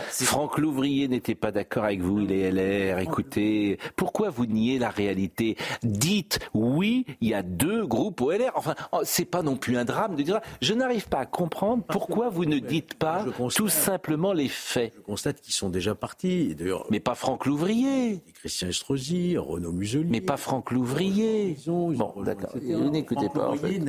Franck 0.10 0.58
Louvrier 0.58 1.08
n'était 1.08 1.36
pas 1.36 1.52
d'accord 1.52 1.84
avec 1.84 2.02
vous, 2.02 2.22
il 2.22 2.32
est 2.32 2.52
LR. 2.52 3.00
Écoutez, 3.00 3.78
pourquoi 3.96 4.32
vous 4.32 4.48
niez 4.48 4.80
la 4.80 4.90
réalité? 4.90 5.58
Dites 5.84 6.40
oui, 6.56 7.06
il 7.22 7.30
y 7.30 7.34
a 7.36 7.44
deux 7.44 7.86
groupes 7.86 8.20
au 8.22 8.32
LR. 8.32 8.52
Enfin, 8.56 8.74
oh, 8.92 9.02
c'est 9.04 9.26
pas 9.26 9.44
non 9.44 9.58
plus 9.58 9.78
un 9.78 9.86
drame 9.86 10.16
de 10.16 10.24
dire. 10.24 10.42
Je 10.60 10.74
n'arrive 10.74 11.08
pas 11.08 11.20
à 11.20 11.26
comprendre 11.28 11.84
pourquoi 11.88 12.30
vous 12.30 12.46
ne 12.46 12.58
dites 12.58 12.96
pas 12.96 13.26
tout 13.56 13.70
simplement 13.70 14.34
les 14.34 14.50
faits. 14.50 14.94
Je 14.96 15.02
constate 15.02 15.42
qu'ils 15.42 15.54
sont 15.54 15.70
déjà 15.70 15.94
partis. 15.94 16.56
Mais 16.90 17.00
pas 17.00 17.14
Franck 17.14 17.46
Louvrier. 17.46 18.22
Christian 18.40 18.70
Estrosi, 18.70 19.38
Renaud 19.38 19.72
Muselier. 19.72 20.08
Mais 20.10 20.22
pas 20.22 20.38
Franck 20.38 20.72
Louvrier. 20.72 21.58
Bon, 21.68 22.14
d'accord. 22.24 22.56
Vous 22.56 22.90
n'écoutez 22.90 23.30
pas, 23.30 23.50
en 23.50 23.52
Louvrier 23.54 23.80
fait. 23.80 23.86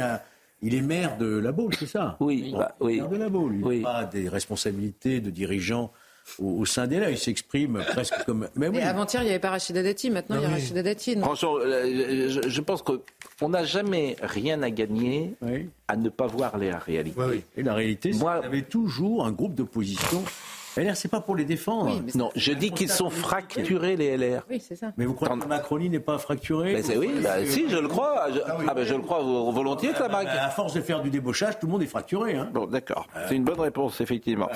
Il 0.62 0.74
est 0.74 0.80
maire 0.82 1.18
de 1.18 1.26
la 1.38 1.52
Baule, 1.52 1.74
c'est 1.78 1.86
ça 1.86 2.16
Oui, 2.20 2.52
bah, 2.56 2.74
oui. 2.80 2.96
Maire 2.96 3.08
de 3.08 3.16
la 3.16 3.28
Baule. 3.28 3.56
Il 3.58 3.64
Oui. 3.64 3.80
n'a 3.80 3.92
pas 3.92 4.04
des 4.04 4.28
responsabilités 4.28 5.20
de 5.20 5.30
dirigeant 5.30 5.92
au, 6.38 6.60
au 6.60 6.64
sein 6.64 6.86
des 6.86 6.98
là. 6.98 7.10
Il 7.10 7.18
s'exprime 7.18 7.84
presque 7.88 8.14
comme. 8.24 8.48
Mais 8.56 8.68
oui. 8.68 8.80
Avant-hier, 8.80 9.22
il 9.22 9.26
n'y 9.26 9.30
avait 9.30 9.38
pas 9.38 9.50
Rachida 9.50 9.82
Dati, 9.82 10.10
maintenant 10.10 10.36
il 10.36 10.42
y 10.42 10.46
a 10.46 10.48
Rachida 10.48 10.82
Dati. 10.82 11.16
euh, 11.16 12.28
je, 12.30 12.48
je 12.48 12.60
pense 12.62 12.82
qu'on 12.82 13.48
n'a 13.48 13.64
jamais 13.64 14.16
rien 14.22 14.62
à 14.62 14.70
gagner 14.70 15.34
Oui. 15.42 15.68
à 15.88 15.96
ne 15.96 16.08
pas 16.08 16.26
voir 16.26 16.56
les 16.58 16.72
réalités. 16.72 17.44
Et 17.56 17.62
la 17.62 17.74
réalité, 17.74 18.12
c'est 18.12 18.18
Moi- 18.18 18.36
qu'il 18.36 18.44
y 18.44 18.48
avait 18.48 18.62
toujours 18.62 19.26
un 19.26 19.32
groupe 19.32 19.54
d'opposition. 19.54 20.24
LR, 20.76 20.96
c'est 20.96 21.08
pas 21.08 21.20
pour 21.20 21.36
les 21.36 21.44
défendre. 21.44 22.00
Oui, 22.04 22.12
Non, 22.14 22.30
je 22.36 22.52
dis 22.52 22.70
qu'ils 22.70 22.90
sont 22.90 23.10
fracturés, 23.10 23.96
les 23.96 24.16
LR. 24.16 24.44
Oui, 24.50 24.60
c'est 24.60 24.76
ça. 24.76 24.92
Mais 24.96 25.04
vous 25.06 25.14
croyez 25.14 25.38
que 25.40 25.46
Macronie 25.46 25.88
n'est 25.90 26.00
pas 26.00 26.18
fracturée 26.18 26.74
Ben 26.74 26.98
oui, 26.98 27.10
bah, 27.22 27.44
si, 27.46 27.68
je 27.68 27.76
le 27.76 27.88
crois. 27.88 28.26
Je, 28.32 28.38
ah, 28.46 28.74
ben, 28.74 28.84
je 28.84 28.94
le 28.94 29.00
crois 29.02 29.20
vo- 29.22 29.50
volontiers, 29.52 29.90
Ah, 29.98 30.08
bah. 30.08 30.22
À 30.26 30.50
force 30.50 30.74
de 30.74 30.80
faire 30.80 31.02
du 31.02 31.10
débauchage, 31.10 31.58
tout 31.58 31.66
le 31.66 31.72
monde 31.72 31.82
est 31.82 31.86
fracturé. 31.86 32.34
Hein. 32.36 32.50
Bon, 32.52 32.66
d'accord. 32.66 33.06
C'est 33.28 33.36
une 33.36 33.44
bonne 33.44 33.60
réponse, 33.60 34.00
effectivement. 34.00 34.48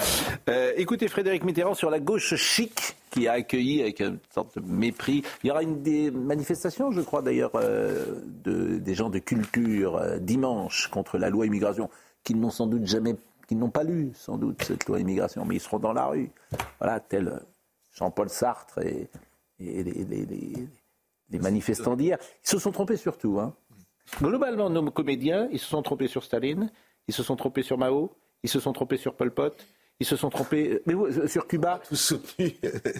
Euh, 0.49 0.73
écoutez 0.77 1.09
Frédéric 1.09 1.45
Mitterrand 1.45 1.75
sur 1.75 1.91
la 1.91 2.01
gauche 2.01 2.35
chic 2.37 2.97
qui 3.11 3.27
a 3.27 3.33
accueilli 3.33 3.83
avec 3.83 4.01
une 4.01 4.18
sorte 4.33 4.57
de 4.59 4.62
mépris. 4.64 5.23
Il 5.43 5.49
y 5.49 5.51
aura 5.51 5.62
une 5.62 5.83
des 5.83 6.11
manifestations, 6.12 6.93
je 6.93 7.01
crois 7.01 7.23
d'ailleurs, 7.23 7.51
euh, 7.57 8.05
de, 8.45 8.79
des 8.79 8.95
gens 8.95 9.11
de 9.11 9.18
culture 9.18 9.97
euh, 9.97 10.18
dimanche 10.18 10.87
contre 10.89 11.18
la 11.18 11.29
loi 11.29 11.47
immigration, 11.47 11.91
qui 12.23 12.35
n'ont 12.35 12.51
sans 12.51 12.66
doute 12.66 12.87
jamais, 12.87 13.16
qui 13.51 13.57
n'ont 13.57 13.69
pas 13.69 13.83
lu 13.83 14.13
sans 14.15 14.39
doute 14.39 14.63
cette 14.63 14.87
loi 14.87 15.01
immigration, 15.01 15.45
mais 15.45 15.57
ils 15.57 15.61
seront 15.61 15.81
dans 15.81 15.93
la 15.93 16.07
rue. 16.07 16.31
Voilà, 16.79 17.01
tel 17.01 17.27
euh, 17.27 17.39
Jean-Paul 17.97 18.29
Sartre 18.29 18.79
et, 18.79 19.11
et 19.59 19.83
les, 19.83 20.05
les- 20.05 20.25
les- 20.25 20.69
les 21.31 21.39
manifestants 21.41 21.97
d'hier. 21.97 22.17
Ils 22.45 22.49
se 22.49 22.61
sont 22.61 22.71
trompés 22.71 22.97
sur 22.97 23.19
tout. 23.19 23.41
Hein. 23.41 23.53
Globalement, 24.23 24.71
nos 24.71 24.89
comédiens, 24.93 25.49
ils 25.51 25.59
se 25.59 25.67
sont 25.67 25.83
trompés 25.83 26.07
sur 26.07 26.23
Staline, 26.23 26.71
ils 27.09 27.15
se 27.15 27.25
sont 27.25 27.35
trompés 27.35 27.63
sur 27.65 27.77
Mao, 27.77 28.13
ils 28.45 28.49
se 28.49 28.61
sont 28.61 28.73
trompés 28.73 28.99
sur 28.99 29.17
Pol 29.17 29.33
Pot, 29.35 29.53
ils 29.99 30.07
se 30.07 30.15
sont 30.15 30.31
trompés 30.31 30.81
mais 30.87 30.95
oui, 30.95 31.11
sur 31.29 31.49
Cuba? 31.49 31.81
Tous 31.89 31.97
soutenus. 31.97 32.53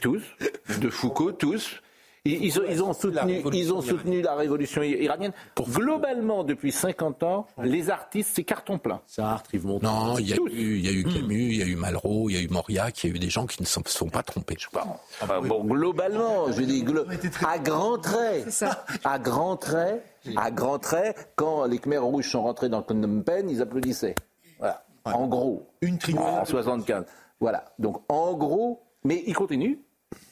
Tous. 0.03 0.23
De 0.81 0.91
Foucault, 0.91 1.31
tous. 1.31 1.81
Ils, 2.27 2.45
ils 2.45 2.61
ont, 2.61 2.62
ils 2.68 2.83
ont 2.83 2.93
soutenu, 2.93 3.41
ils 3.55 3.73
ont 3.73 3.81
soutenu 3.81 4.21
la 4.21 4.35
révolution 4.35 4.83
iranienne. 4.83 5.33
Globalement, 5.59 6.45
depuis 6.45 6.71
50 6.71 7.23
ans, 7.23 7.47
les 7.62 7.89
artistes, 7.89 8.33
c'est 8.35 8.45
carton 8.45 8.79
plein. 8.79 9.01
Sartre, 9.07 9.55
Yves 9.55 9.64
Montand. 9.66 10.05
Non, 10.07 10.18
il 10.18 10.29
y 10.29 10.33
a 10.35 10.37
eu, 10.37 10.77
il 10.79 10.85
y 10.85 10.89
a 10.89 10.93
eu 10.93 11.05
Camus, 11.05 11.49
il 11.53 11.57
y 11.57 11.62
a 11.62 11.66
eu 11.66 11.77
Malraux, 11.77 12.29
il 12.29 12.35
y 12.35 12.39
a 12.39 12.43
eu 12.43 12.49
Mauriac, 12.49 13.03
il 13.05 13.11
y 13.11 13.12
a 13.12 13.16
eu 13.16 13.18
des 13.18 13.31
gens 13.31 13.47
qui 13.47 13.62
ne 13.62 13.66
se 13.66 13.81
sont 13.87 14.09
pas 14.11 14.23
trompés. 14.23 14.57
Enfin, 15.23 15.41
bon, 15.41 15.64
globalement, 15.64 16.53
je 16.53 16.61
dis 16.62 16.83
glo- 16.85 17.07
à 17.49 17.59
grands 17.59 17.97
traits, 17.99 18.64
à 19.05 19.18
grands 19.18 19.57
traits, 19.57 20.05
à 20.37 20.51
grands 20.51 20.79
traits, 20.79 21.33
quand 21.37 21.64
les 21.64 21.79
Khmers 21.79 22.05
rouges 22.05 22.29
sont 22.29 22.43
rentrés 22.43 22.68
dans 22.68 22.83
Phnom 22.83 23.23
Penh, 23.23 23.49
ils 23.49 23.62
applaudissaient. 23.62 24.14
Voilà. 24.59 24.85
En 25.05 25.27
gros. 25.27 25.66
Une 25.81 25.97
tribune. 25.97 26.21
En 26.23 26.45
75. 26.45 27.05
Voilà. 27.41 27.64
Donc, 27.79 28.03
en 28.11 28.35
gros, 28.35 28.83
mais 29.05 29.23
ils 29.27 29.35
continuent. 29.35 29.79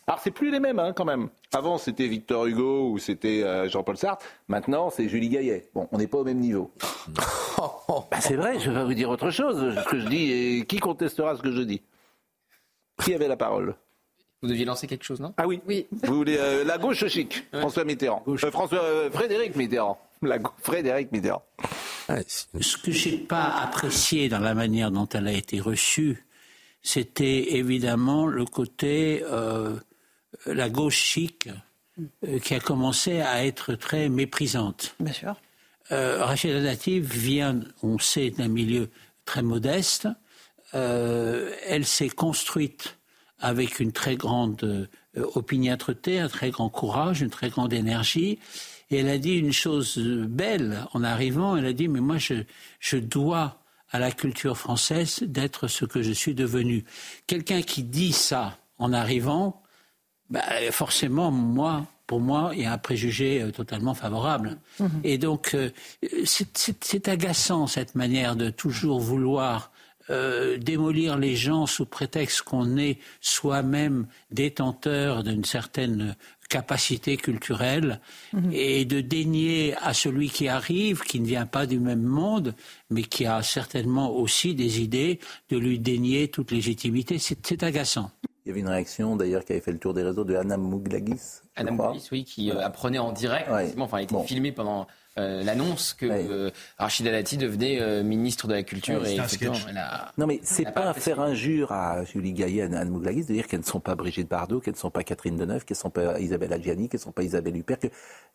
Alors, 0.08 0.20
c'est 0.20 0.30
plus 0.30 0.50
les 0.50 0.58
mêmes, 0.58 0.78
hein, 0.78 0.94
quand 0.94 1.04
même. 1.04 1.28
Avant, 1.52 1.76
c'était 1.76 2.06
Victor 2.06 2.46
Hugo 2.46 2.88
ou 2.90 2.98
c'était 2.98 3.42
euh, 3.42 3.68
Jean-Paul 3.68 3.98
Sartre. 3.98 4.24
Maintenant, 4.48 4.88
c'est 4.88 5.06
Julie 5.06 5.28
Gaillet. 5.28 5.68
Bon, 5.74 5.86
on 5.92 5.98
n'est 5.98 6.06
pas 6.06 6.18
au 6.18 6.24
même 6.24 6.40
niveau. 6.40 6.72
Bah, 8.10 8.20
c'est 8.20 8.36
vrai, 8.36 8.60
je 8.60 8.70
vais 8.70 8.84
vous 8.84 8.94
dire 8.94 9.10
autre 9.10 9.30
chose. 9.30 9.74
Ce 9.74 9.88
que 9.88 9.98
je 9.98 10.06
dis, 10.06 10.30
et 10.30 10.66
qui 10.66 10.78
contestera 10.78 11.36
ce 11.36 11.42
que 11.42 11.50
je 11.50 11.62
dis? 11.62 11.82
Qui 13.02 13.12
avait 13.12 13.28
la 13.28 13.36
parole? 13.36 13.74
Vous 14.40 14.48
deviez 14.48 14.64
lancer 14.64 14.86
quelque 14.86 15.04
chose, 15.04 15.20
non? 15.20 15.34
Ah 15.36 15.46
oui. 15.46 15.60
Oui. 15.66 15.86
Vous 15.90 16.14
voulez 16.14 16.36
euh, 16.38 16.64
la 16.64 16.78
gauche 16.78 17.06
chic, 17.08 17.44
François 17.52 17.84
Mitterrand. 17.84 18.22
Euh, 18.28 18.36
François 18.36 18.82
euh, 18.82 19.10
Frédéric 19.10 19.56
Mitterrand. 19.56 19.98
La 20.22 20.38
Frédéric 20.62 21.10
Mitterrand. 21.12 21.42
Ce 22.26 22.76
que 22.76 22.92
j'ai 22.92 23.18
pas 23.18 23.44
apprécié 23.62 24.28
dans 24.28 24.38
la 24.38 24.54
manière 24.54 24.90
dont 24.90 25.08
elle 25.08 25.26
a 25.26 25.32
été 25.32 25.60
reçue, 25.60 26.24
c'était 26.82 27.56
évidemment 27.56 28.26
le 28.26 28.44
côté 28.44 29.22
euh, 29.30 29.76
la 30.46 30.68
gauche 30.68 30.96
chic 31.02 31.48
euh, 32.26 32.38
qui 32.38 32.54
a 32.54 32.60
commencé 32.60 33.20
à 33.20 33.44
être 33.44 33.74
très 33.74 34.08
méprisante. 34.08 34.94
Bien 35.00 35.12
sûr. 35.12 35.36
Euh, 35.90 36.24
Rachida 36.24 36.60
Dati 36.60 37.00
vient, 37.00 37.60
on 37.82 37.98
sait, 37.98 38.30
d'un 38.30 38.48
milieu 38.48 38.90
très 39.24 39.42
modeste. 39.42 40.08
Euh, 40.74 41.52
elle 41.66 41.86
s'est 41.86 42.10
construite 42.10 42.98
avec 43.38 43.80
une 43.80 43.92
très 43.92 44.16
grande 44.16 44.62
euh, 45.16 45.24
opiniâtreté, 45.34 46.18
un 46.18 46.28
très 46.28 46.50
grand 46.50 46.68
courage, 46.68 47.22
une 47.22 47.30
très 47.30 47.48
grande 47.48 47.72
énergie. 47.72 48.38
Et 48.90 48.98
elle 48.98 49.08
a 49.08 49.18
dit 49.18 49.34
une 49.34 49.52
chose 49.52 49.98
belle 49.98 50.84
en 50.92 51.02
arrivant. 51.04 51.56
Elle 51.56 51.66
a 51.66 51.72
dit, 51.72 51.88
mais 51.88 52.00
moi, 52.00 52.18
je, 52.18 52.34
je 52.80 52.96
dois 52.96 53.62
à 53.90 53.98
la 53.98 54.12
culture 54.12 54.58
française 54.58 55.22
d'être 55.22 55.68
ce 55.68 55.84
que 55.84 56.02
je 56.02 56.12
suis 56.12 56.34
devenu. 56.34 56.84
Quelqu'un 57.26 57.62
qui 57.62 57.82
dit 57.82 58.12
ça 58.12 58.58
en 58.78 58.92
arrivant, 58.92 59.62
bah, 60.30 60.42
forcément, 60.70 61.30
moi, 61.30 61.86
pour 62.08 62.20
moi, 62.20 62.52
il 62.54 62.62
y 62.62 62.64
a 62.64 62.72
un 62.72 62.78
préjugé 62.78 63.42
euh, 63.42 63.50
totalement 63.50 63.94
favorable. 63.94 64.58
Mhm. 64.80 65.00
Et 65.04 65.18
donc, 65.18 65.54
euh, 65.54 65.70
c'est 66.24 67.08
agaçant 67.08 67.66
cette 67.66 67.94
manière 67.94 68.34
de 68.34 68.50
toujours 68.50 68.98
vouloir 68.98 69.70
euh, 70.10 70.56
démolir 70.56 71.18
les 71.18 71.36
gens 71.36 71.66
sous 71.66 71.84
prétexte 71.84 72.42
qu'on 72.42 72.78
est 72.78 72.98
soi-même 73.20 74.06
détenteur 74.30 75.22
d'une 75.22 75.44
certaine 75.44 76.16
capacité 76.48 77.18
culturelle 77.18 78.00
mhm. 78.32 78.50
et 78.54 78.86
de 78.86 79.02
dénier 79.02 79.74
à 79.82 79.92
celui 79.92 80.30
qui 80.30 80.48
arrive, 80.48 81.02
qui 81.02 81.20
ne 81.20 81.26
vient 81.26 81.44
pas 81.44 81.66
du 81.66 81.78
même 81.78 82.02
monde, 82.02 82.54
mais 82.88 83.02
qui 83.02 83.26
a 83.26 83.42
certainement 83.42 84.10
aussi 84.16 84.54
des 84.54 84.80
idées, 84.80 85.20
de 85.50 85.58
lui 85.58 85.78
dénier 85.78 86.28
toute 86.28 86.52
légitimité. 86.52 87.18
C'est 87.18 87.62
agaçant. 87.62 88.10
Il 88.48 88.52
y 88.52 88.54
avait 88.54 88.60
une 88.60 88.68
réaction 88.68 89.14
d'ailleurs 89.14 89.44
qui 89.44 89.52
avait 89.52 89.60
fait 89.60 89.72
le 89.72 89.78
tour 89.78 89.92
des 89.92 90.02
réseaux 90.02 90.24
de 90.24 90.34
Anna 90.34 90.56
Mouglagis. 90.56 91.42
Anna 91.54 91.70
Mouglagis, 91.70 92.08
oui, 92.12 92.24
qui 92.24 92.50
euh, 92.50 92.64
apprenait 92.64 92.98
en 92.98 93.12
direct, 93.12 93.46
enfin, 93.76 93.98
elle 93.98 94.04
était 94.04 94.22
filmée 94.24 94.52
pendant 94.52 94.86
euh, 95.18 95.44
l'annonce 95.44 95.92
que 95.92 96.06
euh, 96.06 96.50
Rachida 96.78 97.10
Dati 97.10 97.36
devenait 97.36 98.02
ministre 98.02 98.48
de 98.48 98.54
la 98.54 98.62
Culture. 98.62 99.04
et 99.06 99.18
Non, 100.16 100.26
mais 100.26 100.40
c'est 100.44 100.64
pas, 100.64 100.70
pas 100.70 100.94
faire 100.94 101.20
injure 101.20 101.72
à 101.72 102.04
Julie 102.04 102.32
Gaillet 102.32 102.62
et 102.62 102.74
à 102.74 102.80
Anne 102.80 102.88
Mouglagis 102.88 103.26
de 103.26 103.34
dire 103.34 103.48
qu'elles 103.48 103.60
ne 103.60 103.66
sont 103.66 103.80
pas 103.80 103.94
Brigitte 103.94 104.30
Bardot, 104.30 104.60
qu'elles 104.60 104.72
ne 104.72 104.78
sont 104.78 104.90
pas 104.90 105.04
Catherine 105.04 105.36
Deneuve, 105.36 105.66
qu'elles 105.66 105.76
ne 105.76 105.80
sont 105.80 105.90
pas 105.90 106.18
Isabelle 106.18 106.54
Adjani, 106.54 106.88
qu'elles 106.88 107.00
ne 107.00 107.04
sont 107.04 107.12
pas 107.12 107.24
Isabelle 107.24 107.54
Huppert. 107.54 107.78
Que 107.78 107.88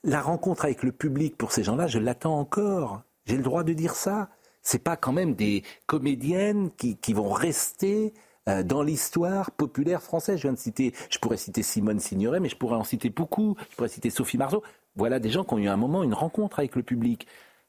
la 0.04 0.22
rencontre 0.22 0.66
avec 0.66 0.84
le 0.84 0.92
public 0.92 1.40
pour 1.40 1.52
ces 1.52 1.64
gens-là, 1.64 1.88
je 1.88 1.98
l'attends 1.98 2.38
encore. 2.38 3.02
J'ai 3.26 3.38
le 3.38 3.44
droit 3.44 3.64
de 3.64 3.74
dire 3.74 3.96
ça. 3.96 4.30
C'est 4.62 4.84
pas 4.84 4.96
quand 4.96 5.12
même 5.12 5.34
des 5.34 5.64
comédiennes 5.88 6.70
qui, 6.78 6.98
qui 6.98 7.14
vont 7.14 7.32
rester 7.32 8.14
euh, 8.50 8.64
dans 8.64 8.84
l'histoire 8.84 9.52
populaire 9.52 10.02
française. 10.02 10.38
Je 10.38 10.44
viens 10.44 10.54
de 10.54 10.58
citer, 10.58 10.94
je 11.10 11.18
pourrais 11.20 11.38
citer 11.38 11.64
Simone 11.64 12.00
Signoret, 12.00 12.40
mais 12.40 12.50
je 12.50 12.58
pourrais 12.58 12.76
en 12.76 12.84
citer 12.84 13.10
beaucoup. 13.10 13.56
Je 13.72 13.76
pourrais 13.76 13.90
citer 13.90 14.10
Sophie 14.10 14.38
Marceau. 14.38 14.64
Voilà 14.96 15.20
des 15.20 15.30
gens 15.30 15.44
qui 15.44 15.54
ont 15.54 15.60
eu 15.60 15.68
un 15.68 15.78
moment 15.78 16.04
une 16.04 16.14
rencontre 16.14 16.60
avec 16.60 16.76
le 16.76 16.84
public. 16.84 17.28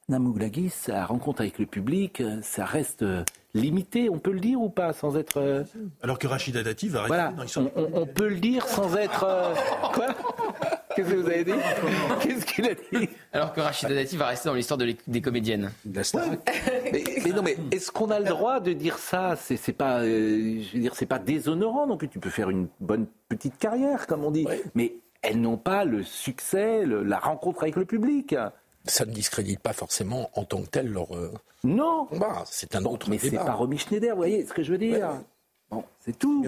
Namouglagis, 0.09 0.70
sa 0.70 1.07
rencontre 1.07 1.41
avec 1.41 1.59
le 1.59 1.66
public, 1.66 2.20
euh, 2.20 2.39
ça 2.43 2.66
reste 2.66 3.03
euh, 3.03 3.25
limité, 3.55 4.11
on 4.11 4.18
peut 4.18 4.33
le 4.33 4.41
dire 4.41 4.61
ou 4.61 4.68
pas, 4.68 4.93
sans 4.93 5.16
être... 5.16 5.64
Alors 6.03 6.18
que 6.18 6.27
Rachida 6.27 6.62
Dati 6.62 6.89
va 6.89 7.03
rester 7.03 7.16
voilà, 7.16 7.33
dans 7.33 7.70
on, 7.77 8.03
on, 8.03 8.07
peut 8.07 8.29
le 8.29 8.37
dire 8.37 8.66
sans 8.66 8.95
être... 8.97 9.25
Quoi? 9.95 10.09
Qu'est-ce 10.95 11.11
que 11.11 11.14
vous 11.14 11.26
avez 11.26 11.45
dit 11.45 11.53
Qu'est-ce 12.22 12.47
qu'il 12.47 12.66
a 12.66 12.74
dit 12.74 13.09
Alors 13.32 13.53
que 13.53 13.61
Rachida 13.61 13.95
Dati 13.95 14.16
va 14.16 14.26
rester 14.26 14.49
dans 14.49 14.55
l'histoire 14.55 14.78
des 14.78 15.20
comédiennes. 15.20 15.72
mais, 16.92 17.05
mais, 17.24 17.30
non, 17.32 17.42
mais 17.42 17.57
est-ce 17.72 17.90
qu'on 17.90 18.11
a 18.11 18.18
le 18.18 18.26
droit 18.26 18.61
de 18.61 18.72
dire 18.72 18.99
ça? 18.99 19.36
C'est 19.36 19.72
pas, 19.72 20.01
euh, 20.01 20.61
je 20.62 20.72
veux 20.74 20.80
dire, 20.80 20.95
c'est 20.95 21.07
pas 21.07 21.18
déshonorant 21.18 21.86
non 21.86 21.97
plus. 21.97 22.09
Tu 22.09 22.18
peux 22.18 22.30
faire 22.30 22.51
une 22.51 22.68
bonne 22.80 23.07
petite 23.28 23.59
carrière, 23.59 24.07
comme 24.07 24.24
on 24.24 24.30
dit, 24.30 24.47
mais 24.74 24.95
elles 25.22 25.40
n'ont 25.40 25.57
pas 25.57 25.84
le 25.84 26.03
succès, 26.03 26.84
la 26.86 27.18
rencontre 27.18 27.62
avec 27.62 27.76
le 27.76 27.84
public. 27.84 28.36
Ça 28.86 29.07
ne 29.07 29.12
discrédite 29.12 29.61
pas 29.61 29.72
forcément 29.72 30.30
en 30.34 30.45
tant 30.45 30.61
que 30.62 30.68
tel 30.68 30.92
leur. 30.92 31.16
Euh, 31.16 31.32
non. 31.64 32.07
c'est 32.45 32.76
un 32.76 32.84
autre. 32.84 33.09
Mais 33.09 33.18
c'est 33.18 33.30
pas 33.30 33.55
Romy 33.55 33.78
Schneider, 33.78 34.11
vous 34.11 34.18
voyez 34.18 34.45
ce 34.45 34.53
que 34.53 34.62
je 34.62 34.72
veux 34.72 34.78
dire? 34.78 35.09
C'est 36.01 36.18
tout. 36.18 36.45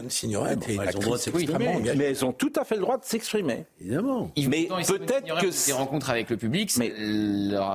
Mais 1.97 2.05
elles 2.05 2.25
ont 2.25 2.33
tout 2.33 2.53
à 2.57 2.65
fait 2.65 2.75
le 2.75 2.81
droit 2.83 2.99
de 2.99 3.05
s'exprimer. 3.05 3.65
Évidemment. 3.81 4.31
Mais 4.37 4.69
peut-être 4.87 5.41
que 5.41 5.67
des 5.67 5.73
rencontres 5.73 6.11
avec 6.11 6.31
le 6.31 6.37
public, 6.37 6.73
mais, 6.79 6.93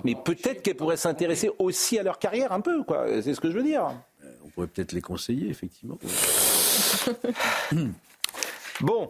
mais 0.04 0.16
peut-être 0.16 0.62
qu'elles 0.62 0.76
pourraient 0.76 0.98
s'intéresser 0.98 1.50
aussi 1.60 1.98
à 1.98 2.04
leur 2.04 2.20
carrière 2.20 2.52
un 2.52 2.62
peu, 2.62 2.84
quoi. 2.84 3.06
C'est 3.22 3.34
ce 3.34 3.42
que 3.42 3.50
je 3.50 3.58
veux 3.58 3.64
dire. 3.64 3.88
Euh, 4.24 4.32
on 4.46 4.50
pourrait 4.50 4.68
peut-être 4.68 4.92
les 4.92 5.02
conseiller, 5.02 5.50
effectivement. 5.50 5.98
bon, 8.82 9.10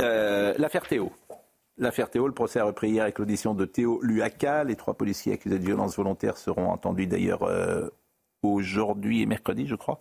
euh, 0.00 0.54
l'affaire 0.58 0.86
Théo. 0.86 1.12
L'affaire 1.76 2.10
Théo, 2.10 2.26
le 2.26 2.34
procès 2.34 2.60
a 2.60 2.64
repris 2.64 2.90
hier 2.90 3.04
avec 3.04 3.18
l'audition 3.18 3.54
de 3.54 3.64
Théo 3.64 4.00
Luaka. 4.02 4.64
Les 4.64 4.76
trois 4.76 4.94
policiers 4.94 5.32
accusés 5.32 5.58
de 5.58 5.64
violence 5.64 5.96
volontaire 5.96 6.36
seront 6.36 6.70
entendus 6.70 7.06
d'ailleurs 7.06 7.44
euh, 7.44 7.88
aujourd'hui 8.42 9.22
et 9.22 9.26
mercredi, 9.26 9.66
je 9.66 9.74
crois. 9.74 10.00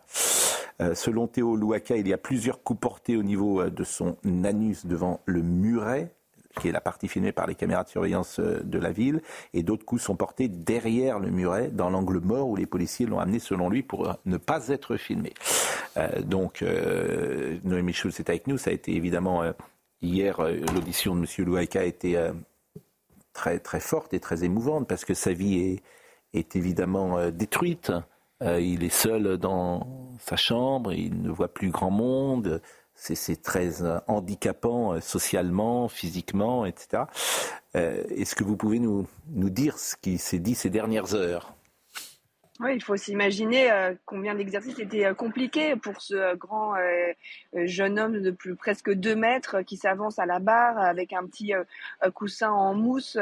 Euh, 0.81 0.93
selon 0.93 1.27
Théo 1.27 1.55
Louaka, 1.55 1.97
il 1.97 2.07
y 2.07 2.13
a 2.13 2.17
plusieurs 2.17 2.61
coups 2.61 2.79
portés 2.79 3.17
au 3.17 3.23
niveau 3.23 3.61
euh, 3.61 3.69
de 3.69 3.83
son 3.83 4.17
anus 4.43 4.85
devant 4.85 5.21
le 5.25 5.41
muret 5.41 6.13
qui 6.59 6.69
est 6.69 6.71
la 6.71 6.81
partie 6.81 7.07
filmée 7.07 7.31
par 7.31 7.45
les 7.45 7.53
caméras 7.53 7.83
de 7.83 7.89
surveillance 7.89 8.39
euh, 8.39 8.61
de 8.63 8.79
la 8.79 8.91
ville, 8.91 9.21
et 9.53 9.61
d'autres 9.61 9.85
coups 9.85 10.01
sont 10.01 10.15
portés 10.15 10.47
derrière 10.47 11.19
le 11.19 11.29
muret, 11.29 11.67
dans 11.67 11.91
l'angle 11.91 12.19
mort 12.19 12.47
où 12.49 12.55
les 12.55 12.65
policiers 12.65 13.05
l'ont 13.05 13.19
amené, 13.19 13.37
selon 13.37 13.69
lui, 13.69 13.83
pour 13.83 14.15
ne 14.25 14.37
pas 14.37 14.69
être 14.69 14.97
filmé. 14.97 15.33
donc, 16.23 16.63
Noémie 17.63 17.93
Schulz 17.93 18.19
est 18.19 18.29
avec 18.29 18.47
nous. 18.47 18.57
Ça 18.57 18.71
a 18.71 18.73
été 18.73 18.95
évidemment 18.95 19.43
hier 20.01 20.41
l'audition 20.73 21.15
de 21.15 21.21
M. 21.21 21.45
Louaka 21.45 21.81
a 21.81 21.83
été 21.83 22.31
très 23.33 23.59
très 23.59 23.79
forte 23.79 24.15
et 24.15 24.19
très 24.19 24.43
émouvante 24.43 24.87
parce 24.87 25.05
que 25.05 25.13
sa 25.13 25.33
vie 25.33 25.79
est 26.33 26.55
évidemment 26.55 27.29
détruite. 27.29 27.91
Euh, 28.43 28.61
il 28.61 28.83
est 28.83 28.89
seul 28.89 29.37
dans 29.37 29.87
sa 30.19 30.35
chambre, 30.35 30.93
il 30.93 31.21
ne 31.21 31.29
voit 31.29 31.53
plus 31.53 31.71
grand 31.71 31.91
monde. 31.91 32.61
C'est 32.93 33.41
très 33.43 33.83
euh, 33.83 33.99
handicapant 34.07 34.93
euh, 34.93 35.01
socialement, 35.01 35.87
physiquement, 35.87 36.65
etc. 36.65 37.03
Est-ce 37.73 38.33
que 38.33 38.43
vous 38.43 38.57
pouvez 38.57 38.79
nous, 38.79 39.05
nous 39.29 39.51
dire 39.51 39.77
ce 39.77 39.95
qui 39.95 40.17
s'est 40.17 40.39
dit 40.39 40.55
ces 40.55 40.71
dernières 40.71 41.13
heures? 41.13 41.56
Il 42.65 42.81
faut 42.81 42.97
s'imaginer 42.97 43.71
euh, 43.71 43.93
combien 44.05 44.33
d'exercices 44.33 44.79
étaient 44.79 45.05
euh, 45.05 45.13
compliqués 45.13 45.75
pour 45.75 46.01
ce 46.01 46.15
euh, 46.15 46.35
grand 46.35 46.75
jeune 47.53 47.99
homme 47.99 48.21
de 48.21 48.31
plus 48.31 48.55
presque 48.55 48.91
deux 48.91 49.15
mètres 49.15 49.61
qui 49.61 49.77
s'avance 49.77 50.19
à 50.19 50.25
la 50.25 50.39
barre 50.39 50.77
avec 50.77 51.13
un 51.13 51.25
petit 51.25 51.53
coussin 52.13 52.51
en 52.51 52.73
mousse 52.73 53.17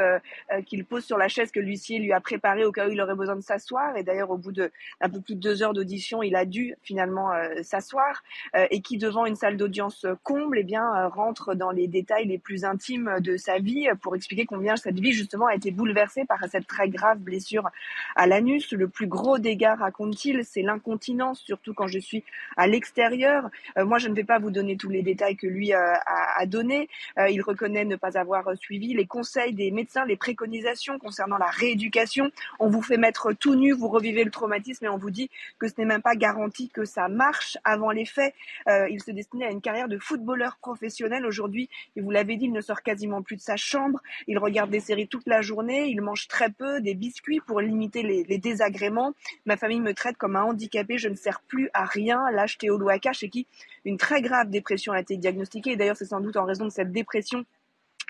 qu'il 0.66 0.84
pose 0.84 1.04
sur 1.04 1.16
la 1.16 1.28
chaise 1.28 1.50
que 1.50 1.60
l'huissier 1.60 1.98
lui 1.98 2.12
a 2.12 2.20
préparée 2.20 2.64
au 2.64 2.72
cas 2.72 2.88
où 2.88 2.90
il 2.90 3.00
aurait 3.00 3.14
besoin 3.14 3.36
de 3.36 3.40
s'asseoir. 3.40 3.96
Et 3.96 4.02
d'ailleurs, 4.02 4.30
au 4.30 4.36
bout 4.36 4.52
de 4.52 4.70
un 5.00 5.08
peu 5.08 5.20
plus 5.20 5.34
de 5.34 5.40
deux 5.40 5.62
heures 5.62 5.72
d'audition, 5.72 6.22
il 6.22 6.36
a 6.36 6.44
dû 6.44 6.74
finalement 6.82 7.30
s'asseoir 7.62 8.22
et 8.70 8.80
qui, 8.82 8.98
devant 8.98 9.26
une 9.26 9.36
salle 9.36 9.56
d'audience 9.56 10.06
comble, 10.22 10.58
eh 10.58 10.64
bien, 10.64 11.06
rentre 11.08 11.54
dans 11.54 11.70
les 11.70 11.86
détails 11.86 12.26
les 12.26 12.38
plus 12.38 12.64
intimes 12.64 13.16
de 13.20 13.36
sa 13.36 13.58
vie 13.58 13.88
pour 14.02 14.16
expliquer 14.16 14.44
combien 14.44 14.76
cette 14.76 14.98
vie 14.98 15.12
justement 15.12 15.46
a 15.46 15.54
été 15.54 15.70
bouleversée 15.70 16.24
par 16.24 16.44
cette 16.50 16.66
très 16.66 16.88
grave 16.88 17.18
blessure 17.18 17.70
à 18.16 18.26
l'anus, 18.26 18.72
le 18.72 18.88
plus 18.88 19.06
gros 19.06 19.25
gros 19.26 19.38
dégâts, 19.40 19.74
raconte-t-il, 19.76 20.44
c'est 20.44 20.62
l'incontinence, 20.62 21.40
surtout 21.40 21.74
quand 21.74 21.88
je 21.88 21.98
suis 21.98 22.22
à 22.56 22.68
l'extérieur. 22.68 23.50
Euh, 23.76 23.84
moi, 23.84 23.98
je 23.98 24.06
ne 24.06 24.14
vais 24.14 24.22
pas 24.22 24.38
vous 24.38 24.52
donner 24.52 24.76
tous 24.76 24.88
les 24.88 25.02
détails 25.02 25.34
que 25.34 25.48
lui 25.48 25.74
euh, 25.74 25.78
a, 25.78 26.40
a 26.40 26.46
donnés. 26.46 26.88
Euh, 27.18 27.28
il 27.28 27.42
reconnaît 27.42 27.84
ne 27.84 27.96
pas 27.96 28.16
avoir 28.16 28.56
suivi 28.56 28.94
les 28.94 29.04
conseils 29.04 29.52
des 29.52 29.72
médecins, 29.72 30.04
les 30.04 30.14
préconisations 30.14 31.00
concernant 31.00 31.38
la 31.38 31.50
rééducation. 31.50 32.30
On 32.60 32.68
vous 32.68 32.82
fait 32.82 32.98
mettre 32.98 33.32
tout 33.32 33.56
nu, 33.56 33.72
vous 33.72 33.88
revivez 33.88 34.22
le 34.22 34.30
traumatisme 34.30 34.84
et 34.84 34.88
on 34.88 34.96
vous 34.96 35.10
dit 35.10 35.28
que 35.58 35.66
ce 35.66 35.74
n'est 35.78 35.86
même 35.86 36.02
pas 36.02 36.14
garanti 36.14 36.68
que 36.68 36.84
ça 36.84 37.08
marche 37.08 37.58
avant 37.64 37.90
les 37.90 38.04
faits. 38.04 38.32
il 38.68 39.02
se 39.02 39.10
destinait 39.10 39.46
à 39.46 39.50
une 39.50 39.60
carrière 39.60 39.88
de 39.88 39.98
footballeur 39.98 40.56
professionnel 40.58 41.26
aujourd'hui. 41.26 41.68
Vous 41.96 42.12
l'avez 42.12 42.36
dit, 42.36 42.44
il 42.44 42.52
ne 42.52 42.60
sort 42.60 42.82
quasiment 42.82 43.22
plus 43.22 43.36
de 43.36 43.40
sa 43.40 43.56
chambre. 43.56 43.98
Il 44.28 44.38
regarde 44.38 44.70
des 44.70 44.78
séries 44.78 45.08
toute 45.08 45.26
la 45.26 45.40
journée. 45.42 45.88
Il 45.88 46.00
mange 46.00 46.28
très 46.28 46.50
peu, 46.50 46.80
des 46.80 46.94
biscuits 46.94 47.40
pour 47.40 47.60
limiter 47.60 48.04
les, 48.04 48.22
les 48.22 48.38
désagréments. 48.38 49.15
Ma 49.44 49.56
famille 49.56 49.80
me 49.80 49.94
traite 49.94 50.16
comme 50.16 50.36
un 50.36 50.42
handicapé, 50.42 50.98
je 50.98 51.08
ne 51.08 51.14
sers 51.14 51.40
plus 51.40 51.70
à 51.74 51.84
rien. 51.84 52.30
Lâche 52.30 52.58
Théo 52.58 52.78
Louaka, 52.78 53.12
chez 53.12 53.28
qui 53.28 53.46
une 53.84 53.96
très 53.96 54.22
grave 54.22 54.50
dépression 54.50 54.92
a 54.92 55.00
été 55.00 55.16
diagnostiquée. 55.16 55.76
d'ailleurs, 55.76 55.96
c'est 55.96 56.06
sans 56.06 56.20
doute 56.20 56.36
en 56.36 56.44
raison 56.44 56.64
de 56.64 56.70
cette 56.70 56.92
dépression 56.92 57.44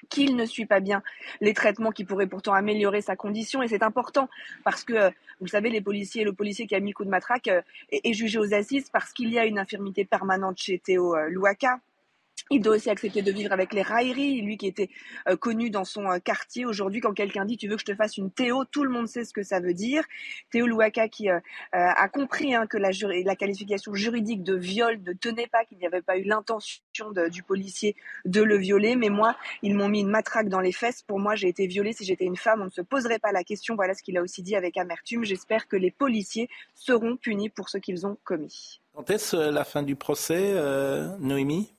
qu'il 0.09 0.37
ne 0.37 0.45
suit 0.45 0.67
pas 0.67 0.81
bien 0.81 1.03
les 1.41 1.55
traitements 1.55 1.91
qui 1.91 2.05
pourraient 2.05 2.27
pourtant 2.27 2.53
améliorer 2.53 3.01
sa 3.01 3.17
condition. 3.17 3.63
Et 3.63 3.69
c'est 3.69 3.83
important 3.83 4.29
parce 4.65 4.85
que, 4.85 4.93
euh, 4.93 5.11
vous 5.41 5.49
savez, 5.49 5.71
les 5.71 5.81
policiers, 5.81 6.25
le 6.25 6.33
policier 6.33 6.67
qui 6.67 6.75
a 6.75 6.81
mis 6.81 6.91
le 6.91 6.95
coup 6.95 7.05
de 7.05 7.11
matraque 7.11 7.49
euh, 7.49 7.63
est, 7.91 8.13
jugé 8.13 8.39
aux 8.39 8.55
assises 8.55 8.91
parce 8.91 9.13
qu'il 9.13 9.31
y 9.31 9.39
a 9.39 9.47
une 9.47 9.59
infirmité 9.59 10.05
permanente 10.05 10.59
chez 10.59 10.79
Théo 10.79 11.17
euh, 11.17 11.29
Louaka. 11.29 11.81
Il 12.51 12.61
doit 12.61 12.77
aussi 12.77 12.91
accepter 12.91 13.23
de 13.23 13.33
vivre 13.33 13.53
avec 13.53 13.73
les 13.73 13.83
railleries. 13.83 14.41
Lui 14.41 14.57
qui 14.57 14.69
était 14.69 14.89
euh, 15.29 15.37
connu 15.37 15.69
dans 15.69 15.85
son 15.85 16.09
euh, 16.09 16.19
quartier, 16.21 16.65
aujourd'hui, 16.65 17.01
quand 17.01 17.13
quelqu'un 17.13 17.45
dit 17.45 17.57
tu 17.57 17.67
veux 17.67 17.75
que 17.75 17.81
je 17.81 17.87
te 17.87 17.95
fasse 17.95 18.19
une 18.19 18.31
Théo, 18.31 18.65
tout 18.65 18.85
le 18.85 18.91
monde 18.91 19.09
sait 19.09 19.25
ce 19.25 19.33
que 19.33 19.43
ça 19.43 19.59
veut 19.59 19.75
dire. 19.75 20.05
Théo 20.53 20.69
Louaka 20.69 21.09
qui 21.09 21.29
euh, 21.29 21.41
a 21.73 22.09
compris 22.09 22.55
hein, 22.55 22.69
que 22.69 22.79
la, 22.79 22.91
la, 23.25 23.35
qualification 23.35 23.95
juridique 23.95 24.45
de 24.45 24.55
viol 24.55 25.01
ne 25.05 25.13
tenait 25.13 25.49
pas, 25.49 25.65
qu'il 25.65 25.79
n'y 25.79 25.87
avait 25.87 26.03
pas 26.03 26.19
eu 26.19 26.23
l'intention 26.23 26.85
du 27.31 27.43
policier 27.43 27.97
de 28.25 28.43
le 28.43 28.57
violer. 28.57 28.95
Mais 28.95 29.09
moi, 29.09 29.37
ils 29.63 29.75
m'ont 29.75 29.89
mis 29.89 30.01
une 30.01 30.11
matraque 30.11 30.49
dans 30.49 30.61
les 30.61 30.73
fesses. 30.73 31.03
Pour 31.03 31.19
moi, 31.19 31.35
j'ai 31.35 31.49
été 31.49 31.67
violée. 31.67 31.93
Si 31.93 32.05
j'étais 32.05 32.27
une 32.27 32.37
femme, 32.37 32.63
on 32.63 32.67
ne 32.67 32.71
se 32.71 32.81
poserait 32.81 33.19
pas 33.19 33.33
la 33.33 33.43
question. 33.43 33.75
Voilà 33.75 33.95
ce 33.95 34.05
qu'il 34.05 34.17
a 34.19 34.23
aussi 34.23 34.43
dit 34.43 34.55
avec 34.55 34.77
amertume. 34.77 35.25
J'espère 35.25 35.67
que 35.67 35.77
les 35.77 35.91
policiers 35.91 36.49
seront 36.75 37.17
punis 37.17 37.49
pour 37.49 37.69
ce 37.69 37.79
qu'ils 37.79 38.07
ont 38.07 38.17
commis. 38.23 38.81
Quand 38.95 39.11
est-ce 39.11 39.51
la 39.51 39.65
fin 39.65 39.83
du 39.83 39.97
procès, 39.97 40.55
Noémie? 41.19 41.73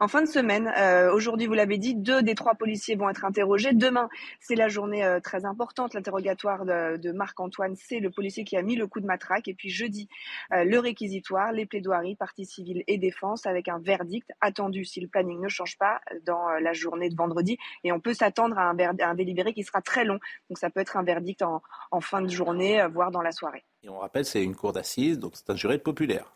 En 0.00 0.08
fin 0.08 0.22
de 0.22 0.26
semaine. 0.26 0.72
Euh, 0.78 1.12
aujourd'hui, 1.12 1.46
vous 1.46 1.54
l'avez 1.54 1.78
dit, 1.78 1.94
deux 1.94 2.22
des 2.22 2.34
trois 2.34 2.54
policiers 2.54 2.96
vont 2.96 3.08
être 3.08 3.24
interrogés. 3.24 3.72
Demain, 3.72 4.08
c'est 4.40 4.54
la 4.54 4.68
journée 4.68 5.04
euh, 5.04 5.20
très 5.20 5.44
importante, 5.44 5.94
l'interrogatoire 5.94 6.64
de, 6.64 7.12
Marc-Antoine. 7.12 7.74
C'est 7.76 8.00
le 8.00 8.10
policier 8.10 8.44
qui 8.44 8.56
a 8.56 8.62
mis 8.62 8.76
le 8.76 8.86
coup 8.86 9.00
de 9.00 9.06
matraque. 9.06 9.48
Et 9.48 9.54
puis 9.54 9.70
jeudi, 9.70 10.08
euh, 10.52 10.64
le 10.64 10.78
réquisitoire, 10.78 11.52
les 11.52 11.66
plaidoiries, 11.66 12.16
partie 12.16 12.44
civile 12.44 12.82
et 12.86 12.98
défense, 12.98 13.46
avec 13.46 13.68
un 13.68 13.78
verdict 13.78 14.30
attendu 14.40 14.84
si 14.84 15.00
le 15.00 15.08
planning 15.08 15.40
ne 15.40 15.48
change 15.48 15.78
pas 15.78 16.00
dans 16.24 16.48
la 16.48 16.72
journée 16.72 17.08
de 17.08 17.16
vendredi. 17.16 17.58
Et 17.84 17.92
on 17.92 18.00
peut 18.00 18.14
s'attendre 18.14 18.58
à 18.58 18.70
un, 18.70 19.14
délibéré 19.14 19.52
qui 19.52 19.62
sera 19.62 19.82
très 19.82 20.04
long. 20.04 20.18
Donc 20.48 20.58
ça 20.58 20.70
peut 20.70 20.80
être 20.80 20.96
un 20.96 21.02
verdict 21.02 21.42
en, 21.42 21.62
en 21.90 22.00
fin 22.00 22.22
de 22.22 22.28
journée, 22.28 22.84
voire 22.92 23.10
dans 23.10 23.22
la 23.22 23.32
soirée. 23.32 23.64
Et 23.82 23.88
on 23.88 23.98
rappelle, 23.98 24.24
c'est 24.24 24.42
une 24.42 24.54
cour 24.54 24.72
d'assises, 24.72 25.18
donc 25.18 25.32
c'est 25.34 25.50
un 25.50 25.56
juré 25.56 25.78
populaire. 25.78 26.32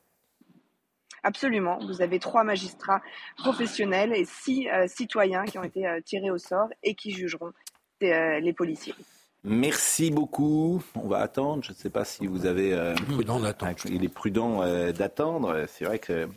Absolument. 1.27 1.81
Vous 1.85 2.03
avez 2.03 2.21
trois 2.21 2.45
magistrats 2.45 3.03
professionnels 3.37 4.13
et 4.15 4.25
six 4.25 4.69
euh, 4.69 4.87
citoyens 4.87 5.45
qui 5.45 5.59
ont 5.59 5.65
été 5.65 5.85
euh, 5.85 6.01
tirés 6.01 6.31
au 6.31 6.39
sort 6.39 6.69
et 6.85 6.95
qui 6.95 7.11
jugeront 7.11 7.51
euh, 8.05 8.39
les 8.39 8.53
policiers. 8.53 8.95
Merci 9.43 10.13
beaucoup. 10.13 10.81
On 10.95 11.09
va 11.09 11.19
attendre. 11.19 11.65
Je 11.65 11.73
ne 11.73 11.75
sais 11.75 11.91
pas 11.91 12.05
si 12.05 12.29
vous 12.29 12.47
avez. 12.47 12.95
prudent 13.09 13.41
d'attendre. 13.41 13.75
Il 13.87 14.05
est 14.05 14.09
prudent 14.09 14.61
d'attendre. 14.93 15.65
C'est 15.67 15.85
vrai 15.85 15.99
que 15.99 16.29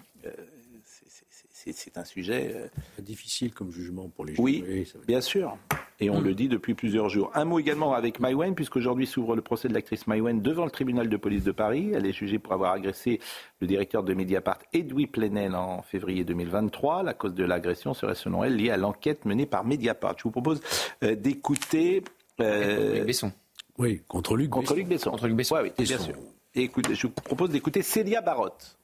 c'est 1.74 1.98
un 1.98 2.06
sujet 2.06 2.70
difficile 3.00 3.54
comme 3.54 3.72
jugement 3.72 4.10
pour 4.10 4.26
les 4.26 4.34
juges. 4.34 4.44
Oui, 4.44 4.86
bien 5.08 5.22
sûr. 5.22 5.58
Et 6.02 6.10
on 6.10 6.22
le 6.22 6.34
dit 6.34 6.48
depuis 6.48 6.76
plusieurs 6.76 7.10
jours. 7.10 7.30
Un 7.34 7.44
mot 7.44 7.60
également 7.60 7.94
avec 7.94 8.22
Maïwen, 8.22 8.56
puisqu'aujourd'hui 8.56 9.06
s'ouvre 9.06 9.36
le 9.36 9.42
procès 9.42 9.68
de 9.68 9.74
l'actrice 9.74 10.08
Maïwen 10.08 10.42
devant 10.42 10.64
le 10.64 10.72
tribunal 10.72 11.10
de 11.10 11.18
police 11.18 11.44
de 11.44 11.52
Paris. 11.52 11.92
Elle 11.94 12.06
est 12.06 12.14
jugée 12.14 12.40
pour 12.40 12.54
avoir 12.54 12.72
agressé 12.72 13.20
le 13.60 13.68
directeur 13.68 14.04
de 14.04 14.14
Mediapart, 14.14 14.60
Edoui 14.74 15.08
Plenel, 15.08 15.56
en 15.56 15.82
février 15.82 16.24
2023. 16.24 17.04
La 17.04 17.14
cause 17.14 17.34
de 17.34 17.44
l'agression 17.44 17.94
serait, 17.94 18.16
selon 18.16 18.44
elle, 18.46 18.56
liée 18.56 18.70
à 18.70 18.78
l'enquête 18.78 19.26
menée 19.26 19.46
par 19.46 19.66
Mediapart. 19.66 20.16
Je 20.18 20.24
vous 20.24 20.32
propose 20.32 20.62
euh, 21.04 21.16
d'écouter. 21.16 22.04
Euh, 22.40 23.04
Besson. 23.04 23.34
Oui, 23.78 24.02
contre 24.08 24.38
Luc 24.38 24.50
contre 24.50 24.76
Luc 24.76 24.88
Besson. 24.88 25.12
Contre 25.12 25.28
Luc 25.28 25.36
Besson. 25.36 25.58
oui, 25.62 25.72
bien 25.78 25.98
sûr. 25.98 26.16
écoute, 26.56 26.94
je 26.94 27.08
vous 27.08 27.14
propose 27.14 27.50
d'écouter 27.50 27.82
Célia 27.82 28.22
Barotte. 28.22 28.78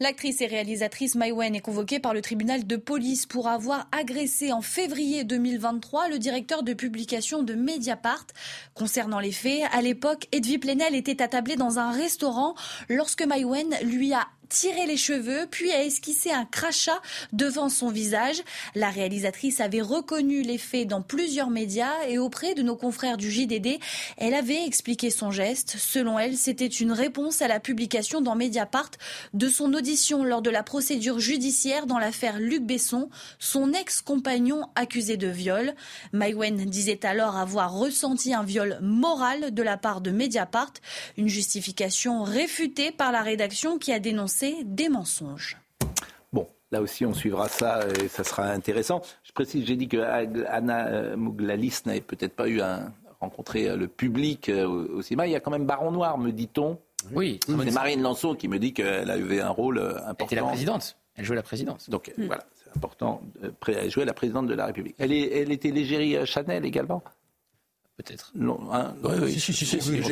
L'actrice 0.00 0.40
et 0.42 0.46
réalisatrice 0.46 1.16
Maïwen 1.16 1.56
est 1.56 1.60
convoquée 1.60 1.98
par 1.98 2.14
le 2.14 2.22
tribunal 2.22 2.64
de 2.64 2.76
police 2.76 3.26
pour 3.26 3.48
avoir 3.48 3.88
agressé 3.90 4.52
en 4.52 4.62
février 4.62 5.24
2023 5.24 6.08
le 6.08 6.20
directeur 6.20 6.62
de 6.62 6.72
publication 6.72 7.42
de 7.42 7.54
Mediapart. 7.54 8.28
Concernant 8.74 9.18
les 9.18 9.32
faits, 9.32 9.64
à 9.72 9.82
l'époque, 9.82 10.28
Edwy 10.30 10.58
Plenel 10.58 10.94
était 10.94 11.20
attablé 11.20 11.56
dans 11.56 11.80
un 11.80 11.90
restaurant 11.90 12.54
lorsque 12.88 13.26
Maïwen 13.26 13.74
lui 13.82 14.12
a 14.12 14.28
tiré 14.48 14.86
les 14.86 14.96
cheveux, 14.96 15.46
puis 15.50 15.72
a 15.72 15.84
esquissé 15.84 16.30
un 16.30 16.44
crachat 16.44 17.00
devant 17.32 17.68
son 17.68 17.90
visage. 17.90 18.42
La 18.74 18.90
réalisatrice 18.90 19.60
avait 19.60 19.82
reconnu 19.82 20.42
les 20.42 20.58
faits 20.58 20.88
dans 20.88 21.02
plusieurs 21.02 21.50
médias 21.50 21.94
et 22.08 22.18
auprès 22.18 22.54
de 22.54 22.62
nos 22.62 22.76
confrères 22.76 23.16
du 23.16 23.30
JDD, 23.30 23.78
elle 24.16 24.34
avait 24.34 24.64
expliqué 24.64 25.10
son 25.10 25.30
geste. 25.30 25.76
Selon 25.78 26.18
elle, 26.18 26.36
c'était 26.36 26.66
une 26.66 26.92
réponse 26.92 27.42
à 27.42 27.48
la 27.48 27.60
publication 27.60 28.20
dans 28.20 28.34
Mediapart 28.34 28.90
de 29.34 29.48
son 29.48 29.72
audition 29.74 30.24
lors 30.24 30.42
de 30.42 30.50
la 30.50 30.62
procédure 30.62 31.18
judiciaire 31.18 31.86
dans 31.86 31.98
l'affaire 31.98 32.38
Luc 32.38 32.62
Besson, 32.62 33.08
son 33.38 33.72
ex-compagnon 33.72 34.66
accusé 34.74 35.16
de 35.16 35.28
viol. 35.28 35.74
Maïwen 36.12 36.64
disait 36.64 37.04
alors 37.04 37.36
avoir 37.36 37.74
ressenti 37.74 38.34
un 38.34 38.42
viol 38.42 38.78
moral 38.80 39.52
de 39.52 39.62
la 39.62 39.76
part 39.76 40.00
de 40.00 40.10
Mediapart, 40.10 40.72
une 41.16 41.28
justification 41.28 42.22
réfutée 42.22 42.92
par 42.92 43.12
la 43.12 43.22
rédaction 43.22 43.78
qui 43.78 43.92
a 43.92 43.98
dénoncé 43.98 44.37
des 44.64 44.88
mensonges. 44.88 45.56
Bon, 46.32 46.46
là 46.70 46.80
aussi, 46.80 47.04
on 47.04 47.14
suivra 47.14 47.48
ça 47.48 47.80
et 47.88 48.08
ça 48.08 48.24
sera 48.24 48.44
intéressant. 48.50 49.02
Je 49.24 49.32
précise, 49.32 49.66
j'ai 49.66 49.76
dit 49.76 49.88
que 49.88 49.98
Anna 50.46 50.86
euh, 50.86 51.16
Mouglalis 51.16 51.80
n'avait 51.86 52.00
peut-être 52.00 52.34
pas 52.34 52.48
eu 52.48 52.60
à 52.60 52.92
rencontrer 53.20 53.68
euh, 53.68 53.76
le 53.76 53.88
public 53.88 54.48
euh, 54.48 54.66
au 54.66 55.02
cinéma. 55.02 55.26
Il 55.26 55.32
y 55.32 55.36
a 55.36 55.40
quand 55.40 55.50
même 55.50 55.66
Baron 55.66 55.90
Noir, 55.90 56.18
me 56.18 56.30
dit-on. 56.30 56.78
Oui. 57.12 57.40
C'est 57.46 57.72
Marine 57.72 58.02
Lançon 58.02 58.34
qui 58.34 58.48
me 58.48 58.58
dit 58.58 58.72
qu'elle 58.72 59.10
avait 59.10 59.40
un 59.40 59.50
rôle 59.50 59.78
important. 59.78 60.14
Elle 60.18 60.24
était 60.26 60.36
la 60.36 60.44
présidente. 60.44 60.96
Elle 61.16 61.24
jouait 61.24 61.36
la 61.36 61.42
présidence. 61.42 61.90
Donc 61.90 62.12
voilà, 62.16 62.44
c'est 62.54 62.76
important. 62.76 63.22
Elle 63.66 63.90
jouait 63.90 64.04
la 64.04 64.14
présidente 64.14 64.46
de 64.46 64.54
la 64.54 64.66
République. 64.66 64.94
Elle, 64.98 65.12
est, 65.12 65.40
elle 65.40 65.50
était 65.50 65.70
l'égérie 65.70 66.26
Chanel 66.26 66.64
également? 66.64 67.02
Peut-être. 67.98 68.30
Non, 68.34 68.60
hein, 68.72 68.94
oui, 69.02 69.14
oui, 69.22 69.32
si, 69.32 69.52
si, 69.52 69.66
si, 69.66 69.80
si 69.80 70.02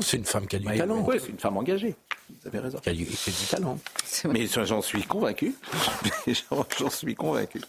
c'est 0.00 0.16
une 0.16 0.24
femme 0.24 0.46
qui 0.46 0.56
a 0.56 0.58
du 0.58 0.66
talent. 0.66 1.04
Oui, 1.06 1.16
c'est 1.20 1.28
une 1.28 1.38
femme 1.38 1.56
engagée. 1.58 1.94
Vous 2.28 2.48
avez 2.48 2.58
raison. 2.58 2.78
Qui 2.78 2.88
a 2.88 2.94
du, 2.94 3.04
qui 3.04 3.30
a 3.30 3.32
du 3.32 3.46
talent. 3.50 3.78
Mais 4.32 4.46
j'en 4.46 4.82
suis 4.82 5.02
convaincu. 5.02 5.54
j'en 6.78 6.90
suis 6.90 7.14
convaincu. 7.14 7.60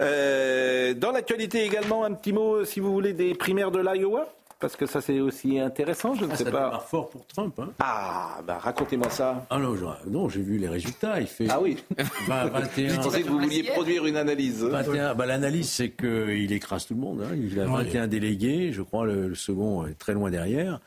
Euh, 0.00 0.94
dans 0.94 1.12
l'actualité 1.12 1.64
également, 1.64 2.04
un 2.04 2.12
petit 2.12 2.32
mot, 2.32 2.64
si 2.64 2.80
vous 2.80 2.92
voulez, 2.92 3.12
des 3.12 3.34
primaires 3.34 3.70
de 3.70 3.80
l'Iowa? 3.80 4.28
Parce 4.58 4.76
que 4.76 4.86
ça, 4.86 5.00
c'est 5.00 5.20
aussi 5.20 5.58
intéressant, 5.58 6.14
je 6.14 6.24
ne 6.24 6.32
ah, 6.32 6.36
sais 6.36 6.44
ça 6.44 6.50
pas. 6.50 6.78
fort 6.78 7.10
pour 7.10 7.26
Trump. 7.26 7.58
Hein. 7.58 7.70
Ah, 7.78 8.40
bah 8.46 8.58
racontez-moi 8.58 9.10
ça. 9.10 9.46
Ah 9.50 9.58
non, 9.58 9.74
non 10.08 10.28
j'ai 10.28 10.40
vu 10.40 10.58
les 10.58 10.68
résultats. 10.68 11.20
Il 11.20 11.26
fait 11.26 11.46
ah 11.50 11.60
oui 11.60 11.76
21. 12.28 12.88
Je 12.88 12.96
pensais 12.96 13.22
que 13.22 13.28
vous 13.28 13.38
vouliez 13.40 13.64
produire 13.64 14.06
une 14.06 14.16
analyse. 14.16 14.62
21, 14.62 15.14
bah, 15.14 15.26
L'analyse, 15.26 15.68
c'est 15.68 15.90
qu'il 15.90 16.52
écrase 16.52 16.86
tout 16.86 16.94
le 16.94 17.00
monde. 17.00 17.22
Hein. 17.22 17.34
Il 17.36 17.60
a 17.60 17.66
21 17.66 18.06
délégués. 18.06 18.72
Je 18.72 18.82
crois 18.82 19.04
le, 19.04 19.28
le 19.28 19.34
second 19.34 19.86
est 19.86 19.98
très 19.98 20.14
loin 20.14 20.30
derrière. 20.30 20.80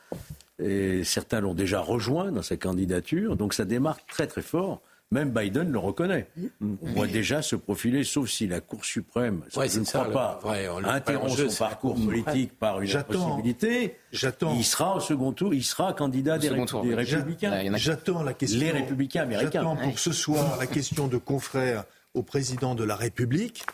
Et 0.62 1.04
certains 1.04 1.40
l'ont 1.40 1.54
déjà 1.54 1.80
rejoint 1.80 2.32
dans 2.32 2.42
sa 2.42 2.58
candidature. 2.58 3.36
Donc 3.36 3.54
ça 3.54 3.66
démarque 3.66 4.06
très 4.08 4.28
très 4.28 4.42
fort. 4.42 4.82
Même 5.12 5.32
Biden 5.32 5.72
le 5.72 5.80
reconnaît. 5.80 6.30
On 6.62 6.94
voit 6.94 7.08
déjà 7.08 7.42
se 7.42 7.56
profiler, 7.56 8.04
sauf 8.04 8.30
si 8.30 8.46
la 8.46 8.62
Cour 8.62 8.86
suprême, 8.86 9.42
ouais, 9.56 9.68
je 9.68 9.80
ne 9.80 9.86
crois 9.86 10.12
pas, 10.12 10.40
interrompt 10.86 11.50
son 11.50 11.58
parcours 11.58 11.96
politique 11.96 12.58
par 12.60 12.80
une 12.80 13.04
possibilité. 13.04 13.96
Il 14.14 14.64
sera 14.64 14.98
au 14.98 15.00
second 15.00 15.32
tour, 15.32 15.56
il 15.56 15.64
sera 15.64 15.94
candidat 15.94 16.38
des, 16.38 16.50
républicains. 16.50 17.76
J'attends 17.78 18.22
la 18.22 18.36
question. 18.36 18.60
Les 18.60 18.70
républicains 18.70 19.24
américains. 19.24 19.64
J'attends 19.64 19.78
pour 19.78 19.98
ce 19.98 20.12
soir 20.12 20.58
la 20.60 20.68
question 20.68 21.08
de 21.08 21.18
confrère 21.18 21.86
au 22.14 22.22
président 22.22 22.76
de 22.76 22.84
la 22.84 22.96
République. 22.96 23.66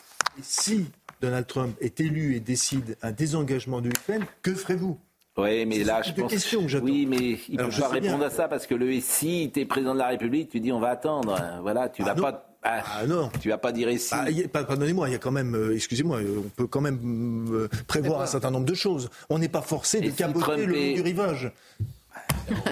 si 0.42 0.86
Donald 1.20 1.48
Trump 1.48 1.76
est 1.82 2.00
élu 2.00 2.36
et 2.36 2.40
décide 2.40 2.98
un 3.02 3.12
désengagement 3.12 3.82
de 3.82 3.88
l'Ukraine, 3.88 4.26
que 4.42 4.54
ferez-vous? 4.54 4.98
Oui, 5.38 5.66
mais 5.66 5.84
là, 5.84 6.02
je 6.02 6.14
pense. 6.14 6.32
Question 6.32 6.66
que 6.66 6.78
oui, 6.78 7.06
mais 7.06 7.38
il 7.50 7.58
ne 7.58 7.64
peut 7.66 7.82
pas 7.82 7.90
répondre 7.90 8.24
à 8.24 8.30
ça 8.30 8.48
parce 8.48 8.66
que 8.66 8.76
le 8.76 9.00
si 9.02 9.52
tu 9.54 9.62
es 9.62 9.66
président 9.66 9.94
de 9.94 10.00
la 10.00 10.08
République, 10.08 10.50
tu 10.50 10.60
dis 10.60 10.72
on 10.72 10.80
va 10.80 10.90
attendre. 10.90 11.38
Voilà, 11.62 11.90
tu 11.90 12.04
ah 12.04 12.14
vas 12.14 12.16
pas. 12.16 12.56
Ah, 12.68 12.82
ah, 13.00 13.06
non. 13.06 13.30
Tu 13.42 13.50
vas 13.50 13.60
pas 13.60 13.72
dire 13.72 13.92
ici. 13.92 14.14
Ah, 14.14 14.26
pardonnez-moi, 14.52 15.10
il 15.10 15.12
y 15.12 15.16
a 15.16 15.20
quand 15.20 15.32
même, 15.32 15.56
euh, 15.56 15.76
excusez-moi, 15.76 16.18
euh, 16.18 16.42
on 16.46 16.50
peut 16.50 16.66
quand 16.66 16.82
même 16.82 17.48
euh, 17.52 17.68
prévoir 17.86 18.22
un 18.22 18.26
certain 18.26 18.50
nombre 18.50 18.66
de 18.66 18.74
choses. 18.74 19.10
On 19.30 19.38
n'est 19.38 19.50
pas 19.50 19.62
forcé 19.62 20.02
de 20.02 20.10
caboter 20.10 20.66
le 20.66 20.74
long 20.74 20.94
du 20.96 21.02
rivage. 21.02 21.52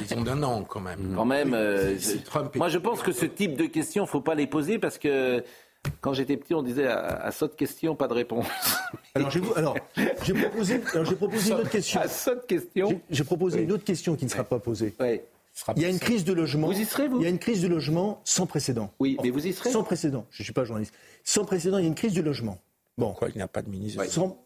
Ils 0.10 0.18
ont 0.18 0.22
d'un 0.22 0.42
an 0.42 0.64
quand 0.64 0.80
même. 0.80 1.14
Quand 1.16 1.26
même. 1.26 1.50
moi, 2.56 2.70
je 2.70 2.78
pense 2.78 3.02
que 3.04 3.12
ce 3.12 3.26
type 3.26 3.56
de 3.56 3.66
questions, 3.66 4.08
faut 4.08 4.22
pas 4.22 4.36
les 4.36 4.48
poser 4.48 4.80
parce 4.80 4.98
que 4.98 5.44
quand 6.02 6.14
j'étais 6.14 6.38
petit, 6.38 6.54
on 6.54 6.64
disait 6.64 6.88
à, 6.88 7.28
à 7.28 7.32
de 7.32 7.48
question, 7.48 7.96
pas 7.96 8.08
de 8.08 8.14
réponse. 8.14 8.46
Alors 9.16 9.30
j'ai 9.30 9.42
proposé, 9.42 10.80
proposé 10.80 11.52
une 11.52 11.60
autre 11.60 11.70
question. 11.70 12.02
À 12.02 12.08
de 12.08 12.46
question. 12.48 13.02
J'ai 13.10 13.24
proposé 13.24 13.62
une 13.62 13.72
autre 13.72 13.84
question 13.84 14.16
qui 14.16 14.26
ne 14.26 14.30
sera 14.30 14.44
pas 14.44 14.60
posée. 14.60 14.94
Oui. 15.00 15.22
Il 15.76 15.84
y 15.84 15.86
a 15.86 15.90
une 15.90 16.00
crise 16.00 16.24
de 16.24 16.34
logement. 16.34 16.68
Vous 16.68 16.80
y 16.80 16.86
serez, 16.86 17.08
vous 17.08 17.20
Il 17.20 17.24
y 17.24 17.28
a 17.28 17.30
une 17.30 17.40
crise 17.40 17.62
de 17.62 17.68
logement 17.68 18.22
sans 18.24 18.48
précédent. 18.48 18.92
Oui, 19.00 19.18
mais 19.22 19.30
vous 19.30 19.46
y 19.46 19.54
serez 19.54 19.72
Sans 19.72 19.84
précédent. 19.84 20.26
Je 20.32 20.42
ne 20.42 20.46
suis 20.46 20.54
pas 20.54 20.64
journaliste. 20.64 20.94
Sans 21.24 21.46
précédent, 21.46 21.78
il 21.78 21.84
y 21.84 21.86
a 21.86 21.88
une 21.88 21.96
crise 21.96 22.14
du 22.14 22.24
logement. 22.24 22.60
Bon. 22.98 23.14
Quoi, 23.14 23.30
il 23.30 23.36
n'y 23.36 23.42
a 23.42 23.48
pas 23.48 23.62
de 23.62 23.70
ministre 23.70 24.04
sans... 24.06 24.38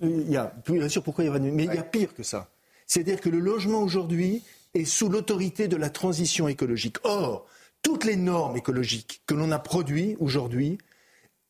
Il 0.00 0.30
y 0.30 0.36
a, 0.36 0.52
bien 0.66 0.88
sûr, 0.88 1.02
pourquoi 1.02 1.24
il 1.24 1.32
y 1.32 1.34
a 1.34 1.38
Mais 1.38 1.64
il 1.64 1.74
y 1.74 1.78
a 1.78 1.82
pire 1.82 2.14
que 2.14 2.22
ça. 2.22 2.48
C'est-à-dire 2.86 3.20
que 3.20 3.28
le 3.28 3.38
logement 3.38 3.80
aujourd'hui 3.80 4.42
est 4.74 4.84
sous 4.84 5.08
l'autorité 5.08 5.66
de 5.68 5.76
la 5.76 5.90
transition 5.90 6.46
écologique. 6.48 6.96
Or, 7.04 7.46
toutes 7.82 8.04
les 8.04 8.16
normes 8.16 8.56
écologiques 8.56 9.22
que 9.26 9.34
l'on 9.34 9.50
a 9.50 9.58
produites 9.58 10.16
aujourd'hui 10.20 10.78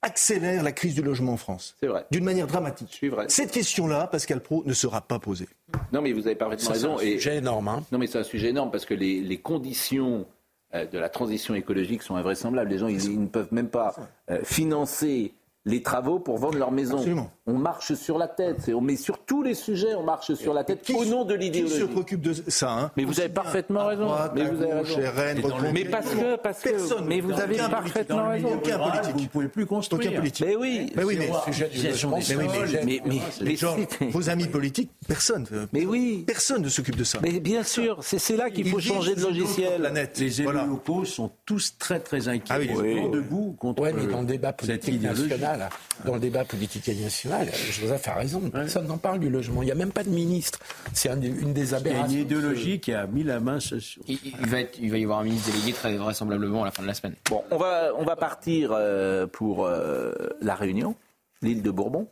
accélèrent 0.03 0.63
la 0.63 0.73
crise 0.73 0.95
du 0.95 1.03
logement 1.03 1.33
en 1.33 1.37
France. 1.37 1.77
C'est 1.81 1.89
vrai. 1.89 2.07
D'une 2.11 2.25
manière 2.25 2.47
dramatique. 2.47 3.05
Vrai. 3.11 3.27
Cette 3.29 3.51
question-là, 3.51 4.07
Pascal 4.07 4.41
Pro, 4.41 4.63
ne 4.65 4.73
sera 4.73 5.01
pas 5.01 5.19
posée. 5.19 5.49
Non, 5.93 6.03
mais 6.03 6.13
vous 6.13 6.27
avez 6.27 6.37
parfaitement 6.37 6.71
raison. 6.71 6.99
C'est 6.99 7.05
un 7.05 7.11
sujet 7.17 7.37
énorme. 7.39 7.69
Hein. 7.69 7.85
Non, 7.91 7.99
mais 7.99 8.07
c'est 8.07 8.19
un 8.19 8.25
sujet 8.25 8.51
énorme 8.51 8.71
parce 8.71 8.87
que 8.87 8.95
les, 8.95 9.39
conditions 9.39 10.27
euh, 10.75 10.87
de 10.87 10.99
la 10.99 11.09
transition 11.09 11.55
écologique 11.55 12.03
sont 12.03 12.17
invraisemblables. 12.17 12.71
Les 12.71 12.79
gens, 12.79 12.89
ils, 12.89 13.21
ne 13.21 13.27
peuvent 13.27 13.53
même 13.53 13.71
pas 13.71 13.95
euh, 14.31 14.41
financer 14.45 15.35
les 15.65 15.83
travaux 15.83 16.21
pour 16.21 16.39
vendre 16.39 16.59
leur 16.59 16.71
maison. 16.71 16.99
Absolument. 16.99 17.31
On 17.49 17.55
marche 17.59 17.95
sur 17.95 18.19
la 18.19 18.29
tête. 18.29 18.71
On 18.75 18.81
met 18.81 18.97
sur 18.97 19.19
tous 19.19 19.43
les 19.43 19.55
sujets, 19.55 19.95
on 19.95 20.03
marche 20.05 20.35
sur 20.35 20.53
la 20.53 20.65
tête 20.65 20.89
au 20.95 21.05
nom 21.07 21.25
de 21.25 21.35
l'idéologie. 21.35 21.75
Qui 21.75 21.81
se 21.81 21.85
préoccupe 21.87 22.21
de 22.21 22.35
ça 22.49 22.71
hein 22.71 22.91
Mais 22.97 23.05
vous 23.05 23.19
avez 23.19 23.31
parfaitement 23.31 23.87
raison. 23.87 24.05
Droite, 24.05 24.33
mais 24.35 24.45
vous 24.45 24.63
avez 24.63 24.73
raison. 25.09 25.55
Mais 25.73 25.85
parce 25.87 26.11
que, 26.11 26.37
parce 26.37 26.61
que, 26.61 26.69
Personne. 26.71 27.07
mais 27.07 27.21
vous 27.21 27.33
avez 27.33 27.55
Aucun 27.55 27.69
parfaitement 27.71 28.29
raison. 28.29 28.49
Aucun 28.55 28.79
politique. 28.79 29.15
Vous 29.15 29.23
ne 29.23 29.27
pouvez 29.29 29.49
plus 29.49 29.67
construire. 29.67 30.09
Aucun 30.11 30.19
politique. 30.19 30.47
Mais 30.47 30.57
oui. 30.57 30.93
Mais 30.95 31.05
oui, 31.05 31.17
mais, 31.19 31.29
mais 31.29 32.37
oui, 32.37 32.47
mais- 32.69 32.85
mais- 32.85 33.03
mais- 33.07 33.21
les 33.41 33.57
gens, 33.57 33.77
vos 34.11 34.29
amis 34.29 34.47
politiques, 34.47 34.91
personne. 35.07 35.47
Mais 35.73 35.87
oui. 35.87 36.25
Personne 36.27 36.63
ne 36.63 36.69
s'occupe 36.69 36.97
de 36.97 37.05
ça. 37.05 37.19
Mais 37.23 37.41
bien 37.41 37.63
sûr, 37.63 37.99
c'est 38.03 38.37
là 38.37 38.51
qu'il 38.51 38.69
faut 38.69 38.81
changer 38.81 39.15
de 39.15 39.23
logiciel. 39.23 39.91
Les 40.19 40.43
élus 40.43 40.53
locaux 40.69 41.05
sont 41.05 41.31
tous 41.47 41.75
très 41.79 42.01
très 42.01 42.29
inquiets. 42.29 42.45
Ah 42.51 42.59
oui, 42.59 42.71
oui. 42.77 43.11
debout 43.11 43.57
contre 43.59 43.83
Ouais, 43.83 43.93
mais 43.93 44.07
dans 44.07 44.21
le 44.21 44.27
débat 44.27 44.53
politique 44.53 45.01
national, 45.01 45.69
dans 46.05 46.15
le 46.15 46.21
débat 46.21 46.45
politique 46.45 46.89
national, 46.89 47.38
Joseph 47.71 48.09
a 48.09 48.15
raison. 48.15 48.41
Personne 48.51 48.87
n'en 48.87 48.99
parle 48.99 49.21
du 49.21 49.31
logement. 49.31 49.63
Il 49.63 49.67
n'y 49.67 49.73
a 49.73 49.75
même 49.77 49.93
pas 49.93 50.05
de 50.05 50.11
ministre. 50.11 50.59
C'est 50.93 51.19
des- 51.19 51.29
une 51.29 51.53
des 51.53 51.63
Il 51.69 51.71
y 51.71 51.75
a 51.75 51.77
aberrations. 51.79 52.15
une 52.17 52.23
idéologie 52.23 52.81
qui 52.81 52.93
a 52.93 53.07
mis 53.07 53.23
la 53.23 53.41
main 53.41 53.61
sur. 53.61 53.79
Il, 54.07 54.19
il 54.25 54.47
va 54.47 54.61
être- 54.61 54.79
il 54.81 54.91
va 54.91 54.99
y 54.99 55.05
avoir 55.05 55.21
un 55.21 55.25
ministre 55.25 55.51
délégué 55.53 55.73
très 55.73 55.97
vraisemblablement 55.97 56.63
à 56.63 56.67
la 56.67 56.71
fin 56.71 56.83
de 56.83 56.89
la 56.89 56.95
semaine. 56.95 57.15
Bon, 57.31 57.43
on 57.51 57.57
va, 57.57 57.91
on 57.97 58.05
va 58.05 58.17
partir 58.17 58.71
euh, 58.73 59.27
pour 59.27 59.65
euh, 59.67 60.13
la 60.41 60.55
Réunion, 60.55 60.95
l'île 61.43 61.63
de 61.63 61.71
Bourbon. 61.71 62.09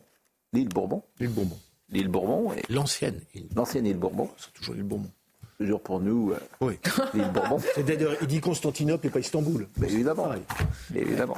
L'île 0.53 0.69
Bourbon. 0.69 1.03
L'île 1.19 1.29
Bourbon. 1.29 1.57
L'île 1.89 2.07
Bourbon. 2.07 2.53
et 2.53 2.63
L'ancienne. 2.73 3.19
île. 3.35 3.47
L'ancienne 3.55 3.85
île 3.85 3.97
Bourbon. 3.97 4.29
C'est 4.37 4.53
toujours 4.53 4.75
l'île 4.75 4.83
Bourbon. 4.83 5.09
Toujours 5.59 5.81
pour 5.81 5.99
nous, 5.99 6.31
euh, 6.33 6.39
Oui. 6.61 6.77
l'île 7.15 7.31
Bourbon. 7.33 7.57
Il 7.77 8.27
dit 8.27 8.39
Constantinople 8.41 9.07
et 9.07 9.09
pas 9.09 9.19
Istanbul. 9.19 9.67
Mais 9.77 9.91
évidemment. 9.91 10.29
Évidemment. 10.95 11.37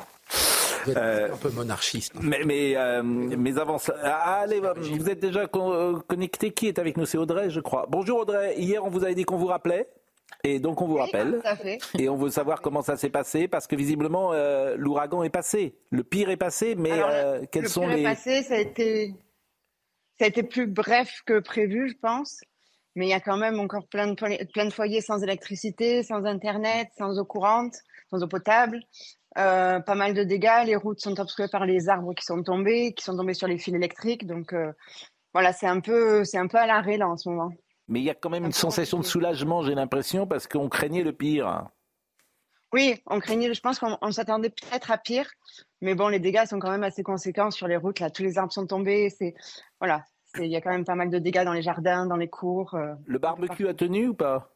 Vous 0.85 0.91
êtes 0.91 0.97
Euh, 0.97 1.33
un 1.33 1.37
peu 1.37 1.49
monarchiste. 1.49 2.13
Mais, 2.21 2.41
mais, 2.45 2.75
euh, 2.75 3.03
mais 3.03 3.57
avant 3.57 3.77
ça, 3.77 3.95
ah, 4.03 4.41
allez, 4.41 4.59
vous 4.59 5.09
êtes 5.09 5.19
déjà 5.19 5.47
euh, 5.55 5.99
connecté. 6.07 6.51
Qui 6.51 6.67
est 6.67 6.79
avec 6.79 6.97
nous? 6.97 7.05
C'est 7.05 7.17
Audrey, 7.17 7.49
je 7.49 7.59
crois. 7.59 7.85
Bonjour 7.89 8.19
Audrey. 8.19 8.55
Hier, 8.57 8.83
on 8.83 8.89
vous 8.89 9.03
avait 9.03 9.15
dit 9.15 9.23
qu'on 9.23 9.37
vous 9.37 9.47
rappelait. 9.47 9.87
Et 10.43 10.59
donc, 10.59 10.81
on 10.81 10.87
vous 10.87 10.95
rappelle. 10.95 11.39
Tout 11.41 11.47
à 11.47 11.55
fait. 11.55 11.79
Et 11.97 12.07
on 12.07 12.15
veut 12.15 12.29
savoir 12.29 12.61
comment 12.61 12.81
ça 12.81 12.95
s'est 12.97 13.09
passé, 13.09 13.47
parce 13.47 13.67
que 13.67 13.75
visiblement, 13.75 14.31
euh, 14.33 14.75
l'ouragan 14.77 15.23
est 15.23 15.29
passé. 15.29 15.75
Le 15.89 16.03
pire 16.03 16.29
est 16.29 16.37
passé, 16.37 16.75
mais 16.75 16.91
Alors, 16.91 17.09
euh, 17.11 17.41
quels 17.51 17.63
le 17.63 17.67
sont 17.69 17.81
pire 17.81 17.91
est 17.91 17.97
les. 17.97 18.03
passé, 18.03 18.43
ça 18.43 18.53
a 18.55 18.59
été, 18.59 19.15
ça 20.17 20.25
a 20.25 20.27
été 20.27 20.43
plus 20.43 20.67
bref 20.67 21.21
que 21.25 21.39
prévu, 21.39 21.89
je 21.89 21.95
pense. 22.01 22.39
Mais 22.95 23.07
il 23.07 23.09
y 23.09 23.13
a 23.13 23.19
quand 23.19 23.37
même 23.37 23.59
encore 23.59 23.87
plein 23.87 24.07
de, 24.07 24.45
plein 24.51 24.65
de 24.65 24.73
foyers 24.73 25.01
sans 25.01 25.21
électricité, 25.21 26.03
sans 26.03 26.23
internet, 26.25 26.87
sans 26.97 27.19
eau 27.19 27.25
courante, 27.25 27.75
sans 28.09 28.23
eau 28.23 28.27
potable. 28.27 28.79
Euh, 29.37 29.79
pas 29.79 29.95
mal 29.95 30.13
de 30.13 30.23
dégâts. 30.23 30.65
Les 30.65 30.75
routes 30.75 30.99
sont 30.99 31.19
obstruées 31.19 31.47
par 31.47 31.65
les 31.65 31.87
arbres 31.87 32.13
qui 32.13 32.25
sont 32.25 32.41
tombés, 32.41 32.93
qui 32.93 33.03
sont 33.03 33.15
tombés 33.15 33.33
sur 33.35 33.47
les 33.47 33.57
fils 33.57 33.73
électriques. 33.73 34.25
Donc 34.25 34.53
euh, 34.53 34.71
voilà, 35.33 35.53
c'est 35.53 35.67
un 35.67 35.79
peu, 35.79 36.23
c'est 36.23 36.37
un 36.37 36.47
peu 36.47 36.57
à 36.57 36.65
l'arrêt 36.65 36.97
là 36.97 37.07
en 37.07 37.17
ce 37.17 37.29
moment. 37.29 37.51
Mais 37.87 37.99
il 37.99 38.03
y 38.03 38.09
a 38.09 38.15
quand 38.15 38.29
même 38.29 38.45
une 38.45 38.51
sensation 38.51 38.99
de 38.99 39.05
soulagement, 39.05 39.63
j'ai 39.63 39.75
l'impression, 39.75 40.27
parce 40.27 40.47
qu'on 40.47 40.69
craignait 40.69 41.03
le 41.03 41.13
pire. 41.13 41.67
Oui, 42.71 43.01
on 43.07 43.19
craignait, 43.19 43.51
je 43.51 43.61
pense 43.61 43.79
qu'on 43.79 43.97
on 44.01 44.11
s'attendait 44.11 44.51
peut-être 44.51 44.91
à 44.91 44.99
pire, 44.99 45.27
mais 45.81 45.95
bon, 45.95 46.07
les 46.07 46.19
dégâts 46.19 46.45
sont 46.45 46.59
quand 46.59 46.69
même 46.69 46.83
assez 46.83 47.01
conséquents 47.01 47.49
sur 47.49 47.67
les 47.67 47.77
routes. 47.77 47.99
Là, 47.99 48.11
tous 48.11 48.21
les 48.21 48.37
arbres 48.37 48.53
sont 48.53 48.67
tombés. 48.67 49.09
C'est 49.09 49.33
voilà, 49.79 50.03
il 50.37 50.45
y 50.47 50.55
a 50.55 50.61
quand 50.61 50.69
même 50.69 50.85
pas 50.85 50.95
mal 50.95 51.09
de 51.09 51.17
dégâts 51.17 51.43
dans 51.43 51.53
les 51.53 51.63
jardins, 51.63 52.05
dans 52.05 52.17
les 52.17 52.29
cours. 52.29 52.75
euh. 52.75 52.93
Le 53.05 53.17
barbecue 53.17 53.67
a 53.67 53.73
tenu 53.73 54.09
ou 54.09 54.13
pas? 54.13 54.51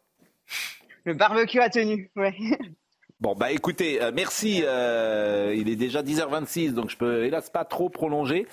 Le 1.05 1.13
barbecue 1.15 1.59
a 1.59 1.69
tenu, 1.69 2.11
ouais. 2.15 2.35
Bon, 3.21 3.35
bah 3.35 3.51
écoutez, 3.51 4.01
euh, 4.01 4.11
merci. 4.13 4.63
euh, 4.65 5.53
il 5.55 5.69
est 5.69 5.77
déjà 5.77 6.01
10h26, 6.03 6.73
donc 6.73 6.89
je 6.89 6.97
peux 6.97 7.23
hélas 7.23 7.49
pas 7.49 7.63
trop 7.63 7.87
prolonger 7.87 8.47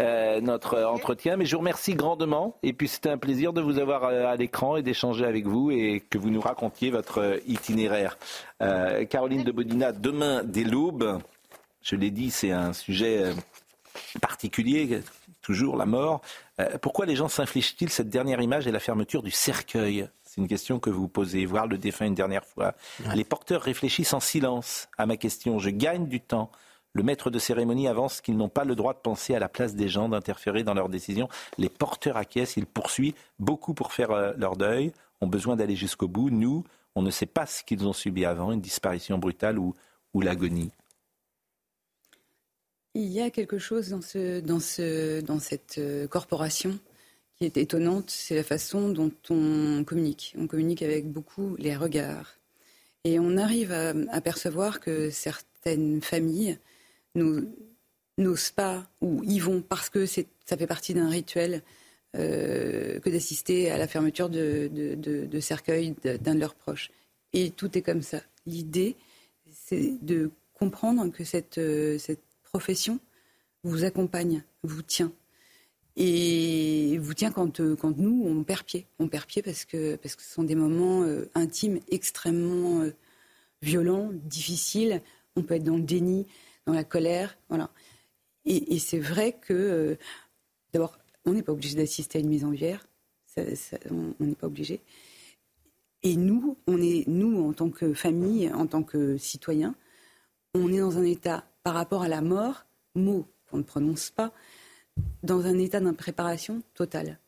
euh, 0.00 0.40
notre 0.40 0.80
entretien, 0.84 1.36
mais 1.36 1.44
je 1.44 1.56
vous 1.56 1.60
remercie 1.60 1.94
grandement. 1.94 2.56
Et 2.62 2.72
puis 2.72 2.86
c'était 2.86 3.08
un 3.08 3.18
plaisir 3.18 3.52
de 3.52 3.60
vous 3.60 3.78
avoir 3.78 4.04
à 4.04 4.36
l'écran 4.36 4.76
et 4.76 4.82
d'échanger 4.82 5.24
avec 5.24 5.46
vous 5.46 5.72
et 5.72 6.04
que 6.08 6.18
vous 6.18 6.30
nous 6.30 6.40
racontiez 6.40 6.90
votre 6.90 7.40
itinéraire. 7.48 8.16
Caroline 9.10 9.42
de 9.42 9.50
Bodina, 9.50 9.90
demain 9.90 10.44
dès 10.44 10.62
l'aube, 10.62 11.18
je 11.82 11.96
l'ai 11.96 12.12
dit, 12.12 12.30
c'est 12.30 12.52
un 12.52 12.72
sujet 12.72 13.24
particulier, 14.20 15.00
toujours 15.40 15.76
la 15.76 15.86
mort. 15.86 16.20
Pourquoi 16.80 17.06
les 17.06 17.16
gens 17.16 17.28
s'infligent-ils 17.28 17.90
cette 17.90 18.08
dernière 18.08 18.40
image 18.40 18.68
et 18.68 18.70
la 18.70 18.78
fermeture 18.78 19.24
du 19.24 19.32
cercueil? 19.32 20.06
C'est 20.34 20.40
une 20.40 20.48
question 20.48 20.80
que 20.80 20.88
vous 20.88 21.08
posez. 21.08 21.44
Voir 21.44 21.66
le 21.66 21.76
défunt 21.76 22.06
une 22.06 22.14
dernière 22.14 22.46
fois. 22.46 22.72
Les 23.14 23.22
porteurs 23.22 23.60
réfléchissent 23.60 24.14
en 24.14 24.20
silence 24.20 24.88
à 24.96 25.04
ma 25.04 25.18
question. 25.18 25.58
Je 25.58 25.68
gagne 25.68 26.06
du 26.06 26.22
temps. 26.22 26.50
Le 26.94 27.02
maître 27.02 27.28
de 27.28 27.38
cérémonie 27.38 27.86
avance 27.86 28.22
qu'ils 28.22 28.38
n'ont 28.38 28.48
pas 28.48 28.64
le 28.64 28.74
droit 28.74 28.94
de 28.94 28.98
penser 28.98 29.34
à 29.34 29.38
la 29.38 29.50
place 29.50 29.74
des 29.74 29.90
gens, 29.90 30.08
d'interférer 30.08 30.64
dans 30.64 30.72
leurs 30.72 30.88
décisions. 30.88 31.28
Les 31.58 31.68
porteurs 31.68 32.16
acquiescent, 32.16 32.56
ils 32.56 32.64
poursuivent 32.64 33.12
beaucoup 33.38 33.74
pour 33.74 33.92
faire 33.92 34.10
euh, 34.12 34.32
leur 34.38 34.56
deuil, 34.56 34.92
ont 35.20 35.26
besoin 35.26 35.54
d'aller 35.54 35.76
jusqu'au 35.76 36.08
bout. 36.08 36.30
Nous, 36.30 36.64
on 36.94 37.02
ne 37.02 37.10
sait 37.10 37.26
pas 37.26 37.44
ce 37.44 37.62
qu'ils 37.62 37.86
ont 37.86 37.92
subi 37.92 38.24
avant, 38.24 38.52
une 38.52 38.62
disparition 38.62 39.18
brutale 39.18 39.58
ou, 39.58 39.74
ou 40.14 40.22
l'agonie. 40.22 40.70
Il 42.94 43.08
y 43.08 43.20
a 43.20 43.28
quelque 43.28 43.58
chose 43.58 43.90
dans, 43.90 44.00
ce, 44.00 44.40
dans, 44.40 44.60
ce, 44.60 45.20
dans 45.20 45.40
cette 45.40 45.76
euh, 45.76 46.06
corporation 46.08 46.78
qui 47.42 47.46
est 47.46 47.56
étonnante, 47.56 48.08
c'est 48.08 48.36
la 48.36 48.44
façon 48.44 48.88
dont 48.90 49.10
on 49.28 49.82
communique. 49.84 50.32
On 50.38 50.46
communique 50.46 50.82
avec 50.82 51.10
beaucoup 51.10 51.56
les 51.56 51.74
regards. 51.74 52.38
Et 53.02 53.18
on 53.18 53.36
arrive 53.36 53.72
à, 53.72 54.20
percevoir 54.20 54.78
que 54.78 55.10
certaines 55.10 56.00
familles 56.02 56.56
n'osent 57.16 58.50
pas 58.54 58.86
ou 59.00 59.24
y 59.24 59.40
vont 59.40 59.60
parce 59.60 59.90
que 59.90 60.06
ça 60.06 60.22
fait 60.56 60.68
partie 60.68 60.94
d'un 60.94 61.08
rituel 61.08 61.62
euh, 62.16 63.00
que 63.00 63.10
d'assister 63.10 63.72
à 63.72 63.78
la 63.78 63.88
fermeture 63.88 64.28
de, 64.28 64.70
de, 64.72 65.40
cercueil 65.40 65.96
d'un 66.04 66.36
de 66.36 66.40
leurs 66.40 66.54
proches. 66.54 66.92
Et 67.32 67.50
tout 67.50 67.76
est 67.76 67.82
comme 67.82 68.02
ça. 68.02 68.20
L'idée, 68.46 68.94
c'est 69.50 69.96
de 70.00 70.30
comprendre 70.54 71.10
que 71.10 71.24
cette, 71.24 71.58
euh, 71.58 71.98
cette 71.98 72.22
profession 72.44 73.00
vous 73.64 73.82
accompagne, 73.82 74.44
vous 74.62 74.82
tient. 74.82 75.12
Et 75.96 76.98
vous 76.98 77.14
tient 77.14 77.30
quand, 77.32 77.60
euh, 77.60 77.76
nous, 77.96 78.24
on 78.26 78.42
perd 78.44 78.64
pied. 78.64 78.86
On 78.98 79.08
perd 79.08 79.26
pied 79.26 79.42
parce 79.42 79.64
que, 79.64 79.98
ce 80.02 80.16
sont 80.18 80.42
des 80.44 80.54
moments 80.54 81.02
euh, 81.02 81.28
intimes 81.34 81.80
extrêmement 81.90 82.80
euh, 82.80 82.92
violents, 83.60 84.10
difficiles. 84.12 85.02
On 85.36 85.42
peut 85.42 85.54
être 85.54 85.64
dans 85.64 85.76
le 85.76 85.82
déni, 85.82 86.26
dans 86.66 86.72
la 86.72 86.84
colère. 86.84 87.36
Voilà. 87.48 87.70
Et, 88.44 88.78
c'est 88.78 88.98
vrai 88.98 89.36
que, 89.40 89.96
d'abord, 90.72 90.98
on 91.24 91.32
n'est 91.32 91.42
pas 91.42 91.52
obligé 91.52 91.76
d'assister 91.76 92.18
à 92.18 92.20
une 92.22 92.28
mise 92.28 92.44
en 92.44 92.50
bière. 92.50 92.86
Ça- 93.26 93.54
ça- 93.54 93.78
on 93.90 94.14
on 94.18 94.24
n'est 94.24 94.34
pas 94.34 94.46
obligé. 94.48 94.80
Et 96.02 96.16
nous, 96.16 96.56
on 96.66 96.80
est, 96.82 97.04
nous, 97.06 97.40
en 97.44 97.52
tant 97.52 97.70
que 97.70 97.94
famille, 97.94 98.50
en 98.52 98.66
tant 98.66 98.82
que 98.82 99.16
citoyens, 99.18 99.74
on 100.54 100.72
est 100.72 100.80
dans 100.80 100.98
un 100.98 101.04
état, 101.04 101.44
par 101.62 101.74
rapport 101.74 102.02
à 102.02 102.08
la 102.08 102.20
mort, 102.20 102.64
mot 102.96 103.26
qu'on 103.48 103.58
ne 103.58 103.62
prononce 103.62 104.10
pas, 104.10 104.32
dans 105.22 105.46
un 105.46 105.58
état 105.58 105.80
d'impréparation 105.80 106.62
totale. 106.74 107.18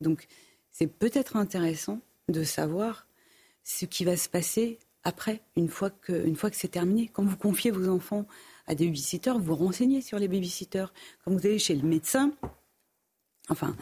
Donc, 0.00 0.26
c'est 0.70 0.86
peut-être 0.86 1.36
intéressant 1.36 2.00
de 2.28 2.44
savoir 2.44 3.06
ce 3.64 3.84
qui 3.84 4.04
va 4.04 4.16
se 4.16 4.28
passer 4.28 4.78
après, 5.04 5.42
une 5.56 5.68
fois 5.68 5.90
que, 5.90 6.26
une 6.26 6.36
fois 6.36 6.50
que 6.50 6.56
c'est 6.56 6.68
terminé. 6.68 7.08
Quand 7.12 7.24
vous 7.24 7.36
confiez 7.36 7.70
vos 7.70 7.88
enfants 7.88 8.26
à 8.66 8.74
des 8.74 8.86
babysitters, 8.86 9.38
vous 9.38 9.54
renseignez 9.54 10.00
sur 10.00 10.18
les 10.18 10.28
babysitters. 10.28 10.86
Quand 11.24 11.32
vous 11.32 11.46
allez 11.46 11.58
chez 11.58 11.74
le 11.74 11.86
médecin, 11.86 12.32
enfin, 13.48 13.76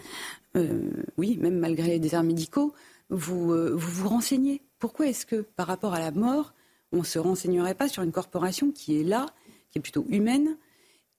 euh, 0.57 0.91
oui, 1.19 1.37
même 1.37 1.59
malgré 1.59 1.89
les 1.89 1.99
déserts 1.99 2.23
médicaux, 2.23 2.75
vous, 3.11 3.53
euh, 3.53 3.71
vous 3.75 3.91
vous 3.91 4.09
renseignez. 4.09 4.63
Pourquoi 4.79 5.09
est-ce 5.09 5.27
que, 5.27 5.43
par 5.43 5.67
rapport 5.67 5.93
à 5.93 6.01
la 6.01 6.11
mort, 6.11 6.55
on 6.93 6.99
ne 6.99 7.05
se 7.05 7.19
renseignerait 7.19 7.75
pas 7.75 7.89
sur 7.89 8.03
une 8.03 8.13
corporation 8.13 8.73
qui 8.73 8.99
est 8.99 9.05
là, 9.05 9.27
qui 9.71 9.79
est 9.79 9.83
plutôt 9.83 10.07
humaine 10.09 10.57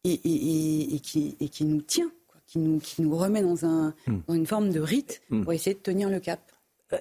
et, 0.03 0.11
et- 0.13 0.19
et- 0.23 0.95
et 0.95 0.99
qui, 0.99 1.37
et 1.39 1.49
qui 1.49 1.65
nous 1.65 1.81
tient, 1.81 2.11
quoi, 2.27 2.39
qui, 2.47 2.59
nous, 2.59 2.79
qui 2.79 3.01
nous 3.01 3.15
remet 3.15 3.41
dans, 3.41 3.65
un, 3.65 3.93
dans 4.27 4.33
une 4.33 4.45
forme 4.47 4.69
de 4.71 4.79
rite 4.79 5.21
Hmm. 5.29 5.43
pour 5.43 5.53
essayer 5.53 5.73
de 5.75 5.79
tenir 5.81 6.09
le 6.09 6.19
cap 6.19 6.51
Euh, 6.93 6.97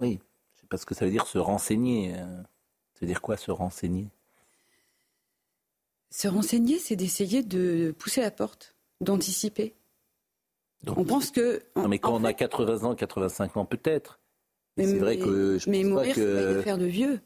Oui, 0.00 0.18
je 0.54 0.60
sais 0.60 0.66
pas 0.68 0.76
ce 0.78 0.86
que 0.86 0.94
ça 0.94 1.04
veut 1.04 1.10
dire 1.10 1.26
se 1.26 1.38
renseigner. 1.38 2.14
euh. 2.16 2.42
Ça 2.94 3.00
veut 3.02 3.06
dire 3.06 3.20
quoi 3.22 3.36
se 3.36 3.50
renseigner? 3.50 4.08
Se 6.10 6.26
renseigner, 6.28 6.78
c'est 6.78 6.96
d'essayer 6.96 7.42
de 7.42 7.94
pousser 7.98 8.20
la 8.20 8.30
porte, 8.30 8.74
d'anticiper. 9.00 9.74
On 10.86 11.04
pense 11.04 11.30
que. 11.30 11.62
Non, 11.76 11.88
mais 11.88 11.98
quand 11.98 12.14
on 12.14 12.24
a 12.24 12.28
fait, 12.28 12.34
80 12.34 12.84
ans, 12.84 12.94
85 12.94 13.56
ans 13.56 13.64
peut-être. 13.64 14.18
Mais 14.76 14.86
c'est 14.86 14.98
vrai 14.98 15.18
que 15.18 15.58
je 15.58 15.68
mais 15.68 15.82
pense 15.82 15.90
mourir, 15.90 16.08
pas 16.08 16.14
c'est 16.14 16.24
pas 16.34 16.40
une 16.42 16.54
que. 16.54 16.58
affaire 16.60 16.78
de 16.78 16.86
vieux. 16.86 17.20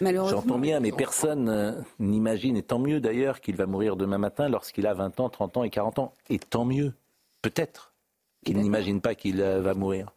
Malheureusement. 0.00 0.40
J'entends 0.40 0.58
bien, 0.58 0.80
mais 0.80 0.92
personne 0.92 1.48
euh, 1.48 1.72
n'imagine, 1.98 2.56
et 2.56 2.62
tant 2.62 2.78
mieux 2.78 3.00
d'ailleurs, 3.00 3.40
qu'il 3.40 3.56
va 3.56 3.66
mourir 3.66 3.96
demain 3.96 4.18
matin 4.18 4.48
lorsqu'il 4.48 4.86
a 4.86 4.94
20 4.94 5.20
ans, 5.20 5.28
30 5.28 5.58
ans 5.58 5.64
et 5.64 5.70
40 5.70 5.98
ans. 5.98 6.12
Et 6.30 6.38
tant 6.38 6.64
mieux, 6.64 6.92
peut-être, 7.42 7.92
qu'il 8.44 8.58
n'imagine 8.58 9.00
pas 9.00 9.14
qu'il 9.14 9.40
euh, 9.40 9.60
va 9.60 9.74
mourir. 9.74 10.12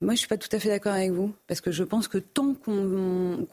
Moi, 0.00 0.14
je 0.14 0.20
suis 0.20 0.28
pas 0.28 0.38
tout 0.38 0.48
à 0.52 0.58
fait 0.58 0.68
d'accord 0.68 0.92
avec 0.92 1.10
vous, 1.10 1.32
parce 1.46 1.60
que 1.60 1.72
je 1.72 1.82
pense 1.82 2.08
que 2.08 2.18
tant 2.18 2.54
qu'on 2.54 3.46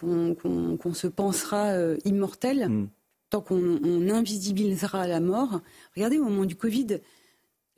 se 0.94 1.08
pensera 1.08 1.72
euh, 1.72 1.98
immortel, 2.06 2.68
Hmm. 2.70 2.88
tant 3.30 3.42
qu'on 3.42 3.80
on 3.84 4.10
invisibilisera 4.10 5.08
la 5.08 5.20
mort. 5.20 5.62
Regardez, 5.96 6.20
au 6.20 6.26
moment 6.26 6.46
du 6.46 6.56
Covid, 6.56 7.00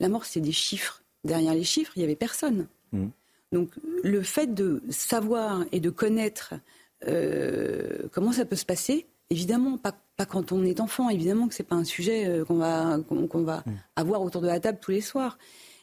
la 0.00 0.08
mort, 0.08 0.24
c'est 0.24 0.40
des 0.40 0.52
chiffres. 0.52 1.02
Derrière 1.24 1.54
les 1.54 1.64
chiffres, 1.64 1.92
il 1.96 2.00
n'y 2.00 2.04
avait 2.04 2.16
personne. 2.16 2.68
Mm. 2.92 3.08
Donc, 3.52 3.70
le 4.04 4.22
fait 4.22 4.54
de 4.54 4.82
savoir 4.90 5.64
et 5.72 5.80
de 5.80 5.90
connaître 5.90 6.54
euh, 7.06 8.08
comment 8.12 8.32
ça 8.32 8.44
peut 8.44 8.56
se 8.56 8.64
passer, 8.64 9.06
évidemment, 9.30 9.78
pas, 9.78 9.92
pas 10.16 10.26
quand 10.26 10.52
on 10.52 10.64
est 10.64 10.80
enfant, 10.80 11.08
évidemment 11.10 11.48
que 11.48 11.54
c'est 11.54 11.62
pas 11.62 11.76
un 11.76 11.84
sujet 11.84 12.26
euh, 12.26 12.44
qu'on 12.44 12.56
va, 12.56 12.98
qu'on, 13.08 13.42
va 13.42 13.62
avoir 13.96 14.22
autour 14.22 14.40
de 14.42 14.46
la 14.46 14.60
table 14.60 14.78
tous 14.80 14.90
les 14.90 15.00
soirs. 15.00 15.38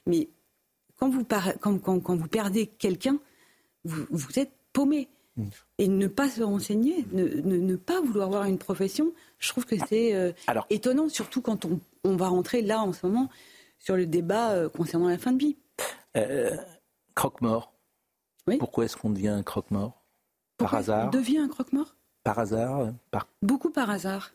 Mais 0.05 0.29
quand 0.97 1.09
vous, 1.09 1.23
par- 1.23 1.53
quand, 1.59 1.77
quand- 1.79 1.99
quand 1.99 2.15
vous 2.15 2.27
perdez 2.27 2.67
quelqu'un, 2.67 3.17
vous, 3.83 4.05
vous 4.09 4.39
êtes 4.39 4.51
paumé. 4.73 5.07
Et 5.79 5.89
ne 5.89 6.07
pas 6.07 6.29
se 6.29 6.41
renseigner, 6.41 7.05
ne, 7.11 7.25
ne- 7.25 7.57
ne 7.57 7.75
pas 7.75 7.99
vouloir 7.99 8.27
avoir 8.27 8.45
une 8.45 8.57
profession, 8.57 9.11
je 9.37 9.49
trouve 9.49 9.65
que 9.65 9.75
c'est 9.89 10.15
euh, 10.15 10.31
étonnant, 10.69 11.09
surtout 11.09 11.41
quand 11.41 11.65
on, 11.65 11.81
on 12.05 12.15
va 12.15 12.29
rentrer 12.29 12.61
là 12.61 12.79
en 12.81 12.93
ce 12.93 13.05
moment 13.05 13.29
sur 13.77 13.97
le 13.97 14.05
débat 14.05 14.51
euh, 14.51 14.69
concernant 14.69 15.09
la 15.09 15.17
fin 15.17 15.33
de 15.33 15.39
vie. 15.39 15.57
Croque-mort. 17.15 17.73
Pourquoi 18.59 18.85
est-ce 18.85 18.95
qu'on 18.95 19.09
devient 19.09 19.27
un 19.27 19.43
croque-mort? 19.43 20.05
Par 20.57 20.76
hasard 20.76 21.07
On 21.07 21.10
devient 21.10 21.40
un 21.40 21.48
croque-mort? 21.48 21.95
Par 22.23 22.40
hasard 22.40 22.94
par... 23.11 23.27
Beaucoup 23.41 23.69
par 23.69 23.90
hasard. 23.90 24.32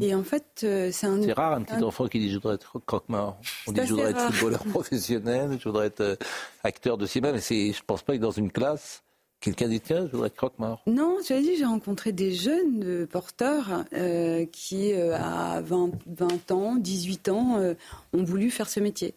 Et 0.00 0.14
en 0.14 0.22
fait, 0.22 0.60
euh, 0.62 0.90
c'est 0.92 1.08
un. 1.08 1.16
Hmm. 1.16 1.24
C'est 1.24 1.32
rare 1.32 1.52
un 1.54 1.62
petit 1.62 1.82
enfant 1.82 2.06
qui 2.06 2.20
dit 2.20 2.30
je 2.30 2.36
voudrais 2.36 2.54
être 2.54 2.78
croque-mort. 2.78 3.40
On 3.66 3.72
dit 3.72 3.80
je 3.84 3.90
voudrais 3.92 4.10
être 4.10 4.32
footballeur 4.32 4.64
professionnel, 4.70 5.58
je 5.58 5.68
voudrais 5.68 5.86
être 5.86 6.00
euh, 6.00 6.16
acteur 6.62 6.96
de 6.96 7.06
cinéma, 7.06 7.32
mais 7.32 7.40
c'est, 7.40 7.72
je 7.72 7.82
pense 7.84 8.02
pas 8.02 8.12
que 8.16 8.22
dans 8.22 8.30
une 8.30 8.52
classe, 8.52 9.02
quelqu'un 9.40 9.68
dit 9.68 9.80
tiens, 9.80 10.06
je 10.06 10.12
voudrais 10.12 10.28
être 10.28 10.36
croque-mort. 10.36 10.82
Non, 10.86 11.16
tu 11.24 11.32
as 11.32 11.40
dit, 11.40 11.56
j'ai 11.56 11.64
rencontré 11.64 12.12
des 12.12 12.32
jeunes 12.32 12.84
euh, 12.84 13.06
porteurs 13.06 13.84
euh, 13.92 14.46
qui, 14.46 14.92
euh, 14.92 15.16
à 15.16 15.60
20, 15.62 15.90
20 16.06 16.50
ans, 16.52 16.76
18 16.76 17.28
ans, 17.30 17.56
euh, 17.58 17.74
ont 18.12 18.22
voulu 18.22 18.50
faire 18.50 18.68
ce 18.68 18.80
métier. 18.80 19.14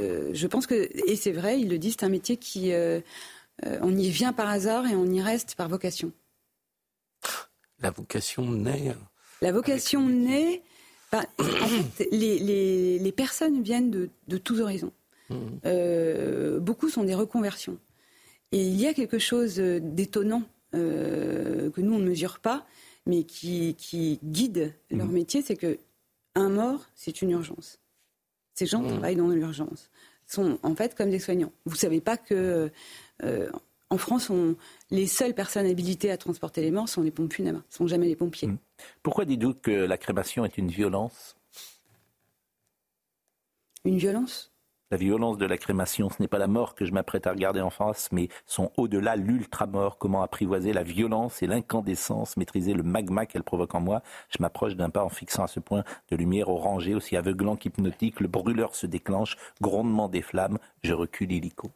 Euh, 0.00 0.30
je 0.32 0.46
pense 0.46 0.66
que, 0.66 0.88
et 1.08 1.16
c'est 1.16 1.32
vrai, 1.32 1.60
ils 1.60 1.68
le 1.68 1.78
disent, 1.78 1.96
c'est 1.98 2.06
un 2.06 2.10
métier 2.10 2.36
qui, 2.36 2.72
euh, 3.66 3.78
on 3.82 3.96
y 3.96 4.08
vient 4.10 4.32
par 4.32 4.48
hasard 4.48 4.86
et 4.86 4.94
on 4.96 5.06
y 5.06 5.20
reste 5.22 5.54
par 5.54 5.68
vocation. 5.68 6.12
La 7.80 7.90
vocation 7.90 8.50
naît. 8.50 8.94
La 9.42 9.52
vocation 9.52 10.08
naît. 10.08 10.62
bah, 11.12 11.24
en 11.38 11.44
fait, 11.44 12.08
les, 12.10 12.38
les- 12.38 12.98
les 12.98 13.12
personnes 13.12 13.62
viennent 13.62 13.90
de, 13.90 14.08
de 14.28 14.38
tous 14.38 14.60
horizons. 14.60 14.92
Euh, 15.64 16.60
beaucoup 16.60 16.88
sont 16.88 17.04
des 17.04 17.14
reconversions. 17.14 17.78
Et 18.52 18.62
il 18.66 18.80
y 18.80 18.86
a 18.86 18.94
quelque 18.94 19.18
chose 19.18 19.58
euh, 19.58 19.80
d'étonnant 19.80 20.42
euh, 20.74 21.70
que 21.70 21.80
nous, 21.80 21.94
on 21.94 21.98
ne 21.98 22.08
mesure 22.08 22.38
pas, 22.40 22.66
mais 23.06 23.24
qui, 23.24 23.74
qui 23.76 24.18
guide 24.22 24.72
leur 24.90 25.06
métier, 25.08 25.42
c'est 25.42 25.56
que 25.56 25.78
un 26.36 26.48
mort, 26.50 26.86
c'est 26.94 27.22
une 27.22 27.30
urgence. 27.30 27.78
Ces 28.54 28.66
gens 28.66 28.82
travaillent 28.84 29.16
dans 29.16 29.28
l'urgence. 29.28 29.90
Sont 30.26 30.58
en 30.62 30.74
fait 30.74 30.94
comme 30.94 31.10
des 31.10 31.18
soignants. 31.18 31.52
Vous 31.66 31.76
savez 31.76 32.00
pas 32.00 32.16
que 32.16 32.70
euh, 33.22 33.50
en 33.90 33.98
France, 33.98 34.30
on- 34.30 34.56
les 34.90 35.06
seules 35.06 35.34
personnes 35.34 35.66
habilitées 35.66 36.10
à 36.10 36.16
transporter 36.16 36.62
les 36.62 36.70
morts 36.70 36.88
sont 36.88 37.02
les 37.02 37.10
pompes 37.10 37.32
funèbres, 37.32 37.58
ne 37.58 37.74
sont 37.74 37.86
jamais 37.86 38.06
les 38.06 38.16
pompiers. 38.16 38.48
Pourquoi 39.02 39.24
dites-vous 39.24 39.54
que 39.54 39.70
la 39.70 39.98
crémation 39.98 40.44
est 40.44 40.58
une 40.58 40.68
violence? 40.68 41.36
Une 43.84 43.98
violence? 43.98 44.53
La 44.94 44.98
violence 44.98 45.38
de 45.38 45.46
la 45.46 45.58
crémation, 45.58 46.08
ce 46.08 46.22
n'est 46.22 46.28
pas 46.28 46.38
la 46.38 46.46
mort 46.46 46.76
que 46.76 46.84
je 46.84 46.92
m'apprête 46.92 47.26
à 47.26 47.32
regarder 47.32 47.60
en 47.60 47.70
face, 47.70 48.10
mais 48.12 48.28
son 48.46 48.70
au-delà, 48.76 49.16
l'ultra-mort. 49.16 49.98
Comment 49.98 50.22
apprivoiser 50.22 50.72
la 50.72 50.84
violence 50.84 51.42
et 51.42 51.48
l'incandescence, 51.48 52.36
maîtriser 52.36 52.74
le 52.74 52.84
magma 52.84 53.26
qu'elle 53.26 53.42
provoque 53.42 53.74
en 53.74 53.80
moi? 53.80 54.02
Je 54.30 54.36
m'approche 54.40 54.76
d'un 54.76 54.90
pas 54.90 55.02
en 55.02 55.08
fixant 55.08 55.42
à 55.42 55.46
ce 55.48 55.58
point 55.58 55.82
de 56.12 56.16
lumière 56.16 56.48
orangée, 56.48 56.94
aussi 56.94 57.16
aveuglant 57.16 57.56
qu'hypnotique. 57.56 58.20
Le 58.20 58.28
brûleur 58.28 58.76
se 58.76 58.86
déclenche, 58.86 59.36
grondement 59.60 60.08
des 60.08 60.22
flammes. 60.22 60.60
Je 60.84 60.92
recule 60.92 61.32
illico. 61.32 61.72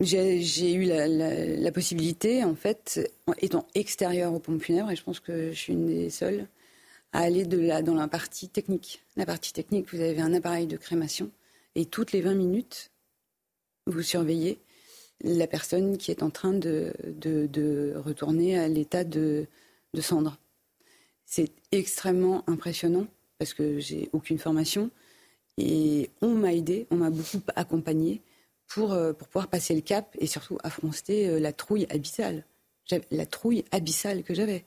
J'ai 0.00 0.40
j'ai 0.40 0.72
eu 0.72 0.84
la, 0.84 1.06
la- 1.06 1.44
la 1.44 1.72
possibilité, 1.72 2.42
en 2.42 2.54
fait, 2.54 3.06
en 3.26 3.34
étant 3.42 3.66
extérieure 3.74 4.32
aux 4.32 4.38
pompes 4.38 4.62
funèbres, 4.62 4.90
et 4.90 4.96
je 4.96 5.04
pense 5.04 5.20
que 5.20 5.52
je 5.52 5.58
suis 5.58 5.74
une 5.74 5.84
des 5.88 6.08
seules, 6.08 6.48
à 7.12 7.20
aller 7.20 7.44
de 7.44 7.58
la, 7.58 7.82
dans 7.82 7.94
la 7.94 8.08
partie 8.08 8.48
technique. 8.48 9.02
La 9.16 9.26
partie 9.26 9.52
technique, 9.52 9.92
vous 9.92 10.00
avez 10.00 10.20
un 10.20 10.32
appareil 10.34 10.66
de 10.66 10.76
crémation, 10.76 11.30
et 11.74 11.86
toutes 11.86 12.12
les 12.12 12.20
20 12.20 12.34
minutes, 12.34 12.90
vous 13.86 14.02
surveillez 14.02 14.60
la 15.22 15.46
personne 15.46 15.98
qui 15.98 16.10
est 16.10 16.22
en 16.22 16.30
train 16.30 16.52
de, 16.52 16.92
de- 17.04 17.46
de 17.46 17.94
retourner 17.96 18.58
à 18.58 18.68
l'état 18.68 19.04
de, 19.04 19.46
de 19.94 20.00
cendre. 20.00 20.38
C'est 21.26 21.52
extrêmement 21.72 22.48
impressionnant, 22.48 23.06
parce 23.38 23.54
que 23.54 23.78
j'ai 23.78 24.08
aucune 24.12 24.38
formation, 24.38 24.90
et 25.58 26.10
on 26.22 26.30
m'a 26.34 26.54
aidé, 26.54 26.86
on 26.90 26.96
m'a 26.96 27.10
beaucoup 27.10 27.40
accompagné 27.56 28.22
pour, 28.68 28.92
euh, 28.92 29.12
pour 29.12 29.28
pouvoir 29.28 29.48
passer 29.48 29.74
le 29.74 29.80
cap 29.80 30.16
et 30.18 30.26
surtout 30.26 30.58
affronter 30.62 31.28
euh, 31.28 31.40
la 31.40 31.52
trouille 31.52 31.86
abyssale. 31.90 32.44
La 33.10 33.26
trouille 33.26 33.64
abyssale 33.70 34.22
que 34.24 34.34
j'avais. 34.34 34.64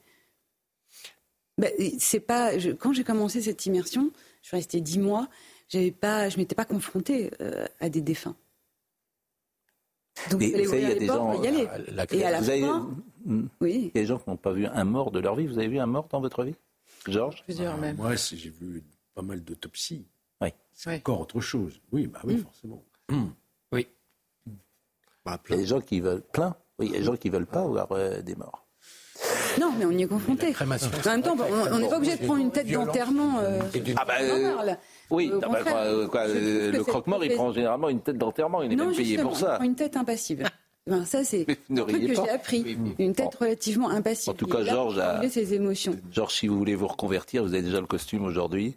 Ben, 1.57 1.71
et 1.77 1.95
c'est 1.99 2.19
pas, 2.19 2.57
je- 2.57 2.71
quand 2.71 2.93
j'ai 2.93 3.03
commencé 3.03 3.41
cette 3.41 3.65
immersion, 3.65 4.11
je 4.41 4.47
suis 4.47 4.57
restée 4.57 4.81
dix 4.81 4.99
mois, 4.99 5.27
j'avais 5.69 5.91
pas, 5.91 6.29
je 6.29 6.37
m'étais 6.37 6.55
pas 6.55 6.65
confrontée 6.65 7.31
euh, 7.41 7.65
à 7.79 7.89
des 7.89 8.01
défunts. 8.01 8.35
Donc, 10.31 10.39
Mais 10.41 10.47
il 10.47 10.51
fallait 10.51 10.63
vous 10.65 10.69
savez, 10.71 10.81
il 10.83 10.89
y 10.89 10.91
a 10.91 10.95
des 10.99 11.05
gens. 11.07 11.31
pour 11.31 11.43
y 11.43 11.47
aller. 11.47 11.67
Et 12.11 12.23
à 12.23 12.31
la 12.31 12.39
vous 12.41 12.49
avez- 12.49 12.61
fin, 12.61 12.89
Hmm. 13.25 13.47
Il 13.61 13.83
y 13.85 13.87
a 13.87 13.91
des 13.93 14.05
gens 14.05 14.19
qui 14.19 14.29
n'ont 14.29 14.35
pas 14.35 14.51
vu 14.51 14.65
un 14.65 14.83
mort 14.83 15.09
de 15.09 15.19
leur 15.19 15.35
vie. 15.35 15.47
Vous 15.47 15.57
avez 15.57 15.69
vu 15.69 15.79
un 15.79 15.85
mort 15.85 16.09
dans 16.09 16.19
votre 16.19 16.43
vie 16.43 16.55
Georges? 17.07 17.41
Ah, 17.57 17.93
Moi, 17.95 18.17
c'est- 18.17 18.35
j'ai 18.35 18.49
vu 18.49 18.83
pas 19.15 19.21
mal 19.21 19.41
d'autopsies. 19.41 20.05
Oui. 20.41 20.49
C'est 20.73 20.93
encore 20.97 21.21
autre 21.21 21.39
chose. 21.39 21.79
Oui, 21.93 22.07
bah 22.07 22.19
oui, 22.25 22.35
Mm. 22.35 22.43
forcément. 22.43 22.83
Oui. 23.71 23.87
il 24.45 24.51
y 25.51 25.53
a 25.53 25.57
des 25.57 25.65
gens 25.65 25.79
qui 25.79 26.01
veulent 26.01 26.21
plein. 26.21 26.53
Oui, 26.77 26.87
il 26.87 26.91
y 26.91 26.95
a 26.95 26.97
des 26.99 27.05
gens 27.05 27.15
qui 27.15 27.29
veulent 27.29 27.45
pas 27.45 27.65
voir 27.65 27.89
euh, 27.93 28.21
des 28.21 28.35
morts. 28.35 28.62
Non, 29.59 29.71
mais 29.77 29.85
on 29.85 29.91
y 29.91 30.03
est 30.03 30.07
confronté. 30.07 30.53
En 30.61 30.65
même 30.65 31.21
temps, 31.21 31.35
on 31.71 31.79
n'est 31.79 31.87
pas 31.89 31.97
obligé 31.97 32.17
de 32.17 32.25
prendre 32.25 32.41
une 32.41 32.51
tête 32.51 32.67
d'enterrement. 32.69 33.39
euh, 33.39 33.59
Ah 33.97 34.05
bah, 34.05 34.13
on 34.21 34.31
en 34.31 34.37
euh, 34.37 34.55
parle. 34.55 34.77
Oui, 35.09 35.31
ah 35.41 35.47
bah, 35.47 35.59
quoi, 35.63 36.07
quoi, 36.07 36.21
euh, 36.21 36.71
le 36.71 36.83
croque-mort, 36.83 37.23
il 37.23 37.33
prend 37.35 37.51
généralement 37.51 37.89
une 37.89 38.01
tête 38.01 38.17
d'enterrement. 38.17 38.63
Il 38.63 38.73
est 38.73 38.75
non, 38.75 38.87
même 38.87 38.95
payé 38.95 39.17
pour 39.17 39.35
ça. 39.37 39.55
prend 39.55 39.63
une 39.65 39.75
tête 39.75 39.95
impassive. 39.97 40.43
Ben, 40.85 41.05
ça, 41.05 41.23
c'est 41.23 41.45
un 41.71 41.75
truc 41.75 42.01
que 42.07 42.13
j'ai 42.13 42.29
appris. 42.29 42.77
Une 42.99 43.13
tête 43.15 43.33
relativement 43.35 43.89
impassive. 43.89 44.31
En 44.31 44.33
tout 44.33 44.47
cas, 44.47 44.63
Georges 44.63 44.99
a- 44.99 45.29
ses 45.29 45.53
émotions. 45.53 45.95
Georges, 46.11 46.33
si 46.33 46.47
vous 46.47 46.57
voulez 46.57 46.75
vous 46.75 46.87
reconvertir, 46.87 47.43
vous 47.43 47.53
avez 47.53 47.63
déjà 47.63 47.79
le 47.79 47.85
costume 47.87 48.25
aujourd'hui. 48.25 48.75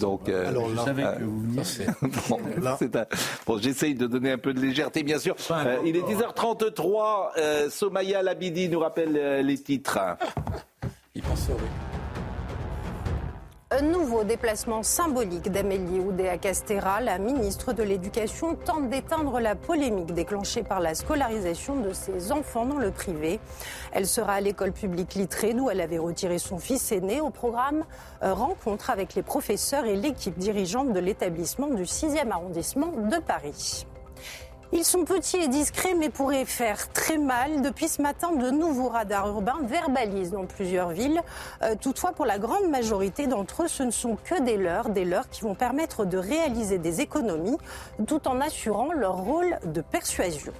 Donc, 0.00 0.28
euh, 0.28 0.48
Alors 0.48 0.68
là- 0.68 0.74
Je 0.78 0.84
savais 0.84 1.04
euh, 1.04 1.12
que 1.16 1.24
vous 1.24 1.40
veniez. 1.40 1.62
bon, 2.28 2.38
c'est 2.78 2.94
un- 2.96 3.06
bon, 3.44 3.58
j'essaye 3.58 3.94
de 3.96 4.06
donner 4.06 4.30
un 4.30 4.38
peu 4.38 4.54
de 4.54 4.60
légèreté, 4.60 5.02
bien 5.02 5.18
sûr. 5.18 5.34
Euh, 5.50 5.78
il 5.84 5.96
est 5.96 6.02
10h33. 6.02 7.32
Euh, 7.38 7.70
Somaya 7.70 8.22
Labidi 8.22 8.68
nous 8.68 8.78
rappelle 8.78 9.16
euh, 9.16 9.42
les 9.42 9.58
titres. 9.58 9.98
Il 11.16 11.22
pense 11.22 11.40
sauver. 11.40 11.58
Un 13.76 13.82
nouveau 13.82 14.22
déplacement 14.22 14.84
symbolique 14.84 15.50
d'Amélie 15.50 15.98
Oudéa-Castéra, 15.98 17.00
la 17.00 17.18
ministre 17.18 17.72
de 17.72 17.82
l'Éducation, 17.82 18.54
tente 18.54 18.88
d'éteindre 18.88 19.40
la 19.40 19.56
polémique 19.56 20.14
déclenchée 20.14 20.62
par 20.62 20.78
la 20.78 20.94
scolarisation 20.94 21.80
de 21.80 21.92
ses 21.92 22.30
enfants 22.30 22.66
dans 22.66 22.78
le 22.78 22.92
privé. 22.92 23.40
Elle 23.90 24.06
sera 24.06 24.34
à 24.34 24.40
l'école 24.40 24.70
publique 24.70 25.14
Littré, 25.14 25.54
d'où 25.54 25.70
elle 25.70 25.80
avait 25.80 25.98
retiré 25.98 26.38
son 26.38 26.58
fils 26.58 26.92
aîné 26.92 27.20
au 27.20 27.30
programme 27.30 27.84
euh, 28.22 28.32
Rencontre 28.32 28.90
avec 28.90 29.16
les 29.16 29.22
professeurs 29.24 29.86
et 29.86 29.96
l'équipe 29.96 30.38
dirigeante 30.38 30.92
de 30.92 31.00
l'établissement 31.00 31.66
du 31.66 31.82
6e 31.82 32.30
arrondissement 32.30 32.92
de 32.92 33.16
Paris. 33.18 33.86
Ils 34.76 34.82
sont 34.82 35.04
petits 35.04 35.36
et 35.36 35.46
discrets, 35.46 35.94
mais 35.94 36.08
pourraient 36.08 36.44
faire 36.44 36.90
très 36.90 37.16
mal. 37.16 37.62
Depuis 37.62 37.86
ce 37.86 38.02
matin, 38.02 38.32
de 38.32 38.50
nouveaux 38.50 38.88
radars 38.88 39.28
urbains 39.28 39.60
verbalisent 39.62 40.32
dans 40.32 40.46
plusieurs 40.46 40.88
villes. 40.88 41.22
Euh, 41.62 41.76
toutefois, 41.80 42.10
pour 42.10 42.26
la 42.26 42.40
grande 42.40 42.68
majorité 42.68 43.28
d'entre 43.28 43.62
eux, 43.62 43.68
ce 43.68 43.84
ne 43.84 43.92
sont 43.92 44.16
que 44.16 44.42
des 44.42 44.56
leurres, 44.56 44.88
des 44.88 45.04
leurres 45.04 45.30
qui 45.30 45.42
vont 45.42 45.54
permettre 45.54 46.04
de 46.04 46.18
réaliser 46.18 46.78
des 46.78 47.00
économies 47.00 47.56
tout 48.08 48.26
en 48.26 48.40
assurant 48.40 48.92
leur 48.92 49.18
rôle 49.18 49.60
de 49.64 49.80
persuasion. 49.80 50.52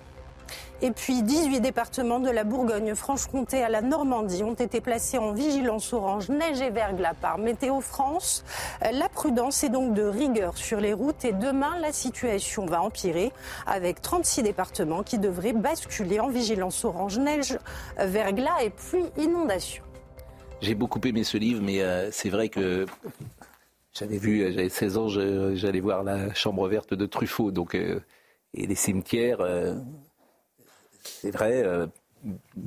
Et 0.84 0.90
puis, 0.90 1.22
18 1.22 1.62
départements 1.62 2.20
de 2.20 2.28
la 2.28 2.44
Bourgogne-Franche-Comté 2.44 3.62
à 3.62 3.70
la 3.70 3.80
Normandie 3.80 4.42
ont 4.42 4.52
été 4.52 4.82
placés 4.82 5.16
en 5.16 5.32
vigilance 5.32 5.94
orange 5.94 6.28
neige 6.28 6.60
et 6.60 6.68
verglas 6.68 7.14
par 7.14 7.38
Météo 7.38 7.80
France. 7.80 8.44
Euh, 8.84 8.90
La 8.92 9.08
prudence 9.08 9.64
est 9.64 9.70
donc 9.70 9.94
de 9.94 10.02
rigueur 10.02 10.58
sur 10.58 10.80
les 10.80 10.92
routes 10.92 11.24
et 11.24 11.32
demain, 11.32 11.78
la 11.80 11.90
situation 11.90 12.66
va 12.66 12.82
empirer 12.82 13.32
avec 13.66 14.02
36 14.02 14.42
départements 14.42 15.02
qui 15.02 15.16
devraient 15.16 15.54
basculer 15.54 16.20
en 16.20 16.28
vigilance 16.28 16.84
orange 16.84 17.18
neige, 17.18 17.58
verglas 17.96 18.62
et 18.62 18.68
pluie 18.68 19.06
inondation. 19.16 19.82
J'ai 20.60 20.74
beaucoup 20.74 21.00
aimé 21.06 21.24
ce 21.24 21.38
livre, 21.38 21.62
mais 21.62 21.80
euh, 21.80 22.10
c'est 22.12 22.28
vrai 22.28 22.50
que 22.50 22.84
j'avais 23.94 24.18
vu, 24.18 24.42
euh, 24.42 24.52
j'avais 24.52 24.68
16 24.68 24.98
ans, 24.98 25.08
j'allais 25.08 25.80
voir 25.80 26.02
la 26.02 26.34
chambre 26.34 26.68
verte 26.68 26.92
de 26.92 27.06
Truffaut, 27.06 27.52
donc 27.52 27.74
et 27.74 28.66
les 28.66 28.74
cimetières. 28.74 29.38
C'est 31.04 31.30
vrai, 31.30 31.62
euh, 31.64 31.86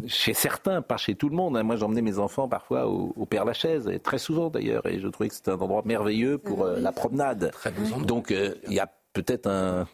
chez 0.08 0.34
certains, 0.34 0.82
pas 0.82 0.98
chez 0.98 1.16
tout 1.16 1.30
le 1.30 1.36
monde. 1.36 1.58
Hein. 1.58 1.64
Moi, 1.64 1.76
j'emmenais 1.76 2.02
mes 2.02 2.20
enfants 2.20 2.48
parfois 2.48 2.88
au, 2.88 3.26
Père 3.26 3.46
Lachaise, 3.46 3.88
et 3.88 4.00
très 4.00 4.18
souvent 4.18 4.50
d'ailleurs, 4.50 4.86
et 4.86 5.00
je 5.00 5.08
trouvais 5.08 5.30
que 5.30 5.36
c'était 5.36 5.52
un 5.52 5.56
endroit 5.56 5.82
merveilleux 5.86 6.38
pour 6.38 6.64
euh, 6.64 6.80
la 6.80 6.92
promenade. 6.92 7.52
Donc, 8.06 8.32
euh, 8.32 8.56
il 8.68 8.74
y 8.74 8.80
a 8.80 8.90
peut-être 9.14 9.48
un, 9.48 9.88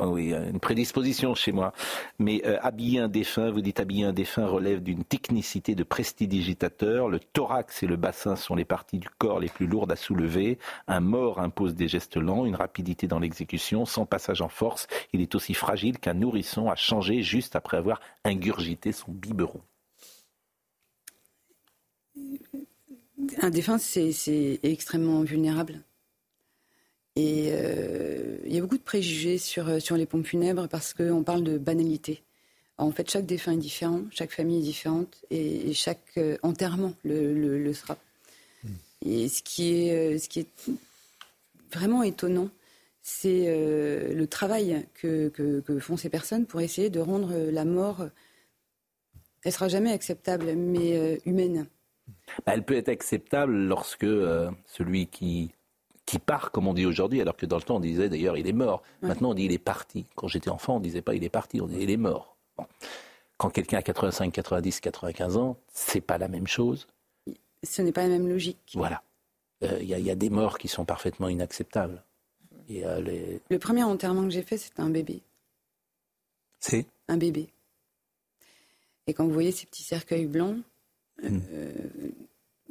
oui, 0.00 0.32
une 0.32 0.60
prédisposition 0.60 1.34
chez 1.34 1.52
moi. 1.52 1.72
Mais 2.18 2.42
euh, 2.44 2.58
habiller 2.62 3.00
un 3.00 3.08
défunt, 3.08 3.50
vous 3.50 3.60
dites 3.60 3.80
habiller 3.80 4.04
un 4.04 4.12
défunt 4.12 4.46
relève 4.46 4.82
d'une 4.82 5.04
technicité 5.04 5.74
de 5.74 5.82
prestidigitateur. 5.82 7.08
Le 7.08 7.18
thorax 7.18 7.82
et 7.82 7.86
le 7.86 7.96
bassin 7.96 8.36
sont 8.36 8.54
les 8.54 8.64
parties 8.64 8.98
du 8.98 9.08
corps 9.18 9.40
les 9.40 9.48
plus 9.48 9.66
lourdes 9.66 9.92
à 9.92 9.96
soulever. 9.96 10.58
Un 10.86 11.00
mort 11.00 11.40
impose 11.40 11.74
des 11.74 11.88
gestes 11.88 12.16
lents, 12.16 12.46
une 12.46 12.56
rapidité 12.56 13.06
dans 13.06 13.18
l'exécution, 13.18 13.84
sans 13.84 14.06
passage 14.06 14.42
en 14.42 14.48
force. 14.48 14.86
Il 15.12 15.20
est 15.20 15.34
aussi 15.34 15.54
fragile 15.54 15.98
qu'un 15.98 16.14
nourrisson 16.14 16.70
à 16.70 16.76
changer 16.76 17.22
juste 17.22 17.56
après 17.56 17.76
avoir 17.76 18.00
ingurgité 18.24 18.92
son 18.92 19.12
biberon. 19.12 19.60
Un 23.40 23.50
défunt, 23.50 23.78
c'est 23.78 24.60
extrêmement 24.62 25.22
vulnérable. 25.22 25.82
Et 27.16 27.48
euh, 27.50 28.36
il 28.44 28.54
y 28.54 28.58
a 28.58 28.60
beaucoup 28.60 28.76
de 28.76 28.82
préjugés 28.82 29.38
sur, 29.38 29.68
euh, 29.68 29.80
sur 29.80 29.96
les 29.96 30.04
pompes 30.04 30.26
funèbres 30.26 30.68
parce 30.68 30.92
qu'on 30.92 31.22
parle 31.22 31.42
de 31.42 31.56
banalité. 31.56 32.22
en 32.76 32.92
fait, 32.92 33.10
chaque 33.10 33.24
défunt 33.24 33.52
est 33.52 33.56
différent, 33.56 34.02
chaque 34.10 34.32
famille 34.32 34.58
est 34.58 34.62
différente 34.62 35.16
et, 35.30 35.72
chaque 35.72 36.04
euh, 36.18 36.36
enterrement 36.42 36.92
le, 37.04 37.58
le, 37.58 37.72
sera. 37.72 37.96
Hmm. 38.62 38.74
Et 39.06 39.28
ce 39.28 39.42
qui 39.42 39.88
est, 39.88 40.18
ce 40.18 40.28
qui 40.28 40.40
est 40.40 40.70
vraiment 41.72 42.02
étonnant, 42.02 42.50
c'est 43.02 43.46
le 43.46 44.26
travail 44.26 44.84
que, 44.94 45.28
que, 45.28 45.60
que, 45.60 45.78
font 45.78 45.96
ces 45.96 46.10
personnes 46.10 46.44
pour 46.44 46.60
essayer 46.60 46.90
de 46.90 46.98
rendre 46.98 47.32
la 47.52 47.64
mort, 47.64 48.04
elle 49.44 49.52
sera 49.52 49.68
jamais 49.68 49.92
acceptable, 49.92 50.56
mais 50.56 51.20
humaine. 51.24 51.66
Bah, 52.44 52.52
elle 52.54 52.64
peut 52.64 52.74
être 52.74 52.88
acceptable 52.88 53.54
lorsque 53.54 54.08
celui 54.66 55.06
qui 55.06 55.52
qui 56.06 56.18
part, 56.20 56.52
comme 56.52 56.68
on 56.68 56.74
dit 56.74 56.86
aujourd'hui, 56.86 57.20
alors 57.20 57.36
que 57.36 57.46
dans 57.46 57.56
le 57.56 57.62
temps 57.62 57.76
on 57.76 57.80
disait 57.80 58.08
d'ailleurs 58.08 58.36
il 58.36 58.46
est 58.46 58.52
mort. 58.52 58.82
Maintenant 59.02 59.30
on 59.30 59.34
dit 59.34 59.44
il 59.44 59.52
est 59.52 59.58
parti. 59.58 60.06
Quand 60.14 60.28
j'étais 60.28 60.50
enfant 60.50 60.76
on 60.76 60.80
disait 60.80 61.02
pas 61.02 61.14
il 61.14 61.24
est 61.24 61.28
parti, 61.28 61.60
on 61.60 61.66
disait 61.66 61.82
il 61.82 61.90
est 61.90 61.96
mort. 61.96 62.36
Quand 63.36 63.50
quelqu'un 63.50 63.78
a 63.78 63.82
85, 63.82 64.32
90, 64.32 64.80
95 64.80 65.36
ans, 65.36 65.58
c'est 65.72 66.00
pas 66.00 66.16
la 66.16 66.28
même 66.28 66.46
chose. 66.46 66.86
Ce 67.62 67.82
n'est 67.82 67.92
pas 67.92 68.02
la 68.02 68.08
même 68.08 68.28
logique. 68.28 68.72
Voilà. 68.74 69.02
Euh, 69.62 69.78
il 69.80 69.88
y, 69.88 70.10
a 70.10 70.14
des 70.14 70.30
morts 70.30 70.58
qui 70.58 70.68
sont 70.68 70.84
parfaitement 70.84 71.28
inacceptables. 71.28 72.02
Et, 72.68 72.84
euh, 72.84 73.38
Le 73.48 73.58
premier 73.58 73.82
enterrement 73.82 74.22
que 74.24 74.30
j'ai 74.30 74.42
fait, 74.42 74.58
c'était 74.58 74.80
un 74.80 74.90
bébé. 74.90 75.22
C'est 76.60 76.86
Un 77.08 77.16
bébé. 77.16 77.48
Et 79.06 79.14
quand 79.14 79.24
vous 79.24 79.32
voyez 79.32 79.52
ces 79.52 79.66
petits 79.66 79.82
cercueils 79.82 80.26
blancs, 80.26 80.58
hmm. 81.22 81.38
euh, 81.52 81.72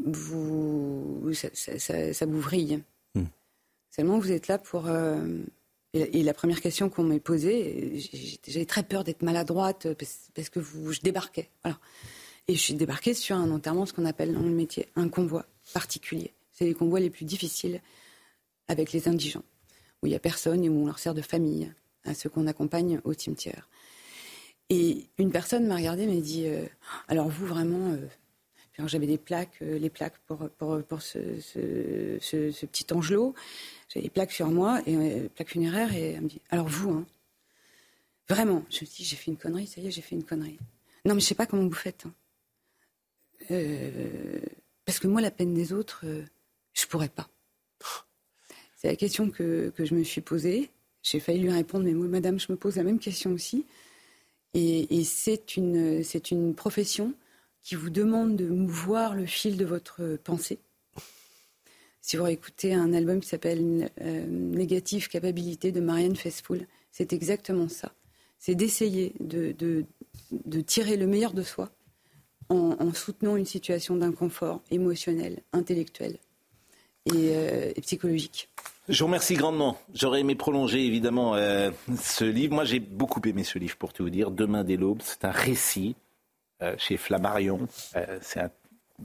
vous, 0.03 1.32
ça, 1.34 1.49
ça, 2.14 2.26
vous 2.26 2.41
vrille. 2.41 2.84
Seulement, 3.96 4.20
vous 4.20 4.32
êtes 4.32 4.50
là 4.50 4.58
pour. 4.58 4.88
Euh, 4.88 5.40
et, 5.94 6.22
la 6.22 6.34
première 6.34 6.60
question 6.60 6.90
qu'on 6.90 7.04
m'ait 7.04 7.22
posée, 7.22 8.04
j'avais 8.46 8.66
très 8.66 8.84
peur 8.84 9.06
d'être 9.06 9.22
maladroite 9.22 9.88
parce, 9.94 10.50
que 10.50 10.60
vous, 10.60 10.92
je 10.92 11.00
débarquais. 11.00 11.50
Voilà. 11.64 11.80
Et 12.50 12.56
je 12.56 12.60
suis 12.60 12.74
débarquée 12.74 13.14
sur 13.14 13.38
un 13.38 13.50
enterrement, 13.52 13.86
ce 13.86 13.94
qu'on 13.94 14.04
appelle 14.04 14.34
dans 14.34 14.42
le 14.42 14.50
métier 14.50 14.90
un 14.98 15.08
convoi 15.08 15.46
particulier. 15.74 16.34
C'est 16.52 16.66
les 16.66 16.74
convois 16.74 17.00
les 17.00 17.10
plus 17.10 17.24
difficiles 17.24 17.80
avec 18.68 18.92
les 18.92 19.08
indigents, 19.08 19.46
où 20.04 20.08
il 20.08 20.10
n'y 20.10 20.16
a 20.16 20.20
personne 20.20 20.66
et 20.66 20.70
où 20.70 20.84
on 20.84 20.86
leur 20.88 21.00
sert 21.00 21.14
de 21.14 21.22
famille 21.22 21.72
à 22.04 22.14
ceux 22.14 22.30
qu'on 22.30 22.48
accompagne 22.48 23.00
au 23.06 23.14
cimetière. 23.14 23.70
Et 24.70 25.08
une 25.18 25.32
personne 25.32 25.68
m'a 25.68 25.78
regardé 25.78 26.04
et 26.04 26.08
m'a 26.08 26.20
dit 26.20 26.48
euh, 26.48 26.66
Alors, 27.08 27.30
vous, 27.30 27.46
vraiment, 27.46 27.92
euh, 27.92 28.08
j'avais 28.88 29.08
des 29.08 29.18
plaques, 29.18 29.60
euh, 29.62 29.80
les 29.80 29.90
plaques 29.90 30.18
pour, 30.28 30.50
pour, 30.58 30.84
pour 30.84 31.02
ce, 31.02 31.40
ce, 31.40 32.66
petit 32.66 32.94
angelot. 32.94 33.34
J'avais 33.88 34.06
des 34.06 34.10
plaques 34.10 34.32
sur 34.32 34.48
moi, 34.48 34.82
et 34.86 34.95
euh, 34.95 35.30
plaques 35.30 35.52
funéraires, 35.52 35.94
et 35.94 36.14
elle 36.14 36.22
me 36.22 36.28
dit 36.28 36.41
Alors 36.49 36.68
vous, 36.68 36.91
hein, 36.91 37.06
vraiment 38.28 38.64
Je 38.70 38.82
me 38.82 38.86
dis 38.86 39.03
J'ai 39.03 39.16
fait 39.16 39.32
une 39.32 39.38
connerie, 39.38 39.68
ça 39.68 39.82
y 39.82 39.88
est, 39.88 39.91
j'ai 39.91 40.02
fait 40.02 40.16
une 40.16 40.24
connerie. 40.24 40.60
Non, 41.06 41.14
mais 41.14 41.22
je 41.22 41.26
sais 41.26 41.36
pas 41.36 41.45
comment 41.45 41.64
vous 41.64 41.72
faites. 41.72 42.06
Hein. 42.06 42.14
Euh, 43.52 44.40
parce 44.86 44.99
que 44.99 45.07
moi, 45.07 45.22
la 45.22 45.32
peine 45.32 45.53
des 45.53 45.74
autres, 45.74 46.02
euh, 46.06 46.24
je 46.74 46.86
pourrais 46.88 47.10
pas. 47.10 47.30
C'est 48.76 48.88
la 48.88 48.95
question 48.95 49.30
que, 49.30 49.72
que, 49.76 49.86
je 49.86 49.95
me 49.95 50.03
suis 50.03 50.22
posée. 50.22 50.70
J'ai 51.03 51.20
failli 51.20 51.40
lui 51.40 51.52
répondre, 51.52 51.86
mais 51.86 51.94
moi, 51.94 52.07
madame, 52.07 52.40
je 52.40 52.52
me 52.52 52.57
pose 52.57 52.76
la 52.76 52.84
même 52.84 52.99
question 52.99 53.32
aussi. 53.32 53.66
Et, 54.53 55.03
c'est 55.03 55.57
une, 55.57 56.02
c'est 56.03 56.32
une 56.32 56.56
profession 56.56 57.14
qui 57.62 57.76
vous 57.76 57.90
demande 57.90 58.38
de 58.38 58.48
mouvoir 58.48 59.14
le 59.14 59.26
fil 59.26 59.57
de 59.57 59.66
votre 59.66 60.18
pensée. 60.24 60.60
Si 62.07 62.18
vous 62.18 62.27
écoutez 62.27 62.72
un 62.72 62.94
album 62.94 63.19
qui 63.19 63.27
s'appelle 63.27 63.90
euh, 63.99 64.27
Négative 64.27 65.07
Capabilité 65.07 65.72
de 65.72 65.80
Marianne 65.80 66.15
Faithfull, 66.15 66.68
c'est 66.91 67.14
exactement 67.14 67.68
ça. 67.68 67.94
C'est 68.38 68.53
d'essayer 68.53 69.15
de, 69.19 69.56
tirer 70.68 70.98
le 70.98 71.07
meilleur 71.07 71.34
de 71.34 71.41
soi 71.41 71.72
en, 72.49 72.94
soutenant 72.94 73.38
une 73.38 73.48
situation 73.48 73.95
d'inconfort 73.95 74.61
émotionnel, 74.69 75.40
intellectuel 75.52 76.19
et, 77.07 77.32
euh, 77.34 77.72
psychologique. 77.82 78.49
Je 78.88 78.99
vous 78.99 79.07
remercie 79.07 79.34
grandement. 79.34 79.80
J'aurais 79.95 80.19
aimé 80.19 80.36
prolonger 80.36 80.86
évidemment 80.86 81.34
euh, 81.34 81.72
ce 81.99 82.23
livre. 82.23 82.53
Moi, 82.53 82.65
j'ai 82.65 82.80
beaucoup 82.80 83.22
aimé 83.27 83.44
ce 83.44 83.57
livre 83.57 83.77
pour 83.77 83.94
tout 83.94 84.03
vous 84.03 84.11
dire. 84.11 84.30
Demain 84.30 84.64
dès 84.64 84.77
l'aube, 84.77 85.02
c'est 85.03 85.26
un 85.26 85.32
récit 85.32 85.95
euh, 86.61 86.76
chez 86.77 86.98
Flammarion. 86.98 87.68
C'est 88.22 88.41
un 88.41 88.52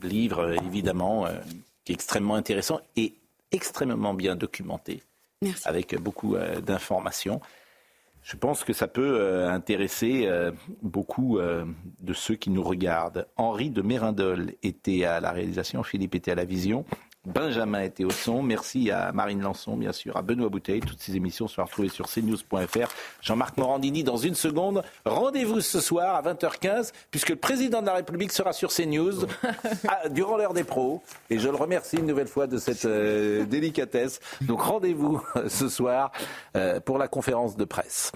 livre, 0.03 0.55
évidemment, 0.67 1.27
qui 1.85 1.93
est 1.93 1.95
extrêmement 1.95 2.35
intéressant 2.35 2.81
et 2.97 3.15
extrêmement 3.53 4.15
bien 4.15 4.37
documenté, 4.37 5.03
avec 5.65 5.97
beaucoup 6.01 6.37
d'informations. 6.65 7.41
Je 8.23 8.37
pense 8.37 8.65
que 8.65 8.73
ça 8.73 8.87
peut 8.87 9.47
intéresser 9.49 10.29
beaucoup 10.83 11.39
de 11.39 12.13
ceux 12.13 12.35
qui 12.37 12.51
nous 12.51 12.63
regardent. 12.63 13.27
Henri 13.37 13.71
de 13.71 13.83
Mérindol 13.83 14.53
était 14.63 15.05
à 15.05 15.21
la 15.21 15.33
réalisation, 15.33 15.83
Philippe 15.83 16.15
était 16.15 16.33
à 16.33 16.35
la 16.35 16.45
vision. 16.45 16.85
Benjamin 17.27 17.83
était 17.83 18.05
au 18.05 18.11
son. 18.11 18.43
Merci 18.43 18.91
à 18.91 19.13
Marine 19.13 19.43
Lançon, 19.43 19.77
bien 19.77 19.93
sûr, 19.93 20.17
à 20.17 20.23
Benoît 20.23 20.49
Bouteille. 20.49 20.81
Toutes 20.81 21.01
ces 21.01 21.17
émissions 21.17 21.49
sont 21.49 21.63
retrouvées 21.63 21.91
sur 21.91 22.07
cnews.fr. 22.07 22.89
Jean-Marc 23.21 23.59
Morandini, 23.59 24.03
dans 24.03 24.17
une 24.17 24.35
seconde. 24.35 24.83
Rendez-vous 25.05 25.61
ce 25.61 25.81
soir 25.81 26.15
à 26.15 26.23
20h15, 26.23 26.93
puisque 27.11 27.29
le 27.29 27.37
président 27.37 27.83
de 27.83 27.87
la 27.87 27.95
République 27.95 28.33
sera 28.33 28.55
sur 28.55 28.71
CNews 28.73 29.27
durant 30.11 30.39
l'heure 30.39 30.55
des 30.55 30.65
pros. 30.65 31.03
Et 31.29 31.39
je 31.39 31.49
le 31.49 31.57
remercie 31.57 31.97
une 31.97 32.07
nouvelle 32.07 32.29
fois 32.29 32.47
de 32.47 32.57
cette 32.57 32.87
euh, 32.87 33.45
délicatesse. 33.45 34.21
Donc 34.41 34.63
rendez-vous 34.63 35.23
ce 35.49 35.69
soir 35.69 36.13
euh, 36.57 36.81
pour 36.81 36.97
la 36.97 37.09
conférence 37.09 37.55
de 37.55 37.65
presse. 37.65 38.13